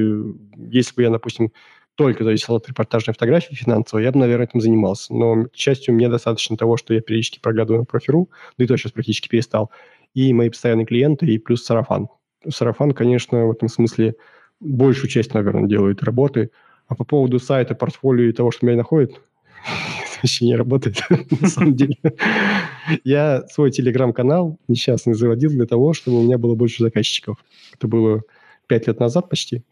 если 0.71 0.95
бы 0.95 1.03
я, 1.03 1.11
допустим, 1.11 1.53
только 1.95 2.25
зависел 2.25 2.55
от 2.55 2.67
репортажной 2.69 3.13
фотографии 3.13 3.55
финансовой, 3.55 4.05
я 4.05 4.13
бы, 4.13 4.19
наверное, 4.19 4.47
этим 4.47 4.63
занимался. 4.63 5.13
Но, 5.13 5.45
к 5.45 5.55
счастью, 5.55 5.95
мне 5.95 6.09
достаточно 6.09 6.57
того, 6.57 6.79
что 6.79 6.95
я 6.95 7.03
периодически 7.03 7.41
проглядываю 7.41 7.81
на 7.81 7.85
профиру, 7.85 8.31
да 8.57 8.65
и 8.65 8.67
то 8.67 8.79
сейчас 8.79 8.93
практически 8.93 9.29
перестал, 9.29 9.71
и 10.15 10.33
мои 10.33 10.49
постоянные 10.49 10.87
клиенты, 10.87 11.27
и 11.27 11.37
плюс 11.37 11.65
сарафан. 11.65 12.09
Сарафан, 12.49 12.93
конечно, 12.93 13.47
в 13.47 13.51
этом 13.51 13.69
смысле 13.69 14.15
большую 14.61 15.09
часть, 15.09 15.35
наверное, 15.35 15.69
делает 15.69 16.03
работы– 16.03 16.51
а 16.91 16.97
по 16.97 17.05
поводу 17.05 17.39
сайта, 17.39 17.75
портфолио 17.77 18.29
и 18.29 18.33
того, 18.33 18.51
что 18.51 18.67
меня 18.67 18.77
находит, 18.77 19.21
вообще 20.23 20.45
не 20.45 20.57
работает, 20.57 21.01
на 21.41 21.49
самом 21.49 21.77
деле. 21.77 21.97
Я 23.05 23.47
свой 23.47 23.71
телеграм-канал 23.71 24.59
несчастный 24.67 25.15
заводил 25.15 25.51
для 25.51 25.67
того, 25.67 25.93
чтобы 25.93 26.19
у 26.19 26.25
меня 26.25 26.37
было 26.37 26.57
больше 26.57 26.83
заказчиков. 26.83 27.39
Это 27.73 27.87
было 27.87 28.23
пять 28.67 28.89
лет 28.89 28.99
назад 28.99 29.29
почти. 29.29 29.63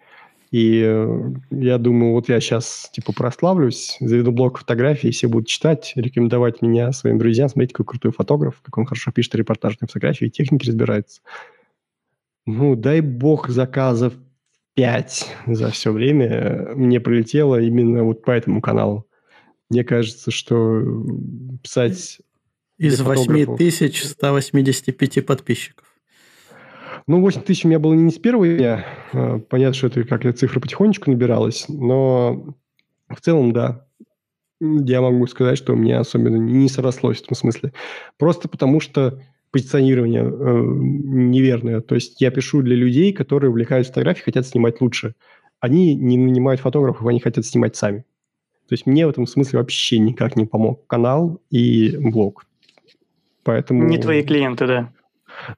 И 0.52 0.81
э, 0.82 1.32
я 1.51 1.77
думаю, 1.77 2.12
вот 2.12 2.28
я 2.28 2.40
сейчас 2.40 2.89
типа 2.93 3.12
прославлюсь, 3.12 3.97
заведу 4.01 4.31
блог 4.31 4.59
фотографий, 4.59 5.10
все 5.10 5.27
будут 5.27 5.48
читать, 5.48 5.93
рекомендовать 5.97 6.62
меня 6.62 6.93
своим 6.93 7.19
друзьям, 7.19 7.48
смотрите, 7.48 7.74
какой 7.74 7.86
крутой 7.86 8.12
фотограф, 8.12 8.60
как 8.62 8.78
он 8.78 8.86
хорошо 8.86 9.10
пишет 9.10 9.35
репортажные 9.35 9.89
фотографии, 9.89 10.27
техники 10.27 10.66
разбирается. 10.66 11.20
Ну, 12.47 12.77
дай 12.77 13.01
бог 13.01 13.48
заказов 13.48 14.15
5 14.79 15.37
за 15.49 15.71
все 15.73 15.91
время 15.91 16.71
мне 16.77 17.01
прилетело 17.01 17.61
именно 17.61 18.05
вот 18.05 18.23
по 18.23 18.31
этому 18.31 18.61
каналу. 18.61 19.09
Мне 19.71 19.83
кажется, 19.83 20.31
что 20.31 20.85
писать... 21.65 22.21
Из 22.77 23.01
8185 23.01 25.27
подписчиков. 25.27 25.85
Ну, 27.09 27.21
8 27.21 27.41
тысяч 27.41 27.65
у 27.65 27.69
меня 27.69 27.81
было 27.81 27.95
не 27.95 28.13
с 28.13 28.21
первого 28.21 28.47
дня. 28.47 28.87
А, 29.13 29.41
понятно, 29.41 29.75
что 29.75 29.89
это 29.89 30.05
как 30.05 30.33
цифра 30.37 30.61
потихонечку 30.61 31.11
набиралась, 31.11 31.65
но 31.69 32.55
в 33.09 33.21
целом, 33.21 33.53
да, 33.53 33.85
я 34.61 35.01
могу 35.01 35.27
сказать, 35.27 35.59
что 35.59 35.73
у 35.73 35.77
меня 35.77 35.99
особенно 35.99 36.37
не 36.37 36.69
срослось 36.69 37.19
в 37.19 37.25
этом 37.25 37.37
смысле. 37.37 37.73
Просто 38.17 38.49
потому 38.49 38.79
что 38.79 39.21
позиционирование 39.51 40.23
э, 40.23 40.62
неверное. 40.62 41.81
То 41.81 41.95
есть 41.95 42.20
я 42.20 42.31
пишу 42.31 42.62
для 42.62 42.77
людей, 42.77 43.12
которые 43.12 43.51
увлекаются 43.51 43.93
фотографией, 43.93 44.25
хотят 44.25 44.47
снимать 44.47 44.81
лучше. 44.81 45.15
Они 45.61 45.95
не 45.95 46.16
нанимают 46.16 46.61
фотографов, 46.61 47.07
они 47.07 47.20
хотят 47.20 47.45
снимать 47.45 47.77
сами. 47.77 48.05
То 48.69 48.75
есть 48.75 48.87
мне 48.87 49.07
в 49.07 49.11
этом 49.11 49.27
смысле 49.27 49.61
вообще 49.61 49.99
никак 49.99 50.37
не 50.37 50.45
помог 50.45 50.87
канал 50.87 51.41
и 51.51 51.97
блог. 51.99 52.47
Поэтому... 53.43 53.85
Не 53.85 53.99
твои 53.99 54.23
клиенты, 54.23 54.66
да. 54.66 54.93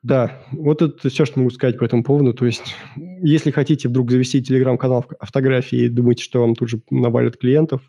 Да, 0.03 0.43
вот 0.53 0.83
это 0.83 1.09
все, 1.09 1.25
что 1.25 1.41
могу 1.41 1.51
сказать 1.51 1.79
по 1.79 1.85
этому 1.85 2.05
поводу. 2.05 2.35
То 2.35 2.47
есть, 2.47 2.75
если 2.97 3.51
хотите 3.51 3.89
вдруг 3.89 4.11
завести 4.11 4.43
телеграм-канал 4.43 5.07
фотографии 5.21 5.79
и 5.79 5.89
думаете, 5.89 6.23
что 6.23 6.41
вам 6.41 6.55
тут 6.55 6.69
же 6.69 6.81
навалят 6.91 7.37
клиентов, 7.37 7.83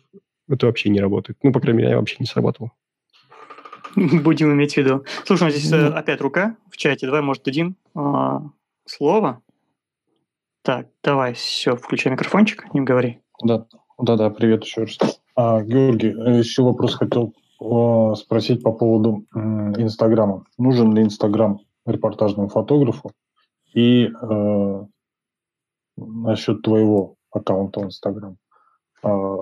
это 0.48 0.66
вообще 0.66 0.90
не 0.90 1.00
работает. 1.00 1.38
Ну, 1.42 1.52
по 1.52 1.60
крайней 1.60 1.78
мере, 1.78 1.90
я 1.90 1.96
вообще 1.98 2.16
не 2.18 2.26
сработало. 2.26 2.72
Будем 4.22 4.52
иметь 4.52 4.74
в 4.74 4.76
виду. 4.78 5.04
Слушай, 5.24 5.42
у 5.42 5.46
нас 5.46 5.54
здесь 5.54 5.72
mm. 5.72 5.92
опять 5.92 6.20
рука 6.20 6.56
в 6.70 6.76
чате. 6.76 7.06
Давай, 7.06 7.22
может, 7.22 7.42
дадим 7.42 7.76
а, 7.94 8.42
слово. 8.86 9.42
Так, 10.62 10.88
давай, 11.02 11.34
все, 11.34 11.76
включай 11.76 12.12
микрофончик, 12.12 12.72
не 12.72 12.80
говори. 12.80 13.20
Да, 13.42 13.66
да, 13.98 14.16
да, 14.16 14.30
привет 14.30 14.64
еще 14.64 14.82
раз. 14.82 14.98
А, 15.34 15.62
Георгий, 15.62 16.08
еще 16.38 16.62
вопрос 16.62 16.94
хотел 16.94 17.34
а, 17.60 18.14
спросить 18.14 18.62
по 18.62 18.72
поводу 18.72 19.26
Инстаграма. 19.34 20.44
Нужен 20.58 20.94
ли 20.94 21.02
Инстаграм 21.02 21.60
репортажному 21.84 22.48
фотографу? 22.48 23.12
И 23.74 24.04
э, 24.04 24.84
насчет 25.96 26.62
твоего 26.62 27.16
аккаунта 27.30 27.80
в 27.80 27.84
Инстаграм. 27.86 28.36
А, 29.02 29.36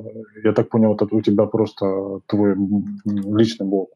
я 0.44 0.52
так 0.52 0.70
понял, 0.70 0.94
это 0.94 1.06
у 1.10 1.20
тебя 1.20 1.46
просто 1.46 2.20
твой 2.26 2.54
личный 3.04 3.66
блог 3.66 3.90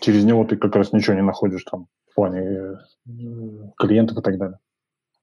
через 0.00 0.24
него 0.24 0.44
ты 0.44 0.56
как 0.56 0.74
раз 0.76 0.92
ничего 0.92 1.16
не 1.16 1.22
находишь 1.22 1.64
там 1.64 1.86
в 2.10 2.14
плане 2.14 2.40
э, 2.40 2.74
клиентов 3.78 4.18
и 4.18 4.22
так 4.22 4.38
далее. 4.38 4.58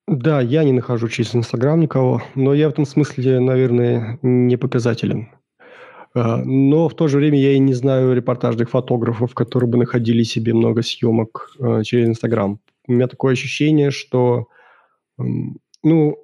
Да, 0.07 0.39
я 0.39 0.63
не 0.63 0.71
нахожу 0.71 1.07
через 1.07 1.35
Инстаграм 1.35 1.79
никого, 1.79 2.21
но 2.35 2.53
я 2.53 2.69
в 2.69 2.73
этом 2.73 2.85
смысле, 2.85 3.39
наверное, 3.39 4.19
не 4.21 4.55
показателен. 4.55 5.29
А, 6.13 6.37
но 6.37 6.87
в 6.87 6.95
то 6.95 7.07
же 7.07 7.17
время 7.17 7.39
я 7.39 7.53
и 7.53 7.59
не 7.59 7.73
знаю 7.73 8.15
репортажных 8.15 8.69
фотографов, 8.69 9.33
которые 9.33 9.69
бы 9.69 9.77
находили 9.77 10.23
себе 10.23 10.53
много 10.53 10.83
съемок 10.83 11.55
э, 11.59 11.81
через 11.83 12.07
Инстаграм. 12.07 12.59
У 12.87 12.91
меня 12.91 13.07
такое 13.07 13.33
ощущение, 13.33 13.89
что, 13.89 14.47
ну, 15.17 16.17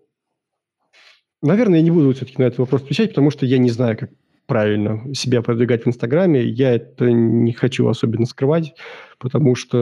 наверное, 1.42 1.80
я 1.80 1.84
не 1.84 1.90
буду 1.90 2.14
все-таки 2.14 2.40
на 2.40 2.46
этот 2.46 2.60
вопрос 2.60 2.84
отвечать, 2.84 3.10
потому 3.10 3.32
что 3.32 3.48
я 3.48 3.58
не 3.58 3.72
знаю, 3.72 3.98
как 3.98 4.12
правильно 4.48 5.14
себя 5.14 5.42
продвигать 5.42 5.84
в 5.84 5.88
Инстаграме. 5.88 6.44
Я 6.44 6.76
это 6.76 7.12
не 7.12 7.54
хочу 7.54 7.88
особенно 7.88 8.26
скрывать, 8.26 8.74
потому 9.20 9.56
что, 9.56 9.78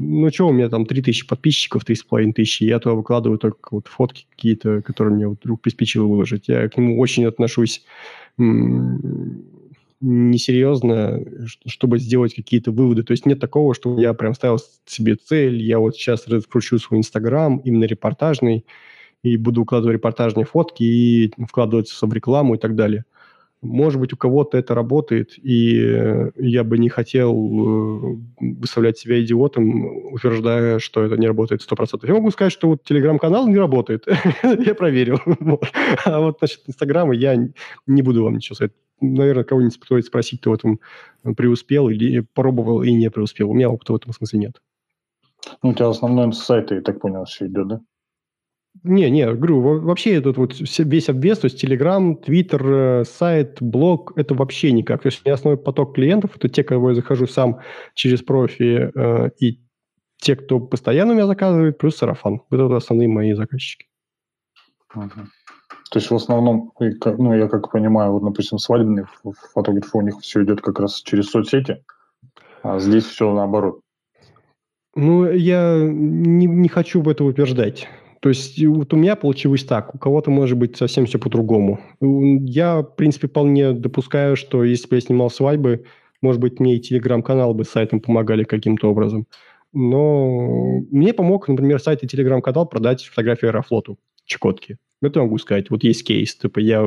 ну 0.00 0.30
что, 0.30 0.48
у 0.48 0.52
меня 0.52 0.68
там 0.68 0.84
3000 0.84 1.26
подписчиков, 1.26 1.84
3500, 1.84 2.60
я 2.60 2.78
туда 2.78 2.94
выкладываю 2.94 3.38
только 3.38 3.68
вот 3.70 3.86
фотки 3.88 4.26
какие-то, 4.30 4.82
которые 4.82 5.14
мне 5.14 5.28
вдруг 5.28 5.62
приспичило 5.62 6.06
выложить. 6.06 6.48
Я 6.48 6.68
к 6.68 6.76
нему 6.76 6.98
очень 6.98 7.24
отношусь 7.24 7.84
несерьезно, 10.02 11.20
чтобы 11.66 11.98
сделать 11.98 12.34
какие-то 12.34 12.72
выводы. 12.72 13.02
То 13.02 13.12
есть 13.12 13.26
нет 13.26 13.38
такого, 13.38 13.74
что 13.74 13.98
я 14.00 14.14
прям 14.14 14.34
ставил 14.34 14.58
себе 14.86 15.16
цель, 15.16 15.62
я 15.62 15.78
вот 15.78 15.94
сейчас 15.94 16.26
раскручу 16.26 16.78
свой 16.78 17.00
Инстаграм, 17.00 17.58
именно 17.58 17.84
репортажный, 17.84 18.64
и 19.22 19.36
буду 19.36 19.62
укладывать 19.62 19.96
репортажные 19.96 20.46
фотки 20.46 20.82
и 20.82 21.32
вкладывать 21.46 21.90
в 21.90 22.12
рекламу 22.12 22.54
и 22.54 22.58
так 22.58 22.74
далее. 22.74 23.04
Может 23.62 24.00
быть, 24.00 24.12
у 24.14 24.16
кого-то 24.16 24.56
это 24.56 24.74
работает, 24.74 25.32
и 25.36 26.30
я 26.36 26.64
бы 26.64 26.78
не 26.78 26.88
хотел 26.88 27.34
э, 27.34 28.16
выставлять 28.40 28.98
себя 28.98 29.20
идиотом, 29.22 30.14
утверждая, 30.14 30.78
что 30.78 31.02
это 31.02 31.18
не 31.18 31.26
работает 31.26 31.60
100%. 31.60 32.06
Я 32.06 32.14
могу 32.14 32.30
сказать, 32.30 32.52
что 32.52 32.68
вот 32.68 32.84
телеграм-канал 32.84 33.46
не 33.48 33.58
работает. 33.58 34.06
я 34.42 34.74
проверил. 34.74 35.18
а 36.06 36.20
вот 36.20 36.40
насчет 36.40 36.62
Инстаграма 36.66 37.14
я 37.14 37.36
не 37.86 38.02
буду 38.02 38.24
вам 38.24 38.36
ничего 38.36 38.54
сказать. 38.54 38.72
Наверное, 39.02 39.44
кого-нибудь 39.44 39.74
стоит 39.74 40.06
спросить, 40.06 40.40
кто 40.40 40.50
в 40.50 40.54
этом 40.54 40.80
преуспел 41.36 41.90
или 41.90 42.20
пробовал 42.20 42.82
и 42.82 42.92
не 42.92 43.10
преуспел. 43.10 43.50
У 43.50 43.54
меня 43.54 43.68
опыта 43.68 43.92
в 43.92 43.96
этом 43.96 44.12
смысле 44.14 44.38
нет. 44.38 44.60
Ну, 45.62 45.70
у 45.70 45.74
тебя 45.74 45.88
основной 45.88 46.32
сайт, 46.32 46.70
я 46.70 46.80
так 46.80 47.00
понял, 47.00 47.24
все 47.24 47.46
идет, 47.46 47.68
да? 47.68 47.80
Не, 48.82 49.10
не, 49.10 49.26
говорю, 49.26 49.80
вообще 49.80 50.14
этот 50.14 50.36
вот 50.36 50.54
весь 50.58 51.08
обвес, 51.08 51.38
то 51.38 51.46
есть 51.46 51.62
Telegram, 51.62 52.14
Twitter, 52.24 53.00
э, 53.00 53.04
сайт, 53.04 53.58
блог, 53.60 54.12
это 54.16 54.34
вообще 54.34 54.72
никак. 54.72 55.02
То 55.02 55.08
есть 55.08 55.20
у 55.20 55.28
меня 55.28 55.34
основной 55.34 55.62
поток 55.62 55.94
клиентов, 55.94 56.36
это 56.36 56.48
те, 56.48 56.62
кого 56.64 56.90
я 56.90 56.94
захожу 56.94 57.26
сам 57.26 57.60
через 57.94 58.22
профи, 58.22 58.90
э, 58.94 59.30
и 59.38 59.60
те, 60.18 60.36
кто 60.36 60.60
постоянно 60.60 61.12
у 61.12 61.14
меня 61.14 61.26
заказывает, 61.26 61.78
плюс 61.78 61.96
сарафан. 61.96 62.42
Это 62.50 62.66
вот 62.66 62.76
основные 62.76 63.08
мои 63.08 63.32
заказчики. 63.34 63.86
Угу. 64.94 65.08
То 65.90 65.98
есть 65.98 66.10
в 66.10 66.14
основном, 66.14 66.72
ну, 66.78 67.34
я 67.34 67.48
как 67.48 67.72
понимаю, 67.72 68.12
вот, 68.12 68.24
допустим, 68.24 68.58
свадебные 68.58 69.06
фотографы, 69.52 69.98
у 69.98 70.02
них 70.02 70.20
все 70.20 70.44
идет 70.44 70.60
как 70.60 70.78
раз 70.78 71.02
через 71.02 71.26
соцсети, 71.30 71.82
а 72.62 72.78
здесь 72.78 73.04
все 73.04 73.32
наоборот. 73.34 73.80
Ну, 74.94 75.30
я 75.30 75.78
не, 75.80 76.46
не 76.46 76.68
хочу 76.68 77.00
в 77.02 77.08
это 77.08 77.24
утверждать. 77.24 77.88
То 78.20 78.28
есть 78.28 78.62
вот 78.64 78.92
у 78.92 78.96
меня 78.96 79.16
получилось 79.16 79.64
так, 79.64 79.94
у 79.94 79.98
кого-то 79.98 80.30
может 80.30 80.58
быть 80.58 80.76
совсем 80.76 81.06
все 81.06 81.18
по-другому. 81.18 81.80
Я, 82.00 82.82
в 82.82 82.94
принципе, 82.96 83.28
вполне 83.28 83.72
допускаю, 83.72 84.36
что 84.36 84.62
если 84.62 84.88
бы 84.88 84.96
я 84.96 85.00
снимал 85.00 85.30
свадьбы, 85.30 85.84
может 86.20 86.40
быть, 86.40 86.60
мне 86.60 86.76
и 86.76 86.80
телеграм-канал 86.80 87.54
бы 87.54 87.64
с 87.64 87.70
сайтом 87.70 88.00
помогали 88.00 88.44
каким-то 88.44 88.90
образом. 88.90 89.26
Но 89.72 90.80
мне 90.90 91.14
помог, 91.14 91.48
например, 91.48 91.80
сайт 91.80 92.02
и 92.02 92.06
телеграм-канал 92.06 92.66
продать 92.66 93.04
фотографии 93.04 93.46
Аэрофлоту 93.46 93.98
Чукотки. 94.26 94.76
Это 95.00 95.20
могу 95.20 95.38
сказать. 95.38 95.70
Вот 95.70 95.82
есть 95.82 96.04
кейс. 96.04 96.34
Типа 96.36 96.58
я 96.58 96.82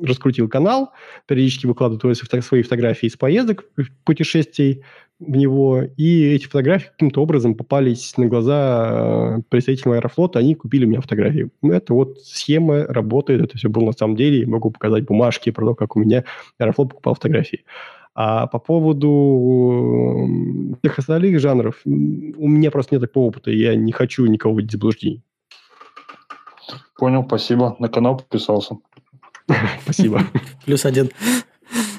раскрутил 0.00 0.48
канал, 0.48 0.92
периодически 1.26 1.66
выкладываю 1.66 2.14
свои 2.14 2.62
фотографии 2.62 3.06
из 3.06 3.16
поездок, 3.16 3.64
путешествий, 4.04 4.82
в 5.26 5.36
него, 5.36 5.82
и 5.96 6.34
эти 6.34 6.46
фотографии 6.46 6.90
каким-то 6.90 7.22
образом 7.22 7.54
попались 7.54 8.16
на 8.16 8.26
глаза 8.26 9.36
э, 9.38 9.42
представителям 9.48 9.94
Аэрофлота, 9.94 10.38
они 10.38 10.54
купили 10.54 10.84
у 10.84 10.88
меня 10.88 11.00
фотографии. 11.00 11.50
Ну, 11.62 11.72
это 11.72 11.94
вот 11.94 12.18
схема 12.22 12.84
работает, 12.86 13.42
это 13.42 13.56
все 13.56 13.68
было 13.68 13.86
на 13.86 13.92
самом 13.92 14.16
деле, 14.16 14.46
могу 14.46 14.70
показать 14.70 15.04
бумажки 15.04 15.50
про 15.50 15.66
то, 15.66 15.74
как 15.74 15.96
у 15.96 16.00
меня 16.00 16.24
Аэрофлот 16.58 16.90
покупал 16.90 17.14
фотографии. 17.14 17.64
А 18.14 18.46
по 18.46 18.58
поводу 18.58 20.28
всех 20.82 20.98
остальных 20.98 21.40
жанров, 21.40 21.80
у 21.84 22.48
меня 22.48 22.70
просто 22.70 22.94
нет 22.94 23.02
такого 23.02 23.28
опыта, 23.28 23.50
я 23.50 23.74
не 23.74 23.92
хочу 23.92 24.26
никого 24.26 24.54
в 24.54 24.70
заблуждений. 24.70 25.22
Понял, 26.96 27.24
спасибо. 27.26 27.76
На 27.78 27.88
канал 27.88 28.16
подписался. 28.16 28.76
Спасибо. 29.82 30.26
Плюс 30.64 30.84
один. 30.84 31.10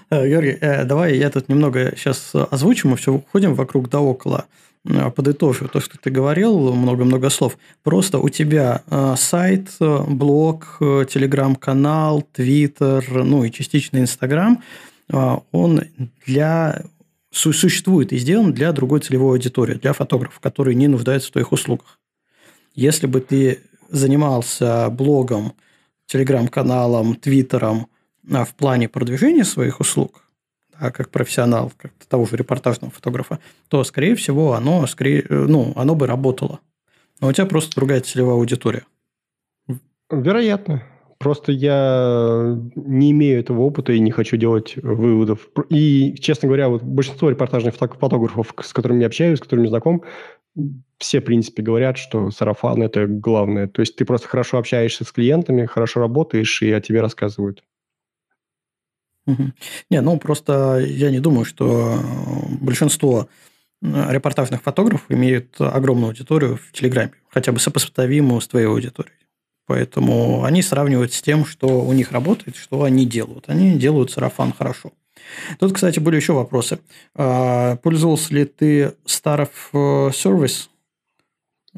Э, 0.09 0.27
Георгий, 0.27 0.57
э, 0.61 0.85
давай 0.85 1.17
я 1.17 1.30
тут 1.30 1.49
немного 1.49 1.93
сейчас 1.95 2.34
озвучу, 2.34 2.88
мы 2.88 2.97
все 2.97 3.23
ходим 3.31 3.55
вокруг 3.55 3.89
да 3.89 3.99
около. 3.99 4.45
Э, 4.85 5.09
подытожу 5.09 5.67
то, 5.67 5.80
что 5.80 5.97
ты 5.97 6.11
говорил, 6.11 6.73
много-много 6.73 7.30
слов. 7.30 7.57
Просто 7.84 8.19
у 8.19 8.30
тебя 8.30 8.84
сайт, 9.17 9.69
блог, 9.80 10.77
телеграм-канал, 10.80 12.21
твиттер, 12.31 13.23
ну 13.23 13.43
и 13.43 13.51
частично 13.51 13.97
инстаграм, 13.97 14.61
он 15.09 15.81
для 16.25 16.84
существует 17.31 18.13
и 18.13 18.17
сделан 18.17 18.53
для 18.53 18.71
другой 18.71 18.99
целевой 18.99 19.38
аудитории, 19.38 19.73
для 19.73 19.93
фотографов, 19.93 20.39
которые 20.39 20.75
не 20.75 20.88
нуждаются 20.88 21.30
в 21.30 21.31
твоих 21.31 21.51
услугах. 21.51 21.99
Если 22.75 23.07
бы 23.07 23.21
ты 23.21 23.59
занимался 23.89 24.89
блогом, 24.89 25.53
телеграм-каналом, 26.14 27.15
твиттером, 27.15 27.88
а 28.31 28.45
в 28.45 28.53
плане 28.53 28.88
продвижения 28.88 29.44
своих 29.44 29.80
услуг, 29.80 30.30
да, 30.80 30.91
как 30.91 31.10
профессионал, 31.10 31.72
как 31.76 31.91
того 32.07 32.26
же 32.27 32.38
репортажного 32.38 32.94
фотографа, 32.94 33.40
то, 33.68 33.84
скорее 33.84 34.15
всего, 34.15 34.53
оно, 34.53 34.85
скорее, 34.85 35.26
ну, 35.27 35.73
оно 35.76 35.95
бы 35.95 36.06
работало. 36.06 36.60
Но 37.19 37.30
у 37.30 37.34
тебя 37.34 37.48
просто 37.48 37.76
другая 37.76 38.02
целевая 38.02 38.35
аудитория. 38.35 38.84
Вероятно. 40.11 40.84
Просто 41.23 41.53
я 41.53 42.59
не 42.75 43.11
имею 43.11 43.39
этого 43.39 43.61
опыта 43.61 43.93
и 43.93 43.99
не 44.01 44.11
хочу 44.11 44.35
делать 44.35 44.75
выводов. 44.75 45.47
И, 45.69 46.15
честно 46.19 46.47
говоря, 46.47 46.67
вот 46.67 46.83
большинство 46.83 47.29
репортажных 47.29 47.75
фотографов, 47.75 48.53
с 48.61 48.73
которыми 48.73 48.99
я 48.99 49.07
общаюсь, 49.07 49.39
с 49.39 49.41
которыми 49.41 49.67
знаком, 49.67 50.03
все, 50.97 51.21
в 51.21 51.23
принципе, 51.23 51.63
говорят, 51.63 51.97
что 51.97 52.29
сарафан– 52.29 52.83
это 52.83 53.07
главное. 53.07 53.67
То 53.67 53.81
есть 53.81 53.95
ты 53.95 54.03
просто 54.03 54.27
хорошо 54.27 54.57
общаешься 54.57 55.05
с 55.05 55.13
клиентами, 55.13 55.65
хорошо 55.65 56.01
работаешь, 56.01 56.61
и 56.61 56.69
о 56.73 56.81
тебе 56.81 56.99
рассказывают. 56.99 57.63
Не, 59.89 60.01
ну 60.01 60.17
просто 60.19 60.79
я 60.85 61.09
не 61.09 61.21
думаю, 61.21 61.45
что 61.45 61.97
большинство 62.59 63.29
э, 63.81 64.11
репортажных 64.11 64.61
фотографов 64.61 65.05
имеют 65.07 65.55
огромную 65.59 66.09
аудиторию 66.09 66.57
в 66.57 66.73
Телеграме, 66.73 67.13
хотя 67.29 67.53
бы 67.53 67.59
сопоставимую 67.59 68.41
с 68.41 68.47
твоей 68.49 68.67
аудиторией. 68.67 69.22
Поэтому 69.65 70.44
они 70.44 70.61
сравнивают 70.61 71.14
с 71.14 71.22
тем, 71.22 71.45
что 71.45 71.81
у 71.81 71.94
них 71.94 72.11
работает, 72.11 72.56
что 72.57 72.84
они 72.84 73.06
делают. 73.06 73.45
Они 73.48 73.77
делают 73.77 74.11
сарафан 74.11 74.53
хорошо. 74.53 74.91
Тут, 75.60 75.73
кстати, 75.73 75.99
были 75.99 76.18
еще 76.18 76.34
вопросы. 76.34 76.80
А, 77.15 77.77
пользовался 77.77 78.34
ли 78.34 78.45
ты 78.45 78.94
Starов 79.06 79.69
э, 79.73 80.11
сервис 80.14 80.69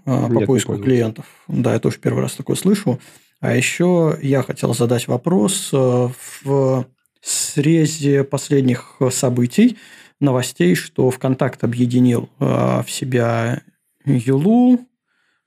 а, 0.05 0.27
по 0.27 0.33
Нет, 0.33 0.47
поиску 0.47 0.77
клиентов? 0.77 1.25
Да, 1.47 1.73
я 1.73 1.79
тоже 1.79 1.99
первый 1.99 2.21
раз 2.23 2.33
такое 2.33 2.55
слышу. 2.55 2.99
А 3.39 3.55
еще 3.55 4.17
я 4.21 4.41
хотел 4.41 4.73
задать 4.73 5.07
вопрос 5.07 5.69
э, 5.71 6.09
в 6.43 6.85
срезе 7.21 8.23
последних 8.23 8.97
событий, 9.11 9.77
новостей, 10.19 10.75
что 10.75 11.09
ВКонтакт 11.11 11.63
объединил 11.63 12.29
э, 12.39 12.83
в 12.85 12.89
себя 12.89 13.61
Юлу, 14.05 14.79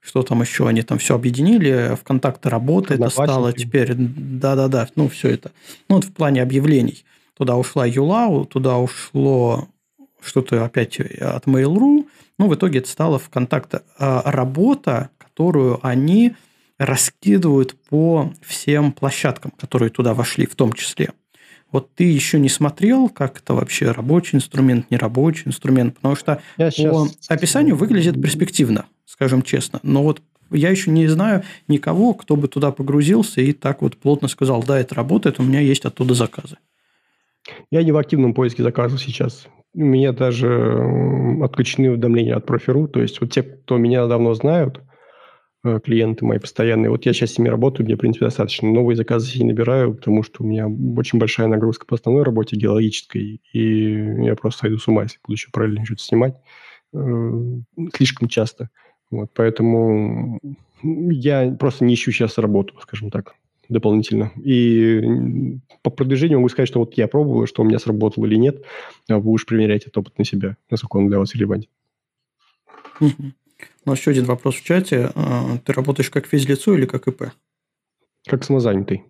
что 0.01 0.23
там 0.23 0.41
еще 0.41 0.67
они 0.67 0.81
там 0.81 0.97
все 0.97 1.15
объединили, 1.15 1.95
ВКонтакт 2.01 2.45
работает, 2.45 2.99
это 2.99 3.09
стало 3.09 3.53
теперь, 3.53 3.93
да-да-да, 3.95 4.87
ну 4.95 5.09
все 5.09 5.29
это. 5.29 5.51
Ну 5.87 5.95
вот 5.95 6.05
в 6.05 6.13
плане 6.13 6.41
объявлений. 6.41 7.03
Туда 7.37 7.55
ушла 7.55 7.85
Юла, 7.85 8.45
туда 8.45 8.77
ушло 8.77 9.67
что-то 10.21 10.65
опять 10.65 10.99
от 10.99 11.45
Mail.ru, 11.45 12.07
ну 12.37 12.47
в 12.47 12.55
итоге 12.55 12.79
это 12.79 12.89
стало 12.89 13.19
ВКонтакт 13.19 13.75
а 13.97 14.31
работа, 14.31 15.09
которую 15.17 15.79
они 15.85 16.33
раскидывают 16.77 17.75
по 17.89 18.33
всем 18.41 18.91
площадкам, 18.91 19.51
которые 19.51 19.89
туда 19.89 20.13
вошли 20.13 20.45
в 20.45 20.55
том 20.55 20.73
числе. 20.73 21.11
Вот 21.71 21.93
ты 21.93 22.05
еще 22.05 22.39
не 22.39 22.49
смотрел, 22.49 23.09
как 23.09 23.39
это 23.39 23.53
вообще 23.53 23.91
рабочий 23.91 24.37
инструмент, 24.37 24.89
нерабочий 24.89 25.43
инструмент, 25.45 25.95
потому 25.95 26.15
что 26.15 26.41
я 26.57 26.71
по 26.71 27.07
описанию 27.27 27.75
выглядит 27.75 28.19
перспективно, 28.19 28.85
скажем 29.09 29.41
честно. 29.41 29.79
Но 29.83 30.03
вот 30.03 30.21
я 30.51 30.69
еще 30.69 30.91
не 30.91 31.07
знаю 31.07 31.43
никого, 31.67 32.13
кто 32.13 32.35
бы 32.35 32.47
туда 32.47 32.71
погрузился 32.71 33.41
и 33.41 33.53
так 33.53 33.81
вот 33.81 33.97
плотно 33.97 34.27
сказал, 34.27 34.63
да, 34.63 34.79
это 34.79 34.95
работает, 34.95 35.39
у 35.39 35.43
меня 35.43 35.59
есть 35.59 35.85
оттуда 35.85 36.13
заказы. 36.13 36.57
Я 37.71 37.83
не 37.83 37.91
в 37.91 37.97
активном 37.97 38.33
поиске 38.33 38.63
заказов 38.63 39.01
сейчас. 39.01 39.47
У 39.73 39.83
меня 39.83 40.11
даже 40.11 40.47
отключены 41.41 41.91
уведомления 41.91 42.35
от 42.35 42.45
профи.ру. 42.45 42.87
То 42.87 43.01
есть, 43.01 43.21
вот 43.21 43.31
те, 43.31 43.43
кто 43.43 43.77
меня 43.77 44.05
давно 44.07 44.33
знают, 44.33 44.81
Э, 45.61 45.79
клиенты 45.83 46.23
мои 46.23 46.39
постоянные. 46.39 46.89
Вот 46.89 47.05
я 47.05 47.11
сейчас 47.11 47.33
с 47.33 47.37
ними 47.37 47.49
работаю, 47.49 47.85
мне, 47.85 47.95
в 47.95 47.99
принципе, 47.99 48.25
достаточно. 48.25 48.71
Новые 48.71 48.95
заказы 48.95 49.29
я 49.33 49.43
не 49.43 49.51
набираю, 49.51 49.93
потому 49.93 50.23
что 50.23 50.41
у 50.43 50.47
меня 50.47 50.67
очень 50.67 51.19
большая 51.19 51.47
нагрузка 51.47 51.85
по 51.85 51.95
основной 51.95 52.23
работе 52.23 52.55
геологической, 52.55 53.41
и 53.51 54.23
я 54.23 54.35
просто 54.35 54.61
сойду 54.61 54.77
с 54.77 54.87
ума, 54.87 55.03
если 55.03 55.17
буду 55.21 55.33
еще 55.33 55.49
параллельно 55.51 55.85
что-то 55.85 56.01
снимать 56.01 56.35
э, 56.93 56.97
слишком 57.93 58.29
часто. 58.29 58.69
Вот, 59.11 59.29
поэтому 59.33 60.39
я 60.83 61.51
просто 61.59 61.85
не 61.85 61.93
ищу 61.95 62.11
сейчас 62.11 62.37
работу, 62.37 62.75
скажем 62.81 63.09
так. 63.09 63.35
дополнительно. 63.69 64.31
И 64.43 65.01
по 65.83 65.89
продвижению 65.91 66.39
могу 66.39 66.49
сказать, 66.49 66.67
что 66.67 66.79
вот 66.79 66.95
я 66.95 67.07
пробовал, 67.07 67.47
что 67.47 67.61
у 67.61 67.65
меня 67.65 67.79
сработало 67.79 68.25
или 68.25 68.35
нет, 68.35 68.63
а 69.07 69.19
вы 69.19 69.31
уж 69.31 69.45
примеряете 69.45 69.85
этот 69.85 69.99
опыт 69.99 70.17
на 70.17 70.25
себя, 70.25 70.57
насколько 70.69 70.97
он 70.97 71.07
для 71.07 71.19
вас 71.19 71.33
релевантен. 71.35 71.69
У 72.99 73.89
нас 73.89 73.99
еще 73.99 74.11
один 74.11 74.25
вопрос 74.25 74.55
в 74.55 74.63
чате. 74.63 75.11
А, 75.15 75.57
ты 75.59 75.73
работаешь 75.73 76.09
как 76.09 76.27
физлицо 76.27 76.75
или 76.75 76.85
как 76.85 77.07
ИП? 77.07 77.31
Как 78.25 78.43
самозанятый. 78.43 79.03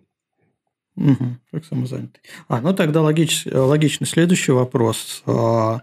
Угу, 0.96 1.24
как 1.52 1.64
самозанятый. 1.64 2.22
А, 2.48 2.60
ну 2.60 2.74
тогда 2.74 3.00
логич, 3.02 3.46
логичный 3.46 4.06
следующий 4.06 4.52
вопрос. 4.52 5.22
А, 5.26 5.82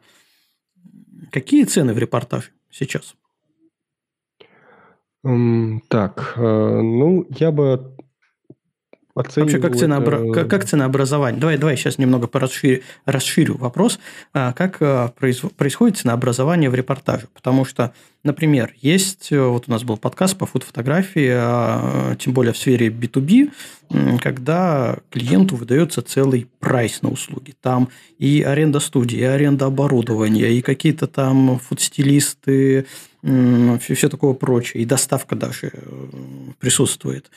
какие 1.31 1.63
цены 1.63 1.93
в 1.93 1.97
репортаже 1.97 2.49
сейчас? 2.71 3.15
Так, 5.89 6.35
э, 6.37 6.41
ну, 6.41 7.25
я 7.31 7.51
бы 7.51 7.95
Вообще, 9.17 9.59
как, 9.59 9.75
ценообра... 9.75 10.17
это... 10.17 10.31
как, 10.31 10.49
как 10.49 10.65
ценообразование? 10.65 11.39
Давай, 11.39 11.57
давай 11.57 11.75
сейчас 11.75 11.97
немного 11.97 12.29
расширю, 12.31 12.83
расширю 13.05 13.57
вопрос. 13.57 13.99
А, 14.33 14.53
как 14.53 14.77
а, 14.81 15.07
происходит 15.09 15.97
ценообразование 15.97 16.69
в 16.69 16.75
репортаже? 16.75 17.27
Потому 17.33 17.65
что, 17.65 17.93
например, 18.23 18.73
есть, 18.79 19.31
э, 19.31 19.41
вот 19.41 19.65
у 19.67 19.71
нас 19.71 19.83
был 19.83 19.97
подкаст 19.97 20.37
по 20.37 20.45
фотофотографии, 20.45 21.31
а, 21.31 22.15
тем 22.17 22.33
более 22.33 22.53
в 22.53 22.57
сфере 22.57 22.89
B2B, 22.89 23.51
когда 24.21 24.97
клиенту 25.09 25.55
выдается 25.55 26.03
целый 26.03 26.47
прайс 26.59 27.01
на 27.01 27.09
услуги. 27.09 27.55
Там 27.59 27.89
и 28.19 28.43
аренда 28.43 28.79
студии, 28.79 29.17
и 29.17 29.23
аренда 29.23 29.65
оборудования, 29.65 30.51
и 30.51 30.61
какие-то 30.61 31.07
там 31.07 31.57
фотостилисты, 31.57 32.85
все 33.23 34.09
такое 34.09 34.33
прочее, 34.33 34.83
и 34.83 34.85
доставка 34.85 35.35
даже 35.35 35.71
э, 35.73 35.79
присутствует 36.59 37.31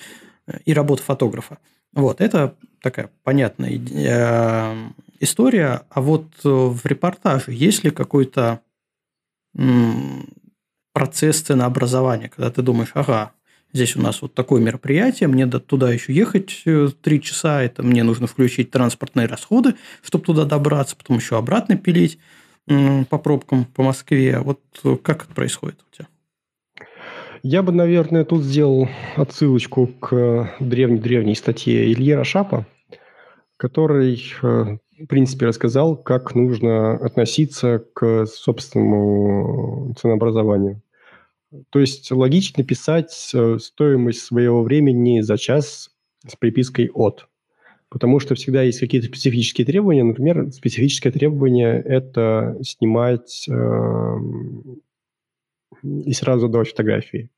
и 0.65 0.73
работа 0.73 1.03
фотографа. 1.03 1.59
Вот, 1.93 2.21
это 2.21 2.55
такая 2.83 3.11
понятная 3.25 3.79
э, 3.79 4.77
история. 5.19 5.83
А 5.91 6.01
вот 6.01 6.27
в 6.43 6.81
репортаже 6.85 7.53
есть 7.53 7.85
ли 7.85 7.91
какой-то 7.91 8.61
процесс 10.93 11.41
ценообразования, 11.41 12.29
когда 12.29 12.51
ты 12.51 12.63
думаешь, 12.63 12.91
ага, 12.95 13.33
здесь 13.73 13.97
у 13.97 14.01
нас 14.01 14.23
вот 14.23 14.35
такое 14.35 14.61
мероприятие, 14.61 15.29
мне 15.29 15.47
туда 15.47 15.91
еще 15.91 16.13
ехать 16.13 16.63
э, 16.67 16.89
три 17.03 17.21
часа, 17.21 17.63
это 17.63 17.83
мне 17.83 18.03
нужно 18.03 18.27
включить 18.27 18.71
транспортные 18.71 19.27
расходы, 19.27 19.75
чтобы 20.03 20.25
туда 20.25 20.45
добраться, 20.45 20.97
потом 20.97 21.17
еще 21.17 21.37
обратно 21.37 21.77
пилить 21.77 22.19
по 22.67 23.19
пробкам 23.19 23.65
по 23.65 23.83
Москве. 23.83 24.39
Вот 24.39 24.61
как 25.03 25.25
это 25.25 25.35
происходит 25.35 25.81
у 25.91 25.97
тебя? 25.97 26.07
Я 27.43 27.63
бы, 27.63 27.73
наверное, 27.73 28.25
тут 28.25 28.43
сделал 28.43 28.89
отсылочку 29.17 29.87
к 29.87 30.55
древней-древней 30.61 31.35
статье 31.35 31.91
Ильи 31.91 32.13
Рашапа, 32.13 32.67
который, 33.57 34.23
э, 34.43 34.79
в 34.99 35.07
принципе, 35.07 35.47
рассказал, 35.47 35.97
как 35.97 36.35
нужно 36.35 36.97
относиться 36.97 37.83
к 37.95 38.27
собственному 38.27 39.95
ценообразованию. 39.99 40.83
То 41.71 41.81
есть 41.81 42.11
логично 42.13 42.63
писать 42.63 43.31
э, 43.35 43.59
стоимость 43.59 44.21
своего 44.21 44.63
времени 44.63 45.21
за 45.21 45.39
час 45.39 45.91
с 46.27 46.37
припиской 46.37 46.91
«от». 46.93 47.27
Потому 47.89 48.21
что 48.21 48.35
всегда 48.35 48.63
есть 48.63 48.79
какие-то 48.79 49.09
специфические 49.09 49.67
требования. 49.67 50.05
Например, 50.05 50.53
специфическое 50.53 51.13
требование– 51.13 51.83
это 51.85 52.57
снимать 52.63 53.49
э, 53.49 54.17
и 55.83 56.13
сразу 56.13 56.49
давать 56.49 56.71
фотографии. 56.71 57.31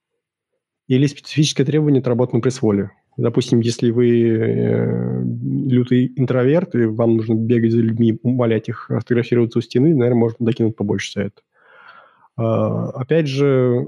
Или 0.89 1.06
специфическое 1.06 1.64
требование– 1.64 2.01
это 2.02 2.10
работа 2.10 2.35
на 2.35 2.40
пресс-воле. 2.40 2.90
Допустим, 3.16 3.60
если 3.60 3.90
вы 3.90 4.28
э, 4.28 5.23
лютый 5.23 6.12
интроверт, 6.16 6.74
и 6.74 6.86
вам 6.86 7.16
нужно 7.16 7.35
бегать 7.35 7.73
за 7.73 7.78
людьми, 7.78 8.19
умолять 8.23 8.69
их 8.69 8.86
фотографироваться 8.89 9.59
у 9.59 9.62
стены, 9.62 9.94
наверное, 9.94 10.20
можно 10.20 10.47
докинуть 10.47 10.77
побольше 10.77 11.12
за 11.12 11.20
это. 11.27 11.43
А, 12.36 12.90
опять 12.90 13.27
же, 13.27 13.85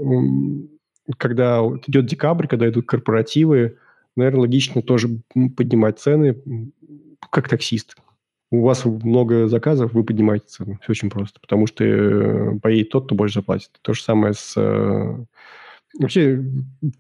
когда 1.17 1.61
идет 1.87 2.07
декабрь, 2.07 2.47
когда 2.47 2.69
идут 2.69 2.87
корпоративы, 2.87 3.79
наверное, 4.17 4.43
логично 4.43 4.83
тоже 4.83 5.09
поднимать 5.57 5.99
цены, 5.99 6.37
как 7.31 7.49
таксист. 7.49 7.97
У 8.51 8.63
вас 8.63 8.85
много 8.85 9.49
заказов, 9.49 9.93
вы 9.95 10.05
поднимаете 10.05 10.47
цену. 10.47 10.79
Все 10.83 10.93
очень 10.93 11.11
просто. 11.11 11.41
Потому 11.41 11.67
что 11.67 11.85
э, 11.85 12.59
поедет 12.61 12.91
тот, 12.91 13.07
кто 13.07 13.15
больше 13.15 13.41
заплатит. 13.41 13.71
То 13.83 13.95
же 13.95 14.03
самое 14.03 14.35
с... 14.35 14.55
Э, 14.57 15.17
вообще, 15.99 16.45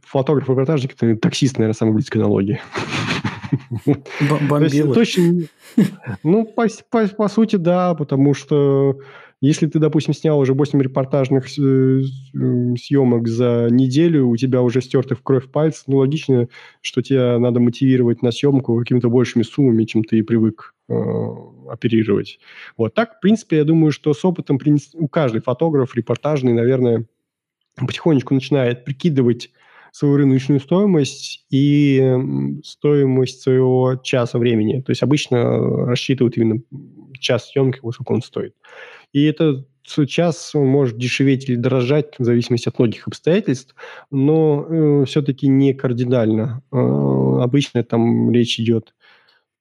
фотограф-репортажник– 0.02 0.94
это 1.00 1.16
таксист, 1.16 1.58
наверное, 1.58 1.74
самая 1.74 1.94
близкая 1.94 2.22
аналогия. 2.22 2.60
Бомбилы. 4.48 4.94
Ну, 6.22 6.44
по 6.44 7.28
сути, 7.28 7.56
да, 7.56 7.94
потому 7.94 8.34
что 8.34 8.98
если 9.46 9.66
ты, 9.66 9.78
допустим, 9.78 10.14
снял 10.14 10.38
уже 10.38 10.54
8 10.54 10.80
репортажных 10.80 11.46
э, 11.58 12.02
съемок 12.78 13.28
за 13.28 13.68
неделю, 13.70 14.28
у 14.28 14.36
тебя 14.36 14.62
уже 14.62 14.80
стерты 14.80 15.14
в 15.14 15.22
кровь 15.22 15.50
пальцы, 15.50 15.82
ну, 15.86 15.98
логично, 15.98 16.48
что 16.80 17.02
тебя 17.02 17.38
надо 17.38 17.60
мотивировать 17.60 18.22
на 18.22 18.32
съемку 18.32 18.78
какими-то 18.78 19.10
большими 19.10 19.42
суммами, 19.42 19.84
чем 19.84 20.02
ты 20.02 20.22
привык 20.22 20.74
э, 20.88 20.94
оперировать. 21.68 22.38
Вот 22.76 22.94
так, 22.94 23.16
в 23.16 23.20
принципе, 23.20 23.58
я 23.58 23.64
думаю, 23.64 23.92
что 23.92 24.14
с 24.14 24.24
опытом 24.24 24.58
у 24.94 25.08
каждый 25.08 25.42
фотограф 25.42 25.94
репортажный, 25.94 26.52
наверное, 26.52 27.06
потихонечку 27.76 28.34
начинает 28.34 28.84
прикидывать 28.84 29.50
свою 29.92 30.16
рыночную 30.16 30.58
стоимость 30.58 31.44
и 31.50 32.16
стоимость 32.64 33.42
своего 33.42 33.94
часа 34.02 34.38
времени. 34.38 34.80
То 34.80 34.90
есть 34.90 35.02
обычно 35.02 35.86
рассчитывают 35.86 36.36
именно 36.36 36.60
час 37.20 37.50
съемки, 37.50 37.78
сколько 37.78 38.12
он 38.12 38.22
стоит. 38.22 38.54
И 39.15 39.24
этот 39.24 39.66
час 40.09 40.53
может 40.55 40.99
дешеветь 40.99 41.49
или 41.49 41.57
дорожать 41.57 42.19
в 42.19 42.24
зависимости 42.24 42.69
от 42.69 42.78
многих 42.78 43.07
обстоятельств, 43.07 43.74
но 44.11 44.66
э, 44.69 45.05
все-таки 45.07 45.47
не 45.47 45.73
кардинально. 45.73 46.62
Э, 46.73 46.77
обычно 47.41 47.82
там 47.85 48.31
речь 48.32 48.59
идет... 48.59 48.93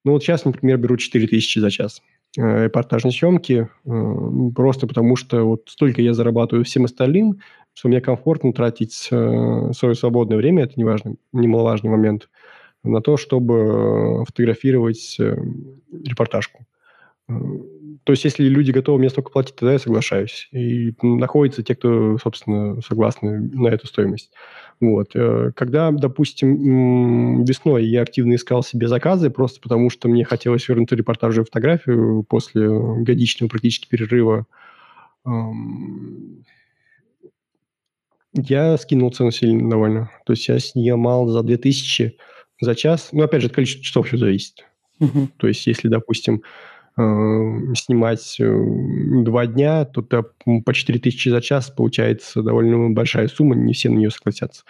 Ну 0.04 0.14
вот 0.14 0.24
сейчас, 0.24 0.44
например, 0.44 0.78
беру 0.78 0.98
4000 0.98 1.60
за 1.60 1.70
час 1.70 2.02
э, 2.36 2.64
репортажной 2.66 3.14
съемки, 3.14 3.70
э, 3.86 4.50
просто 4.56 4.88
потому 4.88 5.16
что 5.18 5.44
вот 5.44 5.66
столько 5.68 6.02
я 6.02 6.14
зарабатываю 6.14 6.66
всем 6.66 6.86
остальным, 6.86 7.40
что 7.76 7.90
мне 7.90 8.02
комфортно 8.02 8.54
тратить 8.54 9.08
э, 9.12 9.72
свое 9.76 9.94
свободное 9.94 10.38
время, 10.38 10.64
это 10.64 10.74
неважный, 10.78 11.18
немаловажный 11.32 11.92
момент, 11.92 12.28
на 12.84 13.02
то, 13.02 13.18
чтобы 13.18 14.26
фотографировать 14.26 15.16
э, 15.20 15.38
репортажку. 15.92 16.66
То 17.28 18.12
есть, 18.12 18.26
если 18.26 18.44
люди 18.46 18.72
готовы 18.72 19.00
мне 19.00 19.10
столько 19.10 19.32
платить, 19.32 19.56
тогда 19.56 19.74
я 19.74 19.80
соглашаюсь. 19.80 20.50
И 20.52 20.94
находятся 21.02 21.64
те, 21.64 21.74
кто, 21.74 22.18
собственно, 22.18 22.82
согласны 22.82 23.40
на 23.54 23.70
эту 23.70 23.88
стоимость. 23.88 24.32
Вот. 24.82 25.16
Э, 25.16 25.52
когда, 25.56 25.92
допустим, 25.92 27.46
весной 27.46 27.86
я 27.86 28.02
активно 28.02 28.36
искал 28.36 28.62
себе 28.62 28.90
заказы, 28.90 29.30
просто 29.30 29.62
потому 29.62 29.90
что 29.90 30.10
мне 30.10 30.26
хотелось 30.26 30.68
вернуть 30.68 30.92
репортажную 30.92 31.46
фотографию 31.46 32.24
после 32.24 32.68
годичного 32.68 33.50
практически 33.50 33.88
перерыва, 33.88 34.46
я 38.34 38.78
скинул 38.78 39.12
цену 39.12 39.32
сильно 39.32 39.70
довольно. 39.70 40.12
То 40.26 40.34
есть 40.34 40.48
я 40.50 40.60
снимал 40.60 41.28
за 41.28 41.44
2000 41.44 42.18
за 42.60 42.76
час. 42.76 43.10
Ну, 43.12 43.24
опять 43.24 43.42
же, 43.42 43.48
от 43.48 43.54
количества 43.54 43.84
часов 43.84 44.08
все 44.08 44.18
зависит. 44.18 44.66
Uh-huh. 45.00 45.28
То 45.38 45.48
есть 45.48 45.66
если, 45.68 45.88
допустим, 45.88 46.44
снимать 46.96 48.40
э, 48.40 49.24
два 49.24 49.48
дня, 49.48 49.86
то 49.86 50.02
это 50.02 50.24
по 50.66 50.74
4 50.74 51.00
тысячи 51.00 51.30
за 51.30 51.42
час 51.42 51.72
получается 51.72 52.44
довольно 52.44 52.90
большая 52.92 53.28
сумма, 53.28 53.56
не 53.56 53.74
все 53.74 53.90
на 53.90 53.98
нее 53.98 54.12
согласятся. 54.12 54.64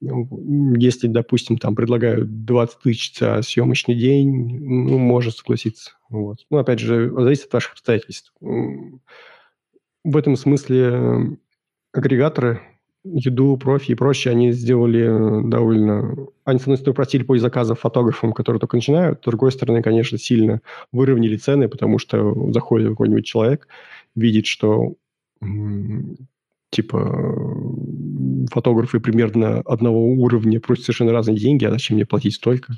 Если, 0.00 1.06
допустим, 1.08 1.58
там 1.58 1.76
предлагают 1.76 2.44
20 2.44 2.78
тысяч 2.80 3.18
за 3.18 3.42
съемочный 3.42 3.94
день, 3.94 4.58
ну, 4.58 4.98
можно 4.98 5.30
согласиться. 5.30 5.92
Вот. 6.08 6.38
Ну, 6.50 6.58
опять 6.58 6.78
же, 6.78 7.10
зависит 7.10 7.46
от 7.46 7.52
ваших 7.52 7.72
обстоятельств. 7.72 8.32
В 8.40 10.16
этом 10.16 10.36
смысле 10.36 11.36
агрегаторы 11.92 12.62
еду, 13.04 13.56
профи 13.56 13.92
и 13.92 13.94
прочее, 13.94 14.32
они 14.32 14.52
сделали 14.52 15.02
э, 15.02 15.48
довольно... 15.48 16.16
Они, 16.44 16.58
с 16.58 16.62
одной 16.62 16.76
стороны, 16.76 16.94
просили 16.94 17.22
по 17.22 17.38
заказов 17.38 17.80
фотографам, 17.80 18.32
которые 18.32 18.60
только 18.60 18.76
начинают, 18.76 19.20
с 19.20 19.24
другой 19.24 19.52
стороны, 19.52 19.82
конечно, 19.82 20.18
сильно 20.18 20.60
выровняли 20.92 21.36
цены, 21.36 21.68
потому 21.68 21.98
что 21.98 22.52
заходит 22.52 22.90
какой-нибудь 22.90 23.24
человек, 23.24 23.68
видит, 24.14 24.46
что 24.46 24.94
типа 26.70 27.34
фотографы 28.52 29.00
примерно 29.00 29.60
одного 29.60 30.06
уровня 30.06 30.60
просят 30.60 30.84
совершенно 30.84 31.12
разные 31.12 31.36
деньги, 31.36 31.64
а 31.64 31.70
зачем 31.70 31.96
мне 31.96 32.06
платить 32.06 32.34
столько? 32.34 32.74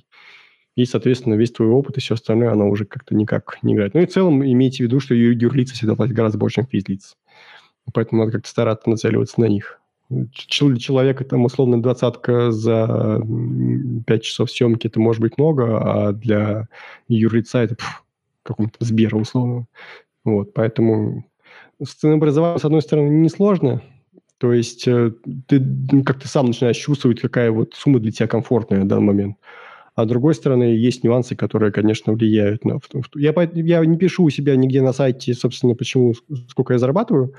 И, 0.74 0.86
соответственно, 0.86 1.34
весь 1.34 1.52
твой 1.52 1.68
опыт 1.68 1.98
и 1.98 2.00
все 2.00 2.14
остальное, 2.14 2.50
оно 2.50 2.70
уже 2.70 2.86
как-то 2.86 3.14
никак 3.14 3.58
не 3.62 3.74
играет. 3.74 3.92
Ну 3.94 4.00
и 4.00 4.06
в 4.06 4.10
целом 4.10 4.42
имейте 4.42 4.78
в 4.78 4.86
виду, 4.86 5.00
что 5.00 5.14
юрлица 5.14 5.74
всегда 5.74 5.96
платят 5.96 6.16
гораздо 6.16 6.38
больше, 6.38 6.56
чем 6.56 6.66
физлиц. 6.66 7.16
Поэтому 7.92 8.22
надо 8.22 8.32
как-то 8.32 8.48
стараться 8.48 8.88
нацеливаться 8.88 9.40
на 9.40 9.46
них. 9.46 9.81
Человека 10.36 11.24
там 11.24 11.44
условно 11.44 11.82
двадцатка 11.82 12.50
за 12.50 13.20
5 14.06 14.22
часов 14.22 14.50
съемки 14.50 14.86
это 14.86 15.00
может 15.00 15.20
быть 15.20 15.38
много, 15.38 15.78
а 15.78 16.12
для 16.12 16.68
юрлица 17.08 17.58
это 17.58 17.76
какого-то 18.42 18.84
Сбера 18.84 19.16
условно. 19.16 19.66
Вот, 20.24 20.54
поэтому 20.54 21.24
с 21.82 21.94
ценообразованием, 21.94 22.60
с 22.60 22.64
одной 22.64 22.82
стороны, 22.82 23.08
несложно, 23.08 23.82
то 24.38 24.52
есть 24.52 24.88
э, 24.88 25.12
ты 25.46 25.60
ну, 25.60 26.02
как-то 26.02 26.26
сам 26.26 26.46
начинаешь 26.46 26.76
чувствовать, 26.76 27.20
какая 27.20 27.52
вот 27.52 27.74
сумма 27.74 28.00
для 28.00 28.10
тебя 28.10 28.26
комфортная 28.26 28.80
в 28.80 28.86
данный 28.88 29.04
момент. 29.04 29.36
А 29.94 30.04
с 30.04 30.08
другой 30.08 30.34
стороны, 30.34 30.64
есть 30.64 31.04
нюансы, 31.04 31.36
которые, 31.36 31.70
конечно, 31.70 32.12
влияют 32.12 32.64
на... 32.64 32.80
Я, 33.14 33.32
я 33.54 33.84
не 33.84 33.98
пишу 33.98 34.24
у 34.24 34.30
себя 34.30 34.56
нигде 34.56 34.82
на 34.82 34.92
сайте, 34.92 35.34
собственно, 35.34 35.76
почему, 35.76 36.14
сколько 36.48 36.72
я 36.72 36.78
зарабатываю, 36.78 37.34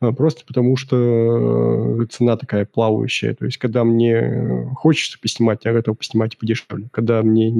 просто 0.00 0.44
потому 0.46 0.76
что 0.76 2.00
э, 2.00 2.06
цена 2.06 2.36
такая 2.36 2.64
плавающая. 2.64 3.34
То 3.34 3.44
есть, 3.44 3.58
когда 3.58 3.84
мне 3.84 4.70
хочется 4.76 5.18
поснимать, 5.20 5.64
я 5.64 5.72
готов 5.72 5.98
поснимать 5.98 6.34
и 6.34 6.36
подешевле. 6.36 6.88
Когда 6.92 7.22
мне 7.22 7.52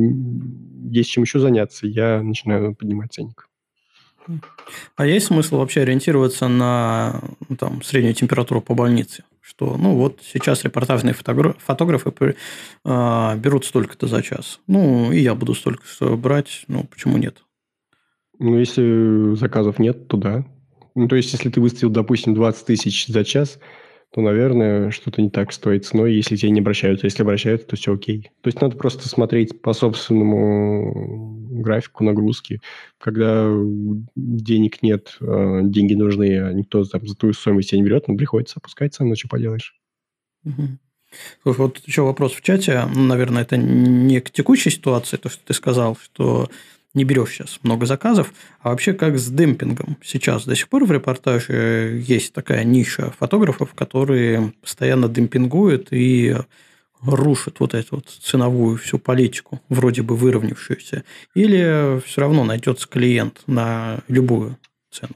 есть 0.90 1.10
чем 1.10 1.24
еще 1.24 1.40
заняться, 1.40 1.86
я 1.86 2.22
начинаю 2.22 2.74
поднимать 2.74 3.12
ценник. 3.12 3.48
А 4.96 5.06
есть 5.06 5.26
смысл 5.26 5.56
вообще 5.56 5.80
ориентироваться 5.82 6.48
на 6.48 7.20
ну, 7.48 7.56
там, 7.56 7.82
среднюю 7.82 8.14
температуру 8.14 8.60
по 8.60 8.74
больнице? 8.74 9.24
Что, 9.40 9.76
ну, 9.78 9.96
вот 9.96 10.20
сейчас 10.22 10.62
репортажные 10.64 11.14
фотографы 11.14 12.12
э, 12.84 13.36
берут 13.36 13.64
столько-то 13.64 14.06
за 14.06 14.22
час. 14.22 14.60
Ну, 14.66 15.10
и 15.10 15.20
я 15.20 15.34
буду 15.34 15.54
столько 15.54 15.82
брать. 16.16 16.64
Ну, 16.68 16.84
почему 16.84 17.16
нет? 17.16 17.42
Ну, 18.38 18.58
если 18.58 19.34
заказов 19.34 19.78
нет, 19.78 20.06
то 20.06 20.16
да. 20.18 20.44
Ну, 20.98 21.06
то 21.06 21.14
есть, 21.14 21.32
если 21.32 21.48
ты 21.48 21.60
выставил, 21.60 21.90
допустим, 21.90 22.34
20 22.34 22.66
тысяч 22.66 23.06
за 23.06 23.24
час, 23.24 23.60
то, 24.12 24.20
наверное, 24.20 24.90
что-то 24.90 25.22
не 25.22 25.30
так 25.30 25.52
стоит 25.52 25.84
ценой, 25.84 26.14
если 26.14 26.34
тебе 26.34 26.50
не 26.50 26.58
обращаются. 26.58 27.06
Если 27.06 27.22
обращаются, 27.22 27.68
то 27.68 27.76
все 27.76 27.94
окей. 27.94 28.30
То 28.42 28.48
есть, 28.48 28.60
надо 28.60 28.76
просто 28.76 29.08
смотреть 29.08 29.62
по 29.62 29.74
собственному 29.74 31.38
графику 31.62 32.02
нагрузки. 32.02 32.60
Когда 32.98 33.48
денег 34.16 34.82
нет, 34.82 35.16
а 35.20 35.60
деньги 35.62 35.94
нужны, 35.94 36.42
а 36.42 36.52
никто 36.52 36.82
там, 36.84 37.06
за 37.06 37.14
твою 37.14 37.32
стоимость 37.32 37.70
тебя 37.70 37.80
не 37.80 37.86
берет, 37.86 38.08
ну, 38.08 38.16
приходится 38.16 38.58
опускать 38.58 38.92
цену, 38.92 39.14
что 39.14 39.28
поделаешь. 39.28 39.76
Угу. 40.44 40.78
Вот 41.44 41.78
еще 41.86 42.02
вопрос 42.02 42.32
в 42.32 42.42
чате. 42.42 42.82
Наверное, 42.92 43.42
это 43.42 43.56
не 43.56 44.20
к 44.20 44.30
текущей 44.30 44.70
ситуации, 44.70 45.16
то, 45.16 45.28
что 45.28 45.40
ты 45.44 45.54
сказал, 45.54 45.96
что 45.96 46.50
не 46.94 47.04
берешь 47.04 47.30
сейчас 47.30 47.60
много 47.62 47.86
заказов. 47.86 48.32
А 48.60 48.70
вообще 48.70 48.92
как 48.92 49.18
с 49.18 49.28
демпингом? 49.28 49.96
Сейчас 50.02 50.44
до 50.44 50.54
сих 50.54 50.68
пор 50.68 50.84
в 50.84 50.92
репортаже 50.92 52.02
есть 52.04 52.32
такая 52.32 52.64
ниша 52.64 53.12
фотографов, 53.18 53.74
которые 53.74 54.52
постоянно 54.62 55.08
демпингуют 55.08 55.88
и 55.90 56.36
рушат 57.02 57.60
вот 57.60 57.74
эту 57.74 57.96
вот 57.96 58.08
ценовую 58.08 58.76
всю 58.78 58.98
политику, 58.98 59.60
вроде 59.68 60.02
бы 60.02 60.16
выровнявшуюся, 60.16 61.04
или 61.34 62.00
все 62.00 62.20
равно 62.20 62.44
найдется 62.44 62.88
клиент 62.88 63.42
на 63.46 64.00
любую 64.08 64.58
цену? 64.90 65.14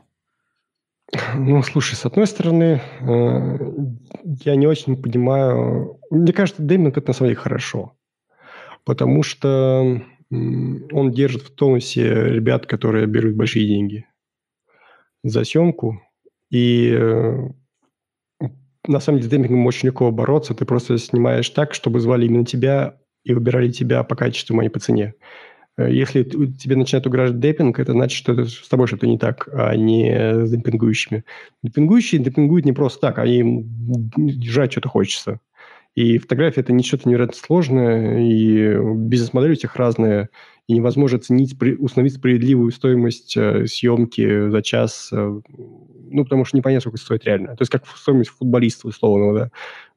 Ну, 1.34 1.62
слушай, 1.62 1.94
с 1.94 2.06
одной 2.06 2.26
стороны, 2.26 2.80
э, 3.00 3.58
я 4.44 4.56
не 4.56 4.66
очень 4.66 4.96
понимаю... 4.96 5.98
Мне 6.10 6.32
кажется, 6.32 6.62
демпинг– 6.62 6.96
это 6.98 7.08
на 7.08 7.14
самом 7.14 7.28
деле 7.30 7.40
хорошо. 7.40 7.92
Потому 8.84 9.22
что 9.22 10.00
он 10.32 11.12
держит 11.12 11.42
в 11.42 11.50
тонусе 11.50 12.08
ребят, 12.30 12.66
которые 12.66 13.06
берут 13.06 13.36
большие 13.36 13.66
деньги 13.66 14.06
за 15.22 15.44
съемку. 15.44 16.00
И 16.50 16.90
э, 16.90 17.48
на 18.86 19.00
самом 19.00 19.18
деле 19.18 19.28
с 19.28 19.30
демпингом 19.30 19.66
очень 19.66 19.88
легко 19.88 20.10
бороться. 20.10 20.54
Ты 20.54 20.64
просто 20.64 20.96
снимаешь 20.98 21.48
так, 21.50 21.74
чтобы 21.74 22.00
звали 22.00 22.26
именно 22.26 22.46
тебя 22.46 22.96
и 23.24 23.34
выбирали 23.34 23.70
тебя 23.70 24.02
по 24.04 24.16
качеству, 24.16 24.58
а 24.58 24.62
не 24.62 24.70
по 24.70 24.80
цене. 24.80 25.14
Э, 25.76 25.92
если 25.92 26.22
тебе 26.22 26.76
начинает 26.76 27.06
угрожать 27.06 27.38
демпинг, 27.38 27.78
это 27.78 27.92
значит, 27.92 28.16
что 28.16 28.46
с 28.46 28.68
тобой 28.68 28.86
что-то 28.86 29.06
не 29.06 29.18
так, 29.18 29.48
а 29.52 29.76
не 29.76 30.46
с 30.46 30.50
демпингующими. 30.50 31.24
Демпингующие 31.62 32.22
демпингуют 32.22 32.64
не 32.64 32.72
просто 32.72 33.00
так, 33.00 33.18
а 33.18 33.26
им 33.26 33.68
жать 34.42 34.72
что-то 34.72 34.88
хочется. 34.88 35.40
И 35.94 36.18
фотография– 36.18 36.60
это 36.62 36.72
не 36.72 36.82
что-то 36.82 37.08
невероятно 37.08 37.36
сложное, 37.36 38.20
и 38.20 38.76
бизнес-модели 38.96 39.52
у 39.52 39.56
всех 39.56 39.76
разные, 39.76 40.30
и 40.66 40.74
невозможно 40.74 41.18
оценить, 41.18 41.54
установить 41.78 42.14
справедливую 42.14 42.70
стоимость 42.70 43.36
э, 43.36 43.66
съемки 43.66 44.48
за 44.48 44.62
час, 44.62 45.10
э, 45.12 45.40
ну, 46.12 46.24
потому 46.24 46.44
что 46.44 46.56
непонятно, 46.56 46.80
сколько 46.80 46.98
стоит 46.98 47.24
реально. 47.24 47.48
То 47.56 47.62
есть 47.62 47.70
как 47.70 47.86
стоимость 47.86 48.30
футболиста 48.30 48.88
условного, 48.88 49.50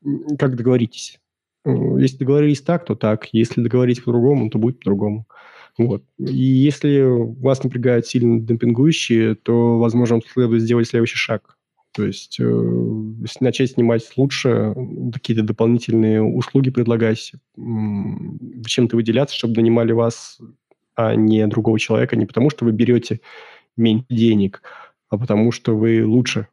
да. 0.03 0.35
Как 0.37 0.55
договоритесь? 0.55 1.19
Если 1.65 2.17
договорились 2.17 2.61
так, 2.61 2.85
то 2.85 2.95
так. 2.95 3.27
Если 3.31 3.61
договорились 3.61 3.99
по-другому, 3.99 4.49
то 4.49 4.59
будет 4.59 4.79
по-другому. 4.79 5.27
Вот. 5.77 6.03
И 6.17 6.35
если 6.35 7.01
вас 7.03 7.63
напрягают 7.63 8.05
сильно 8.07 8.39
демпингующие, 8.39 9.35
то, 9.35 9.77
возможно, 9.77 10.21
следует 10.31 10.61
сделать 10.61 10.87
следующий 10.87 11.17
шаг. 11.17 11.54
То 11.95 12.05
есть 12.05 12.41
э, 12.41 12.43
начать 13.39 13.71
снимать 13.71 14.11
лучше, 14.17 14.75
какие-то 15.13 15.43
дополнительные 15.43 16.21
услуги 16.21 16.69
предлагать, 16.69 17.31
чем-то 17.55 18.97
выделяться, 18.97 19.35
чтобы 19.35 19.55
нанимали 19.55 19.93
вас, 19.93 20.39
а 20.95 21.15
не 21.15 21.47
другого 21.47 21.79
человека, 21.79 22.17
не 22.17 22.25
потому 22.25 22.49
что 22.49 22.65
вы 22.65 22.73
берете 22.73 23.21
меньше 23.77 24.05
денег, 24.09 24.61
а 25.09 25.17
потому 25.17 25.53
что 25.53 25.77
вы 25.77 26.05
лучше. 26.05 26.47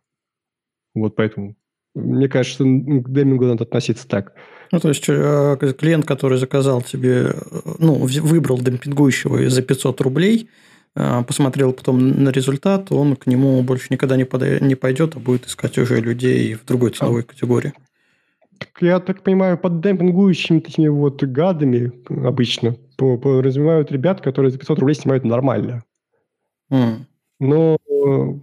Вот 0.95 1.17
поэтому. 1.17 1.57
Мне 1.95 2.29
кажется, 2.29 2.63
к 2.63 3.13
демингу 3.13 3.45
надо 3.45 3.65
относиться 3.65 4.07
так. 4.07 4.35
Ну, 4.71 4.79
то 4.79 4.89
есть, 4.89 5.05
э, 5.09 5.75
клиент, 5.77 6.07
который 6.07 6.39
заказал 6.39 6.83
тебе, 6.83 7.35
э, 7.35 7.61
ну, 7.81 7.95
выбрал 7.95 8.59
демпингующего 8.59 9.51
за 9.51 9.61
500 9.63 10.01
рублей– 10.03 10.49
посмотрел 10.95 11.73
потом 11.73 12.23
на 12.23 12.29
результат, 12.31 12.93
он 12.93 13.17
к 13.17 13.27
нему 13.27 13.63
больше 13.63 13.87
никогда 13.91 14.17
не, 14.17 14.25
подай, 14.25 14.61
не 14.61 14.75
пойдет, 14.75 15.17
а 15.17 15.21
будет 15.21 15.47
искать 15.47 15.79
уже 15.79 16.01
людей 16.01 16.55
в 16.55 16.65
другой 16.67 16.91
ценовой 16.91 17.23
категории. 17.23 17.73
Я 18.81 19.01
так 19.01 19.23
понимаю, 19.23 19.59
под 19.59 19.81
демпингующими 19.81 20.61
такими 20.61 20.89
вот 20.89 21.23
гадами 21.23 21.93
обычно 22.09 22.77
развивают 22.99 23.91
ребят, 23.91 24.21
которые 24.21 24.51
за 24.53 24.59
500 24.59 24.79
рублей 24.79 24.95
снимают 24.95 25.25
нормально. 25.25 25.83
Mm. 26.71 27.07
Но 27.41 27.79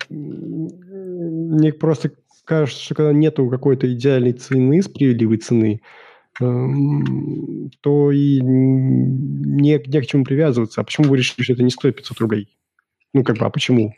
мне 0.10 1.72
просто 1.74 2.12
кажется, 2.44 2.84
что 2.84 2.96
когда 2.96 3.14
нету 3.14 3.48
какой-то 3.50 3.92
идеальной 3.94 4.34
цены, 4.34 4.82
справедливой 4.82 5.38
цены, 5.38 5.82
то 6.40 8.12
и 8.12 8.40
не, 8.42 9.82
не 9.86 10.02
к 10.02 10.06
чему 10.06 10.24
привязываться. 10.24 10.82
А 10.82 10.84
почему 10.84 11.10
вы 11.10 11.18
решили, 11.18 11.44
что 11.44 11.54
это 11.54 11.64
не 11.64 11.70
стоит 11.70 11.98
500 11.98 12.20
рублей? 12.20 12.58
Ну, 13.14 13.24
как 13.24 13.38
бы, 13.38 13.46
а 13.46 13.50
почему? 13.50 13.94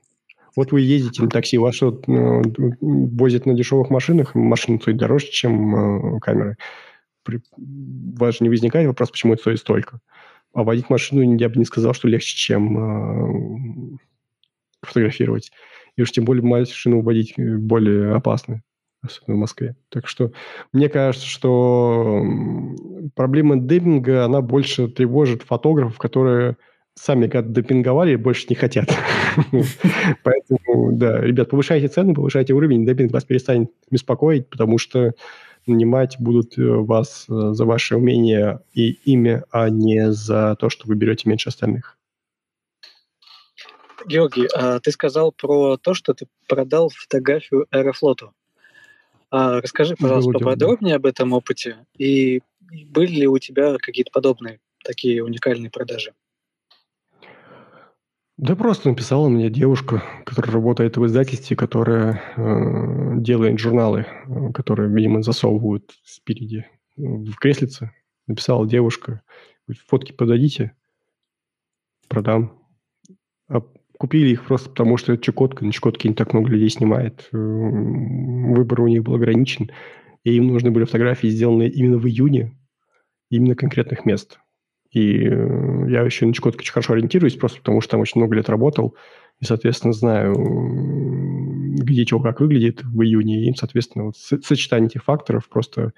Вот 0.55 0.71
вы 0.71 0.81
ездите 0.81 1.21
на 1.23 1.29
такси, 1.29 1.57
вас 1.57 1.75
что, 1.75 2.01
э, 2.07 2.41
возят 2.81 3.45
на 3.45 3.53
дешевых 3.53 3.89
машинах, 3.89 4.35
машины 4.35 4.79
стоят 4.81 4.97
дороже, 4.97 5.27
чем 5.27 6.15
э, 6.15 6.19
камеры. 6.19 6.57
При, 7.23 7.37
у 7.57 8.17
вас 8.17 8.35
же 8.35 8.39
не 8.41 8.49
возникает 8.49 8.87
вопрос, 8.87 9.11
почему 9.11 9.33
это 9.33 9.41
стоит 9.43 9.59
столько. 9.59 9.99
А 10.53 10.63
водить 10.63 10.89
машину 10.89 11.37
я 11.37 11.47
бы 11.47 11.57
не 11.57 11.65
сказал, 11.65 11.93
что 11.93 12.07
легче, 12.07 12.35
чем 12.35 13.93
э, 13.93 13.97
фотографировать. 14.81 15.51
И 15.95 16.01
уж 16.01 16.11
тем 16.11 16.25
более 16.25 16.43
машину 16.43 17.01
водить 17.01 17.35
более 17.37 18.13
опасно 18.13 18.61
особенно 19.03 19.37
в 19.37 19.39
Москве. 19.39 19.75
Так 19.89 20.07
что 20.07 20.31
мне 20.73 20.89
кажется, 20.89 21.27
что 21.27 22.23
проблема 23.15 23.57
демпинга, 23.59 24.25
она 24.25 24.41
больше 24.41 24.87
тревожит 24.87 25.43
фотографов, 25.43 25.97
которые 25.97 26.57
сами 26.95 27.27
когда 27.27 27.61
депинговали, 27.61 28.15
больше 28.15 28.47
не 28.49 28.55
хотят. 28.55 28.89
Поэтому, 30.23 30.91
да, 30.93 31.19
ребят, 31.21 31.49
повышайте 31.49 31.87
цены, 31.87 32.13
повышайте 32.13 32.53
уровень, 32.53 32.85
демпинг 32.85 33.11
вас 33.11 33.23
перестанет 33.23 33.71
беспокоить, 33.89 34.49
потому 34.49 34.77
что 34.77 35.13
нанимать 35.67 36.17
будут 36.19 36.57
э, 36.57 36.63
вас 36.63 37.25
э, 37.29 37.53
за 37.53 37.65
ваше 37.65 37.95
умение 37.95 38.61
и 38.73 38.91
имя, 39.05 39.43
а 39.51 39.69
не 39.69 40.11
за 40.11 40.55
то, 40.59 40.69
что 40.69 40.87
вы 40.87 40.95
берете 40.95 41.29
меньше 41.29 41.49
остальных. 41.49 41.97
Георгий, 44.07 44.47
а 44.53 44.79
ты 44.79 44.91
сказал 44.91 45.31
про 45.31 45.77
то, 45.77 45.93
что 45.93 46.13
ты 46.13 46.27
продал 46.47 46.89
фотографию 46.89 47.67
Аэрофлоту. 47.69 48.33
А 49.31 49.61
расскажи, 49.61 49.95
пожалуйста, 49.95 50.33
поподробнее 50.33 50.95
об 50.95 51.05
этом 51.05 51.31
опыте. 51.31 51.85
И 51.97 52.41
были 52.59 53.21
ли 53.21 53.27
у 53.27 53.37
тебя 53.39 53.77
какие-то 53.77 54.11
подобные 54.11 54.59
такие 54.83 55.23
уникальные 55.23 55.71
продажи? 55.71 56.13
Да 58.37 58.55
просто 58.55 58.89
написала 58.89 59.29
мне 59.29 59.49
девушка, 59.49 60.03
которая 60.25 60.51
работает 60.51 60.97
в 60.97 61.05
издательстве, 61.05 61.55
которая 61.55 62.21
э, 62.35 63.19
делает 63.21 63.59
журналы, 63.59 64.05
э, 64.25 64.51
которые, 64.51 64.89
видимо, 64.89 65.21
засовывают 65.21 65.91
спереди 66.03 66.65
в 66.97 67.35
креслице. 67.35 67.91
Написала 68.27 68.67
девушка, 68.67 69.21
фотки 69.87 70.11
подадите, 70.11 70.75
продам. 72.07 72.60
Купили 74.01 74.29
их 74.31 74.45
просто 74.45 74.67
потому, 74.67 74.97
что 74.97 75.13
это 75.13 75.21
Чукотка. 75.21 75.63
На 75.63 75.71
Чукотке 75.71 76.09
не 76.09 76.15
так 76.15 76.33
много 76.33 76.49
людей 76.49 76.69
снимает. 76.69 77.27
Выбор 77.31 78.81
у 78.81 78.87
них 78.87 79.03
был 79.03 79.13
ограничен. 79.13 79.69
и 80.23 80.33
им 80.37 80.47
нужны 80.47 80.71
были 80.71 80.85
фотографии, 80.85 81.27
сделанные 81.27 81.69
именно 81.69 81.99
в 81.99 82.07
июне, 82.07 82.51
именно 83.29 83.53
конкретных 83.53 84.03
мест. 84.03 84.39
И 84.89 85.19
э, 85.27 85.85
я 85.89 86.01
еще 86.01 86.25
на 86.25 86.33
Чукотке 86.33 86.61
очень 86.61 86.73
хорошо 86.73 86.93
ориентируюсь, 86.93 87.35
просто 87.35 87.59
потому 87.59 87.79
что 87.81 87.91
там 87.91 88.01
очень 88.01 88.19
много 88.19 88.35
лет 88.35 88.49
работал, 88.49 88.95
и, 89.39 89.45
соответственно, 89.45 89.93
знаю, 89.93 90.33
где 91.71 92.05
чего 92.05 92.19
как 92.19 92.39
выглядит 92.39 92.83
в 92.83 93.01
июне, 93.01 93.49
и, 93.49 93.53
соответственно, 93.55 94.05
вот 94.05 94.17
сочетание 94.17 94.87
этих 94.87 95.03
факторов, 95.03 95.47
просто 95.47 95.93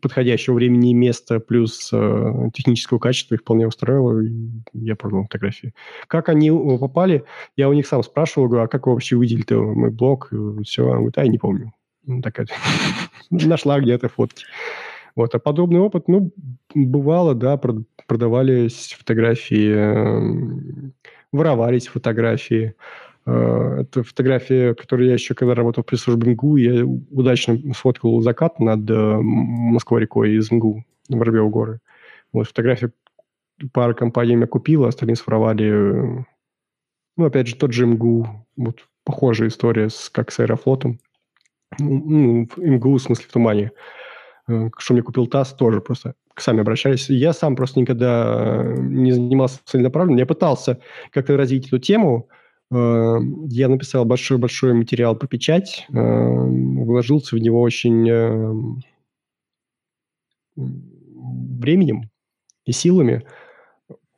подходящего 0.00 0.54
времени 0.54 0.90
и 0.90 0.94
места 0.94 1.40
плюс 1.40 1.90
э, 1.92 2.50
технического 2.54 2.98
качества 2.98 3.34
их 3.34 3.40
вполне 3.40 3.66
устраивало, 3.66 4.20
и 4.20 4.32
я 4.72 4.96
продал 4.96 5.24
фотографии. 5.24 5.74
Как 6.06 6.28
они 6.28 6.50
попали, 6.50 7.24
я 7.56 7.68
у 7.68 7.72
них 7.72 7.86
сам 7.86 8.02
спрашивал, 8.02 8.48
говорю, 8.48 8.64
а 8.64 8.68
как 8.68 8.86
вы 8.86 8.92
вообще 8.92 9.16
увидели-то 9.16 9.60
мой 9.60 9.90
блог, 9.90 10.32
и 10.32 10.62
все, 10.64 10.84
он 10.84 10.96
говорит, 10.96 11.18
а, 11.18 11.24
я 11.24 11.30
не 11.30 11.38
помню. 11.38 11.72
Ну, 12.06 12.22
такая 12.22 12.46
нашла 13.30 13.80
где-то 13.80 14.08
фотки. 14.08 14.44
Вот, 15.16 15.34
а 15.34 15.38
подобный 15.38 15.80
опыт, 15.80 16.06
ну, 16.08 16.32
бывало, 16.74 17.34
да, 17.34 17.60
продавались 18.06 18.94
фотографии 18.96 19.72
эм, 19.72 20.94
воровались 21.32 21.86
фотографии. 21.86 22.74
Э, 23.30 23.82
это 23.82 24.02
фотография, 24.02 24.74
которую 24.74 25.08
я 25.08 25.14
еще 25.14 25.34
когда 25.34 25.54
работал 25.54 25.84
при 25.84 25.96
службе 25.96 26.32
МГУ, 26.32 26.56
я 26.56 26.84
удачно 26.84 27.58
сфоткал 27.74 28.20
закат 28.20 28.58
над 28.58 28.90
э, 28.90 28.94
Москвой-рекой 29.20 30.34
из 30.34 30.50
МГУ, 30.50 30.84
Воробьевы 31.08 31.48
горы. 31.48 31.80
Вот 32.32 32.48
фотография 32.48 32.92
пара 33.72 33.94
компаний 33.94 34.36
меня 34.36 34.46
купила, 34.46 34.88
остальные 34.88 35.16
своровали. 35.16 36.24
Ну, 37.16 37.24
опять 37.24 37.46
же, 37.46 37.56
тот 37.56 37.72
же 37.72 37.86
МГУ. 37.86 38.46
Вот 38.56 38.86
похожая 39.04 39.48
история, 39.48 39.90
с, 39.90 40.10
как 40.10 40.32
с 40.32 40.40
Аэрофлотом. 40.40 40.98
Ну, 41.78 42.48
МГУ, 42.56 42.94
в 42.94 43.02
смысле, 43.02 43.26
в 43.28 43.32
тумане. 43.32 43.70
Э, 44.48 44.70
что 44.76 44.94
мне 44.94 45.02
купил 45.02 45.28
ТАСС, 45.28 45.52
тоже 45.52 45.80
просто 45.80 46.14
сами 46.36 46.62
обращались. 46.62 47.08
Я 47.08 47.32
сам 47.32 47.54
просто 47.54 47.78
никогда 47.78 48.56
э, 48.64 48.74
не 48.80 49.12
занимался 49.12 49.60
целенаправленно. 49.64 50.18
Я 50.18 50.26
пытался 50.26 50.80
как-то 51.12 51.36
развить 51.36 51.68
эту 51.68 51.78
тему. 51.78 52.28
Э, 52.72 53.18
я 53.48 53.68
написал 53.68 54.04
большой-большой 54.04 54.74
материал 54.74 55.16
по 55.16 55.26
печать, 55.26 55.86
вложился 55.88 57.36
в 57.36 57.38
него 57.38 57.60
очень 57.60 58.80
временем 60.56 62.10
и 62.64 62.72
силами. 62.72 63.24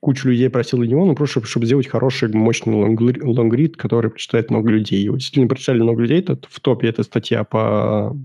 Кучу 0.00 0.28
людей 0.28 0.50
просил 0.50 0.80
для 0.80 0.88
него, 0.88 1.04
ну, 1.06 1.14
просто 1.14 1.44
чтобы 1.44 1.66
сделать 1.66 1.86
хороший, 1.86 2.28
мощный 2.32 2.74
лонгрид, 2.74 3.76
который 3.76 4.10
прочитает 4.10 4.50
много 4.50 4.70
людей. 4.70 5.00
Его 5.00 5.16
действительно 5.16 5.48
прочитали 5.48 5.80
много 5.80 6.02
людей. 6.02 6.22
Тут 6.22 6.48
в 6.50 6.60
топе 6.60 6.88
эта 6.88 7.04
статья 7.04 7.44
по 7.44 8.16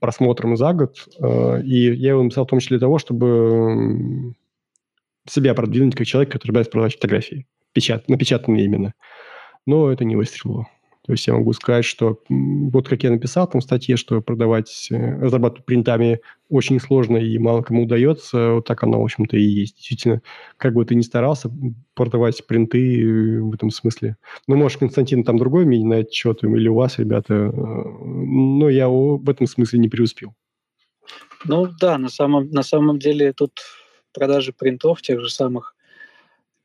просмотрам 0.00 0.56
за 0.56 0.72
год. 0.72 1.08
Э, 1.20 1.62
и 1.62 1.94
я 1.94 2.10
его 2.10 2.22
написал 2.22 2.44
в 2.44 2.48
том 2.48 2.58
числе 2.58 2.78
для 2.78 2.86
того, 2.86 2.98
чтобы 2.98 4.34
себя 5.26 5.54
продвинуть 5.54 5.94
как 5.94 6.06
человек, 6.06 6.32
который 6.32 6.50
собирается 6.50 6.70
продавать 6.70 6.94
фотографии. 6.94 7.46
Печат, 7.78 8.08
напечатанные 8.08 8.64
именно. 8.64 8.92
Но 9.64 9.92
это 9.92 10.04
не 10.04 10.16
выстрелило. 10.16 10.66
То 11.06 11.12
есть 11.12 11.28
я 11.28 11.34
могу 11.34 11.52
сказать, 11.52 11.84
что 11.84 12.18
вот 12.28 12.88
как 12.88 13.04
я 13.04 13.12
написал 13.12 13.46
там 13.46 13.60
в 13.60 13.64
статье, 13.64 13.96
что 13.96 14.20
продавать, 14.20 14.88
э, 14.90 15.20
разрабатывать 15.20 15.64
принтами 15.64 16.20
очень 16.48 16.80
сложно 16.80 17.18
и 17.18 17.38
мало 17.38 17.62
кому 17.62 17.84
удается, 17.84 18.54
вот 18.54 18.66
так 18.66 18.82
оно, 18.82 19.00
в 19.00 19.04
общем-то, 19.04 19.36
и 19.36 19.42
есть. 19.42 19.76
Действительно, 19.76 20.22
как 20.56 20.74
бы 20.74 20.84
ты 20.84 20.96
ни 20.96 21.02
старался 21.02 21.52
продавать 21.94 22.44
принты 22.48 23.00
э, 23.00 23.40
в 23.42 23.54
этом 23.54 23.70
смысле. 23.70 24.16
Ну, 24.48 24.56
может, 24.56 24.80
Константин 24.80 25.22
там 25.22 25.38
другой 25.38 25.66
мнение 25.66 25.88
на 25.88 25.94
этот 26.00 26.42
или 26.42 26.68
у 26.68 26.74
вас, 26.74 26.98
ребята, 26.98 27.32
э, 27.32 27.52
но 27.54 28.68
я 28.68 28.88
в 28.88 29.30
этом 29.30 29.46
смысле 29.46 29.78
не 29.78 29.88
преуспел. 29.88 30.34
Ну 31.44 31.68
да, 31.80 31.96
на 31.96 32.08
самом, 32.08 32.50
на 32.50 32.64
самом 32.64 32.98
деле 32.98 33.32
тут 33.32 33.52
продажи 34.12 34.52
принтов 34.52 35.00
тех 35.00 35.20
же 35.20 35.30
самых 35.30 35.76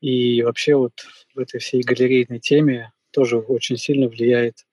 и 0.04 0.42
вообще 0.42 0.76
вот 0.76 0.92
в 1.34 1.38
этой 1.38 1.60
всей 1.60 1.82
галерейной 1.82 2.38
теме 2.38 2.92
тоже 3.10 3.38
очень 3.38 3.78
сильно 3.78 4.06
влияет 4.06 4.66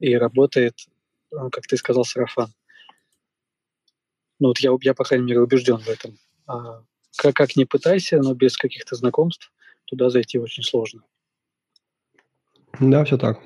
и 0.00 0.16
работает, 0.16 0.78
ну, 1.30 1.50
как 1.50 1.66
ты 1.66 1.76
сказал, 1.76 2.06
сарафан. 2.06 2.54
Ну 4.40 4.48
вот 4.48 4.60
я, 4.60 4.70
я 4.80 4.94
по 4.94 5.04
крайней 5.04 5.26
мере, 5.26 5.42
убежден 5.42 5.76
в 5.76 5.88
этом. 5.88 6.16
А 6.46 6.82
как, 7.18 7.34
как 7.34 7.54
ни 7.56 7.64
пытайся, 7.64 8.16
но 8.16 8.32
без 8.32 8.56
каких-то 8.56 8.96
знакомств 8.96 9.52
туда 9.84 10.08
зайти 10.08 10.38
очень 10.38 10.62
сложно. 10.62 11.02
Да, 12.80 13.04
все 13.04 13.18
так. 13.18 13.40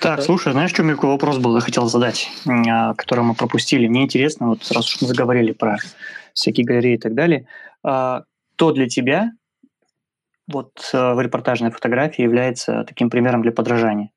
Так, 0.00 0.20
слушай, 0.20 0.52
знаешь, 0.52 0.72
что 0.72 0.82
мне 0.82 0.94
какой 0.94 1.10
вопрос 1.10 1.38
был, 1.38 1.54
я 1.54 1.60
хотел 1.60 1.86
задать, 1.86 2.28
а, 2.44 2.94
который 2.94 3.22
мы 3.22 3.36
пропустили. 3.36 3.86
Мне 3.86 4.02
интересно, 4.02 4.48
вот 4.48 4.68
раз 4.72 4.92
уж 4.92 5.00
мы 5.00 5.06
заговорили 5.06 5.52
про 5.52 5.78
всякие 6.34 6.66
галереи 6.66 6.94
и 6.94 6.98
так 6.98 7.14
далее, 7.14 7.46
а, 7.82 8.24
кто 8.56 8.72
для 8.72 8.88
тебя 8.88 9.32
вот 10.46 10.90
э, 10.92 11.14
в 11.14 11.20
репортажной 11.20 11.70
фотографии 11.70 12.22
является 12.22 12.84
таким 12.84 13.10
примером 13.10 13.42
для 13.42 13.52
подражания. 13.52 14.10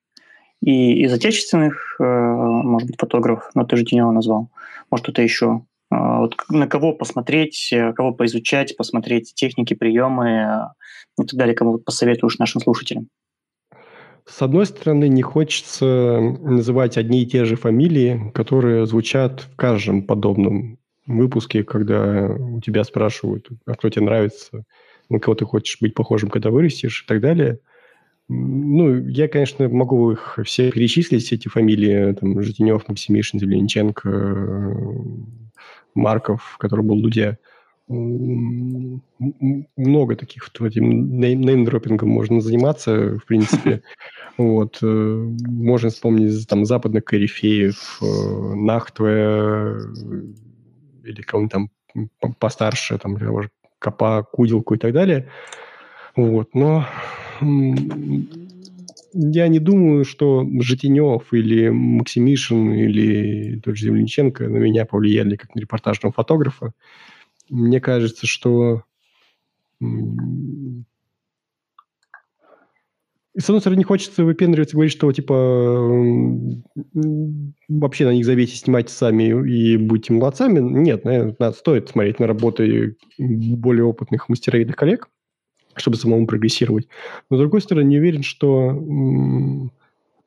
И 0.60 1.02
из 1.02 1.12
отечественных, 1.12 1.96
э, 2.00 2.04
может 2.04 2.88
быть, 2.88 3.00
фотографов, 3.00 3.50
но 3.54 3.64
ты 3.64 3.76
же 3.76 3.84
Тинева 3.84 4.10
назвал, 4.10 4.50
может, 4.90 5.04
кто-то 5.04 5.22
еще. 5.22 5.62
Э, 5.90 6.18
вот 6.18 6.36
на 6.50 6.66
кого 6.66 6.92
посмотреть, 6.92 7.72
кого 7.96 8.12
поизучать, 8.12 8.76
посмотреть 8.76 9.34
техники, 9.34 9.74
приемы 9.74 10.70
и 11.18 11.24
так 11.24 11.34
далее, 11.34 11.54
кого 11.54 11.78
посоветуешь 11.78 12.38
нашим 12.38 12.60
слушателям? 12.60 13.08
С 14.26 14.42
одной 14.42 14.66
стороны, 14.66 15.08
не 15.08 15.22
хочется 15.22 16.20
называть 16.42 16.98
одни 16.98 17.22
и 17.22 17.26
те 17.26 17.46
же 17.46 17.56
фамилии, 17.56 18.30
которые 18.34 18.84
звучат 18.84 19.40
в 19.40 19.56
каждом 19.56 20.02
подобном 20.02 20.77
выпуске, 21.08 21.64
когда 21.64 22.28
у 22.28 22.60
тебя 22.60 22.84
спрашивают, 22.84 23.48
а 23.66 23.74
кто 23.74 23.88
тебе 23.88 24.04
нравится, 24.04 24.64
на 25.08 25.18
кого 25.18 25.34
ты 25.34 25.44
хочешь 25.44 25.78
быть 25.80 25.94
похожим, 25.94 26.30
когда 26.30 26.50
вырастешь 26.50 27.02
и 27.04 27.08
так 27.08 27.20
далее. 27.20 27.58
Ну, 28.28 29.08
я, 29.08 29.26
конечно, 29.26 29.68
могу 29.70 30.12
их 30.12 30.38
все 30.44 30.70
перечислить, 30.70 31.32
эти 31.32 31.48
фамилии, 31.48 32.12
там, 32.12 32.40
Житинев, 32.42 32.86
Максимишин, 32.86 33.40
Зеленченко, 33.40 34.84
Марков, 35.94 36.56
который 36.58 36.84
был 36.84 37.00
Дудя. 37.00 37.38
Много 37.88 39.00
таких 40.14 40.46
вот 40.46 40.68
этим 40.68 41.18
неймдропингом 41.18 42.10
можно 42.10 42.40
заниматься, 42.40 43.18
в 43.18 43.24
принципе. 43.24 43.82
Вот. 44.36 44.78
Э, 44.82 44.86
можно 44.86 45.90
вспомнить 45.90 46.46
там 46.46 46.64
западных 46.64 47.04
корифеев, 47.04 47.98
э, 48.00 48.54
Нахтве 48.54 49.74
или 51.08 51.22
кого-нибудь 51.22 51.52
там 51.52 51.70
постарше, 52.38 52.98
там, 52.98 53.16
копа, 53.78 54.22
куделку 54.22 54.74
и 54.74 54.78
так 54.78 54.92
далее. 54.92 55.28
Вот. 56.16 56.54
Но 56.54 56.86
я 57.40 59.48
не 59.48 59.58
думаю, 59.58 60.04
что 60.04 60.46
Житинев 60.60 61.32
или 61.32 61.70
Максимишин 61.70 62.74
или 62.74 63.58
тот 63.60 63.76
же 63.76 63.86
Земляниченко 63.86 64.48
на 64.48 64.58
меня 64.58 64.84
повлияли 64.84 65.36
как 65.36 65.54
на 65.54 65.60
репортажного 65.60 66.12
фотографа. 66.12 66.72
Мне 67.48 67.80
кажется, 67.80 68.26
что 68.26 68.82
с 73.38 73.44
одной 73.44 73.60
стороны, 73.60 73.78
не 73.78 73.84
хочется 73.84 74.24
выпендриваться 74.24 74.72
и 74.72 74.76
говорить, 74.76 74.92
что, 74.92 75.12
типа, 75.12 75.34
вообще 77.68 78.04
на 78.04 78.12
них 78.12 78.24
забейте, 78.24 78.56
снимайте 78.56 78.92
сами 78.92 79.48
и 79.48 79.76
будьте 79.76 80.12
молодцами. 80.12 80.58
Нет, 80.58 81.04
наверное, 81.04 81.52
стоит 81.52 81.88
смотреть 81.88 82.18
на 82.18 82.26
работы 82.26 82.96
более 83.18 83.84
опытных 83.84 84.28
мастеровидных 84.28 84.76
коллег, 84.76 85.08
чтобы 85.76 85.96
самому 85.96 86.26
прогрессировать. 86.26 86.88
Но, 87.30 87.36
с 87.36 87.40
другой 87.40 87.60
стороны, 87.60 87.86
не 87.86 87.98
уверен, 87.98 88.22
что 88.22 88.72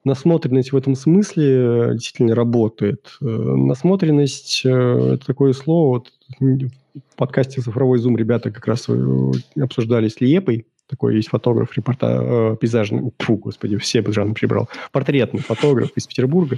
насмотренность 0.03 0.71
в 0.71 0.77
этом 0.77 0.95
смысле 0.95 1.91
действительно 1.93 2.33
работает. 2.33 3.17
Насмотренность 3.19 4.61
э,– 4.65 4.69
это 5.13 5.25
такое 5.25 5.53
слово. 5.53 5.87
Вот 5.89 6.11
в 6.39 7.15
подкасте 7.15 7.61
«Цифровой 7.61 7.99
зум» 7.99 8.17
ребята 8.17 8.51
как 8.51 8.65
раз 8.67 8.89
э, 8.89 9.31
обсуждали 9.59 10.07
с 10.07 10.19
Лиепой, 10.19 10.65
такой 10.91 11.15
есть 11.15 11.29
фотограф, 11.29 11.75
репорта, 11.75 12.19
э, 12.21 12.55
пейзажный, 12.59 13.11
фу, 13.17 13.37
господи, 13.37 13.77
все 13.77 14.01
бы 14.01 14.13
жанры 14.13 14.35
прибрал, 14.35 14.69
портретный 14.91 15.39
фотограф 15.39 15.91
из 15.95 16.05
Петербурга. 16.05 16.57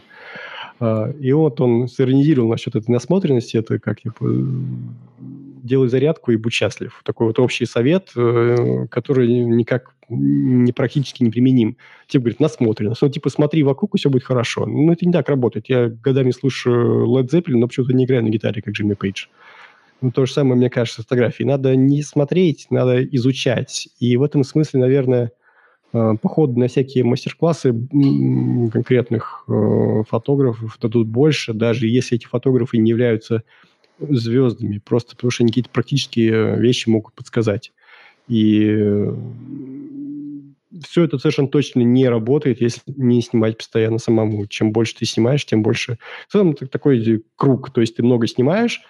Э, 0.80 1.14
и 1.20 1.32
вот 1.32 1.62
он 1.62 1.88
сиронизировал 1.88 2.50
насчет 2.50 2.76
этой 2.76 2.90
насмотренности, 2.92 3.58
это 3.58 3.80
как 3.80 4.02
типа 4.02 4.26
делай 5.64 5.88
зарядку 5.88 6.32
и 6.32 6.36
будь 6.36 6.52
счастлив. 6.52 7.00
Такой 7.06 7.28
вот 7.28 7.40
общий 7.40 7.66
совет, 7.66 8.10
э, 8.16 8.88
который 8.90 9.28
никак 9.28 9.94
не 10.10 10.74
практически 10.74 11.24
неприменим. 11.24 11.78
Типа 12.08 12.24
говорит, 12.24 12.40
насмотренность. 12.40 13.02
Ну, 13.02 13.10
типа, 13.10 13.30
смотри 13.30 13.64
вокруг, 13.64 13.96
и 13.96 13.98
все 13.98 14.10
будет 14.10 14.24
хорошо. 14.24 14.66
Ну, 14.66 14.92
это 14.92 15.06
не 15.06 15.14
так 15.14 15.30
работает. 15.30 15.70
Я 15.70 15.88
годами 15.88 16.32
слушаю 16.32 17.08
Led 17.08 17.30
Zeppelin, 17.30 17.58
но 17.58 17.68
почему-то 17.68 17.94
не 17.94 18.04
играю 18.04 18.24
на 18.24 18.30
гитаре, 18.30 18.62
как 18.62 18.74
Джимми 18.74 18.96
Пейдж. 18.96 19.28
Ну, 20.04 20.12
то 20.12 20.26
же 20.26 20.34
самое, 20.34 20.56
мне 20.56 20.70
кажется, 20.70 21.02
с 21.02 21.06
фотографией. 21.06 21.48
Надо 21.48 21.76
не 21.76 22.04
смотреть, 22.04 22.68
надо 22.70 23.04
изучать. 23.04 23.88
И 24.00 24.18
в 24.18 24.24
этом 24.24 24.44
смысле, 24.44 24.82
наверное, 24.82 25.32
Э, 25.94 26.16
походы 26.20 26.60
на 26.60 26.68
всякие 26.68 27.04
мастер-классы 27.04 27.72
конкретных 28.72 29.46
э, 29.48 30.04
фотографов 30.10 30.78
дадут 30.82 31.08
больше, 31.08 31.54
даже 31.54 31.88
если 31.88 32.18
эти 32.18 32.26
фотографы 32.26 32.80
не 32.80 32.90
являются 32.90 33.44
звездами, 34.00 34.82
просто 34.84 35.16
потому 35.16 35.30
что 35.30 35.44
они 35.44 35.52
какие-то 35.52 35.70
практические 35.70 36.60
вещи 36.60 36.90
могут 36.90 37.14
подсказать. 37.14 37.72
И 38.28 38.76
все 40.84 41.04
это 41.04 41.20
совершенно 41.20 41.48
точно 41.48 41.82
не 41.82 42.10
работает, 42.10 42.60
если 42.60 42.82
не 42.88 43.22
снимать 43.22 43.58
постоянно 43.58 44.00
самому. 44.00 44.48
Чем 44.48 44.72
больше 44.72 44.96
ты 44.96 45.06
снимаешь, 45.06 45.46
тем 45.46 45.62
больше... 45.62 46.00
В 46.28 46.32
целом 46.32 46.52
это 46.52 46.66
такой 46.66 47.24
круг, 47.36 47.72
то 47.72 47.82
есть 47.82 47.96
ты 47.96 48.04
много 48.04 48.26
снимаешь, 48.26 48.82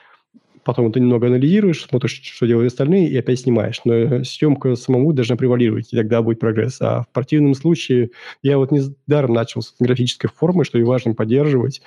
потом 0.63 0.91
ты 0.91 0.99
немного 0.99 1.27
анализируешь, 1.27 1.85
смотришь, 1.85 2.21
что 2.23 2.45
делают 2.45 2.71
остальные, 2.71 3.09
и 3.09 3.17
опять 3.17 3.41
снимаешь. 3.41 3.81
Но 3.85 4.23
съемка 4.23 4.75
самому 4.75 5.13
должна 5.13 5.35
превалировать, 5.35 5.93
и 5.93 5.95
тогда 5.95 6.21
будет 6.21 6.39
прогресс. 6.39 6.77
А 6.81 7.03
в 7.03 7.09
противном 7.09 7.53
случае 7.55 8.11
я 8.41 8.57
вот 8.57 8.71
не 8.71 8.81
даром 9.07 9.33
начал 9.33 9.61
с 9.61 9.75
графической 9.79 10.29
формы, 10.29 10.65
что 10.65 10.79
и 10.79 10.83
важно 10.83 11.13
поддерживать. 11.13 11.81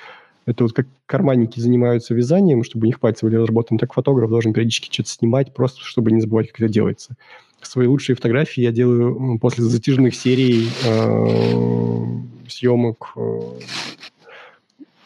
Это 0.47 0.63
вот 0.63 0.73
как 0.73 0.87
карманники 1.07 1.59
занимаются 1.59 2.15
вязанием, 2.15 2.63
чтобы 2.63 2.85
у 2.85 2.87
них 2.87 3.01
пальцы 3.01 3.27
были 3.27 3.37
разработаны, 3.37 3.79
так 3.79 3.93
фотограф 3.93 4.31
должен 4.31 4.53
периодически 4.53 4.93
что-то 4.93 5.11
снимать, 5.11 5.53
просто 5.53 5.81
чтобы 5.83 6.13
не 6.13 6.21
забывать, 6.21 6.49
как 6.49 6.61
это 6.61 6.73
делается. 6.73 7.17
Свои 7.63 7.89
лучшие 7.89 8.15
фотографии 8.15 8.63
я 8.63 8.71
делаю 8.71 9.39
после 9.41 9.65
затяжных 9.65 10.15
серий 10.15 10.69
э, 10.85 12.49
съемок 12.49 13.17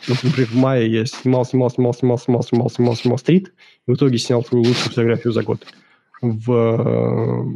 э, 0.07 0.13
вот, 0.13 0.23
например, 0.23 0.49
в 0.51 0.55
мае 0.55 0.91
я 0.91 1.07
снимал, 1.07 1.45
снимал, 1.45 1.71
снимал, 1.71 1.95
снимал, 1.95 2.19
снимал, 2.19 2.43
снимал, 2.43 2.71
снимал, 2.71 2.97
снимал 2.97 3.19
стрит, 3.19 3.53
и 3.87 3.91
в 3.91 3.95
итоге 3.95 4.19
снял 4.19 4.45
свою 4.45 4.65
лучшую 4.65 4.91
фотографию 4.91 5.33
за 5.33 5.43
год. 5.43 5.67
В, 6.23 7.47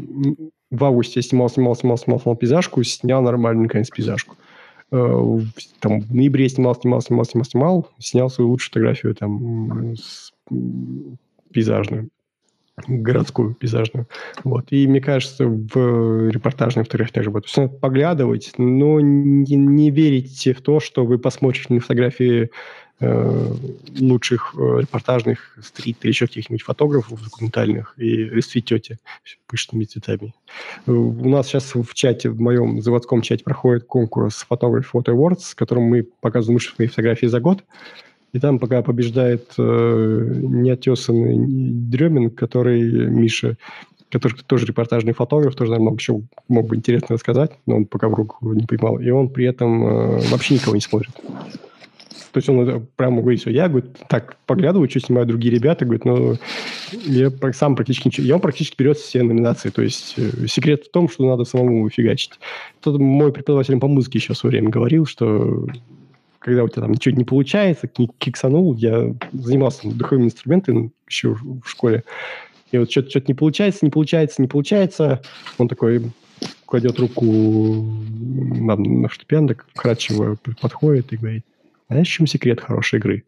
в 0.71 0.85
августе 0.85 1.21
я 1.21 1.23
снимал, 1.23 1.49
снимал, 1.49 1.77
снимал, 1.77 1.99
снимал, 1.99 2.21
снимал 2.21 2.37
пейзажку, 2.37 2.83
снял 2.83 3.23
нормальную, 3.23 3.65
наконец, 3.65 3.91
пейзажку. 3.91 4.37
Э, 4.91 5.39
там, 5.81 6.01
в 6.01 6.15
ноябре 6.15 6.49
снимал, 6.49 6.75
снимал, 6.75 7.01
снимал, 7.01 7.25
снимал, 7.25 7.45
снимал, 7.45 7.89
снял 7.99 8.31
свою 8.31 8.51
лучшую 8.51 8.71
фотографию 8.71 9.15
там 9.15 9.95
пейзажную 11.53 12.11
городскую, 12.87 13.55
пейзажную. 13.55 14.07
Вот. 14.43 14.67
И 14.71 14.87
мне 14.87 15.01
кажется, 15.01 15.47
в 15.47 16.29
репортажной 16.31 16.85
фотографии 16.85 17.13
также 17.13 17.31
будет. 17.31 17.45
То 17.45 17.49
есть 17.49 17.57
надо 17.57 17.73
поглядывать, 17.75 18.53
но 18.59 19.01
не, 19.01 19.55
не 19.55 19.91
верите 19.91 20.55
в 20.55 20.61
то, 20.61 20.81
что 20.81 21.05
вы 21.05 21.19
посмотрите 21.19 21.73
на 21.73 21.81
фотографии 21.81 22.51
э, 23.01 23.53
лучших 24.01 24.55
э, 24.59 24.81
репортажных 24.81 25.57
стрит 25.63 25.99
или 26.03 26.11
еще 26.11 26.27
каких-нибудь 26.27 26.63
фотографов 26.63 27.23
документальных 27.23 27.95
и 27.97 28.25
расцветете 28.25 28.99
пышными 29.47 29.85
цветами. 29.85 30.35
У 30.87 31.29
нас 31.29 31.47
сейчас 31.47 31.75
в 31.75 31.95
чате, 31.95 32.31
в 32.31 32.41
моем 32.41 32.83
заводском 32.83 33.23
чате 33.23 33.45
проходит 33.45 33.85
конкурс 33.85 34.45
Photography 34.49 34.87
Photo 34.93 35.15
Awards, 35.15 35.53
в 35.53 35.55
котором 35.55 35.85
мы 35.85 36.03
показываем 36.21 36.57
лучшие 36.57 36.89
фотографии 36.89 37.27
за 37.27 37.41
год. 37.41 37.63
И 38.35 38.41
там 38.41 38.59
пока 38.59 38.83
побеждает 38.83 39.53
э, 39.59 40.33
неотесанный 40.43 41.37
Дремин, 41.39 42.31
который 42.31 42.83
Миша, 43.09 43.57
который 44.11 44.37
тоже 44.47 44.67
репортажный 44.67 45.13
фотограф, 45.13 45.55
тоже, 45.55 45.71
наверное, 45.71 45.97
чего 45.99 46.23
мог 46.49 46.67
бы 46.67 46.75
интересно 46.75 47.15
рассказать, 47.15 47.53
но 47.67 47.77
он 47.77 47.85
пока 47.87 48.09
в 48.09 48.15
руку 48.15 48.53
не 48.53 48.67
поймал. 48.67 48.99
И 48.99 49.09
он 49.09 49.29
при 49.29 49.47
этом 49.47 49.87
э, 49.87 50.29
вообще 50.31 50.55
никого 50.55 50.75
не 50.75 50.81
смотрит. 50.81 51.13
То 51.15 52.39
есть 52.39 52.49
он 52.49 52.89
прямо 52.97 53.21
говорит, 53.23 53.43
что 53.43 53.51
я, 53.51 53.69
говорит, 53.69 53.91
так 54.09 54.37
поглядываю, 54.47 54.91
что 54.91 54.99
снимают 54.99 55.29
другие 55.29 55.55
ребята, 55.55 55.85
говорит, 55.85 56.05
но 56.05 56.35
я 57.07 57.31
сам 57.53 57.77
практически 57.77 58.09
ничего... 58.09 58.27
И 58.27 58.33
он 58.33 58.41
практически 58.41 58.75
берет 58.77 58.99
все 58.99 59.23
номинации. 59.23 59.71
То 59.71 59.83
есть 59.83 60.15
э, 60.17 60.49
секрет 60.49 60.87
в 60.87 60.91
том, 60.91 61.09
что 61.09 61.25
надо 61.25 61.45
самому 61.45 61.89
фигачить. 61.89 62.33
Тут 62.81 62.99
мой 62.99 63.33
преподаватель 63.33 63.79
по 63.79 63.87
музыке 63.87 64.19
еще 64.19 64.35
в 64.35 64.39
свое 64.39 64.51
время 64.51 64.71
говорил, 64.71 65.07
что 65.07 65.69
когда 66.45 66.63
у 66.63 66.69
тебя 66.69 66.83
там 66.83 66.93
ничего 66.93 67.17
не 67.17 67.25
получается, 67.25 67.89
киксанул, 67.89 68.75
я 68.75 69.15
занимался 69.33 69.89
духовыми 69.89 70.27
инструментами 70.27 70.91
еще 71.09 71.35
в 71.35 71.65
школе, 71.65 72.05
и 72.71 72.77
вот 72.77 72.91
что-то, 72.91 73.09
что-то 73.09 73.27
не 73.29 73.35
получается, 73.35 73.85
не 73.85 73.91
получается, 73.91 74.43
не 74.43 74.49
получается, 74.49 75.23
он 75.57 75.69
такой 75.69 76.13
кладет 76.67 76.99
руку 76.99 77.25
на, 77.25 78.77
на 78.77 79.09
так 79.49 79.67
вкрадчиво 79.73 80.37
подходит 80.61 81.15
и 81.15 81.17
говорит, 81.17 81.47
знаешь, 81.89 82.09
в 82.09 82.13
чем 82.13 82.27
секрет 82.27 82.61
хорошей 82.61 82.99
игры? 82.99 83.25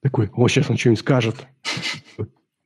Такой, 0.00 0.30
о, 0.34 0.46
сейчас 0.46 0.70
он 0.70 0.76
что-нибудь 0.76 1.00
скажет. 1.00 1.34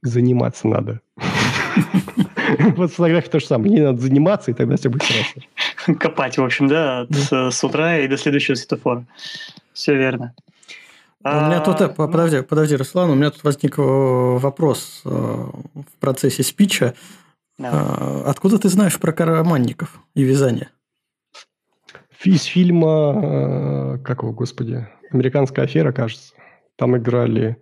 Заниматься 0.03 0.69
надо. 0.69 1.01
Вот 2.77 2.91
с 2.91 2.95
фотографией 2.95 3.31
то 3.31 3.41
же 3.41 3.47
самое. 3.47 3.75
Ей 3.75 3.83
надо 3.83 4.01
заниматься, 4.01 4.51
и 4.51 4.55
тогда 4.55 4.77
все 4.77 4.89
будет 4.89 5.03
хорошо. 5.03 5.99
Копать, 6.01 6.39
в 6.39 6.43
общем, 6.43 6.67
да, 6.67 7.07
с 7.11 7.63
утра 7.63 7.99
и 7.99 8.09
до 8.09 8.17
следующего 8.17 8.55
светофора. 8.55 9.05
Все 9.79 9.95
верно. 9.95 10.35
У 11.23 11.29
меня 11.29 11.61
тут, 11.61 11.81
а, 11.81 11.89
подожди, 11.89 12.43
подожди, 12.43 12.75
Руслан, 12.75 13.11
у 13.11 13.15
меня 13.15 13.31
тут 13.31 13.45
возник 13.45 13.79
э, 13.79 13.83
вопрос 13.83 15.03
э, 15.05 15.09
в 15.09 16.01
процессе 16.01 16.43
спича. 16.43 16.95
Давай. 17.59 17.81
А, 17.81 18.25
откуда 18.27 18.59
ты 18.59 18.71
знаешь 18.71 18.99
про 18.99 19.13
карманников 19.13 20.01
и 20.15 20.25
вязание? 20.25 20.71
Из 22.25 22.43
фильма, 22.43 23.13
э, 23.23 23.99
как 23.99 24.25
его, 24.25 24.33
господи, 24.33 24.89
«Американская 25.13 25.65
афера», 25.65 25.93
кажется. 25.93 26.35
Там 26.75 26.97
играли 26.97 27.57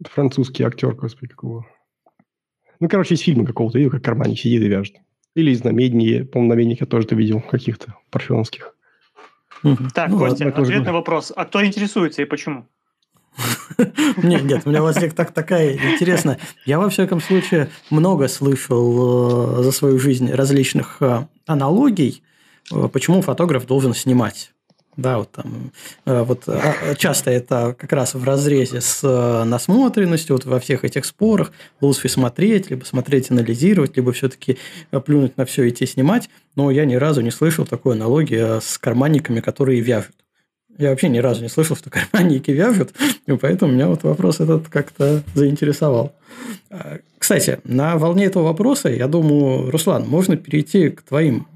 французский 0.00 0.64
актер, 0.64 0.94
господи, 0.94 1.28
какого. 1.28 1.66
Ну, 2.80 2.88
короче, 2.88 3.16
из 3.16 3.20
фильма 3.20 3.44
какого-то, 3.44 3.76
видел, 3.76 3.90
как 3.90 4.02
карманник 4.02 4.38
сидит 4.38 4.62
и 4.62 4.68
вяжет. 4.68 4.96
Или 5.34 5.50
из 5.50 5.62
намедней, 5.62 6.24
по-моему, 6.24 6.54
намедник 6.54 6.80
я 6.80 6.86
тоже 6.86 7.06
это 7.06 7.16
видел, 7.16 7.42
каких-то 7.42 7.96
парфеновских. 8.10 8.77
Так, 9.94 10.10
ну, 10.10 10.18
Костя, 10.18 10.44
ладно, 10.44 10.62
ответ 10.62 10.84
на 10.84 10.92
вопрос. 10.92 11.32
А 11.34 11.44
кто 11.44 11.64
интересуется 11.64 12.22
и 12.22 12.24
почему? 12.24 12.66
Нет, 14.22 14.42
нет, 14.42 14.62
у 14.64 14.70
меня 14.70 14.82
возник 14.82 15.14
так, 15.14 15.30
такая 15.30 15.74
интересная. 15.74 16.38
Я, 16.64 16.78
во 16.80 16.88
всяком 16.88 17.20
случае, 17.20 17.70
много 17.90 18.26
слышал 18.26 19.60
э, 19.60 19.62
за 19.62 19.70
свою 19.70 19.98
жизнь 20.00 20.32
различных 20.32 20.96
э, 21.00 21.26
аналогий, 21.46 22.24
э, 22.72 22.88
почему 22.92 23.22
фотограф 23.22 23.66
должен 23.66 23.94
снимать. 23.94 24.52
Да, 24.98 25.18
вот 25.18 25.30
там 25.30 25.70
э, 26.06 26.22
вот 26.22 26.42
а, 26.48 26.96
часто 26.96 27.30
это 27.30 27.76
как 27.78 27.92
раз 27.92 28.14
в 28.14 28.24
разрезе 28.24 28.80
с 28.80 28.98
э, 29.04 29.44
насмотренностью, 29.44 30.34
вот 30.34 30.44
во 30.44 30.58
всех 30.58 30.84
этих 30.84 31.04
спорах 31.04 31.52
лучше 31.80 32.08
смотреть, 32.08 32.68
либо 32.68 32.84
смотреть, 32.84 33.30
анализировать, 33.30 33.96
либо 33.96 34.12
все-таки 34.12 34.58
э, 34.90 34.98
плюнуть 34.98 35.36
на 35.36 35.44
все 35.44 35.62
и 35.62 35.68
идти 35.68 35.86
снимать. 35.86 36.28
Но 36.56 36.72
я 36.72 36.84
ни 36.84 36.96
разу 36.96 37.20
не 37.20 37.30
слышал 37.30 37.64
такой 37.64 37.94
аналогии 37.94 38.60
с 38.60 38.76
карманниками, 38.76 39.38
которые 39.38 39.80
вяжут. 39.80 40.16
Я 40.78 40.90
вообще 40.90 41.08
ни 41.08 41.18
разу 41.18 41.42
не 41.42 41.48
слышал, 41.48 41.76
что 41.76 41.90
карманники 42.12 42.50
вяжут, 42.50 42.90
и 43.26 43.32
поэтому 43.36 43.72
меня 43.74 43.86
вот 43.86 44.02
вопрос 44.02 44.40
этот 44.40 44.68
как-то 44.68 45.22
заинтересовал. 45.32 46.12
Кстати, 47.18 47.60
на 47.62 47.98
волне 47.98 48.24
этого 48.24 48.42
вопроса, 48.42 48.88
я 48.88 49.06
думаю, 49.06 49.70
Руслан, 49.70 50.08
можно 50.08 50.36
перейти 50.36 50.88
к 50.88 51.02
твоим 51.02 51.46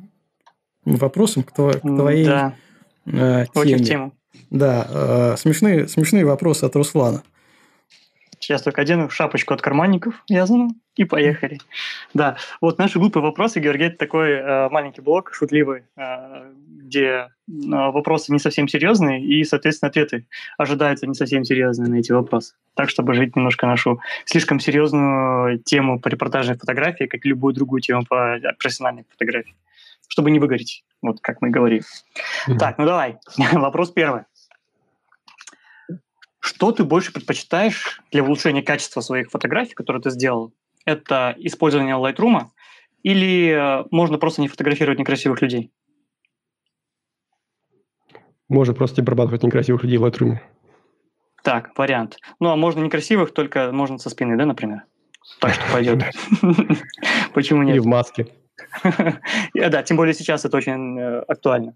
вопросам, 0.85 1.43
к, 1.43 1.53
твоей 1.53 2.25
да 2.25 2.55
э, 3.07 3.47
теме. 3.55 3.77
в 3.77 3.85
тему. 3.85 4.13
Да, 4.51 4.87
э, 4.89 5.37
смешные, 5.39 5.89
смешные 5.89 6.25
вопросы 6.25 6.65
от 6.65 6.77
Руслана. 6.77 7.23
Сейчас 8.43 8.63
только 8.63 8.83
одену 8.83 9.09
шапочку 9.09 9.55
от 9.55 9.63
карманников 9.63 10.25
вязаную 10.29 10.71
и 10.97 11.05
поехали. 11.05 11.59
Да, 12.13 12.37
вот 12.61 12.77
наши 12.77 12.99
глупые 12.99 13.23
вопросы, 13.23 13.61
Георгий, 13.61 13.85
это 13.85 13.99
такой 13.99 14.33
э, 14.33 14.69
маленький 14.69 15.01
блок, 15.01 15.33
шутливый, 15.33 15.85
э, 15.97 16.53
где 16.67 17.07
э, 17.07 17.29
вопросы 17.47 18.33
не 18.33 18.41
совсем 18.41 18.67
серьезные 18.67 19.23
и, 19.23 19.45
соответственно, 19.45 19.91
ответы 19.91 20.27
ожидаются 20.59 21.07
не 21.07 21.15
совсем 21.15 21.45
серьезные 21.45 21.89
на 21.89 22.01
эти 22.01 22.11
вопросы. 22.11 22.55
Так, 22.75 22.91
чтобы 22.91 23.15
жить 23.15 23.37
немножко 23.37 23.69
нашу 23.69 24.01
слишком 24.25 24.59
серьезную 24.59 25.61
тему 25.61 26.01
по 26.01 26.09
репортажной 26.09 26.59
фотографии, 26.59 27.05
как 27.05 27.25
и 27.25 27.29
любую 27.29 27.55
другую 27.55 27.81
тему 27.81 28.05
по 28.09 28.41
профессиональной 28.59 29.05
фотографии 29.09 29.55
чтобы 30.13 30.31
не 30.31 30.39
выгореть, 30.39 30.85
вот 31.01 31.21
как 31.23 31.41
мы 31.41 31.49
говорим. 31.49 31.81
Mm-hmm. 32.47 32.59
Так, 32.59 32.77
ну 32.77 32.85
давай, 32.85 33.17
вопрос 33.53 33.93
первый. 33.93 34.25
Что 36.39 36.71
ты 36.71 36.85
больше 36.85 37.15
предпочитаешь 37.15 38.03
для 38.11 38.23
улучшения 38.23 38.63
качества 38.63 39.01
своих 39.01 39.31
фотографий, 39.31 39.73
которые 39.73 40.03
ты 40.03 40.11
сделал? 40.11 40.53
Это 40.85 41.35
использование 41.39 41.95
Lightroom 41.95 42.49
или 43.03 43.53
э, 43.53 43.87
можно 43.91 44.19
просто 44.19 44.43
не 44.43 44.49
фотографировать 44.49 44.99
некрасивых 44.99 45.41
людей? 45.41 45.73
Можно 48.51 48.75
просто 48.75 49.01
не 49.01 49.05
обрабатывать 49.05 49.43
некрасивых 49.43 49.83
людей 49.83 49.97
в 49.97 50.05
Lightroom. 50.05 50.41
Так, 51.43 51.71
вариант. 51.79 52.19
Ну, 52.39 52.51
а 52.51 52.57
можно 52.57 52.81
некрасивых, 52.81 53.33
только 53.33 53.73
можно 53.73 53.97
со 53.97 54.11
спины, 54.11 54.37
да, 54.37 54.45
например? 54.45 54.83
Так 55.41 55.55
что 55.55 55.73
пойдет. 55.73 56.05
Почему 57.33 57.63
нет? 57.63 57.77
Или 57.77 57.81
в 57.81 57.87
маске. 57.87 58.27
Да, 59.55 59.83
тем 59.83 59.97
более 59.97 60.15
сейчас 60.15 60.45
это 60.45 60.57
очень 60.57 60.99
э, 60.99 61.21
актуально. 61.29 61.75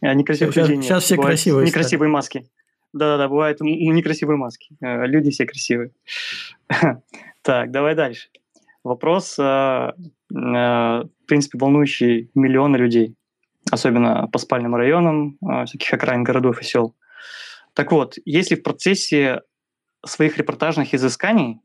Э, 0.00 0.14
некрасивых 0.14 0.54
сейчас, 0.54 0.68
людей 0.68 0.82
Сейчас 0.82 1.04
все 1.04 1.16
красивые. 1.16 1.66
Некрасивые 1.66 2.08
маски. 2.10 2.48
Да-да-да, 2.92 3.28
бывают 3.28 3.60
некрасивые 3.60 4.36
маски. 4.36 4.74
Э, 4.80 5.06
люди 5.06 5.30
все 5.30 5.46
красивые. 5.46 5.90
Так, 7.42 7.72
давай 7.72 7.96
дальше. 7.96 8.28
Вопрос, 8.84 9.36
в 9.36 9.94
принципе, 11.26 11.58
волнующий 11.58 12.30
миллионы 12.36 12.76
людей. 12.76 13.16
особенно 13.68 14.28
по 14.28 14.38
спальным 14.38 14.76
районам 14.76 15.38
всяких 15.66 15.92
окраин 15.92 16.22
городов 16.22 16.60
и 16.60 16.64
сел. 16.64 16.94
Так 17.74 17.90
вот, 17.90 18.14
если 18.24 18.54
в 18.54 18.62
процессе 18.62 19.40
своих 20.06 20.38
репортажных 20.38 20.94
изысканий 20.94 21.60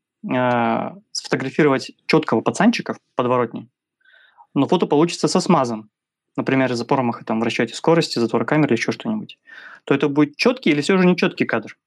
сфотографировать 1.12 1.92
четкого 2.08 2.42
пацанчика 2.42 2.96
в 2.96 3.00
подворотне, 3.14 3.68
но 4.58 4.68
фото 4.68 4.88
получится 4.88 5.28
со 5.28 5.40
смазом, 5.40 5.92
например, 6.36 6.72
из-за 6.72 6.84
промаха 6.84 7.24
там, 7.24 7.40
в 7.40 7.44
расчете 7.44 7.76
скорости, 7.76 8.18
затвора 8.18 8.44
камеры 8.44 8.74
или 8.74 8.80
еще 8.80 8.92
что-нибудь, 8.92 9.38
то 9.86 9.94
это 9.94 10.10
будет 10.10 10.36
четкий 10.36 10.72
или 10.72 10.82
все 10.82 10.98
же 10.98 11.06
нечеткий 11.06 11.46
кадр? 11.46 11.78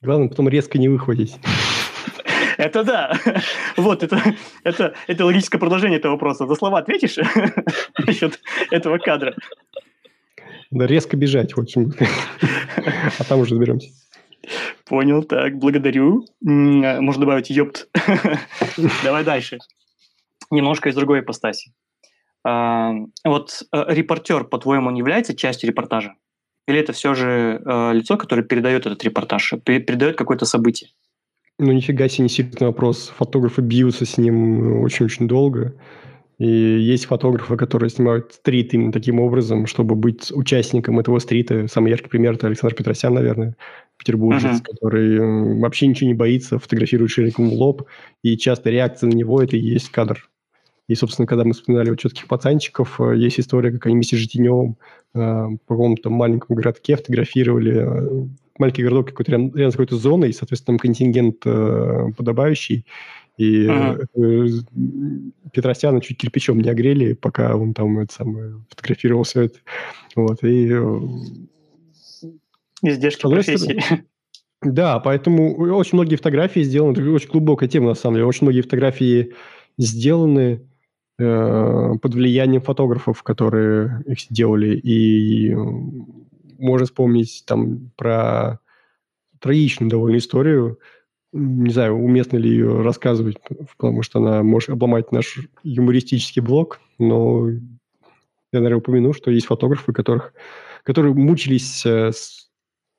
Главное 0.00 0.28
потом 0.28 0.48
резко 0.48 0.78
не 0.78 0.88
выхватить. 0.88 1.36
Это 2.56 2.82
да. 2.82 3.20
Вот, 3.76 4.02
это, 4.02 4.22
это, 4.64 4.94
это 5.06 5.24
логическое 5.26 5.58
продолжение 5.58 5.98
этого 5.98 6.12
вопроса. 6.12 6.46
За 6.46 6.54
слова 6.54 6.78
ответишь 6.78 7.18
насчет 8.06 8.40
этого 8.70 8.96
кадра? 8.96 9.34
Да, 10.70 10.86
резко 10.86 11.18
бежать, 11.18 11.54
в 11.54 11.60
общем. 11.60 11.92
А 13.18 13.24
там 13.24 13.40
уже 13.40 13.50
разберемся. 13.50 13.90
Понял, 14.86 15.24
так, 15.24 15.58
благодарю. 15.58 16.24
Можно 16.40 17.20
добавить 17.20 17.50
ёпт. 17.50 17.88
Давай 19.04 19.24
дальше. 19.24 19.58
Немножко 20.50 20.88
из 20.88 20.94
другой 20.94 21.20
ипостаси. 21.20 21.72
А, 22.44 22.92
вот 23.24 23.64
э, 23.72 23.84
репортер, 23.88 24.44
по-твоему, 24.44 24.92
не 24.92 25.00
является 25.00 25.34
частью 25.34 25.68
репортажа? 25.70 26.14
Или 26.68 26.78
это 26.78 26.92
все 26.92 27.14
же 27.14 27.60
э, 27.64 27.92
лицо, 27.94 28.16
которое 28.16 28.42
передает 28.42 28.86
этот 28.86 29.02
репортаж, 29.02 29.54
передает 29.64 30.16
какое-то 30.16 30.46
событие? 30.46 30.90
Ну, 31.58 31.72
нифига 31.72 32.08
себе 32.08 32.24
не 32.24 32.28
серьезный 32.28 32.68
вопрос. 32.68 33.12
Фотографы 33.16 33.62
бьются 33.62 34.04
с 34.06 34.18
ним 34.18 34.82
очень-очень 34.82 35.26
долго. 35.26 35.74
И 36.38 36.46
есть 36.46 37.06
фотографы, 37.06 37.56
которые 37.56 37.88
снимают 37.88 38.34
стрит 38.34 38.74
именно 38.74 38.92
таким 38.92 39.20
образом, 39.20 39.66
чтобы 39.66 39.94
быть 39.94 40.30
участником 40.32 40.98
этого 40.98 41.18
стрита. 41.18 41.66
Самый 41.66 41.90
яркий 41.90 42.10
пример– 42.10 42.34
это 42.34 42.46
Александр 42.46 42.74
Петросян, 42.74 43.14
наверное, 43.14 43.56
петербуржец, 43.96 44.60
uh-huh. 44.60 44.64
который 44.70 45.60
вообще 45.60 45.86
ничего 45.86 46.08
не 46.08 46.14
боится, 46.14 46.58
фотографирует 46.58 47.10
шириком 47.10 47.48
в 47.48 47.54
лоб, 47.54 47.84
и 48.22 48.36
часто 48.36 48.68
реакция 48.68 49.08
на 49.08 49.14
него– 49.14 49.42
это 49.42 49.56
и 49.56 49.60
есть 49.60 49.90
кадр. 49.90 50.28
И, 50.88 50.94
собственно, 50.94 51.26
когда 51.26 51.44
мы 51.44 51.52
вспоминали 51.52 51.90
вот 51.90 51.98
четких 51.98 52.28
пацанчиков, 52.28 53.00
э, 53.00 53.16
есть 53.16 53.40
история, 53.40 53.72
как 53.72 53.86
они 53.86 53.96
вместе 53.96 54.16
с 54.16 54.20
Житиневым 54.20 54.76
э, 55.14 55.18
по 55.66 55.74
какому-то 55.74 56.10
маленькому 56.10 56.56
городке 56.56 56.96
фотографировали 56.96 57.74
э, 57.76 58.26
маленький 58.58 58.82
городок 58.82 59.06
какой-то 59.08 59.32
рядом, 59.32 59.54
рядом 59.54 59.70
с 59.70 59.74
какой-то 59.74 59.96
зоной, 59.96 60.30
и, 60.30 60.32
соответственно, 60.32 60.78
там 60.78 60.86
контингент 60.86 61.38
э, 61.44 62.08
подобающий. 62.16 62.84
И 63.36 63.66
uh-huh. 63.66 64.06
э, 64.14 65.48
Петросяна 65.52 66.00
чуть 66.00 66.18
кирпичом 66.18 66.60
не 66.60 66.70
огрели, 66.70 67.14
пока 67.14 67.56
он 67.56 67.74
там 67.74 67.98
это 67.98 68.12
самое, 68.12 68.64
фотографировал 68.70 69.24
все 69.24 69.42
это. 69.42 69.58
Вот, 70.14 70.42
и... 70.42 70.74
Издержки 72.82 73.22
профессии. 73.22 74.04
Да, 74.62 74.98
поэтому 75.00 75.54
очень 75.54 75.98
многие 75.98 76.16
фотографии 76.16 76.60
сделаны, 76.62 76.92
это 76.92 77.02
очень 77.10 77.28
глубокая 77.28 77.68
тема, 77.68 77.88
на 77.88 77.94
самом 77.94 78.14
деле, 78.14 78.26
очень 78.26 78.46
многие 78.46 78.62
фотографии 78.62 79.34
сделаны 79.76 80.62
Э, 81.18 81.94
под 82.02 82.14
влиянием 82.14 82.60
фотографов, 82.60 83.22
которые 83.22 84.02
их 84.06 84.20
сделали. 84.20 84.76
И 84.76 85.54
можно 86.58 86.84
вспомнить 86.84 87.44
там 87.46 87.90
про 87.96 88.60
трагичную 89.40 89.90
довольно 89.90 90.18
историю. 90.18 90.78
Не 91.32 91.70
знаю, 91.70 91.94
уместно 91.94 92.36
ли 92.36 92.50
ее 92.50 92.82
рассказывать, 92.82 93.36
потому 93.76 94.02
что 94.02 94.20
она 94.20 94.42
может 94.42 94.70
обломать 94.70 95.12
наш 95.12 95.38
юмористический 95.62 96.40
блог, 96.40 96.80
но 96.98 97.48
я, 98.52 98.60
наверное, 98.60 98.78
упомяну, 98.78 99.12
что 99.12 99.30
есть 99.30 99.46
фотографы, 99.46 99.92
которых, 99.92 100.32
которые 100.82 101.14
мучились 101.14 101.84
э, 101.84 102.12
с 102.12 102.48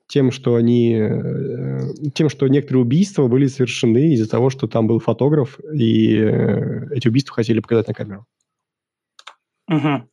тем, 0.06 0.30
что 0.30 0.54
они, 0.56 0.94
э, 0.94 1.80
тем, 2.14 2.28
что 2.28 2.48
некоторые 2.48 2.82
убийства 2.82 3.26
были 3.28 3.46
совершены 3.46 4.12
из-за 4.14 4.28
того, 4.28 4.50
что 4.50 4.68
там 4.68 4.86
был 4.86 5.00
фотограф, 5.00 5.58
и 5.72 6.16
э, 6.16 6.94
эти 6.94 7.08
убийства 7.08 7.34
хотели 7.34 7.60
показать 7.60 7.88
на 7.88 7.94
камеру. 7.94 8.26
Угу. 9.68 10.08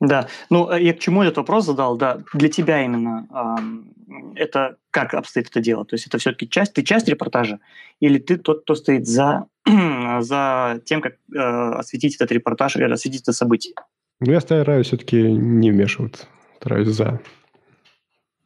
Да, 0.00 0.28
ну 0.50 0.70
э, 0.70 0.82
я 0.82 0.92
к 0.92 0.98
чему 0.98 1.22
этот 1.22 1.38
вопрос 1.38 1.66
задал, 1.66 1.96
да, 1.96 2.20
для 2.32 2.48
тебя 2.48 2.84
именно 2.84 3.26
э, 3.30 4.40
это 4.40 4.76
как 4.90 5.14
обстоит 5.14 5.48
это 5.48 5.60
дело? 5.60 5.84
То 5.84 5.94
есть 5.94 6.06
это 6.06 6.18
все-таки 6.18 6.48
часть, 6.48 6.74
ты 6.74 6.82
часть 6.82 7.08
репортажа, 7.08 7.60
или 8.00 8.18
ты 8.18 8.36
тот, 8.36 8.62
кто 8.62 8.74
стоит 8.74 9.06
за, 9.06 9.46
за 10.20 10.80
тем, 10.84 11.00
как 11.00 11.14
э, 11.34 11.38
осветить 11.38 12.16
этот 12.16 12.32
репортаж 12.32 12.76
или 12.76 12.84
осветить 12.84 13.22
это 13.22 13.32
событие? 13.32 13.74
Ну, 14.20 14.32
я 14.32 14.40
стараюсь 14.40 14.88
все-таки 14.88 15.20
не 15.22 15.70
вмешиваться, 15.70 16.26
стараюсь 16.56 16.88
за. 16.88 17.20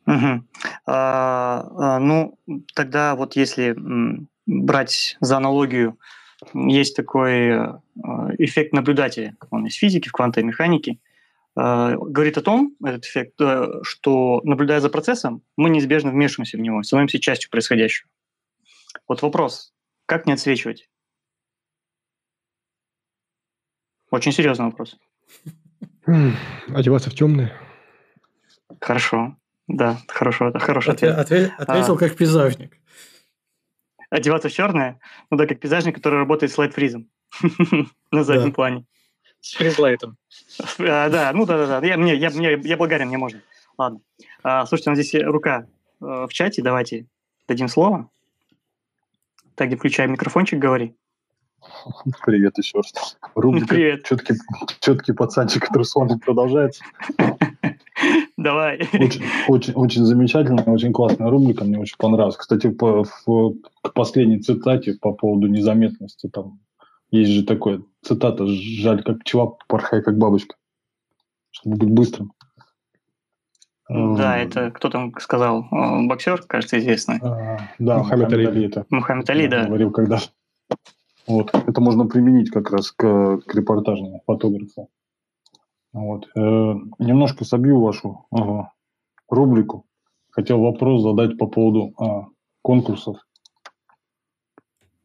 Угу. 0.06 0.42
А, 0.86 1.68
а, 1.76 1.98
ну, 1.98 2.38
тогда 2.74 3.14
вот 3.14 3.36
если 3.36 3.76
брать 4.46 5.18
за 5.20 5.36
аналогию, 5.36 5.98
есть 6.54 6.96
такой 6.96 7.52
а, 7.52 7.80
эффект 8.38 8.72
наблюдателя, 8.72 9.36
он 9.50 9.66
из 9.66 9.74
физики, 9.74 10.08
в 10.08 10.12
квантовой 10.12 10.48
механике, 10.48 10.98
говорит 11.58 12.38
о 12.38 12.42
том, 12.42 12.76
этот 12.84 13.04
эффект, 13.04 13.40
э, 13.40 13.82
что 13.82 14.40
наблюдая 14.44 14.80
за 14.80 14.90
процессом, 14.90 15.42
мы 15.56 15.70
неизбежно 15.70 16.10
вмешиваемся 16.10 16.56
в 16.56 16.60
него, 16.60 16.82
становимся 16.84 17.18
частью 17.18 17.50
происходящего. 17.50 18.08
Вот 19.08 19.22
вопрос, 19.22 19.74
как 20.06 20.26
не 20.26 20.34
отсвечивать? 20.34 20.88
Очень 24.10 24.32
серьезный 24.32 24.66
вопрос. 24.66 24.96
Одеваться 26.68 27.10
в 27.10 27.14
темное. 27.14 27.52
Хорошо. 28.80 29.36
Да, 29.66 29.98
хорошо, 30.06 30.48
это 30.48 30.60
хороший 30.60 30.94
ответ. 30.94 31.18
ответ 31.18 31.52
ответил 31.58 31.94
а, 31.94 31.98
как 31.98 32.16
пейзажник. 32.16 32.78
Одеваться 34.10 34.48
в 34.48 34.52
черное? 34.52 35.00
Ну 35.30 35.36
да, 35.36 35.46
как 35.46 35.60
пейзажник, 35.60 35.96
который 35.96 36.20
работает 36.20 36.52
с 36.52 36.56
лайтфризом 36.56 37.10
на 38.12 38.22
заднем 38.22 38.52
плане. 38.52 38.86
С 39.40 39.54
фризлайтом. 39.54 40.16
А, 40.78 41.08
да, 41.08 41.32
ну 41.32 41.46
да-да-да. 41.46 41.86
Я, 41.86 41.96
мне, 41.96 42.14
я, 42.16 42.30
мне, 42.30 42.58
я 42.62 42.76
благодарен, 42.76 43.08
мне 43.08 43.18
можно. 43.18 43.40
Ладно. 43.76 44.00
А, 44.42 44.66
слушайте, 44.66 44.90
у 44.90 44.92
нас 44.94 44.98
здесь 44.98 45.22
рука 45.24 45.66
э, 46.00 46.26
в 46.28 46.32
чате. 46.32 46.62
Давайте 46.62 47.06
дадим 47.46 47.68
слово. 47.68 48.10
Так, 49.54 49.68
где 49.68 49.76
включаем 49.76 50.12
микрофончик, 50.12 50.58
говори. 50.58 50.94
Привет 52.24 52.58
еще 52.58 52.78
раз. 52.78 53.18
Рубрика 53.34 53.68
Привет. 53.68 54.04
Четкий, 54.04 54.34
четкий 54.80 55.12
пацанчик 55.12 55.66
Трусона 55.68 56.18
продолжается. 56.18 56.84
Давай. 58.36 58.80
Очень, 58.92 59.24
очень, 59.48 59.74
очень 59.74 60.04
замечательная, 60.04 60.64
очень 60.64 60.92
классная 60.92 61.28
рубрика, 61.28 61.64
мне 61.64 61.78
очень 61.78 61.96
понравилась. 61.98 62.36
Кстати, 62.36 62.70
по, 62.70 63.04
в, 63.04 63.54
к 63.82 63.92
последней 63.92 64.40
цитате 64.40 64.94
по 64.94 65.12
поводу 65.12 65.48
незаметности, 65.48 66.28
там 66.28 66.60
есть 67.10 67.30
же 67.30 67.44
такое, 67.44 67.82
цитата, 68.02 68.46
жаль, 68.46 69.02
как 69.02 69.20
пчела, 69.20 69.56
порхай, 69.68 70.02
как 70.02 70.18
бабочка, 70.18 70.56
чтобы 71.50 71.76
быть 71.76 71.90
быстрым. 71.90 72.32
Да, 73.88 74.36
это 74.36 74.70
кто 74.70 74.90
там 74.90 75.14
сказал? 75.18 75.66
Боксер, 75.70 76.42
кажется, 76.42 76.78
известный. 76.78 77.18
А, 77.22 77.58
да, 77.78 77.98
Мухаммед 77.98 78.32
Али. 78.32 78.46
Али 78.46 78.66
это. 78.66 78.84
Мухаммед 78.90 79.30
Али, 79.30 79.48
да. 79.48 79.64
Говорил 79.64 79.90
когда 79.90 80.18
Вот. 81.26 81.54
Это 81.54 81.80
можно 81.80 82.06
применить 82.06 82.50
как 82.50 82.70
раз 82.70 82.92
к, 82.92 83.38
к 83.38 83.54
репортажному 83.54 84.22
фотографу. 84.26 84.90
Вот. 85.92 86.28
Э, 86.36 86.74
немножко 86.98 87.44
собью 87.44 87.80
вашу 87.80 88.26
ага, 88.30 88.72
рубрику. 89.28 89.86
Хотел 90.30 90.60
вопрос 90.60 91.02
задать 91.02 91.38
по 91.38 91.46
поводу 91.46 91.94
а, 91.98 92.26
конкурсов. 92.62 93.16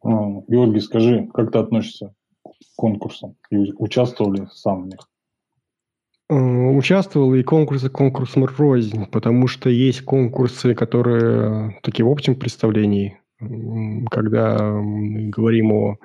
А, 0.04 0.42
Георгий, 0.48 0.80
скажи, 0.80 1.28
как 1.32 1.50
ты 1.50 1.58
относишься 1.58 2.14
к 2.44 2.76
конкурсам? 2.76 3.36
И 3.50 3.72
участвовал 3.72 4.32
ли 4.32 4.46
сам 4.52 4.84
в 4.84 4.86
них? 4.86 5.08
Э, 6.30 6.34
участвовал 6.34 7.34
и 7.34 7.42
конкурсы 7.42 7.88
конкурсом 7.88 8.44
рознь, 8.44 9.06
потому 9.06 9.46
что 9.46 9.68
есть 9.68 10.02
конкурсы, 10.02 10.74
которые 10.74 11.78
такие 11.82 12.04
в 12.04 12.10
общем 12.10 12.36
представлении, 12.36 13.18
когда 14.10 14.72
мы 14.72 15.28
говорим 15.28 15.72
о 15.72 15.98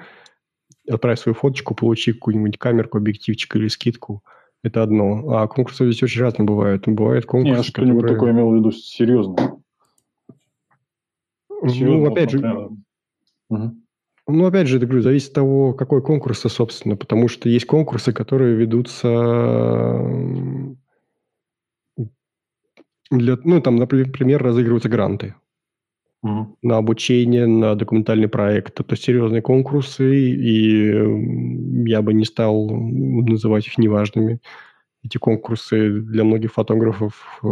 отправь 0.90 1.20
свою 1.20 1.36
фоточку, 1.36 1.76
получи 1.76 2.14
какую-нибудь 2.14 2.58
камерку, 2.58 2.98
объективчик 2.98 3.56
или 3.56 3.68
скидку– 3.68 4.24
это 4.64 4.84
одно. 4.84 5.30
А 5.32 5.48
конкурсы 5.48 5.86
здесь 5.86 6.04
очень 6.04 6.22
разные 6.22 6.46
бывают. 6.46 6.88
Бывают 6.88 7.26
конкурсы, 7.26 7.58
Нет, 7.58 7.66
что-нибудь 7.66 8.02
которые... 8.02 8.16
такое 8.16 8.32
имел 8.32 8.52
в 8.52 8.56
виду 8.56 8.72
серьезно. 8.72 9.62
ну, 11.50 12.12
опять 12.12 12.32
же... 12.32 12.70
Угу. 13.50 13.76
Ну, 14.30 14.46
опять 14.46 14.68
же, 14.68 14.78
я 14.78 14.86
говорю, 14.86 15.02
зависит 15.02 15.30
от 15.30 15.36
того, 15.36 15.74
какой 15.74 16.02
конкурс, 16.02 16.42
собственно, 16.42 16.96
потому 16.96 17.28
что 17.28 17.50
есть 17.50 17.66
конкурсы, 17.66 18.14
которые 18.14 18.56
ведутся 18.56 19.08
для, 23.12 23.38
ну, 23.44 23.62
там, 23.62 23.76
например, 23.78 24.42
разыгрываются 24.42 24.90
гранты. 24.90 25.36
угу. 26.22 26.58
на 26.62 26.78
обучение, 26.78 27.48
на 27.48 27.76
документальный 27.76 28.28
проект. 28.28 28.80
Это 28.80 28.96
серьезные 28.96 29.42
конкурсы, 29.42 30.16
и 30.16 31.90
я 31.90 32.02
бы 32.02 32.14
не 32.14 32.26
стал 32.26 32.70
называть 32.70 33.68
их 33.68 33.78
неважными. 33.78 34.40
Эти 35.04 35.18
конкурсы 35.18 36.02
для 36.02 36.24
многих 36.24 36.54
фотографов, 36.54 37.42
э, 37.44 37.48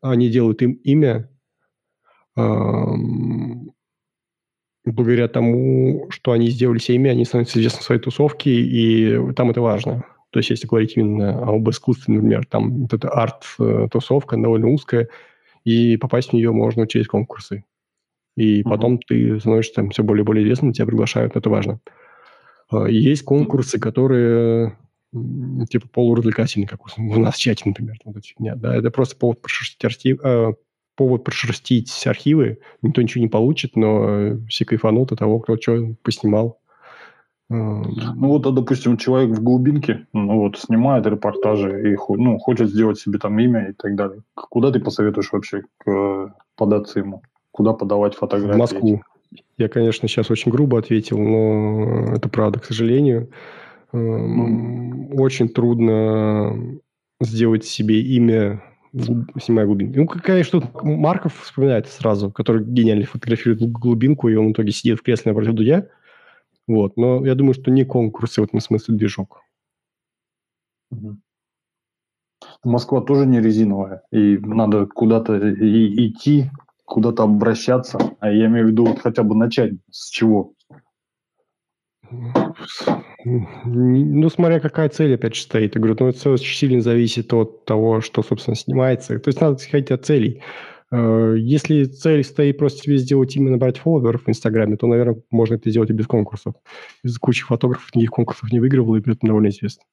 они 0.00 0.28
делают 0.28 0.62
им 0.62 0.72
имя, 0.72 1.30
благодаря 4.84 5.28
тому, 5.28 6.06
что 6.10 6.32
они 6.32 6.48
сделали 6.48 6.80
имя, 6.92 7.10
они 7.10 7.24
становятся 7.24 7.58
известны 7.58 7.80
в 7.80 7.84
своей 7.84 8.00
тусовке, 8.00 8.50
и 8.50 9.32
там 9.34 9.50
это 9.50 9.60
важно. 9.60 10.04
То 10.30 10.40
есть, 10.40 10.50
если 10.50 10.66
говорить 10.66 10.96
именно 10.96 11.38
об 11.42 11.68
искусстве, 11.70 12.14
например, 12.14 12.44
там 12.46 12.82
вот 12.82 12.92
эта 12.92 13.08
арт-тусовка 13.08 14.36
довольно 14.36 14.68
узкая, 14.68 15.08
и 15.64 15.96
попасть 15.96 16.30
в 16.30 16.32
нее 16.32 16.50
можно 16.52 16.86
через 16.86 17.06
конкурсы. 17.06 17.64
И 18.36 18.60
mm-hmm. 18.60 18.64
потом 18.64 18.98
ты 18.98 19.38
становишься 19.40 19.74
там 19.74 19.90
все 19.90 20.02
более 20.02 20.22
и 20.22 20.26
более 20.26 20.44
известным, 20.44 20.72
тебя 20.72 20.86
приглашают, 20.86 21.36
это 21.36 21.48
важно. 21.48 21.80
А, 22.70 22.86
есть 22.86 23.22
конкурсы, 23.22 23.78
которые 23.78 24.76
типа 25.70 25.86
полуразвлекательные, 25.88 26.66
как 26.66 26.80
у 26.84 27.18
нас 27.20 27.36
в 27.36 27.38
чате, 27.38 27.62
например. 27.66 27.96
Вот 28.04 28.16
эта 28.16 28.26
фигня, 28.26 28.56
да, 28.56 28.74
это 28.74 28.90
просто 28.90 29.16
повод 29.16 29.40
прошерстить, 29.40 29.84
архив, 29.84 30.18
э, 30.24 30.54
повод 30.96 31.24
прошерстить 31.24 32.06
архивы. 32.06 32.58
Никто 32.82 33.02
ничего 33.02 33.22
не 33.22 33.28
получит, 33.28 33.76
но 33.76 34.36
все 34.48 34.64
кайфанут 34.64 35.12
от 35.12 35.18
того, 35.18 35.40
кто 35.40 35.56
что 35.56 35.94
поснимал. 36.02 36.58
Ну 37.50 38.28
вот, 38.28 38.46
а, 38.46 38.52
допустим, 38.52 38.96
человек 38.96 39.36
в 39.36 39.42
глубинке, 39.42 40.06
ну 40.12 40.38
вот, 40.38 40.58
снимает 40.58 41.06
репортажи 41.06 41.92
и 41.92 41.96
ну, 42.08 42.38
хочет 42.38 42.70
сделать 42.70 42.98
себе 42.98 43.18
там 43.18 43.38
имя 43.38 43.70
и 43.70 43.72
так 43.72 43.94
далее. 43.96 44.22
Куда 44.34 44.70
ты 44.72 44.80
посоветуешь 44.80 45.30
вообще 45.30 45.62
э, 45.86 46.28
податься 46.56 47.00
ему? 47.00 47.22
Куда 47.50 47.74
подавать 47.74 48.14
фотографии? 48.14 48.54
В 48.54 48.58
Москву. 48.58 49.02
Я, 49.58 49.68
конечно, 49.68 50.08
сейчас 50.08 50.30
очень 50.30 50.50
грубо 50.50 50.78
ответил, 50.78 51.18
но 51.18 52.14
это 52.14 52.28
правда, 52.28 52.60
к 52.60 52.64
сожалению. 52.64 53.30
Mm. 53.92 55.14
Очень 55.16 55.48
трудно 55.48 56.78
сделать 57.20 57.64
себе 57.64 58.00
имя, 58.00 58.62
снимая 59.40 59.66
глубинку. 59.66 59.98
Ну, 59.98 60.06
конечно, 60.06 60.62
Марков 60.82 61.40
вспоминает 61.40 61.88
сразу, 61.88 62.30
который 62.30 62.64
гениально 62.64 63.04
фотографирует 63.06 63.60
глубинку, 63.70 64.28
и 64.28 64.36
он 64.36 64.48
в 64.48 64.52
итоге 64.52 64.72
сидит 64.72 64.98
в 64.98 65.02
кресле 65.02 65.32
напротив 65.32 65.54
Дудя. 65.54 65.88
Вот. 66.66 66.96
Но 66.96 67.24
я 67.26 67.34
думаю, 67.34 67.54
что 67.54 67.70
не 67.70 67.84
конкурсы 67.84 68.40
в 68.40 68.44
этом 68.44 68.60
смысле 68.60 68.96
движок. 68.96 69.40
Москва 72.62 73.00
тоже 73.00 73.26
не 73.26 73.40
резиновая, 73.40 74.02
и 74.10 74.38
надо 74.38 74.86
куда-то 74.86 75.34
и 75.36 76.08
идти, 76.08 76.50
куда-то 76.84 77.24
обращаться. 77.24 77.98
А 78.20 78.30
я 78.30 78.46
имею 78.46 78.66
в 78.66 78.70
виду 78.70 78.86
вот 78.86 79.00
хотя 79.00 79.22
бы 79.22 79.34
начать 79.34 79.72
с 79.90 80.08
чего? 80.10 80.52
Ну, 83.24 84.28
смотря 84.28 84.60
какая 84.60 84.88
цель, 84.90 85.14
опять 85.14 85.34
же, 85.34 85.42
стоит. 85.42 85.74
Я 85.74 85.80
говорю, 85.80 85.96
ну, 85.98 86.08
это 86.08 86.30
очень 86.30 86.56
сильно 86.56 86.80
зависит 86.82 87.32
от 87.32 87.64
того, 87.64 88.00
что, 88.00 88.22
собственно, 88.22 88.54
снимается. 88.54 89.18
То 89.18 89.28
есть 89.28 89.40
надо 89.40 89.56
исходить 89.56 89.90
от 89.90 90.04
целей. 90.04 90.42
Э, 90.90 91.34
если 91.38 91.84
цель 91.84 92.22
стоит 92.22 92.58
просто 92.58 92.82
себе 92.82 92.98
сделать 92.98 93.34
именно 93.34 93.52
набрать 93.52 93.78
фолловеров 93.78 94.24
в 94.24 94.28
Инстаграме, 94.28 94.76
то, 94.76 94.86
наверное, 94.86 95.22
можно 95.30 95.54
это 95.54 95.70
сделать 95.70 95.90
и 95.90 95.94
без 95.94 96.06
конкурсов. 96.06 96.54
Из 97.02 97.18
кучи 97.18 97.44
фотографов 97.44 97.94
никаких 97.94 98.10
конкурсов 98.10 98.52
не 98.52 98.60
выигрывал, 98.60 98.94
и 98.96 99.00
при 99.00 99.14
этом 99.14 99.28
довольно 99.28 99.48
известно. 99.48 99.84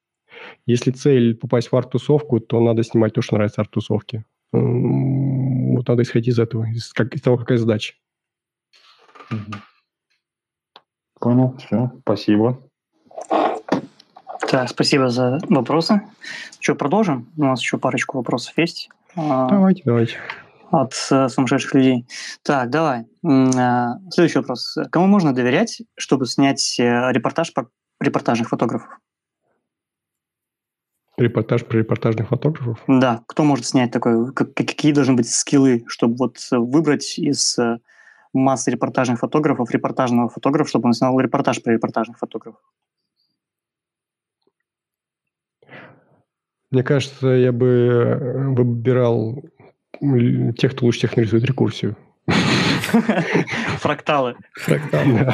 Если 0.66 0.92
цель 0.92 1.36
попасть 1.36 1.72
в 1.72 1.76
арт-тусовку, 1.76 2.40
то 2.40 2.60
надо 2.60 2.84
снимать 2.84 3.14
то, 3.14 3.22
что 3.22 3.36
нравится 3.36 3.62
арт-тусовке. 3.62 4.26
Вот 4.52 5.88
надо 5.88 6.04
исходить 6.04 6.30
из 6.30 6.40
этого, 6.40 6.66
из, 6.66 6.92
как, 6.92 7.16
из 7.16 7.22
того, 7.22 7.38
какая 7.38 7.58
задача. 7.58 7.94
Понял, 11.20 11.56
все, 11.58 11.92
спасибо. 12.02 12.71
Так, 14.52 14.68
спасибо 14.68 15.08
за 15.08 15.40
вопросы. 15.48 16.02
Что, 16.60 16.76
продолжим? 16.76 17.32
У 17.38 17.46
нас 17.46 17.62
еще 17.62 17.78
парочку 17.78 18.18
вопросов 18.18 18.54
есть. 18.58 18.90
А, 19.16 19.48
давайте, 19.48 19.82
давайте 19.86 20.18
от 20.72 20.94
э, 21.10 21.30
сумасшедших 21.30 21.74
людей. 21.74 22.06
Так, 22.44 22.70
давай. 22.70 23.06
Э, 23.24 23.94
следующий 24.10 24.40
вопрос. 24.40 24.78
Кому 24.92 25.08
можно 25.08 25.34
доверять, 25.34 25.82
чтобы 25.98 26.26
снять 26.26 26.78
э, 26.82 26.84
репортаж 27.14 27.54
про 27.54 27.68
репортажных 28.02 28.50
фотографов? 28.50 28.90
Репортаж 31.16 31.64
про 31.64 31.78
репортажных 31.78 32.28
фотографов? 32.28 32.78
Да. 32.88 33.24
Кто 33.28 33.46
может 33.46 33.66
снять 33.66 33.92
такой? 33.92 34.34
Какие 34.34 34.92
должны 34.92 35.14
быть 35.14 35.30
скиллы, 35.30 35.86
чтобы 35.88 36.18
вот 36.18 36.46
выбрать 36.52 37.18
из 37.18 37.58
массы 38.34 38.70
репортажных 38.70 39.20
фотографов 39.20 39.72
репортажного 39.72 40.28
фотографа, 40.28 40.68
чтобы 40.68 40.88
он 40.88 40.94
снял 40.94 41.18
репортаж 41.18 41.64
про 41.64 41.72
репортажных 41.72 42.18
фотографов? 42.18 42.60
Мне 46.72 46.84
кажется, 46.84 47.28
я 47.28 47.52
бы 47.52 48.54
выбирал 48.56 49.44
тех, 50.58 50.72
кто 50.72 50.86
лучше 50.86 51.00
всех 51.00 51.18
нарисует 51.18 51.44
рекурсию. 51.44 51.96
Фракталы. 53.80 54.36
Фракталы. 54.54 55.34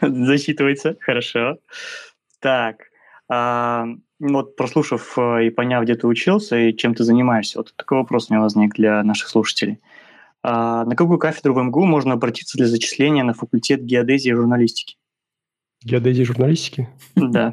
Засчитывается, 0.00 0.96
хорошо. 1.00 1.58
Так, 2.40 2.76
а, 3.28 3.86
вот 4.18 4.56
прослушав 4.56 5.18
э, 5.18 5.46
и 5.46 5.50
поняв, 5.50 5.84
где 5.84 5.94
ты 5.94 6.06
учился 6.06 6.56
и 6.58 6.76
чем 6.76 6.94
ты 6.94 7.04
занимаешься, 7.04 7.58
вот 7.58 7.74
такой 7.76 7.98
вопрос 7.98 8.28
у 8.28 8.34
меня 8.34 8.42
возник 8.42 8.74
для 8.74 9.02
наших 9.02 9.28
слушателей. 9.28 9.80
А, 10.42 10.84
на 10.84 10.96
какую 10.96 11.18
кафедру 11.18 11.54
в 11.54 11.62
МГУ 11.62 11.86
можно 11.86 12.14
обратиться 12.14 12.56
для 12.56 12.66
зачисления 12.66 13.24
на 13.24 13.34
факультет 13.34 13.82
геодезии 13.82 14.30
и 14.30 14.34
журналистики? 14.34 14.96
Геодезии 15.82 16.22
и 16.22 16.26
журналистики? 16.26 16.88
Да. 17.14 17.52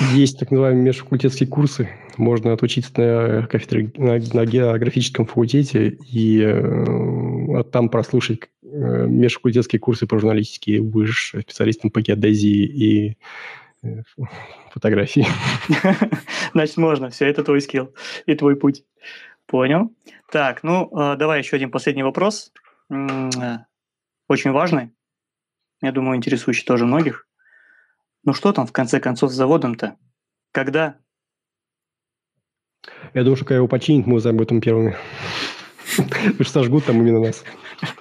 Есть 0.00 0.38
так 0.38 0.50
называемые 0.50 0.84
межфакультетские 0.84 1.48
курсы. 1.48 1.88
Можно 2.16 2.52
отучиться 2.52 2.92
на 2.96 3.46
кафедре 3.46 3.92
на, 3.96 4.14
на 4.14 4.46
географическом 4.46 5.26
факультете 5.26 5.98
и 6.10 6.42
э, 6.42 7.64
там 7.70 7.88
прослушать 7.88 8.40
э, 8.62 8.66
межфакультетские 9.06 9.78
курсы 9.78 10.06
по 10.06 10.18
журналистике. 10.18 10.80
Будешь 10.80 11.34
специалистом 11.38 11.90
по 11.90 12.00
геодезии 12.00 12.64
и 12.64 13.16
э, 13.82 14.02
фотографии. 14.72 15.26
Значит, 16.52 16.76
можно. 16.78 17.10
Все, 17.10 17.26
это 17.26 17.44
твой 17.44 17.60
скилл 17.60 17.94
и 18.26 18.34
твой 18.34 18.56
путь. 18.56 18.84
Понял. 19.46 19.92
Так, 20.30 20.62
ну, 20.62 20.88
э, 20.96 21.16
давай 21.16 21.40
еще 21.40 21.56
один 21.56 21.70
последний 21.70 22.02
вопрос. 22.02 22.52
Э, 22.90 23.58
очень 24.28 24.52
важный. 24.52 24.90
Я 25.82 25.92
думаю, 25.92 26.16
интересующий 26.16 26.64
тоже 26.64 26.86
многих. 26.86 27.26
Ну 28.24 28.34
что 28.34 28.52
там 28.52 28.66
в 28.66 28.72
конце 28.72 29.00
концов 29.00 29.32
с 29.32 29.34
заводом-то? 29.34 29.96
Когда? 30.52 30.96
Я 33.14 33.22
думаю, 33.22 33.36
что 33.36 33.44
когда 33.44 33.56
его 33.56 33.68
починить, 33.68 34.06
мы 34.06 34.16
узнаем 34.16 34.36
об 34.36 34.42
этом 34.42 34.60
первыми. 34.60 34.96
Потому 35.96 36.34
что 36.34 36.52
сожгут 36.52 36.84
там 36.84 36.96
именно 37.00 37.20
нас. 37.20 37.44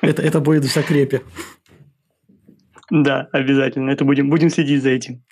Это, 0.02 0.22
это 0.22 0.40
будет 0.40 0.64
в 0.66 0.74
закрепе. 0.74 1.22
Да, 2.90 3.28
обязательно. 3.32 3.92
Это 3.92 4.04
будем, 4.04 4.30
будем 4.30 4.50
следить 4.50 4.84
за 4.84 4.90
этим. 4.90 5.24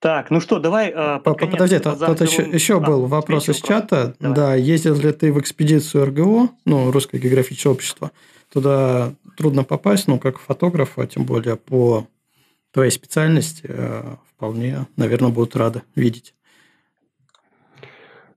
Так, 0.00 0.30
ну 0.30 0.40
что, 0.40 0.58
давай 0.58 0.88
э, 0.88 1.18
под 1.20 1.38
конец, 1.38 1.52
Подожди, 1.52 1.78
тут, 1.78 1.98
тут 1.98 2.20
еще, 2.22 2.42
еще 2.42 2.78
а, 2.78 2.80
был 2.80 3.06
вопрос 3.06 3.50
из 3.50 3.60
чата. 3.60 4.14
Давай. 4.18 4.36
Да, 4.36 4.54
ездил 4.54 4.96
ли 4.96 5.12
ты 5.12 5.30
в 5.30 5.38
экспедицию 5.38 6.06
РГО, 6.06 6.48
ну, 6.64 6.90
Русское 6.90 7.18
географическое 7.18 7.70
общество, 7.74 8.10
туда 8.50 9.12
трудно 9.36 9.62
попасть, 9.62 10.08
ну, 10.08 10.18
как 10.18 10.38
фотограф, 10.38 10.98
а 10.98 11.06
тем 11.06 11.24
более 11.24 11.56
по 11.56 12.06
твоей 12.72 12.90
специальности, 12.90 13.64
э, 13.68 14.16
вполне, 14.34 14.86
наверное, 14.96 15.30
будут 15.30 15.56
рады 15.56 15.82
видеть. 15.94 16.34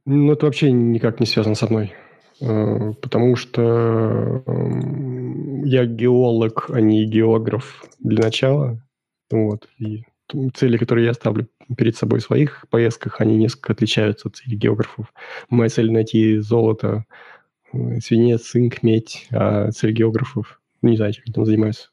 Ну, 0.06 0.34
это 0.34 0.46
вообще 0.46 0.72
никак 0.72 1.20
не 1.20 1.26
связано 1.26 1.56
со 1.56 1.68
мной. 1.68 1.94
Э, 2.42 2.94
потому 3.02 3.36
что 3.36 4.44
я 5.64 5.86
геолог, 5.86 6.70
а 6.70 6.82
не 6.82 7.06
географ 7.06 7.86
для 8.00 8.24
начала. 8.24 8.84
Вот. 9.32 9.70
И 9.80 10.04
цели, 10.54 10.78
которые 10.78 11.06
я 11.06 11.14
ставлю 11.14 11.48
перед 11.78 11.96
собой 11.96 12.20
в 12.20 12.24
своих 12.24 12.66
поездках, 12.70 13.22
они 13.22 13.38
несколько 13.38 13.74
отличаются 13.74 14.28
от 14.28 14.36
целей 14.36 14.58
географов. 14.58 15.14
Моя 15.50 15.70
цель 15.70 15.92
найти 15.92 16.40
золото, 16.40 17.06
э, 17.72 18.00
свинец, 18.00 18.42
цинк, 18.42 18.84
медь, 18.84 19.28
а 19.32 19.72
цель 19.72 19.92
географов, 19.92 20.60
ну, 20.82 20.90
не 20.90 20.98
знаю, 20.98 21.14
чем 21.14 21.24
они 21.26 21.34
там 21.34 21.46
занимаются. 21.46 21.90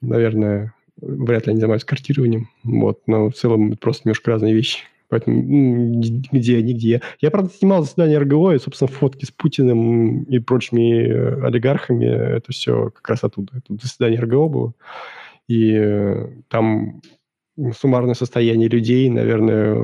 Наверное, 0.00 0.74
вряд 1.00 1.46
ли 1.46 1.52
они 1.52 1.60
занимаются 1.60 1.86
картированием, 1.86 2.48
вот, 2.62 3.00
но 3.06 3.30
в 3.30 3.34
целом 3.34 3.72
это 3.72 3.78
просто 3.78 4.02
немножко 4.04 4.30
разные 4.30 4.54
вещи. 4.54 4.78
Поэтому 5.08 5.42
ну, 5.42 6.00
где, 6.32 6.62
нигде. 6.62 7.02
Я, 7.20 7.30
правда, 7.30 7.50
снимал 7.50 7.82
заседание 7.82 8.18
РГО, 8.18 8.52
и, 8.54 8.58
собственно, 8.58 8.88
фотки 8.88 9.24
с 9.24 9.30
Путиным 9.30 10.24
и 10.24 10.38
прочими 10.38 11.06
э, 11.06 11.46
олигархами, 11.46 12.06
это 12.06 12.50
все 12.52 12.90
как 12.90 13.08
раз 13.08 13.22
оттуда. 13.22 13.52
Это 13.58 13.80
заседание 13.80 14.18
РГО 14.18 14.48
было. 14.48 14.74
И 15.46 15.72
э, 15.72 16.30
там 16.48 17.02
суммарное 17.78 18.14
состояние 18.14 18.68
людей, 18.68 19.08
наверное, 19.10 19.74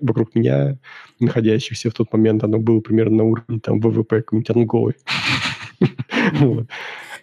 вокруг 0.00 0.34
меня, 0.34 0.78
находящихся 1.20 1.90
в 1.90 1.94
тот 1.94 2.12
момент, 2.12 2.44
оно 2.44 2.58
было 2.58 2.80
примерно 2.80 3.18
на 3.18 3.24
уровне 3.24 3.60
там 3.60 3.80
ВВП 3.80 4.22
какой-нибудь 4.22 4.50
Анголы. 4.50 4.94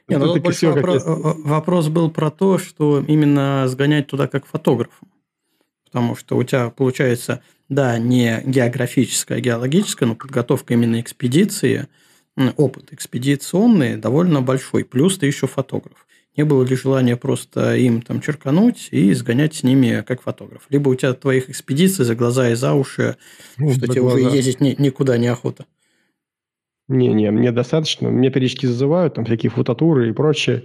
Не, 0.07 0.17
ну, 0.17 0.39
больше 0.39 0.67
вопрос, 0.67 1.03
э, 1.03 1.09
э, 1.09 1.33
вопрос 1.43 1.87
был 1.87 2.11
про 2.11 2.29
то, 2.29 2.57
что 2.57 3.03
именно 3.07 3.67
сгонять 3.67 4.07
туда 4.07 4.27
как 4.27 4.45
фотографу. 4.45 5.07
Потому 5.85 6.15
что 6.15 6.37
у 6.37 6.43
тебя 6.43 6.69
получается, 6.69 7.41
да, 7.69 7.97
не 7.97 8.41
географическая, 8.45 9.39
а 9.39 9.41
геологическая, 9.41 10.07
но 10.07 10.15
подготовка 10.15 10.73
именно 10.73 10.99
экспедиции, 11.01 11.87
опыт 12.57 12.91
экспедиционный 12.91 13.95
довольно 13.95 14.41
большой. 14.41 14.83
Плюс 14.83 15.17
ты 15.17 15.25
еще 15.25 15.47
фотограф. 15.47 16.05
Не 16.37 16.43
было 16.43 16.63
ли 16.63 16.75
желания 16.75 17.15
просто 17.15 17.75
им 17.77 18.01
там 18.01 18.19
черкануть 18.21 18.89
и 18.91 19.13
сгонять 19.13 19.55
с 19.55 19.63
ними 19.63 20.03
как 20.05 20.21
фотограф? 20.21 20.63
Либо 20.69 20.89
у 20.89 20.95
тебя 20.95 21.13
твоих 21.13 21.49
экспедиций 21.49 22.03
за 22.03 22.13
глаза 22.13 22.49
и 22.49 22.55
за 22.55 22.73
уши, 22.73 23.15
ну, 23.57 23.71
что 23.71 23.87
тебе 23.87 24.01
глаза. 24.01 24.17
уже 24.17 24.35
ездить 24.35 24.59
ни, 24.59 24.75
никуда 24.77 25.17
не 25.17 25.27
охота. 25.27 25.65
Не-не, 26.87 27.31
мне 27.31 27.51
достаточно. 27.51 28.07
Меня 28.07 28.29
периодически 28.29 28.67
зазывают, 28.67 29.15
там 29.15 29.25
всякие 29.25 29.49
фототуры 29.49 30.09
и 30.09 30.13
прочее. 30.13 30.63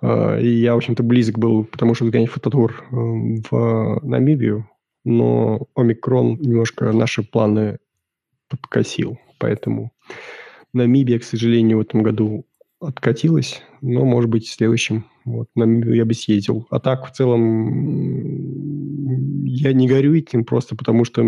А, 0.00 0.38
и 0.38 0.48
я, 0.48 0.74
в 0.74 0.78
общем-то, 0.78 1.02
близок 1.02 1.38
был, 1.38 1.64
потому 1.64 1.94
что 1.94 2.06
сгонять 2.06 2.30
фототур 2.30 2.82
э, 2.90 2.94
в 2.94 4.00
Намибию, 4.02 4.68
но 5.04 5.68
омикрон 5.74 6.38
немножко 6.40 6.92
наши 6.92 7.22
планы 7.22 7.78
подкосил. 8.48 9.18
Поэтому 9.38 9.92
Намибия, 10.72 11.18
к 11.18 11.24
сожалению, 11.24 11.78
в 11.78 11.82
этом 11.82 12.02
году 12.02 12.46
откатилась, 12.80 13.62
но, 13.82 14.04
может 14.04 14.30
быть, 14.30 14.46
в 14.46 14.52
следующем. 14.52 15.04
Вот, 15.26 15.48
Намибию 15.54 15.94
я 15.94 16.06
бы 16.06 16.14
съездил. 16.14 16.66
А 16.70 16.80
так, 16.80 17.06
в 17.06 17.12
целом, 17.12 17.44
я 19.44 19.74
не 19.74 19.86
горю 19.86 20.14
этим 20.14 20.44
просто 20.44 20.74
потому, 20.76 21.04
что 21.04 21.22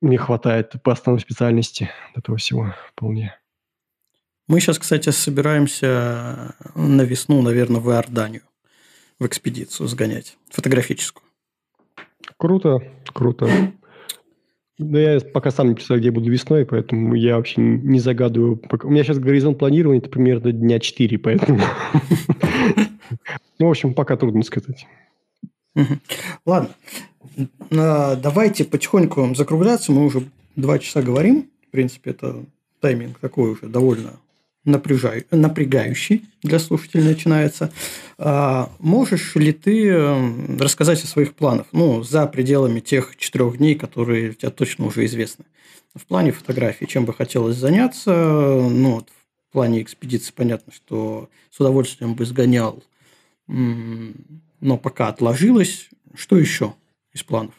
не 0.00 0.16
хватает 0.16 0.74
по 0.82 0.92
основной 0.92 1.20
специальности 1.20 1.90
этого 2.14 2.38
всего 2.38 2.74
вполне. 2.88 3.38
Мы 4.48 4.60
сейчас, 4.60 4.78
кстати, 4.78 5.10
собираемся 5.10 6.54
на 6.74 7.02
весну, 7.02 7.42
наверное, 7.42 7.80
в 7.80 7.90
Иорданию 7.90 8.42
в 9.18 9.26
экспедицию 9.26 9.88
сгонять, 9.88 10.36
фотографическую. 10.50 11.24
Круто, 12.36 12.82
круто. 13.12 13.48
Да 14.78 14.98
я 14.98 15.20
пока 15.20 15.50
сам 15.50 15.68
не 15.68 15.74
представляю, 15.74 16.00
где 16.02 16.08
я 16.08 16.12
буду 16.12 16.30
весной, 16.30 16.66
поэтому 16.66 17.14
я 17.14 17.36
вообще 17.36 17.62
не 17.62 17.98
загадываю. 17.98 18.60
У 18.82 18.90
меня 18.90 19.04
сейчас 19.04 19.18
горизонт 19.18 19.58
планирования 19.58 20.00
это 20.00 20.10
примерно 20.10 20.52
дня 20.52 20.78
4, 20.78 21.18
поэтому... 21.18 21.60
Ну, 23.58 23.68
в 23.68 23.70
общем, 23.70 23.94
пока 23.94 24.16
трудно 24.16 24.42
сказать. 24.42 24.86
Ладно. 26.44 26.70
А, 27.70 28.16
давайте 28.16 28.64
потихоньку 28.64 29.34
закругляться. 29.34 29.92
Мы 29.92 30.04
уже 30.04 30.28
два 30.56 30.78
часа 30.78 31.02
говорим. 31.02 31.50
В 31.68 31.70
принципе, 31.70 32.10
это 32.10 32.44
тайминг 32.80 33.18
такой 33.18 33.50
уже 33.50 33.66
довольно 33.66 34.14
напрягающий 34.64 36.24
для 36.42 36.58
слушателей 36.58 37.04
начинается. 37.04 37.72
А 38.18 38.70
можешь 38.80 39.36
ли 39.36 39.52
ты 39.52 39.94
рассказать 40.58 41.04
о 41.04 41.06
своих 41.06 41.34
планах, 41.34 41.66
ну, 41.72 42.02
за 42.02 42.26
пределами 42.26 42.80
тех 42.80 43.16
четырех 43.16 43.58
дней, 43.58 43.76
которые 43.76 44.30
у 44.30 44.34
тебя 44.34 44.50
точно 44.50 44.86
уже 44.86 45.04
известны? 45.04 45.44
В 45.94 46.04
плане 46.04 46.32
фотографии, 46.32 46.84
чем 46.84 47.04
бы 47.04 47.14
хотелось 47.14 47.56
заняться, 47.56 48.10
ну, 48.12 49.06
в 49.48 49.52
плане 49.52 49.82
экспедиции 49.82 50.32
понятно, 50.34 50.72
что 50.72 51.28
с 51.50 51.60
удовольствием 51.60 52.14
бы 52.14 52.26
сгонял, 52.26 52.82
но 54.60 54.78
пока 54.78 55.08
отложилось. 55.08 55.90
Что 56.14 56.36
еще 56.36 56.74
из 57.12 57.22
планов? 57.22 57.54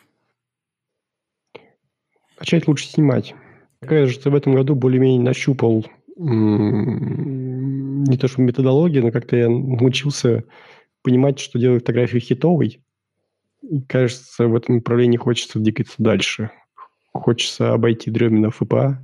Начать 2.40 2.68
лучше 2.68 2.88
снимать. 2.88 3.36
Кажется, 3.82 4.30
в 4.30 4.36
этом 4.36 4.56
году 4.56 4.76
более-менее 4.76 5.22
нащупал 5.22 5.86
не 6.16 8.18
то 8.18 8.28
что 8.28 8.42
методология, 8.42 9.04
но 9.04 9.12
как-то 9.12 9.38
я 9.38 9.50
научился 9.50 10.44
понимать, 11.04 11.40
что 11.40 11.60
делать 11.60 11.82
фотографию 11.82 12.22
хитовой. 12.22 12.82
И, 13.62 13.82
кажется, 13.82 14.48
в 14.48 14.56
этом 14.56 14.76
направлении 14.76 15.18
хочется 15.18 15.60
двигаться 15.60 15.96
дальше. 15.98 16.52
Хочется 17.18 17.74
обойти 17.74 18.12
Дремина 18.12 18.52
ФПА. 18.52 19.00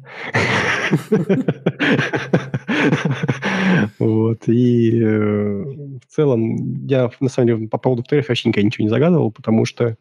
Вот. 4.00 4.48
И 4.48 5.02
э, 5.02 5.64
в 5.64 6.06
целом 6.08 6.86
я, 6.86 7.10
на 7.20 7.30
самом 7.30 7.48
деле, 7.48 7.68
по 7.68 7.78
поводу 7.78 8.04
фотографии 8.04 8.30
вообще 8.30 8.50
ничего 8.50 8.84
не 8.84 8.90
загадывал, 8.90 9.32
потому 9.32 9.66
что 9.66 9.98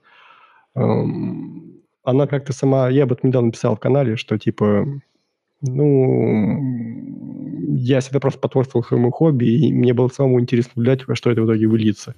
эм, 0.74 1.80
она 2.02 2.26
как-то 2.26 2.52
сама... 2.52 2.89
Я 2.90 3.05
об 3.05 3.12
этом 3.12 3.30
недавно 3.30 3.52
писал 3.52 3.76
в 3.76 3.80
канале, 3.80 4.16
что 4.16 4.39
типа 4.39 4.86
ну, 5.62 6.59
я 7.68 8.01
всегда 8.01 8.20
просто 8.20 8.40
потворствовал 8.40 8.84
своему 8.84 9.10
хобби, 9.10 9.47
и 9.47 9.72
мне 9.72 9.94
было 9.94 10.09
самому 10.09 10.40
интересно 10.40 10.72
наблюдать, 10.74 11.06
во 11.06 11.14
что 11.14 11.30
это 11.30 11.43
в 11.43 11.47
итоге 11.47 11.66
выльется. 11.68 12.14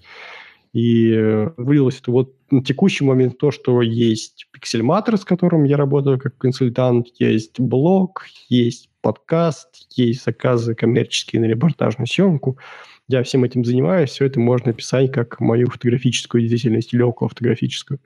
И 0.75 1.13
э, 1.13 1.51
вылилось 1.57 2.01
это 2.01 2.11
вот 2.11 2.35
на 2.51 2.63
текущий 2.63 3.05
момент 3.05 3.39
то, 3.39 3.53
что 3.53 3.81
есть 3.81 4.47
Pixelmator, 4.53 5.17
с 5.17 5.25
которым 5.25 5.63
я 5.63 5.77
работаю 5.77 6.19
как 6.19 6.37
консультант, 6.37 7.07
есть 7.21 7.61
блог, 7.61 8.27
есть 8.49 8.91
подкаст, 9.01 9.87
есть 9.91 10.25
заказы 10.25 10.75
коммерческие 10.75 11.41
на 11.41 11.47
репортажную 11.47 12.09
съемку. 12.09 12.59
Я 13.07 13.23
всем 13.23 13.45
этим 13.45 13.65
занимаюсь, 13.65 14.11
все 14.11 14.25
это 14.27 14.41
можно 14.41 14.73
описать 14.73 15.13
как 15.13 15.39
мою 15.39 15.69
фотографическую 15.71 16.49
деятельность 16.49 16.93
или 16.93 17.05
фотографическую. 17.05 18.01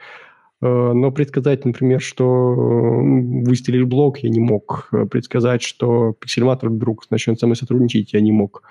Э, 0.61 0.93
но 0.93 1.11
предсказать, 1.11 1.65
например, 1.65 2.03
что 2.03 2.27
выстрелит 2.27 3.89
блок, 3.89 4.19
я 4.19 4.29
не 4.29 4.41
мог. 4.41 4.89
Э, 4.93 5.07
предсказать, 5.07 5.63
что 5.63 6.13
пиксельматор 6.21 6.69
вдруг 6.69 7.11
начнет 7.11 7.41
со 7.41 7.47
мной 7.47 7.57
сотрудничать, 7.57 8.13
я 8.13 8.21
не 8.21 8.33
мог. 8.33 8.63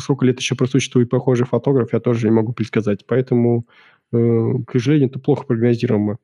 Сколько 0.00 0.26
лет 0.26 0.38
еще 0.38 0.54
просуществует 0.54 1.10
похожий 1.10 1.46
фотограф, 1.46 1.92
я 1.92 2.00
тоже 2.00 2.28
не 2.28 2.32
могу 2.34 2.52
предсказать. 2.52 3.06
Поэтому, 3.06 3.66
э, 4.12 4.52
к 4.66 4.72
сожалению, 4.72 5.08
это 5.08 5.18
плохо 5.18 5.44
прогнозируемо. 5.46 6.18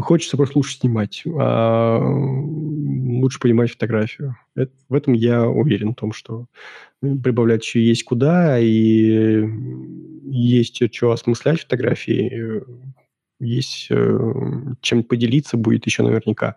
Хочется 0.00 0.36
просто 0.36 0.58
лучше 0.58 0.78
снимать, 0.78 1.22
а 1.26 1.98
лучше 2.00 3.40
понимать 3.40 3.72
фотографию. 3.72 4.36
Это, 4.54 4.72
в 4.88 4.94
этом 4.94 5.14
я 5.14 5.48
уверен, 5.48 5.92
в 5.92 5.96
том, 5.96 6.12
что 6.12 6.46
прибавлять 7.00 7.64
еще 7.64 7.82
есть 7.82 8.04
куда, 8.04 8.58
и 8.60 9.44
есть 10.24 10.82
что 10.94 11.12
осмыслять 11.12 11.62
фотографии, 11.62 12.62
есть 13.40 13.88
э, 13.90 14.34
чем 14.80 15.02
поделиться 15.02 15.56
будет 15.56 15.86
еще 15.86 16.02
наверняка. 16.02 16.56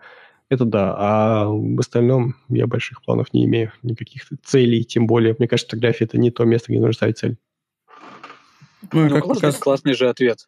Это 0.54 0.66
да. 0.66 0.94
А 0.96 1.46
в 1.48 1.80
остальном 1.80 2.36
я 2.48 2.68
больших 2.68 3.02
планов 3.02 3.34
не 3.34 3.46
имею, 3.46 3.72
никаких 3.82 4.26
целей, 4.44 4.84
тем 4.84 5.08
более, 5.08 5.36
мне 5.40 5.48
кажется, 5.48 5.68
фотография– 5.68 6.04
это 6.06 6.20
не 6.20 6.30
то 6.30 6.46
место, 6.46 6.72
где 6.72 6.80
нужно 6.80 6.94
ставить 6.94 7.18
цель. 7.18 7.38
Ну, 8.92 9.10
ну 9.10 9.16
как 9.16 9.26
показ... 9.26 9.58
классный 9.58 9.96
же 9.96 10.08
ответ. 10.10 10.48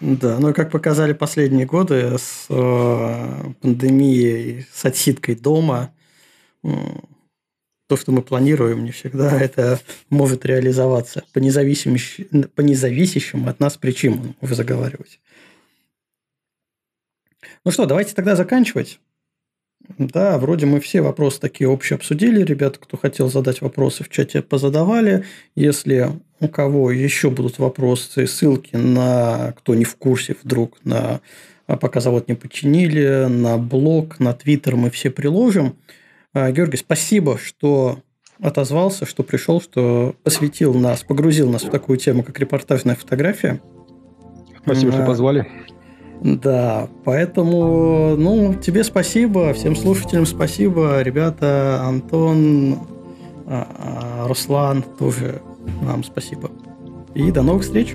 Да, 0.00 0.38
ну 0.38 0.54
как 0.54 0.70
показали 0.70 1.12
последние 1.12 1.66
годы 1.66 2.16
с 2.16 2.46
э, 2.48 3.52
пандемией, 3.60 4.66
с 4.72 4.86
отсидкой 4.86 5.34
дома, 5.34 5.92
э, 6.62 6.68
то, 7.86 7.96
что 7.98 8.10
мы 8.10 8.22
планируем, 8.22 8.84
не 8.84 8.92
всегда 8.92 9.38
это 9.40 9.78
может 10.08 10.46
реализоваться 10.46 11.22
по, 11.34 11.38
независимым, 11.38 11.98
по 12.54 12.62
независящим 12.62 13.46
от 13.46 13.60
нас 13.60 13.76
причинам, 13.76 14.36
вы 14.40 14.54
заговариваете. 14.54 15.18
Ну 17.62 17.70
что, 17.70 17.84
давайте 17.84 18.14
тогда 18.14 18.36
заканчивать. 18.36 19.00
Да, 19.98 20.38
вроде 20.38 20.66
мы 20.66 20.80
все 20.80 21.02
вопросы 21.02 21.40
такие 21.40 21.68
общие 21.68 21.96
обсудили. 21.96 22.42
Ребята, 22.42 22.78
кто 22.80 22.96
хотел 22.96 23.28
задать 23.28 23.60
вопросы 23.60 24.02
в 24.02 24.08
чате, 24.08 24.42
позадавали. 24.42 25.24
Если 25.54 26.10
у 26.40 26.48
кого 26.48 26.90
еще 26.90 27.30
будут 27.30 27.58
вопросы, 27.58 28.26
ссылки 28.26 28.76
на, 28.76 29.54
кто 29.58 29.74
не 29.74 29.84
в 29.84 29.96
курсе 29.96 30.36
вдруг, 30.42 30.78
на 30.84 31.20
а 31.66 31.76
пока 31.76 32.00
завод 32.00 32.28
не 32.28 32.34
починили, 32.34 33.26
на 33.26 33.56
блог, 33.56 34.20
на 34.20 34.34
твиттер 34.34 34.76
мы 34.76 34.90
все 34.90 35.10
приложим. 35.10 35.76
А, 36.34 36.50
Георгий, 36.50 36.76
спасибо, 36.76 37.38
что 37.38 38.00
отозвался, 38.40 39.06
что 39.06 39.22
пришел, 39.22 39.62
что 39.62 40.14
посвятил 40.22 40.74
нас, 40.74 41.02
погрузил 41.02 41.48
нас 41.48 41.62
в 41.62 41.70
такую 41.70 41.98
тему, 41.98 42.22
как 42.22 42.38
репортажная 42.38 42.96
фотография. 42.96 43.62
Спасибо, 44.62 44.92
что 44.92 45.06
позвали. 45.06 45.46
Да, 46.20 46.88
поэтому, 47.04 48.16
ну, 48.16 48.54
тебе 48.54 48.82
спасибо, 48.84 49.52
всем 49.52 49.76
слушателям 49.76 50.24
спасибо, 50.24 51.02
ребята, 51.02 51.82
Антон, 51.82 52.78
а, 53.46 53.66
а, 54.24 54.28
Руслан, 54.28 54.82
тоже 54.82 55.42
вам 55.82 56.02
спасибо. 56.02 56.50
И 57.14 57.30
до 57.30 57.42
новых 57.42 57.62
встреч. 57.62 57.94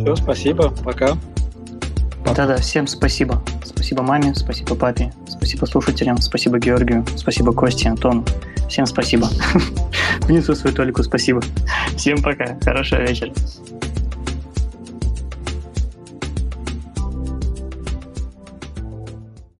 Все, 0.00 0.16
спасибо, 0.16 0.72
пока. 0.84 1.18
Да-да, 2.24 2.56
всем 2.56 2.86
спасибо. 2.86 3.42
Спасибо 3.64 4.02
маме, 4.02 4.34
спасибо 4.34 4.74
папе, 4.74 5.12
спасибо 5.28 5.64
слушателям, 5.66 6.18
спасибо 6.18 6.58
Георгию, 6.58 7.04
спасибо 7.16 7.52
Косте, 7.52 7.88
Антону. 7.88 8.24
Всем 8.68 8.86
спасибо. 8.86 9.28
Внесу 10.20 10.54
свою 10.54 10.74
толику 10.74 11.02
спасибо. 11.02 11.42
Всем 11.96 12.22
пока. 12.22 12.56
Хорошего 12.62 13.00
вечера. 13.00 13.32